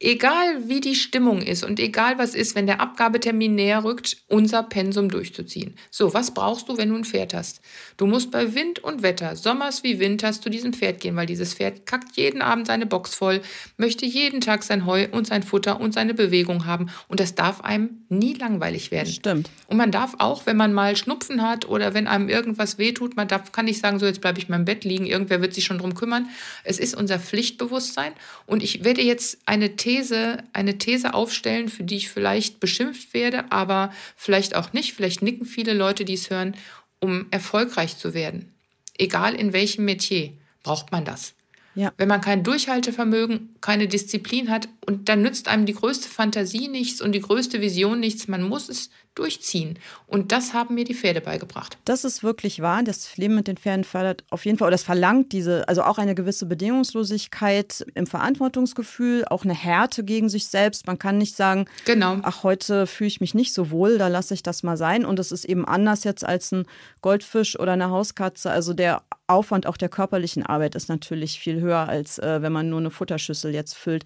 egal 0.00 0.68
wie 0.68 0.80
die 0.80 0.94
Stimmung 0.94 1.42
ist 1.42 1.64
und 1.64 1.80
egal 1.80 2.18
was 2.18 2.34
ist, 2.34 2.54
wenn 2.54 2.66
der 2.66 2.80
Abgabetermin 2.80 3.54
näher 3.54 3.82
rückt, 3.82 4.18
unser 4.28 4.62
Pensum 4.62 5.10
durchzuziehen. 5.10 5.74
So, 5.90 6.14
was 6.14 6.32
brauchst 6.32 6.68
du, 6.68 6.78
wenn 6.78 6.90
du 6.90 6.96
ein 6.96 7.04
Pferd 7.04 7.34
hast? 7.34 7.60
Du 7.96 8.06
musst 8.06 8.30
bei 8.30 8.54
Wind 8.54 8.78
und 8.78 9.02
Wetter, 9.02 9.34
Sommers 9.34 9.82
wie 9.82 9.98
Winters, 9.98 10.40
zu 10.40 10.50
diesem 10.50 10.72
Pferd 10.72 11.00
gehen, 11.00 11.16
weil 11.16 11.26
dieses 11.26 11.54
Pferd 11.54 11.84
kackt 11.86 12.16
jeden 12.16 12.42
Abend 12.42 12.68
seine 12.68 12.86
Box 12.86 13.14
voll, 13.14 13.40
möchte 13.76 14.06
jeden 14.06 14.40
Tag 14.40 14.62
sein 14.62 14.86
Heu 14.86 15.08
und 15.10 15.26
sein 15.26 15.42
Futter 15.42 15.80
und 15.80 15.92
seine 15.92 16.14
Bewegung 16.14 16.66
haben 16.66 16.90
und 17.08 17.18
das 17.18 17.34
darf 17.34 17.60
einem 17.62 18.04
nie 18.08 18.34
langweilig 18.34 18.90
werden. 18.90 19.08
Stimmt. 19.08 19.50
Und 19.66 19.76
man 19.76 19.90
darf 19.90 20.14
auch, 20.18 20.46
wenn 20.46 20.56
man 20.56 20.72
mal 20.72 20.96
Schnupfen 20.96 21.42
hat 21.42 21.68
oder 21.68 21.92
wenn 21.94 22.06
einem 22.06 22.28
irgendwas 22.28 22.78
wehtut, 22.78 23.16
man 23.16 23.26
darf, 23.26 23.50
kann 23.50 23.64
nicht 23.64 23.80
sagen, 23.80 23.98
so 23.98 24.06
jetzt 24.06 24.20
bleibe 24.20 24.38
ich 24.38 24.48
mal 24.48 24.56
im 24.56 24.64
Bett 24.64 24.84
liegen, 24.84 25.06
irgendwer 25.06 25.40
wird 25.42 25.54
sich 25.54 25.64
schon 25.64 25.78
drum 25.78 25.94
kümmern. 25.94 26.28
Es 26.62 26.78
ist 26.78 26.94
unser 26.94 27.18
Pflichtbewusstsein 27.18 28.12
und 28.46 28.62
ich 28.62 28.84
werde 28.84 29.02
jetzt 29.02 29.38
eine 29.44 29.76
These, 29.88 30.44
eine 30.52 30.76
These 30.76 31.14
aufstellen, 31.14 31.70
für 31.70 31.82
die 31.82 31.96
ich 31.96 32.10
vielleicht 32.10 32.60
beschimpft 32.60 33.14
werde, 33.14 33.50
aber 33.50 33.90
vielleicht 34.16 34.54
auch 34.54 34.74
nicht. 34.74 34.92
Vielleicht 34.92 35.22
nicken 35.22 35.46
viele 35.46 35.72
Leute, 35.72 36.04
die 36.04 36.12
es 36.12 36.28
hören, 36.28 36.54
um 37.00 37.24
erfolgreich 37.30 37.96
zu 37.96 38.12
werden. 38.12 38.52
Egal 38.98 39.34
in 39.34 39.54
welchem 39.54 39.86
Metier 39.86 40.34
braucht 40.62 40.92
man 40.92 41.06
das. 41.06 41.32
Ja. 41.78 41.92
Wenn 41.96 42.08
man 42.08 42.20
kein 42.20 42.42
Durchhaltevermögen, 42.42 43.54
keine 43.60 43.86
Disziplin 43.86 44.50
hat 44.50 44.68
und 44.84 45.08
dann 45.08 45.22
nützt 45.22 45.46
einem 45.46 45.64
die 45.64 45.74
größte 45.74 46.08
Fantasie 46.08 46.66
nichts 46.66 47.00
und 47.00 47.12
die 47.12 47.20
größte 47.20 47.60
Vision 47.60 48.00
nichts, 48.00 48.26
man 48.26 48.42
muss 48.42 48.68
es 48.68 48.90
durchziehen. 49.14 49.78
Und 50.08 50.32
das 50.32 50.54
haben 50.54 50.74
mir 50.74 50.82
die 50.82 50.94
Pferde 50.94 51.20
beigebracht. 51.20 51.78
Das 51.84 52.04
ist 52.04 52.24
wirklich 52.24 52.62
wahr. 52.62 52.82
Das 52.82 53.16
Leben 53.16 53.36
mit 53.36 53.46
den 53.46 53.56
Pferden 53.56 53.84
fördert 53.84 54.24
auf 54.30 54.44
jeden 54.44 54.58
Fall, 54.58 54.66
oder 54.66 54.74
das 54.74 54.82
verlangt 54.82 55.30
diese, 55.30 55.68
also 55.68 55.84
auch 55.84 55.98
eine 55.98 56.16
gewisse 56.16 56.46
Bedingungslosigkeit 56.46 57.86
im 57.94 58.08
Verantwortungsgefühl, 58.08 59.24
auch 59.26 59.44
eine 59.44 59.54
Härte 59.54 60.02
gegen 60.02 60.28
sich 60.28 60.48
selbst. 60.48 60.88
Man 60.88 60.98
kann 60.98 61.16
nicht 61.16 61.36
sagen, 61.36 61.66
genau. 61.84 62.16
ach, 62.22 62.42
heute 62.42 62.88
fühle 62.88 63.08
ich 63.08 63.20
mich 63.20 63.34
nicht 63.34 63.54
so 63.54 63.70
wohl, 63.70 63.98
da 63.98 64.08
lasse 64.08 64.34
ich 64.34 64.42
das 64.42 64.64
mal 64.64 64.76
sein. 64.76 65.04
Und 65.04 65.20
es 65.20 65.30
ist 65.30 65.44
eben 65.44 65.64
anders 65.64 66.02
jetzt 66.02 66.26
als 66.26 66.50
ein 66.50 66.66
Goldfisch 67.02 67.56
oder 67.58 67.72
eine 67.72 67.90
Hauskatze. 67.90 68.50
Also 68.50 68.74
der 68.74 69.02
Aufwand 69.28 69.66
auch 69.66 69.76
der 69.76 69.88
körperlichen 69.88 70.44
Arbeit 70.44 70.74
ist 70.74 70.88
natürlich 70.88 71.38
viel 71.38 71.60
höher, 71.60 71.88
als 71.88 72.18
äh, 72.18 72.42
wenn 72.42 72.52
man 72.52 72.70
nur 72.70 72.80
eine 72.80 72.90
Futterschüssel 72.90 73.54
jetzt 73.54 73.74
füllt. 73.74 74.04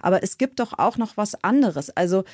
Aber 0.00 0.22
es 0.22 0.38
gibt 0.38 0.60
doch 0.60 0.78
auch 0.78 0.96
noch 0.96 1.16
was 1.16 1.42
anderes. 1.42 1.90
Also 1.90 2.24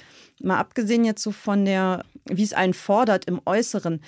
mal 0.42 0.58
abgesehen 0.58 1.04
jetzt 1.04 1.22
so 1.22 1.32
von 1.32 1.64
der, 1.64 2.04
wie 2.24 2.42
es 2.42 2.52
einen 2.52 2.74
fordert 2.74 3.26
im 3.26 3.40
Äußeren, 3.44 4.00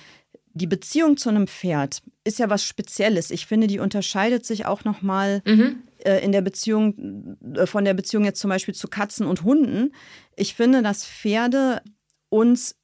die 0.54 0.66
Beziehung 0.66 1.16
zu 1.16 1.30
einem 1.30 1.46
Pferd 1.46 2.02
ist 2.24 2.38
ja 2.38 2.50
was 2.50 2.64
Spezielles. 2.64 3.30
Ich 3.30 3.46
finde, 3.46 3.66
die 3.66 3.78
unterscheidet 3.78 4.44
sich 4.44 4.66
auch 4.66 4.84
noch 4.84 5.02
mal 5.02 5.42
mhm. 5.46 5.82
äh, 6.04 6.22
in 6.22 6.32
der 6.32 6.42
Beziehung 6.42 7.38
äh, 7.54 7.66
von 7.66 7.84
der 7.84 7.94
Beziehung 7.94 8.24
jetzt 8.24 8.40
zum 8.40 8.50
Beispiel 8.50 8.74
zu 8.74 8.88
Katzen 8.88 9.26
und 9.26 9.44
Hunden. 9.44 9.94
Ich 10.36 10.54
finde, 10.54 10.82
dass 10.82 11.06
Pferde 11.06 11.80
uns 12.28 12.76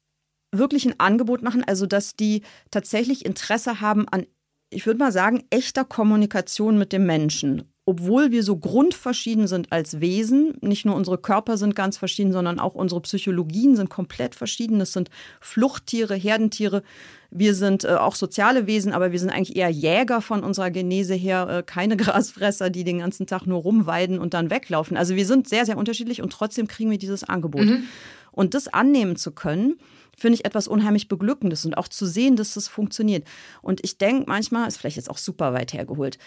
wirklich 0.51 0.85
ein 0.85 0.99
Angebot 0.99 1.43
machen, 1.43 1.63
also 1.63 1.85
dass 1.85 2.15
die 2.15 2.41
tatsächlich 2.71 3.23
Interesse 3.23 3.81
haben 3.81 4.07
an 4.07 4.25
ich 4.69 4.85
würde 4.85 4.99
mal 4.99 5.11
sagen, 5.11 5.43
echter 5.49 5.83
Kommunikation 5.83 6.77
mit 6.77 6.93
dem 6.93 7.05
Menschen. 7.05 7.63
Obwohl 7.85 8.29
wir 8.29 8.43
so 8.43 8.55
grundverschieden 8.55 9.47
sind 9.47 9.71
als 9.71 9.99
Wesen, 9.99 10.55
nicht 10.61 10.85
nur 10.85 10.93
unsere 10.93 11.17
Körper 11.17 11.57
sind 11.57 11.75
ganz 11.75 11.97
verschieden, 11.97 12.31
sondern 12.31 12.59
auch 12.59 12.75
unsere 12.75 13.01
Psychologien 13.01 13.75
sind 13.75 13.89
komplett 13.89 14.35
verschieden. 14.35 14.79
Es 14.79 14.93
sind 14.93 15.09
Fluchttiere, 15.41 16.13
Herdentiere. 16.13 16.83
Wir 17.31 17.55
sind 17.55 17.85
äh, 17.85 17.95
auch 17.95 18.13
soziale 18.13 18.67
Wesen, 18.67 18.93
aber 18.93 19.11
wir 19.11 19.17
sind 19.17 19.31
eigentlich 19.31 19.55
eher 19.55 19.69
Jäger 19.69 20.21
von 20.21 20.43
unserer 20.43 20.69
Genese 20.69 21.15
her, 21.15 21.47
äh, 21.49 21.63
keine 21.63 21.97
Grasfresser, 21.97 22.69
die 22.69 22.83
den 22.83 22.99
ganzen 22.99 23.25
Tag 23.25 23.47
nur 23.47 23.63
rumweiden 23.63 24.19
und 24.19 24.35
dann 24.35 24.51
weglaufen. 24.51 24.95
Also 24.95 25.15
wir 25.15 25.25
sind 25.25 25.49
sehr, 25.49 25.65
sehr 25.65 25.77
unterschiedlich 25.77 26.21
und 26.21 26.31
trotzdem 26.31 26.67
kriegen 26.67 26.91
wir 26.91 26.99
dieses 26.99 27.23
Angebot. 27.23 27.65
Mhm. 27.65 27.85
Und 28.31 28.53
das 28.53 28.67
annehmen 28.67 29.15
zu 29.15 29.31
können, 29.31 29.79
finde 30.19 30.35
ich 30.35 30.45
etwas 30.45 30.67
unheimlich 30.67 31.07
Beglückendes 31.07 31.65
und 31.65 31.77
auch 31.77 31.87
zu 31.87 32.05
sehen, 32.05 32.35
dass 32.35 32.53
das 32.53 32.67
funktioniert. 32.67 33.27
Und 33.61 33.83
ich 33.83 33.97
denke 33.97 34.25
manchmal, 34.27 34.67
ist 34.67 34.77
vielleicht 34.77 34.97
jetzt 34.97 35.09
auch 35.09 35.17
super 35.17 35.53
weit 35.53 35.73
hergeholt, 35.73 36.17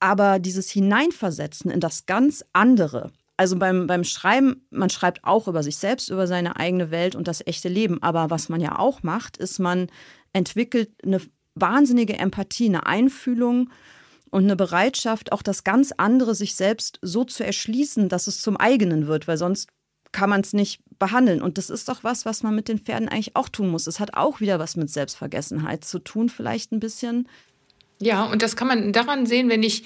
aber 0.00 0.40
dieses 0.40 0.68
Hineinversetzen 0.70 1.70
in 1.70 1.78
das 1.78 2.06
ganz 2.06 2.44
andere, 2.52 3.12
also 3.36 3.56
beim, 3.56 3.86
beim 3.86 4.04
Schreiben, 4.04 4.66
man 4.70 4.90
schreibt 4.90 5.24
auch 5.24 5.48
über 5.48 5.62
sich 5.62 5.76
selbst, 5.76 6.10
über 6.10 6.26
seine 6.26 6.56
eigene 6.56 6.90
Welt 6.90 7.14
und 7.14 7.28
das 7.28 7.46
echte 7.46 7.68
Leben. 7.68 8.02
Aber 8.02 8.30
was 8.30 8.48
man 8.48 8.60
ja 8.60 8.78
auch 8.78 9.02
macht, 9.02 9.36
ist, 9.36 9.58
man 9.58 9.88
entwickelt 10.32 10.90
eine 11.02 11.20
wahnsinnige 11.54 12.18
Empathie, 12.18 12.66
eine 12.66 12.86
Einfühlung 12.86 13.70
und 14.30 14.44
eine 14.44 14.56
Bereitschaft, 14.56 15.32
auch 15.32 15.42
das 15.42 15.64
ganz 15.64 15.92
andere 15.96 16.34
sich 16.34 16.54
selbst 16.54 16.98
so 17.02 17.24
zu 17.24 17.44
erschließen, 17.44 18.08
dass 18.08 18.26
es 18.26 18.40
zum 18.40 18.56
eigenen 18.56 19.06
wird, 19.06 19.28
weil 19.28 19.36
sonst 19.36 19.68
kann 20.12 20.30
man 20.30 20.42
es 20.42 20.52
nicht 20.52 20.80
behandeln. 20.98 21.42
Und 21.42 21.58
das 21.58 21.70
ist 21.70 21.88
doch 21.88 22.04
was, 22.04 22.24
was 22.24 22.42
man 22.42 22.54
mit 22.54 22.68
den 22.68 22.78
Pferden 22.78 23.08
eigentlich 23.08 23.34
auch 23.34 23.48
tun 23.48 23.68
muss. 23.68 23.86
Es 23.86 23.98
hat 23.98 24.14
auch 24.14 24.40
wieder 24.40 24.58
was 24.58 24.76
mit 24.76 24.90
Selbstvergessenheit 24.90 25.84
zu 25.84 25.98
tun, 25.98 26.28
vielleicht 26.28 26.72
ein 26.72 26.80
bisschen. 26.80 27.28
Ja, 27.98 28.24
und 28.24 28.42
das 28.42 28.56
kann 28.56 28.66
man 28.66 28.92
daran 28.92 29.26
sehen, 29.26 29.48
wenn 29.48 29.62
ich 29.62 29.84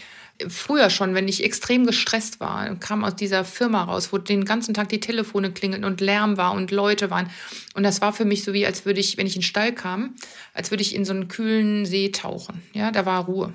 früher 0.49 0.91
schon, 0.91 1.15
wenn 1.15 1.29
ich 1.29 1.45
extrem 1.45 1.87
gestresst 1.87 2.41
war, 2.41 2.75
kam 2.77 3.05
aus 3.05 3.15
dieser 3.15 3.45
Firma 3.45 3.85
raus, 3.85 4.13
wo 4.13 4.19
den 4.19 4.45
ganzen 4.45 4.75
Tag 4.75 4.89
die 4.89 5.01
Telefone 5.01 5.53
klingeln 5.53 5.85
und 5.85 6.01
Lärm 6.01 6.37
war 6.37 6.53
und 6.53 6.71
Leute 6.71 7.11
waren. 7.11 7.31
Und 7.75 7.83
das 7.83 8.01
war 8.01 8.13
für 8.13 8.25
mich 8.25 8.45
so 8.45 8.53
wie, 8.53 8.67
als 8.67 8.85
würde 8.85 9.01
ich, 9.01 9.17
wenn 9.17 9.27
ich 9.27 9.37
in 9.37 9.41
den 9.41 9.47
Stall 9.47 9.75
kam, 9.75 10.15
als 10.55 10.71
würde 10.71 10.83
ich 10.83 10.95
in 10.95 11.05
so 11.05 11.13
einen 11.13 11.29
kühlen 11.29 11.87
See 11.87 12.11
tauchen. 12.11 12.63
Ja, 12.73 12.91
da 12.91 13.07
war 13.07 13.25
Ruhe. 13.27 13.53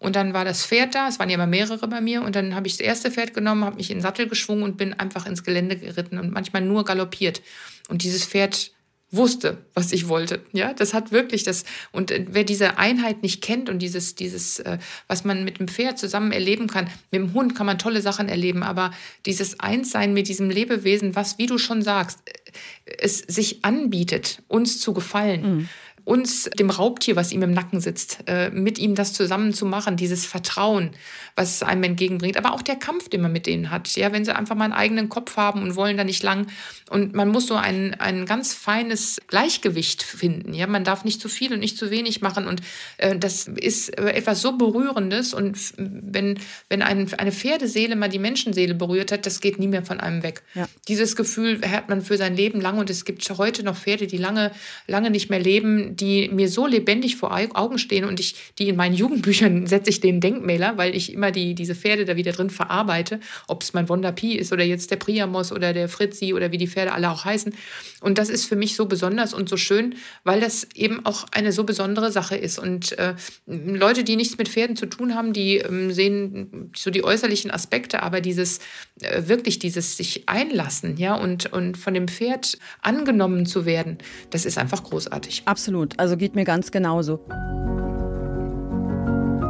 Und 0.00 0.16
dann 0.16 0.32
war 0.32 0.46
das 0.46 0.64
Pferd 0.64 0.94
da, 0.94 1.08
es 1.08 1.18
waren 1.18 1.28
ja 1.28 1.34
immer 1.34 1.46
mehrere 1.46 1.86
bei 1.86 2.00
mir. 2.00 2.22
Und 2.22 2.34
dann 2.34 2.54
habe 2.54 2.66
ich 2.66 2.78
das 2.78 2.86
erste 2.86 3.10
Pferd 3.10 3.34
genommen, 3.34 3.64
habe 3.64 3.76
mich 3.76 3.90
in 3.90 3.98
den 3.98 4.02
Sattel 4.02 4.28
geschwungen 4.28 4.64
und 4.64 4.78
bin 4.78 4.94
einfach 4.94 5.26
ins 5.26 5.44
Gelände 5.44 5.76
geritten 5.76 6.18
und 6.18 6.32
manchmal 6.32 6.62
nur 6.62 6.84
galoppiert. 6.84 7.42
Und 7.88 8.02
dieses 8.02 8.24
Pferd 8.24 8.72
wusste, 9.10 9.58
was 9.74 9.92
ich 9.92 10.08
wollte. 10.08 10.40
Ja, 10.52 10.72
das 10.72 10.94
hat 10.94 11.12
wirklich 11.12 11.42
das. 11.42 11.64
Und 11.92 12.10
äh, 12.10 12.24
wer 12.30 12.44
diese 12.44 12.78
Einheit 12.78 13.22
nicht 13.22 13.42
kennt 13.42 13.68
und 13.68 13.80
dieses, 13.80 14.14
dieses, 14.14 14.60
äh, 14.60 14.78
was 15.06 15.24
man 15.24 15.44
mit 15.44 15.58
dem 15.58 15.68
Pferd 15.68 15.98
zusammen 15.98 16.32
erleben 16.32 16.68
kann, 16.68 16.86
mit 17.10 17.20
dem 17.20 17.34
Hund 17.34 17.54
kann 17.54 17.66
man 17.66 17.78
tolle 17.78 18.00
Sachen 18.00 18.28
erleben, 18.28 18.62
aber 18.62 18.92
dieses 19.26 19.60
Einssein 19.60 20.14
mit 20.14 20.28
diesem 20.28 20.48
Lebewesen, 20.48 21.16
was, 21.16 21.38
wie 21.38 21.46
du 21.46 21.58
schon 21.58 21.82
sagst, 21.82 22.20
äh, 22.24 22.92
es 22.98 23.18
sich 23.18 23.64
anbietet, 23.64 24.42
uns 24.48 24.80
zu 24.80 24.94
gefallen. 24.94 25.56
Mhm 25.56 25.68
uns, 26.10 26.50
dem 26.58 26.70
Raubtier, 26.70 27.14
was 27.14 27.30
ihm 27.30 27.42
im 27.42 27.52
Nacken 27.52 27.80
sitzt, 27.80 28.18
äh, 28.26 28.50
mit 28.50 28.80
ihm 28.80 28.96
das 28.96 29.12
zusammen 29.12 29.54
zu 29.54 29.64
machen, 29.64 29.96
dieses 29.96 30.26
Vertrauen, 30.26 30.90
was 31.36 31.54
es 31.54 31.62
einem 31.62 31.84
entgegenbringt, 31.84 32.36
aber 32.36 32.52
auch 32.52 32.62
der 32.62 32.74
Kampf, 32.74 33.08
den 33.08 33.22
man 33.22 33.32
mit 33.32 33.46
denen 33.46 33.70
hat, 33.70 33.94
ja, 33.94 34.12
wenn 34.12 34.24
sie 34.24 34.34
einfach 34.34 34.56
mal 34.56 34.64
einen 34.64 34.72
eigenen 34.72 35.08
Kopf 35.08 35.36
haben 35.36 35.62
und 35.62 35.76
wollen 35.76 35.96
da 35.96 36.02
nicht 36.02 36.24
lang 36.24 36.48
und 36.90 37.14
man 37.14 37.28
muss 37.28 37.46
so 37.46 37.54
ein, 37.54 37.94
ein 37.94 38.26
ganz 38.26 38.52
feines 38.52 39.20
Gleichgewicht 39.28 40.02
finden, 40.02 40.52
ja, 40.52 40.66
man 40.66 40.82
darf 40.82 41.04
nicht 41.04 41.20
zu 41.20 41.28
viel 41.28 41.52
und 41.52 41.60
nicht 41.60 41.78
zu 41.78 41.92
wenig 41.92 42.20
machen 42.22 42.48
und 42.48 42.60
äh, 42.98 43.16
das 43.16 43.46
ist 43.46 43.96
äh, 43.96 44.10
etwas 44.10 44.42
so 44.42 44.58
Berührendes 44.58 45.32
und 45.32 45.58
wenn, 45.76 46.40
wenn 46.68 46.82
ein, 46.82 47.12
eine 47.14 47.30
Pferdeseele 47.30 47.94
mal 47.94 48.08
die 48.08 48.18
Menschenseele 48.18 48.74
berührt 48.74 49.12
hat, 49.12 49.26
das 49.26 49.40
geht 49.40 49.60
nie 49.60 49.68
mehr 49.68 49.84
von 49.84 50.00
einem 50.00 50.24
weg. 50.24 50.42
Ja. 50.54 50.68
Dieses 50.88 51.14
Gefühl 51.14 51.60
hat 51.70 51.88
man 51.88 52.02
für 52.02 52.16
sein 52.16 52.34
Leben 52.34 52.60
lang 52.60 52.78
und 52.78 52.90
es 52.90 53.04
gibt 53.04 53.30
heute 53.38 53.62
noch 53.62 53.76
Pferde, 53.76 54.08
die 54.08 54.16
lange, 54.16 54.50
lange 54.88 55.10
nicht 55.10 55.30
mehr 55.30 55.38
leben, 55.38 55.94
die 56.00 56.28
mir 56.28 56.48
so 56.48 56.66
lebendig 56.66 57.16
vor 57.16 57.36
Augen 57.54 57.78
stehen 57.78 58.04
und 58.04 58.20
ich, 58.20 58.34
die 58.58 58.68
in 58.68 58.76
meinen 58.76 58.94
Jugendbüchern 58.94 59.66
setze 59.68 59.90
ich 59.90 60.00
den 60.00 60.20
Denkmäler, 60.20 60.76
weil 60.76 60.94
ich 60.94 61.12
immer 61.12 61.30
die, 61.30 61.54
diese 61.54 61.74
Pferde 61.74 62.04
da 62.04 62.16
wieder 62.16 62.32
drin 62.32 62.50
verarbeite, 62.50 63.20
ob 63.46 63.62
es 63.62 63.72
mein 63.72 63.88
Wonder 63.88 64.12
Pi 64.12 64.36
ist 64.36 64.52
oder 64.52 64.64
jetzt 64.64 64.90
der 64.90 64.96
Priamos 64.96 65.52
oder 65.52 65.72
der 65.72 65.88
Fritzi 65.88 66.34
oder 66.34 66.52
wie 66.52 66.58
die 66.58 66.68
Pferde 66.68 66.92
alle 66.92 67.10
auch 67.10 67.24
heißen. 67.24 67.54
Und 68.00 68.18
das 68.18 68.30
ist 68.30 68.46
für 68.46 68.56
mich 68.56 68.76
so 68.76 68.86
besonders 68.86 69.34
und 69.34 69.48
so 69.48 69.56
schön, 69.56 69.94
weil 70.24 70.40
das 70.40 70.66
eben 70.74 71.04
auch 71.04 71.26
eine 71.32 71.52
so 71.52 71.64
besondere 71.64 72.10
Sache 72.10 72.36
ist. 72.36 72.58
Und 72.58 72.98
äh, 72.98 73.14
Leute, 73.46 74.04
die 74.04 74.16
nichts 74.16 74.38
mit 74.38 74.48
Pferden 74.48 74.76
zu 74.76 74.86
tun 74.86 75.14
haben, 75.14 75.32
die 75.32 75.58
ähm, 75.58 75.92
sehen 75.92 76.70
so 76.74 76.90
die 76.90 77.04
äußerlichen 77.04 77.50
Aspekte, 77.50 78.02
aber 78.02 78.20
dieses 78.20 78.60
äh, 79.00 79.28
wirklich 79.28 79.58
dieses 79.58 79.96
sich 79.96 80.28
einlassen, 80.28 80.96
ja, 80.96 81.14
und, 81.14 81.52
und 81.52 81.76
von 81.76 81.94
dem 81.94 82.08
Pferd 82.08 82.58
angenommen 82.82 83.46
zu 83.46 83.64
werden, 83.66 83.98
das 84.30 84.44
ist 84.44 84.58
einfach 84.58 84.82
großartig. 84.84 85.42
Absolut. 85.44 85.79
Also 85.96 86.16
geht 86.16 86.34
mir 86.34 86.44
ganz 86.44 86.70
genauso. 86.70 87.20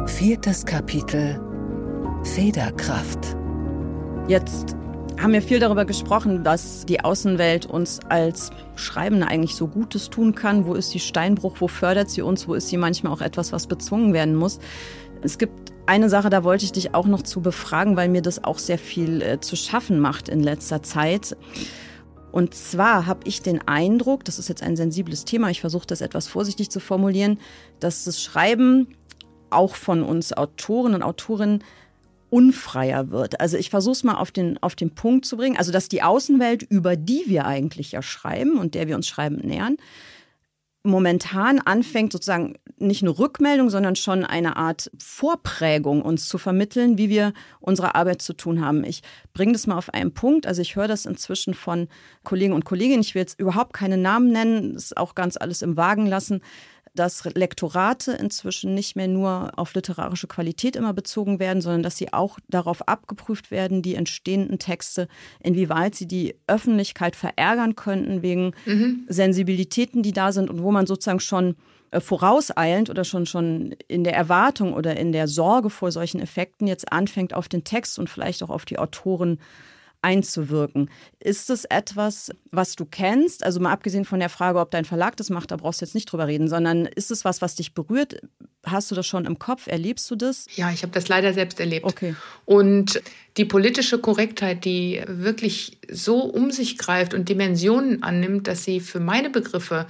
Viertes 0.07 0.65
Kapitel 0.65 1.39
Federkraft. 2.23 3.35
Jetzt 4.27 4.75
haben 5.19 5.33
wir 5.33 5.41
viel 5.41 5.59
darüber 5.59 5.85
gesprochen, 5.85 6.43
dass 6.43 6.85
die 6.85 7.03
Außenwelt 7.03 7.65
uns 7.65 7.99
als 8.09 8.49
Schreibende 8.75 9.27
eigentlich 9.27 9.55
so 9.55 9.67
Gutes 9.67 10.09
tun 10.09 10.33
kann. 10.33 10.65
Wo 10.65 10.73
ist 10.73 10.93
die 10.93 10.99
Steinbruch? 10.99 11.57
Wo 11.59 11.67
fördert 11.67 12.09
sie 12.09 12.21
uns? 12.21 12.47
Wo 12.47 12.53
ist 12.53 12.69
sie 12.69 12.77
manchmal 12.77 13.13
auch 13.13 13.21
etwas, 13.21 13.51
was 13.51 13.67
bezwungen 13.67 14.13
werden 14.13 14.35
muss? 14.35 14.59
Es 15.21 15.37
gibt 15.37 15.71
eine 15.85 16.09
Sache, 16.09 16.29
da 16.29 16.43
wollte 16.43 16.65
ich 16.65 16.71
dich 16.71 16.95
auch 16.95 17.05
noch 17.05 17.21
zu 17.21 17.41
befragen, 17.41 17.97
weil 17.97 18.09
mir 18.09 18.21
das 18.21 18.43
auch 18.43 18.57
sehr 18.57 18.77
viel 18.77 19.21
äh, 19.21 19.39
zu 19.39 19.55
schaffen 19.55 19.99
macht 19.99 20.29
in 20.29 20.41
letzter 20.41 20.81
Zeit. 20.81 21.35
Und 22.31 22.55
zwar 22.55 23.05
habe 23.05 23.21
ich 23.25 23.41
den 23.41 23.67
Eindruck, 23.67 24.23
das 24.25 24.39
ist 24.39 24.49
jetzt 24.49 24.63
ein 24.63 24.75
sensibles 24.75 25.25
Thema, 25.25 25.49
ich 25.49 25.61
versuche 25.61 25.87
das 25.87 26.01
etwas 26.01 26.27
vorsichtig 26.27 26.69
zu 26.69 26.79
formulieren, 26.79 27.39
dass 27.79 28.05
das 28.05 28.21
Schreiben 28.21 28.87
auch 29.49 29.75
von 29.75 30.03
uns 30.03 30.33
Autoren 30.33 30.93
und 30.93 31.03
Autorinnen 31.03 31.63
unfreier 32.29 33.09
wird. 33.09 33.41
Also 33.41 33.57
ich 33.57 33.69
versuche 33.69 33.91
es 33.91 34.03
mal 34.03 34.15
auf 34.15 34.31
den, 34.31 34.57
auf 34.63 34.75
den 34.75 34.95
Punkt 34.95 35.25
zu 35.25 35.35
bringen. 35.35 35.57
Also 35.57 35.73
dass 35.73 35.89
die 35.89 36.01
Außenwelt, 36.01 36.63
über 36.63 36.95
die 36.95 37.23
wir 37.27 37.45
eigentlich 37.45 37.91
ja 37.91 38.01
schreiben 38.01 38.57
und 38.57 38.73
der 38.73 38.87
wir 38.87 38.95
uns 38.95 39.07
schreiben 39.07 39.41
nähern, 39.43 39.75
momentan 40.83 41.59
anfängt, 41.59 42.11
sozusagen 42.11 42.55
nicht 42.77 43.03
eine 43.03 43.17
Rückmeldung, 43.17 43.69
sondern 43.69 43.95
schon 43.95 44.25
eine 44.25 44.55
Art 44.55 44.89
Vorprägung 44.97 46.01
uns 46.01 46.27
zu 46.27 46.37
vermitteln, 46.37 46.97
wie 46.97 47.09
wir 47.09 47.33
unsere 47.59 47.95
Arbeit 47.95 48.21
zu 48.21 48.33
tun 48.33 48.65
haben. 48.65 48.83
Ich 48.83 49.01
bringe 49.33 49.53
das 49.53 49.67
mal 49.67 49.77
auf 49.77 49.93
einen 49.93 50.13
Punkt. 50.13 50.47
Also 50.47 50.61
ich 50.61 50.75
höre 50.75 50.87
das 50.87 51.05
inzwischen 51.05 51.53
von 51.53 51.87
Kollegen 52.23 52.53
und 52.53 52.65
Kolleginnen. 52.65 53.01
Ich 53.01 53.13
will 53.13 53.21
jetzt 53.21 53.39
überhaupt 53.39 53.73
keine 53.73 53.97
Namen 53.97 54.31
nennen, 54.31 54.73
das 54.73 54.85
ist 54.85 54.97
auch 54.97 55.13
ganz 55.13 55.37
alles 55.37 55.61
im 55.61 55.77
Wagen 55.77 56.07
lassen 56.07 56.41
dass 56.93 57.23
Lektorate 57.23 58.11
inzwischen 58.13 58.73
nicht 58.73 58.95
mehr 58.95 59.07
nur 59.07 59.51
auf 59.55 59.73
literarische 59.73 60.27
Qualität 60.27 60.75
immer 60.75 60.93
bezogen 60.93 61.39
werden, 61.39 61.61
sondern 61.61 61.83
dass 61.83 61.97
sie 61.97 62.11
auch 62.11 62.37
darauf 62.49 62.87
abgeprüft 62.87 63.49
werden, 63.49 63.81
die 63.81 63.95
entstehenden 63.95 64.59
Texte, 64.59 65.07
inwieweit 65.41 65.95
sie 65.95 66.07
die 66.07 66.35
Öffentlichkeit 66.47 67.15
verärgern 67.15 67.75
könnten 67.75 68.21
wegen 68.21 68.53
mhm. 68.65 69.05
Sensibilitäten, 69.07 70.03
die 70.03 70.11
da 70.11 70.31
sind 70.31 70.49
und 70.49 70.61
wo 70.61 70.71
man 70.71 70.85
sozusagen 70.85 71.21
schon 71.21 71.55
äh, 71.91 71.99
vorauseilend 71.99 72.89
oder 72.89 73.03
schon, 73.03 73.25
schon 73.25 73.75
in 73.87 74.03
der 74.03 74.15
Erwartung 74.15 74.73
oder 74.73 74.97
in 74.97 75.11
der 75.11 75.27
Sorge 75.27 75.69
vor 75.69 75.91
solchen 75.91 76.21
Effekten 76.21 76.67
jetzt 76.67 76.91
anfängt, 76.91 77.33
auf 77.33 77.47
den 77.47 77.63
Text 77.63 77.99
und 77.99 78.09
vielleicht 78.09 78.43
auch 78.43 78.49
auf 78.49 78.65
die 78.65 78.79
Autoren 78.79 79.39
einzuwirken. 80.01 80.89
Ist 81.19 81.49
es 81.49 81.65
etwas, 81.65 82.31
was 82.51 82.75
du 82.75 82.85
kennst? 82.85 83.43
Also 83.43 83.59
mal 83.59 83.71
abgesehen 83.71 84.05
von 84.05 84.19
der 84.19 84.29
Frage, 84.29 84.59
ob 84.59 84.71
dein 84.71 84.85
Verlag 84.85 85.15
das 85.17 85.29
macht, 85.29 85.51
da 85.51 85.57
brauchst 85.57 85.81
du 85.81 85.85
jetzt 85.85 85.95
nicht 85.95 86.11
drüber 86.11 86.27
reden, 86.27 86.47
sondern 86.47 86.85
ist 86.85 87.11
es 87.11 87.23
was, 87.23 87.41
was 87.41 87.55
dich 87.55 87.73
berührt? 87.73 88.21
Hast 88.65 88.89
du 88.91 88.95
das 88.95 89.05
schon 89.05 89.25
im 89.25 89.39
Kopf? 89.39 89.67
Erlebst 89.67 90.09
du 90.09 90.15
das? 90.15 90.47
Ja, 90.55 90.71
ich 90.71 90.83
habe 90.83 90.91
das 90.91 91.07
leider 91.07 91.33
selbst 91.33 91.59
erlebt. 91.59 91.85
Okay. 91.85 92.15
Und 92.45 93.01
die 93.37 93.45
politische 93.45 93.99
Korrektheit, 93.99 94.65
die 94.65 95.01
wirklich 95.07 95.77
so 95.89 96.21
um 96.23 96.51
sich 96.51 96.77
greift 96.77 97.13
und 97.13 97.29
Dimensionen 97.29 98.03
annimmt, 98.03 98.47
dass 98.47 98.63
sie 98.63 98.79
für 98.79 98.99
meine 98.99 99.29
Begriffe 99.29 99.87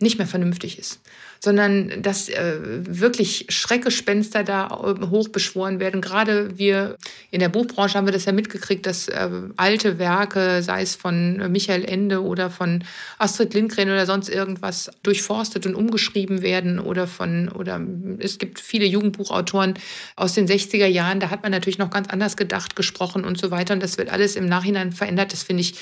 nicht 0.00 0.18
mehr 0.18 0.28
vernünftig 0.28 0.78
ist 0.78 1.00
sondern 1.40 2.02
dass 2.02 2.28
äh, 2.28 2.58
wirklich 2.60 3.46
Schreckgespenster 3.48 4.44
da 4.44 4.66
äh, 4.66 5.06
hochbeschworen 5.06 5.80
werden. 5.80 6.00
Gerade 6.00 6.58
wir 6.58 6.96
in 7.30 7.40
der 7.40 7.48
Buchbranche 7.48 7.96
haben 7.96 8.06
wir 8.06 8.12
das 8.12 8.24
ja 8.24 8.32
mitgekriegt, 8.32 8.86
dass 8.86 9.08
äh, 9.08 9.28
alte 9.56 9.98
Werke, 9.98 10.62
sei 10.62 10.82
es 10.82 10.96
von 10.96 11.50
Michael 11.50 11.84
Ende 11.84 12.22
oder 12.22 12.50
von 12.50 12.84
Astrid 13.18 13.54
Lindgren 13.54 13.90
oder 13.90 14.06
sonst 14.06 14.28
irgendwas, 14.28 14.90
durchforstet 15.02 15.66
und 15.66 15.74
umgeschrieben 15.74 16.42
werden 16.42 16.78
oder 16.78 17.06
von, 17.06 17.48
oder 17.48 17.80
es 18.18 18.38
gibt 18.38 18.60
viele 18.60 18.86
Jugendbuchautoren 18.86 19.74
aus 20.16 20.34
den 20.34 20.48
60er 20.48 20.86
Jahren, 20.86 21.20
da 21.20 21.30
hat 21.30 21.42
man 21.42 21.52
natürlich 21.52 21.78
noch 21.78 21.90
ganz 21.90 22.08
anders 22.08 22.36
gedacht, 22.36 22.76
gesprochen 22.76 23.24
und 23.24 23.38
so 23.38 23.50
weiter. 23.50 23.74
Und 23.74 23.82
das 23.82 23.98
wird 23.98 24.10
alles 24.10 24.36
im 24.36 24.46
Nachhinein 24.46 24.92
verändert. 24.92 25.32
Das 25.32 25.42
finde 25.42 25.62
ich 25.62 25.74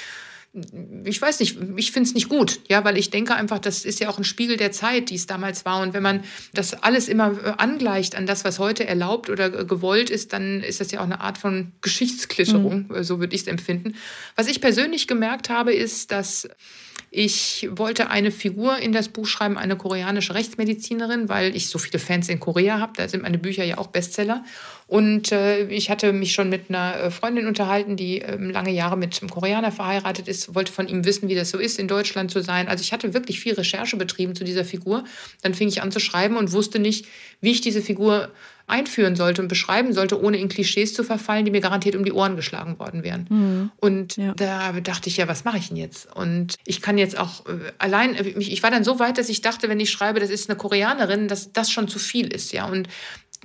ich 1.05 1.21
weiß 1.21 1.41
nicht, 1.41 1.59
ich 1.77 1.93
finde 1.93 2.09
es 2.09 2.15
nicht 2.15 2.29
gut, 2.29 2.61
ja, 2.69 2.85
weil 2.85 2.97
ich 2.97 3.11
denke 3.11 3.35
einfach, 3.35 3.59
das 3.59 3.85
ist 3.85 4.01
ja 4.01 4.09
auch 4.09 4.19
ein 4.19 4.25
Spiegel 4.25 4.57
der 4.57 4.73
Zeit, 4.73 5.11
die 5.11 5.15
es 5.15 5.27
damals 5.27 5.65
war. 5.65 5.83
Und 5.83 5.93
wenn 5.93 6.03
man 6.03 6.25
das 6.55 6.75
alles 6.83 7.09
immer 7.09 7.33
äh, 7.45 7.53
angleicht 7.59 8.17
an 8.17 8.27
das, 8.27 8.45
was 8.45 8.59
heute 8.59 8.87
erlaubt 8.87 9.29
oder 9.29 9.51
gewollt 9.51 10.09
ist, 10.09 10.33
dann 10.33 10.63
ist 10.63 10.81
das 10.81 10.91
ja 10.93 11.01
auch 11.01 11.05
eine 11.05 11.21
Art 11.21 11.39
von 11.39 11.73
Geschichtsklitterung, 11.83 12.87
mhm. 12.89 13.03
so 13.03 13.21
würde 13.21 13.35
ich 13.35 13.43
es 13.43 13.47
empfinden. 13.49 13.95
Was 14.35 14.47
ich 14.49 14.61
persönlich 14.61 15.07
gemerkt 15.07 15.51
habe, 15.51 15.75
ist, 15.75 16.11
dass 16.11 16.49
ich 17.11 17.69
wollte 17.71 18.11
eine 18.11 18.31
Figur 18.31 18.79
in 18.79 18.93
das 18.93 19.09
Buch 19.09 19.27
schreiben, 19.27 19.57
eine 19.57 19.77
koreanische 19.77 20.35
Rechtsmedizinerin, 20.35 21.29
weil 21.29 21.55
ich 21.55 21.69
so 21.69 21.79
viele 21.79 21.99
Fans 21.99 22.29
in 22.29 22.41
Korea 22.41 22.81
habe. 22.81 22.93
Da 22.97 23.09
sind 23.09 23.23
meine 23.23 23.39
Bücher 23.39 23.65
ja 23.65 23.79
auch 23.79 23.87
Bestseller. 23.87 24.45
Und 24.89 25.33
äh, 25.33 25.67
ich 25.67 25.91
hatte 25.91 26.13
mich 26.13 26.33
schon 26.33 26.49
mit 26.49 26.69
einer 26.69 26.97
äh, 26.97 27.11
Freundin 27.11 27.49
unterhalten, 27.49 27.97
die 27.97 28.21
äh, 28.21 28.37
lange 28.37 28.71
Jahre 28.71 28.97
mit 28.97 29.21
einem 29.21 29.31
Koreaner 29.31 29.73
verheiratet 29.73 30.29
ist, 30.29 30.55
wollte 30.55 30.71
von 30.71 30.87
ihm 30.87 31.05
wissen, 31.05 31.29
wie 31.29 31.35
das 31.35 31.51
so 31.51 31.59
ist, 31.59 31.81
in 31.81 31.89
Deutschland 31.89 32.31
zu 32.31 32.41
sein. 32.41 32.69
Also 32.69 32.83
ich 32.83 32.93
hatte 32.93 33.13
wirklich 33.13 33.41
viel 33.41 33.55
Recherche 33.55 33.97
betrieben 33.97 34.37
zu 34.37 34.45
dieser 34.45 34.65
Figur. 34.65 35.03
Dann 35.43 35.55
fing 35.55 35.67
ich 35.67 35.83
an 35.83 35.91
zu 35.91 35.99
schreiben 35.99 36.37
und 36.37 36.53
wusste 36.53 36.79
nicht, 36.79 37.07
wie 37.41 37.51
ich 37.51 37.61
diese 37.61 37.83
Figur 37.83 38.31
einführen 38.69 39.15
sollte 39.15 39.43
und 39.43 39.49
beschreiben 39.49 39.93
sollte, 39.93 40.21
ohne 40.21 40.39
in 40.39 40.49
Klischees 40.49 40.93
zu 40.93 41.05
verfallen, 41.05 41.45
die 41.45 41.53
mir 41.53 41.61
garantiert 41.61 41.95
um 41.95 42.05
die 42.05 42.13
Ohren 42.13 42.35
geschlagen 42.35 42.79
worden 42.81 43.05
wären. 43.05 43.27
Mhm. 43.29 43.71
Und 43.77 44.17
ja. 44.17 44.35
da 44.35 44.73
dachte 44.81 45.09
ich, 45.09 45.19
ja, 45.19 45.29
was 45.29 45.45
mache 45.45 45.59
ich 45.59 45.69
denn 45.69 45.77
jetzt? 45.77 46.15
Und 46.15 46.57
ich 46.65 46.83
kann 46.83 46.99
jetzt 46.99 47.17
auch 47.17 47.47
äh, 47.47 47.73
allein, 47.79 48.17
äh, 48.17 48.29
ich 48.39 48.63
war 48.65 48.71
dann 48.73 48.83
so 48.83 48.99
weit, 48.99 49.19
dass 49.19 49.29
ich 49.29 49.41
dachte, 49.41 49.69
wenn 49.69 49.79
ich 49.79 49.91
schreibe, 49.91 50.19
das 50.19 50.31
ist 50.31 50.51
eine 50.51 50.57
Koreanerin, 50.57 51.29
dass 51.29 51.53
das 51.53 51.71
schon 51.71 51.87
zu 51.87 52.01
viel 52.01 52.27
ist, 52.27 52.53
ja. 52.53 52.67
Und 52.67 52.89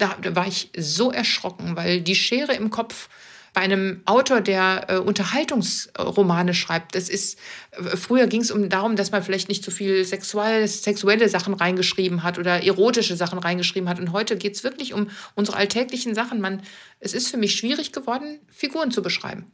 da, 0.02 0.36
war 0.36 0.48
ich 0.48 0.70
so 0.76 1.12
erschrocken, 1.12 1.76
weil 1.76 2.02
die 2.02 2.16
Schere 2.16 2.54
im 2.54 2.70
Kopf 2.70 3.08
bei 3.54 3.62
einem 3.62 4.02
Autor, 4.06 4.40
der 4.40 4.86
äh, 4.88 4.98
Unterhaltungsromane 4.98 6.54
schreibt, 6.54 6.96
das 6.96 7.10
ist, 7.10 7.38
äh, 7.72 7.98
früher 7.98 8.28
ging 8.28 8.42
es 8.42 8.50
um 8.50 8.70
darum, 8.70 8.96
dass 8.96 9.12
man 9.12 9.24
vielleicht 9.24 9.50
nicht 9.50 9.64
so 9.64 9.72
viel 9.72 10.06
sexuelle, 10.06 10.68
sexuelle 10.68 11.28
Sachen 11.28 11.54
reingeschrieben 11.54 12.24
hat 12.24 12.40
oder 12.40 12.64
erotische 12.64 13.18
Sachen 13.18 13.40
reingeschrieben 13.40 13.90
hat. 13.90 14.00
Und 14.00 14.14
heute 14.14 14.38
geht 14.38 14.56
es 14.56 14.64
wirklich 14.64 14.94
um 14.94 15.10
unsere 15.36 15.58
alltäglichen 15.58 16.16
Sachen. 16.16 16.40
Man, 16.40 16.62
es 17.00 17.14
ist 17.14 17.30
für 17.30 17.38
mich 17.38 17.56
schwierig 17.56 17.92
geworden, 17.92 18.40
Figuren 18.48 18.90
zu 18.90 19.02
beschreiben. 19.02 19.52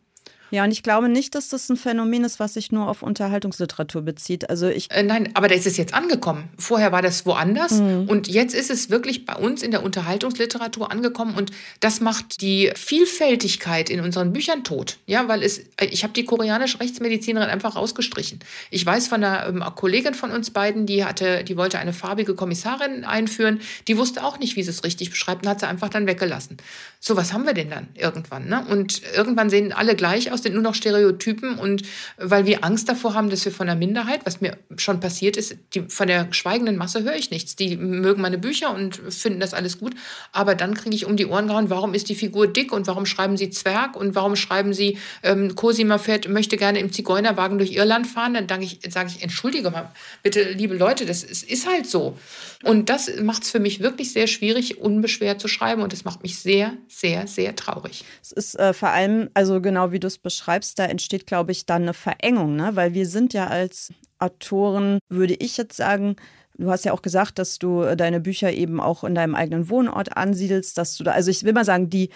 Ja, 0.52 0.64
und 0.64 0.72
ich 0.72 0.84
glaube 0.84 1.10
nicht, 1.10 1.36
dass 1.36 1.50
das 1.50 1.70
ein 1.70 1.78
Phänomen 1.78 2.24
ist, 2.24 2.40
was 2.40 2.54
sich 2.54 2.72
nur 2.72 2.88
auf 2.88 3.04
Unterhaltungsliteratur 3.04 4.02
bezieht. 4.02 4.50
Also 4.50 4.68
ich 4.68 4.90
äh, 4.92 5.04
nein, 5.04 5.30
aber 5.34 5.48
da 5.48 5.56
ist 5.56 5.68
es 5.68 5.78
jetzt 5.78 5.94
angekommen. 5.94 6.50
Vorher 6.58 6.92
war 6.92 7.02
das 7.02 7.26
woanders 7.26 7.74
mhm. 7.74 8.06
und 8.08 8.28
jetzt 8.28 8.56
ist 8.56 8.70
es 8.70 8.90
wirklich 8.90 9.26
bei 9.26 9.36
uns 9.36 9.62
in 9.62 9.72
der 9.72 9.84
Unterhaltungsliteratur 9.84 10.92
angekommen 10.92 11.36
und 11.36 11.52
das 11.80 12.00
macht 12.00 12.42
die 12.42 12.72
Vielfältigkeit 12.76 13.90
in 13.90 14.00
unseren 14.00 14.34
Büchern 14.34 14.64
tot. 14.64 14.98
Ja, 15.06 15.28
weil 15.28 15.44
es 15.44 15.60
äh, 15.78 15.86
ich 15.86 16.04
habe 16.04 16.14
die 16.14 16.26
koreanische 16.26 16.80
Rechtsmedizinerin 16.80 17.50
einfach 17.50 17.76
rausgestrichen. 17.76 18.40
Ich 18.72 18.86
weiß 18.86 19.08
von 19.08 19.24
einer 19.24 19.48
ähm, 19.48 19.64
Kollegin 19.76 20.14
von 20.14 20.32
uns 20.32 20.52
beiden, 20.52 20.86
die 20.86 21.04
hatte, 21.04 21.44
die 21.44 21.58
wollte 21.58 21.80
eine 21.80 21.94
farbige 21.94 22.36
Kommissarin 22.36 23.04
einführen, 23.04 23.60
die 23.88 23.98
wusste 23.98 24.24
auch 24.24 24.40
nicht, 24.40 24.56
wie 24.56 24.64
sie 24.64 24.70
es 24.70 24.84
richtig 24.84 25.10
beschreibt 25.10 25.46
und 25.46 25.50
hat 25.50 25.60
sie 25.60 25.68
einfach 25.68 25.90
dann 25.90 26.08
weggelassen. 26.08 26.58
So 27.00 27.16
was 27.16 27.34
haben 27.34 27.46
wir 27.46 27.54
denn 27.54 27.70
dann 27.70 27.88
irgendwann, 27.96 28.48
ne? 28.48 28.66
Und 28.70 29.02
irgendwann 29.16 29.50
sehen 29.50 29.72
alle 29.72 29.96
gleich 29.96 30.32
aus 30.32 30.37
aus 30.38 30.44
sind 30.44 30.54
nur 30.54 30.64
noch 30.64 30.76
Stereotypen 30.76 31.58
und 31.58 31.84
weil 32.18 32.46
wir 32.46 32.64
Angst 32.64 32.88
davor 32.88 33.14
haben, 33.14 33.30
dass 33.30 33.44
wir 33.44 33.52
von 33.52 33.68
der 33.68 33.76
Minderheit, 33.76 34.22
was 34.26 34.40
mir 34.40 34.58
schon 34.78 35.00
passiert 35.00 35.36
ist, 35.36 35.58
die, 35.74 35.82
von 35.90 36.08
der 36.08 36.32
schweigenden 36.32 36.78
Masse 36.78 37.04
höre 37.04 37.16
ich 37.16 37.32
nichts. 37.32 37.56
Die 37.56 37.76
mögen 37.76 38.22
meine 38.22 38.38
Bücher 38.38 38.74
und 38.74 38.96
finden 38.96 39.40
das 39.40 39.54
alles 39.54 39.80
gut, 39.80 39.96
aber 40.32 40.56
dann 40.56 40.76
kriege 40.76 40.96
ich 40.96 41.06
um 41.06 41.18
die 41.18 41.26
Ohren 41.26 41.48
gehauen, 41.48 41.70
warum 41.70 41.94
ist 41.94 42.10
die 42.10 42.16
Figur 42.16 42.48
dick 42.48 42.72
und 42.72 42.88
warum 42.88 43.06
schreiben 43.06 43.38
sie 43.38 43.50
Zwerg 43.50 43.96
und 43.96 44.16
warum 44.16 44.36
schreiben 44.36 44.74
sie, 44.74 44.98
ähm, 45.24 45.56
Cosima 45.56 45.98
fährt, 45.98 46.30
möchte 46.30 46.58
gerne 46.58 46.80
im 46.80 46.92
Zigeunerwagen 46.92 47.58
durch 47.58 47.72
Irland 47.72 48.06
fahren, 48.06 48.34
dann 48.34 48.48
sage 48.48 48.64
ich, 48.64 48.80
sag 48.90 49.08
ich, 49.08 49.24
entschuldige 49.24 49.72
mal, 49.72 49.92
bitte, 50.22 50.52
liebe 50.52 50.76
Leute, 50.76 51.06
das 51.06 51.24
ist, 51.24 51.50
ist 51.50 51.68
halt 51.68 51.88
so. 51.88 52.18
Und 52.64 52.90
das 52.90 53.12
macht 53.22 53.44
es 53.44 53.52
für 53.52 53.60
mich 53.60 53.82
wirklich 53.82 54.14
sehr 54.14 54.28
schwierig, 54.28 54.80
unbeschwert 54.80 55.40
zu 55.40 55.48
schreiben 55.48 55.82
und 55.84 55.94
das 55.94 56.06
macht 56.06 56.24
mich 56.24 56.40
sehr, 56.40 56.74
sehr, 56.88 57.28
sehr 57.28 57.56
traurig. 57.56 58.04
Es 58.22 58.32
ist 58.32 58.56
äh, 58.60 58.74
vor 58.74 58.90
allem, 58.90 59.30
also 59.34 59.62
genau 59.62 59.92
wie 59.92 60.00
du 60.00 60.08
es 60.08 60.18
beschreibst, 60.18 60.80
da 60.80 60.86
entsteht, 60.86 61.28
glaube 61.28 61.52
ich, 61.52 61.66
dann 61.66 61.84
eine 61.84 61.94
Verengung, 61.94 62.56
ne? 62.56 62.72
weil 62.74 62.94
wir 62.94 63.06
sind 63.06 63.34
ja 63.34 63.48
als 63.48 63.94
Autoren, 64.18 65.00
würde 65.10 65.36
ich 65.36 65.58
jetzt 65.58 65.78
sagen, 65.78 66.16
Du 66.60 66.72
hast 66.72 66.86
ja 66.86 66.94
auch 66.94 67.04
gesagt, 67.04 67.38
dass 67.38 67.60
du 67.60 67.84
äh, 67.84 67.96
deine 67.96 68.20
Bücher 68.20 68.52
eben 68.52 68.80
auch 68.80 69.04
in 69.04 69.14
deinem 69.14 69.36
eigenen 69.36 69.70
Wohnort 69.70 70.18
ansiedelst, 70.18 70.78
dass 70.78 70.98
du 70.98 71.04
da, 71.04 71.12
also 71.12 71.30
ich 71.30 71.44
will 71.44 71.54
mal 71.54 71.66
sagen, 71.66 71.90
die, 71.90 72.10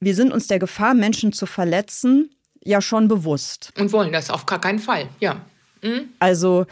wir 0.00 0.14
sind 0.14 0.32
uns 0.32 0.46
der 0.46 0.58
Gefahr, 0.58 0.94
Menschen 0.94 1.32
zu 1.32 1.44
verletzen, 1.44 2.30
ja 2.64 2.80
schon 2.80 3.08
bewusst. 3.08 3.72
Und 3.78 3.92
wollen 3.92 4.12
das 4.12 4.30
auf 4.30 4.46
gar 4.46 4.60
keinen 4.60 4.78
Fall, 4.78 5.08
ja. 5.20 5.44
Mhm. 5.82 6.08
Also, 6.20 6.66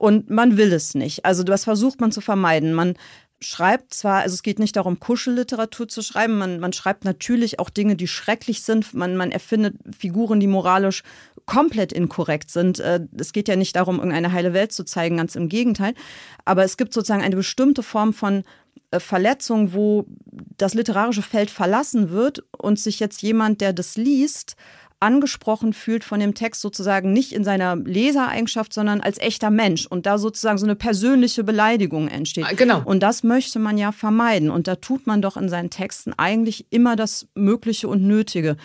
und 0.00 0.30
man 0.30 0.56
will 0.56 0.72
es 0.72 0.94
nicht. 0.94 1.26
Also, 1.26 1.42
das 1.42 1.64
versucht 1.64 2.00
man 2.00 2.10
zu 2.10 2.22
vermeiden. 2.22 2.72
Man 2.72 2.94
schreibt 3.38 3.92
zwar, 3.92 4.22
also 4.22 4.32
es 4.32 4.42
geht 4.42 4.58
nicht 4.58 4.76
darum, 4.76 4.98
Kuschelliteratur 4.98 5.88
zu 5.88 6.00
schreiben, 6.00 6.38
man, 6.38 6.58
man 6.58 6.72
schreibt 6.72 7.04
natürlich 7.04 7.58
auch 7.58 7.68
Dinge, 7.68 7.96
die 7.96 8.06
schrecklich 8.06 8.62
sind, 8.62 8.94
man, 8.94 9.16
man 9.16 9.30
erfindet 9.30 9.76
Figuren, 9.98 10.40
die 10.40 10.46
moralisch 10.46 11.02
komplett 11.44 11.92
inkorrekt 11.92 12.50
sind. 12.50 12.80
Äh, 12.80 13.00
es 13.18 13.32
geht 13.34 13.46
ja 13.46 13.56
nicht 13.56 13.76
darum, 13.76 13.96
irgendeine 13.96 14.32
heile 14.32 14.54
Welt 14.54 14.72
zu 14.72 14.84
zeigen, 14.84 15.18
ganz 15.18 15.36
im 15.36 15.50
Gegenteil. 15.50 15.92
Aber 16.46 16.64
es 16.64 16.78
gibt 16.78 16.94
sozusagen 16.94 17.22
eine 17.22 17.36
bestimmte 17.36 17.82
Form 17.82 18.14
von 18.14 18.44
äh, 18.90 19.00
Verletzung, 19.00 19.74
wo 19.74 20.06
das 20.56 20.72
literarische 20.72 21.22
Feld 21.22 21.50
verlassen 21.50 22.08
wird 22.08 22.42
und 22.56 22.78
sich 22.78 23.00
jetzt 23.00 23.20
jemand, 23.20 23.60
der 23.60 23.74
das 23.74 23.98
liest, 23.98 24.56
angesprochen 25.00 25.72
fühlt 25.72 26.04
von 26.04 26.20
dem 26.20 26.34
Text 26.34 26.60
sozusagen 26.60 27.12
nicht 27.12 27.32
in 27.32 27.42
seiner 27.42 27.76
Lesereigenschaft, 27.76 28.72
sondern 28.72 29.00
als 29.00 29.18
echter 29.18 29.50
Mensch 29.50 29.86
und 29.86 30.06
da 30.06 30.18
sozusagen 30.18 30.58
so 30.58 30.66
eine 30.66 30.76
persönliche 30.76 31.42
Beleidigung 31.42 32.08
entsteht. 32.08 32.44
Ah, 32.46 32.52
genau. 32.52 32.82
Und 32.84 33.02
das 33.02 33.22
möchte 33.22 33.58
man 33.58 33.78
ja 33.78 33.92
vermeiden 33.92 34.50
und 34.50 34.68
da 34.68 34.76
tut 34.76 35.06
man 35.06 35.22
doch 35.22 35.36
in 35.36 35.48
seinen 35.48 35.70
Texten 35.70 36.12
eigentlich 36.16 36.66
immer 36.70 36.96
das 36.96 37.26
Mögliche 37.34 37.88
und 37.88 38.02
Nötige 38.02 38.56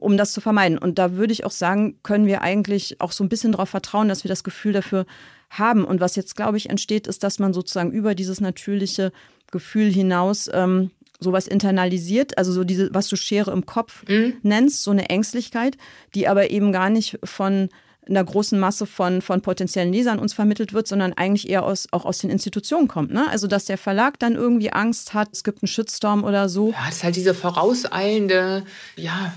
um 0.00 0.16
das 0.16 0.32
zu 0.32 0.40
vermeiden. 0.40 0.78
Und 0.78 0.98
da 0.98 1.12
würde 1.12 1.32
ich 1.32 1.44
auch 1.44 1.50
sagen, 1.50 1.98
können 2.02 2.26
wir 2.26 2.40
eigentlich 2.40 3.00
auch 3.00 3.12
so 3.12 3.22
ein 3.22 3.28
bisschen 3.28 3.52
darauf 3.52 3.68
vertrauen, 3.68 4.08
dass 4.08 4.24
wir 4.24 4.30
das 4.30 4.44
Gefühl 4.44 4.72
dafür 4.72 5.04
haben. 5.50 5.84
Und 5.84 6.00
was 6.00 6.16
jetzt, 6.16 6.36
glaube 6.36 6.56
ich, 6.56 6.70
entsteht, 6.70 7.06
ist, 7.06 7.22
dass 7.22 7.38
man 7.38 7.52
sozusagen 7.52 7.92
über 7.92 8.14
dieses 8.14 8.40
natürliche 8.40 9.12
Gefühl 9.50 9.92
hinaus 9.92 10.48
ähm, 10.52 10.90
sowas 11.20 11.46
internalisiert, 11.46 12.36
also 12.38 12.52
so 12.52 12.64
diese, 12.64 12.92
was 12.92 13.08
du 13.08 13.16
Schere 13.16 13.52
im 13.52 13.66
Kopf 13.66 14.04
mhm. 14.08 14.34
nennst, 14.42 14.82
so 14.82 14.90
eine 14.90 15.08
Ängstlichkeit, 15.08 15.76
die 16.14 16.26
aber 16.28 16.50
eben 16.50 16.72
gar 16.72 16.90
nicht 16.90 17.18
von 17.22 17.68
einer 18.10 18.24
großen 18.24 18.58
Masse 18.58 18.86
von, 18.86 19.22
von 19.22 19.40
potenziellen 19.40 19.92
Lesern 19.92 20.18
uns 20.18 20.34
vermittelt 20.34 20.72
wird, 20.72 20.86
sondern 20.86 21.12
eigentlich 21.12 21.48
eher 21.48 21.64
aus, 21.64 21.86
auch 21.92 22.04
aus 22.04 22.18
den 22.18 22.30
Institutionen 22.30 22.88
kommt. 22.88 23.12
Ne? 23.12 23.26
Also, 23.30 23.46
dass 23.46 23.64
der 23.64 23.78
Verlag 23.78 24.18
dann 24.18 24.34
irgendwie 24.34 24.72
Angst 24.72 25.14
hat, 25.14 25.28
es 25.32 25.44
gibt 25.44 25.62
einen 25.62 25.68
Shitstorm 25.68 26.24
oder 26.24 26.48
so. 26.48 26.70
Ja, 26.70 26.86
das 26.86 26.96
ist 26.96 27.04
halt 27.04 27.16
diese 27.16 27.34
vorauseilende, 27.34 28.64
ja, 28.96 29.32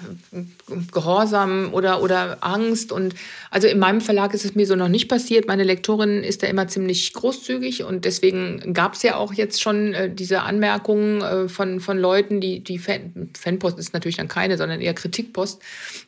Gehorsam 0.91 1.69
oder, 1.73 2.01
oder 2.01 2.37
Angst. 2.41 2.91
Und 2.91 3.15
also 3.51 3.67
in 3.67 3.79
meinem 3.79 4.01
Verlag 4.01 4.33
ist 4.33 4.45
es 4.45 4.55
mir 4.55 4.65
so 4.65 4.75
noch 4.75 4.87
nicht 4.87 5.07
passiert. 5.07 5.47
Meine 5.47 5.63
Lektorin 5.63 6.23
ist 6.23 6.43
da 6.43 6.47
immer 6.47 6.67
ziemlich 6.67 7.13
großzügig 7.13 7.83
und 7.83 8.05
deswegen 8.05 8.73
gab 8.73 8.95
es 8.95 9.03
ja 9.03 9.17
auch 9.17 9.33
jetzt 9.33 9.61
schon 9.61 9.93
äh, 9.93 10.13
diese 10.13 10.41
Anmerkungen 10.41 11.21
äh, 11.21 11.49
von, 11.49 11.79
von 11.79 11.97
Leuten, 11.97 12.41
die, 12.41 12.63
die 12.63 12.79
Fan, 12.79 13.29
Fanpost 13.37 13.77
ist 13.77 13.93
natürlich 13.93 14.17
dann 14.17 14.27
keine, 14.27 14.57
sondern 14.57 14.81
eher 14.81 14.93
Kritikpost, 14.93 15.61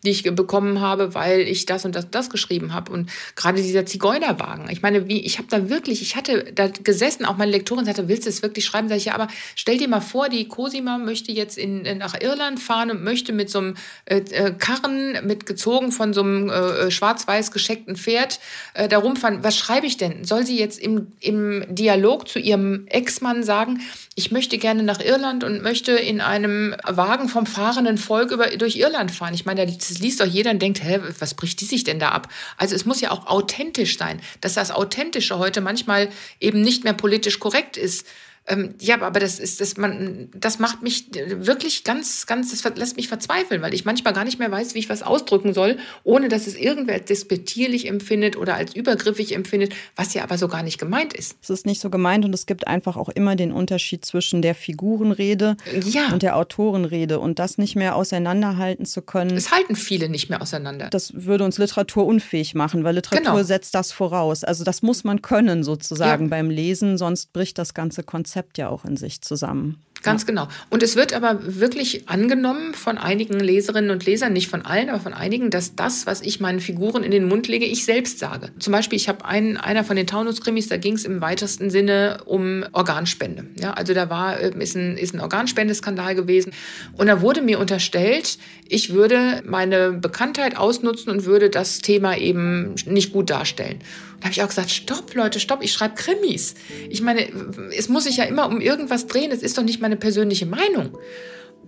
die 0.04 0.10
ich 0.10 0.24
bekommen 0.24 0.82
habe, 0.82 1.14
weil 1.14 1.42
ich 1.42 1.66
das 1.66 1.86
und 1.86 1.96
das, 1.96 2.10
das 2.10 2.30
geschrieben 2.30 2.55
geschrieben 2.56 2.74
habe. 2.74 2.92
Und 2.92 3.10
gerade 3.36 3.62
dieser 3.62 3.86
Zigeunerwagen. 3.86 4.70
Ich 4.70 4.82
meine, 4.82 5.08
wie, 5.08 5.22
ich 5.22 5.38
habe 5.38 5.48
da 5.50 5.70
wirklich, 5.70 6.02
ich 6.02 6.16
hatte 6.16 6.52
da 6.54 6.68
gesessen, 6.68 7.26
auch 7.26 7.38
meine 7.38 7.52
Lektorin 7.52 7.86
sagte, 7.86 8.08
willst 8.08 8.26
du 8.26 8.30
es 8.30 8.42
wirklich 8.42 8.66
schreiben? 8.66 8.88
Sag 8.88 8.98
ich, 8.98 9.06
ja, 9.06 9.14
aber 9.14 9.28
stell 9.56 9.78
dir 9.78 9.88
mal 9.88 10.02
vor, 10.02 10.30
die 10.30 10.48
Cosima 10.48 10.98
möchte 10.98 11.32
jetzt 11.32 11.58
in, 11.58 11.82
nach 11.98 12.20
Irland 12.20 12.60
fahren 12.60 12.92
und 12.92 13.04
möchte 13.04 13.34
mit 13.34 13.50
so 13.50 13.60
einem 13.60 13.76
äh, 14.06 14.18
äh, 14.18 14.54
Karren, 14.58 15.26
mit 15.26 15.46
gezogen 15.46 15.92
von 15.92 16.14
so 16.14 16.22
einem 16.22 16.50
äh, 16.50 16.92
schwarz-weiß 16.92 17.52
gescheckten 17.52 17.96
Pferd, 17.96 18.40
äh, 18.74 18.88
da 18.88 19.00
rumfahren. 19.00 19.44
Was 19.44 19.58
schreibe 19.58 19.88
ich 19.88 19.98
denn? 19.98 20.24
Soll 20.24 20.46
sie 20.46 20.58
jetzt 20.58 20.80
im, 20.80 21.08
im 21.20 21.66
Dialog 21.70 22.28
zu 22.28 22.40
ihrem 22.40 22.88
Ex-Mann 22.88 23.44
sagen, 23.44 23.82
ich 24.16 24.32
möchte 24.32 24.58
gerne 24.58 24.84
nach 24.84 25.02
Irland 25.02 25.44
und 25.44 25.62
möchte 25.62 25.92
in 25.92 26.22
einem 26.22 26.74
Wagen 26.86 27.28
vom 27.28 27.46
fahrenden 27.46 27.98
Volk 27.98 28.32
über, 28.32 28.48
durch 28.48 28.78
Irland 28.78 29.12
fahren. 29.12 29.34
Ich 29.34 29.46
meine, 29.46 29.66
das 29.66 30.00
liest 30.00 30.22
doch 30.22 30.26
jeder 30.26 30.52
und 30.52 30.62
denkt, 30.62 30.82
hä, 30.82 31.02
was 31.20 31.34
bricht 31.34 31.60
die 31.60 31.66
sich 31.66 31.84
denn 31.84 32.00
da 32.00 32.10
ab? 32.10 32.30
Also 32.58 32.76
es 32.76 32.86
muss 32.86 33.02
ja 33.02 33.12
auch 33.12 33.28
authentisch 33.28 33.98
sein. 33.98 34.22
Dass 34.42 34.54
das 34.54 34.72
Authentische 34.72 35.38
heute 35.38 35.62
manchmal 35.62 36.10
eben 36.40 36.62
nicht 36.62 36.84
mehr 36.84 36.94
politisch 36.94 37.40
korrekt 37.40 37.78
ist, 37.78 38.08
ähm, 38.48 38.76
ja, 38.80 39.02
aber 39.02 39.20
das 39.20 39.40
ist, 39.40 39.60
das, 39.60 39.76
man, 39.78 40.30
das 40.36 40.60
macht 40.60 40.84
mich 40.84 41.08
wirklich 41.14 41.84
ganz, 41.84 42.28
ganz, 42.28 42.52
das 42.52 42.76
lässt 42.76 42.96
mich 42.96 43.08
verzweifeln, 43.08 43.62
weil 43.64 43.74
ich 43.74 43.86
manchmal 43.86 44.14
gar 44.14 44.24
nicht 44.24 44.38
mehr 44.38 44.52
weiß, 44.52 44.76
wie 44.76 44.80
ich 44.80 44.90
was 44.90 45.02
ausdrücken 45.02 45.54
soll, 45.54 45.78
ohne 46.04 46.30
dass 46.30 46.46
es 46.46 46.56
irgendwer 46.56 46.94
als 46.94 47.06
despektierlich 47.06 47.88
empfindet 47.88 48.38
oder 48.38 48.56
als 48.56 48.76
übergriffig 48.76 49.34
empfindet, 49.34 49.74
was 49.96 50.14
ja 50.14 50.22
aber 50.22 50.38
so 50.38 50.48
gar 50.48 50.62
nicht 50.62 50.78
gemeint 50.78 51.14
ist. 51.14 51.38
Es 51.42 51.50
ist 51.50 51.66
nicht 51.66 51.82
so 51.82 51.90
gemeint 51.90 52.24
und 52.24 52.34
es 52.34 52.46
gibt 52.46 52.68
einfach 52.68 52.98
auch 52.98 53.10
immer 53.10 53.36
den 53.36 53.52
Unterschied 53.52 54.06
zwischen 54.06 54.44
der 54.44 54.54
Figurenrede 54.54 55.58
ja. 55.84 56.14
und 56.14 56.22
der 56.22 56.36
Autorenrede 56.36 57.20
und 57.20 57.40
das 57.40 57.58
nicht 57.58 57.76
mehr 57.76 57.96
auseinanderhalten 57.96 58.86
zu 58.86 59.02
können. 59.02 59.36
Es 59.36 59.52
halten 59.52 59.76
viele 59.76 60.08
nicht 60.08 60.30
mehr 60.30 60.44
auseinander. 60.44 60.90
Das 60.92 61.14
würde 61.16 61.46
uns 61.46 61.58
Literatur 61.58 62.06
unfähig 62.06 62.54
machen, 62.54 62.84
weil 62.84 62.94
Literatur 62.94 63.32
genau. 63.32 63.44
setzt 63.44 63.74
das 63.74 63.92
voraus. 63.92 64.44
Also 64.44 64.64
das 64.64 64.84
muss 64.84 65.04
man 65.04 65.24
können 65.24 65.64
sozusagen 65.64 66.26
ja. 66.26 66.30
beim 66.30 66.52
Lesen, 66.52 67.00
sonst 67.00 67.34
bricht 67.34 67.58
das 67.58 67.74
ganze 67.74 68.04
Konzept 68.04 68.35
Konzept 68.36 68.58
ja 68.58 68.68
auch 68.68 68.84
in 68.84 68.98
sich 68.98 69.22
zusammen. 69.22 69.85
Ganz 70.04 70.22
ja. 70.22 70.28
genau. 70.28 70.48
Und 70.70 70.84
es 70.84 70.96
wird 70.96 71.14
aber 71.14 71.40
wirklich 71.42 72.08
angenommen 72.08 72.74
von 72.74 72.98
einigen 72.98 73.40
Leserinnen 73.40 73.92
und 73.92 74.06
Lesern, 74.06 74.34
nicht 74.34 74.50
von 74.50 74.64
allen, 74.64 74.90
aber 74.90 75.00
von 75.00 75.14
einigen, 75.14 75.50
dass 75.50 75.76
das, 75.76 76.06
was 76.06 76.22
ich 76.22 76.40
meinen 76.40 76.60
Figuren 76.60 77.04
in 77.04 77.12
den 77.12 77.28
Mund 77.28 77.48
lege, 77.48 77.66
ich 77.66 77.86
selbst 77.86 78.20
sage. 78.20 78.52
Zum 78.60 78.72
Beispiel, 78.72 78.98
ich 78.98 79.10
habe 79.10 79.26
einen, 79.26 79.58
einer 79.58 79.84
von 79.84 79.96
den 79.96 80.08
Taunus-Krimis, 80.08 80.70
da 80.70 80.78
ging 80.78 80.94
es 80.94 81.06
im 81.06 81.22
weitesten 81.22 81.70
Sinne 81.70 82.20
um 82.26 82.64
Organspende. 82.72 83.46
Ja, 83.60 83.74
also 83.74 83.94
da 83.94 84.10
war, 84.10 84.40
äh, 84.40 84.52
ist 84.60 84.76
ein, 84.76 84.98
ist 84.98 85.14
ein 85.14 85.22
Organspendeskandal 85.22 86.16
gewesen. 86.16 86.54
Und 86.94 87.08
da 87.08 87.22
wurde 87.22 87.42
mir 87.42 87.60
unterstellt, 87.60 88.38
ich 88.68 88.94
würde 88.94 89.42
meine 89.46 89.92
Bekanntheit 89.92 90.58
ausnutzen 90.58 91.12
und 91.12 91.26
würde 91.26 91.50
das 91.50 91.80
Thema 91.80 92.18
eben 92.18 92.76
nicht 92.86 93.12
gut 93.12 93.30
darstellen. 93.30 93.80
Da 94.20 94.26
habe 94.26 94.34
ich 94.34 94.42
auch 94.42 94.48
gesagt, 94.48 94.72
stopp, 94.72 95.14
Leute, 95.14 95.40
stopp, 95.40 95.62
ich 95.62 95.72
schreibe 95.72 95.96
Krimis. 95.96 96.56
Ich 96.90 97.02
meine, 97.02 97.28
es 97.76 97.90
muss 97.90 98.06
sich 98.06 98.18
ja 98.18 98.24
immer 98.24 98.48
um 98.48 98.62
irgendwas 98.62 99.08
drehen, 99.08 99.32
es 99.32 99.44
ist 99.44 99.58
doch 99.58 99.64
nicht 99.64 99.82
meine 99.86 99.98
persönliche 99.98 100.48
Meinung. 100.48 100.98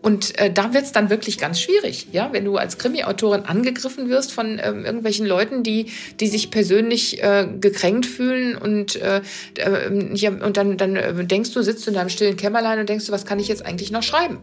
Und 0.02 0.38
äh, 0.39 0.52
da 0.52 0.73
wird 0.73 0.85
es 0.85 0.91
dann 0.91 1.10
wirklich 1.10 1.38
ganz 1.38 1.60
schwierig, 1.60 2.07
ja, 2.11 2.30
wenn 2.31 2.45
du 2.45 2.57
als 2.57 2.77
Krimi-Autorin 2.77 3.41
angegriffen 3.41 4.10
wirst 4.10 4.31
von 4.31 4.60
ähm, 4.64 4.85
irgendwelchen 4.85 5.26
Leuten, 5.26 5.64
die, 5.64 5.88
die 6.19 6.27
sich 6.27 6.49
persönlich 6.49 7.22
äh, 7.23 7.48
gekränkt 7.60 8.06
fühlen 8.06 8.57
und, 8.57 8.95
äh, 8.95 9.22
äh 9.57 10.15
ja, 10.15 10.31
und 10.31 10.57
dann, 10.57 10.77
dann 10.77 10.95
äh, 10.95 11.26
denkst 11.26 11.52
du, 11.52 11.61
sitzt 11.61 11.85
du 11.85 11.91
in 11.91 11.95
deinem 11.95 12.10
stillen 12.10 12.38
Kämmerlein 12.38 12.80
und 12.80 12.89
denkst 12.89 13.06
du, 13.07 13.11
was 13.11 13.26
kann 13.26 13.39
ich 13.39 13.48
jetzt 13.48 13.65
eigentlich 13.65 13.91
noch 13.91 14.03
schreiben? 14.03 14.39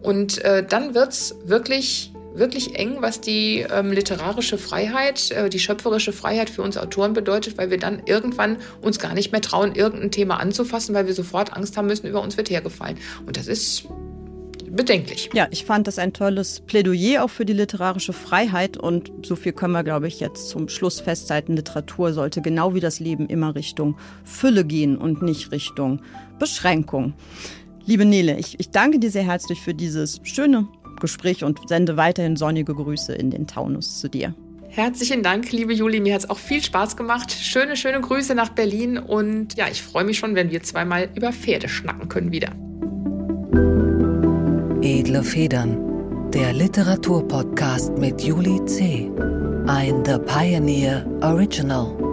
Und 0.00 0.44
äh, 0.44 0.64
dann 0.64 0.94
wird's 0.94 1.34
wirklich 1.44 2.12
wirklich 2.34 2.78
eng, 2.78 2.98
was 3.00 3.20
die 3.20 3.66
ähm, 3.70 3.92
literarische 3.92 4.58
Freiheit, 4.58 5.30
äh, 5.30 5.48
die 5.48 5.58
schöpferische 5.58 6.12
Freiheit 6.12 6.50
für 6.50 6.62
uns 6.62 6.76
Autoren 6.76 7.12
bedeutet, 7.12 7.58
weil 7.58 7.70
wir 7.70 7.78
dann 7.78 8.02
irgendwann 8.06 8.56
uns 8.80 8.98
gar 8.98 9.14
nicht 9.14 9.32
mehr 9.32 9.40
trauen, 9.40 9.74
irgendein 9.74 10.10
Thema 10.10 10.40
anzufassen, 10.40 10.94
weil 10.94 11.06
wir 11.06 11.14
sofort 11.14 11.54
Angst 11.56 11.76
haben 11.76 11.86
müssen, 11.86 12.06
über 12.06 12.22
uns 12.22 12.36
wird 12.36 12.50
hergefallen. 12.50 12.98
Und 13.26 13.36
das 13.36 13.46
ist 13.46 13.88
bedenklich. 14.70 15.30
Ja, 15.34 15.48
ich 15.50 15.64
fand 15.64 15.86
das 15.86 15.98
ein 15.98 16.12
tolles 16.12 16.60
Plädoyer 16.60 17.24
auch 17.24 17.30
für 17.30 17.44
die 17.44 17.52
literarische 17.52 18.12
Freiheit 18.12 18.76
und 18.76 19.10
so 19.22 19.36
viel 19.36 19.52
können 19.52 19.72
wir, 19.72 19.84
glaube 19.84 20.08
ich, 20.08 20.20
jetzt 20.20 20.48
zum 20.48 20.68
Schluss 20.68 21.00
festhalten. 21.00 21.56
Literatur 21.56 22.12
sollte 22.12 22.42
genau 22.42 22.74
wie 22.74 22.80
das 22.80 23.00
Leben 23.00 23.26
immer 23.26 23.54
Richtung 23.54 23.96
Fülle 24.24 24.64
gehen 24.64 24.96
und 24.96 25.22
nicht 25.22 25.52
Richtung 25.52 26.00
Beschränkung. 26.38 27.14
Liebe 27.84 28.04
Nele, 28.04 28.38
ich, 28.38 28.60
ich 28.60 28.70
danke 28.70 28.98
dir 28.98 29.10
sehr 29.10 29.22
herzlich 29.22 29.60
für 29.60 29.72
dieses 29.72 30.20
schöne 30.22 30.68
Gespräch 31.00 31.44
und 31.44 31.68
sende 31.68 31.96
weiterhin 31.96 32.36
sonnige 32.36 32.74
Grüße 32.74 33.14
in 33.14 33.30
den 33.30 33.46
Taunus 33.46 34.00
zu 34.00 34.08
dir. 34.08 34.34
Herzlichen 34.68 35.22
Dank, 35.22 35.50
liebe 35.50 35.72
Juli. 35.72 35.98
Mir 36.00 36.14
hat 36.14 36.24
es 36.24 36.30
auch 36.30 36.38
viel 36.38 36.62
Spaß 36.62 36.96
gemacht. 36.96 37.32
Schöne, 37.32 37.76
schöne 37.76 38.00
Grüße 38.00 38.34
nach 38.34 38.50
Berlin. 38.50 38.98
Und 38.98 39.54
ja, 39.56 39.66
ich 39.70 39.82
freue 39.82 40.04
mich 40.04 40.18
schon, 40.18 40.34
wenn 40.34 40.50
wir 40.50 40.62
zweimal 40.62 41.08
über 41.14 41.32
Pferde 41.32 41.68
schnacken 41.68 42.08
können 42.08 42.32
wieder. 42.32 42.52
Edle 44.82 45.22
Federn. 45.22 46.30
der 46.32 46.52
Literaturpodcast 46.52 47.96
mit 47.96 48.22
Juli 48.22 48.62
C. 48.66 49.10
Ein 49.66 50.04
The 50.04 50.18
Pioneer 50.18 51.06
Original. 51.22 52.07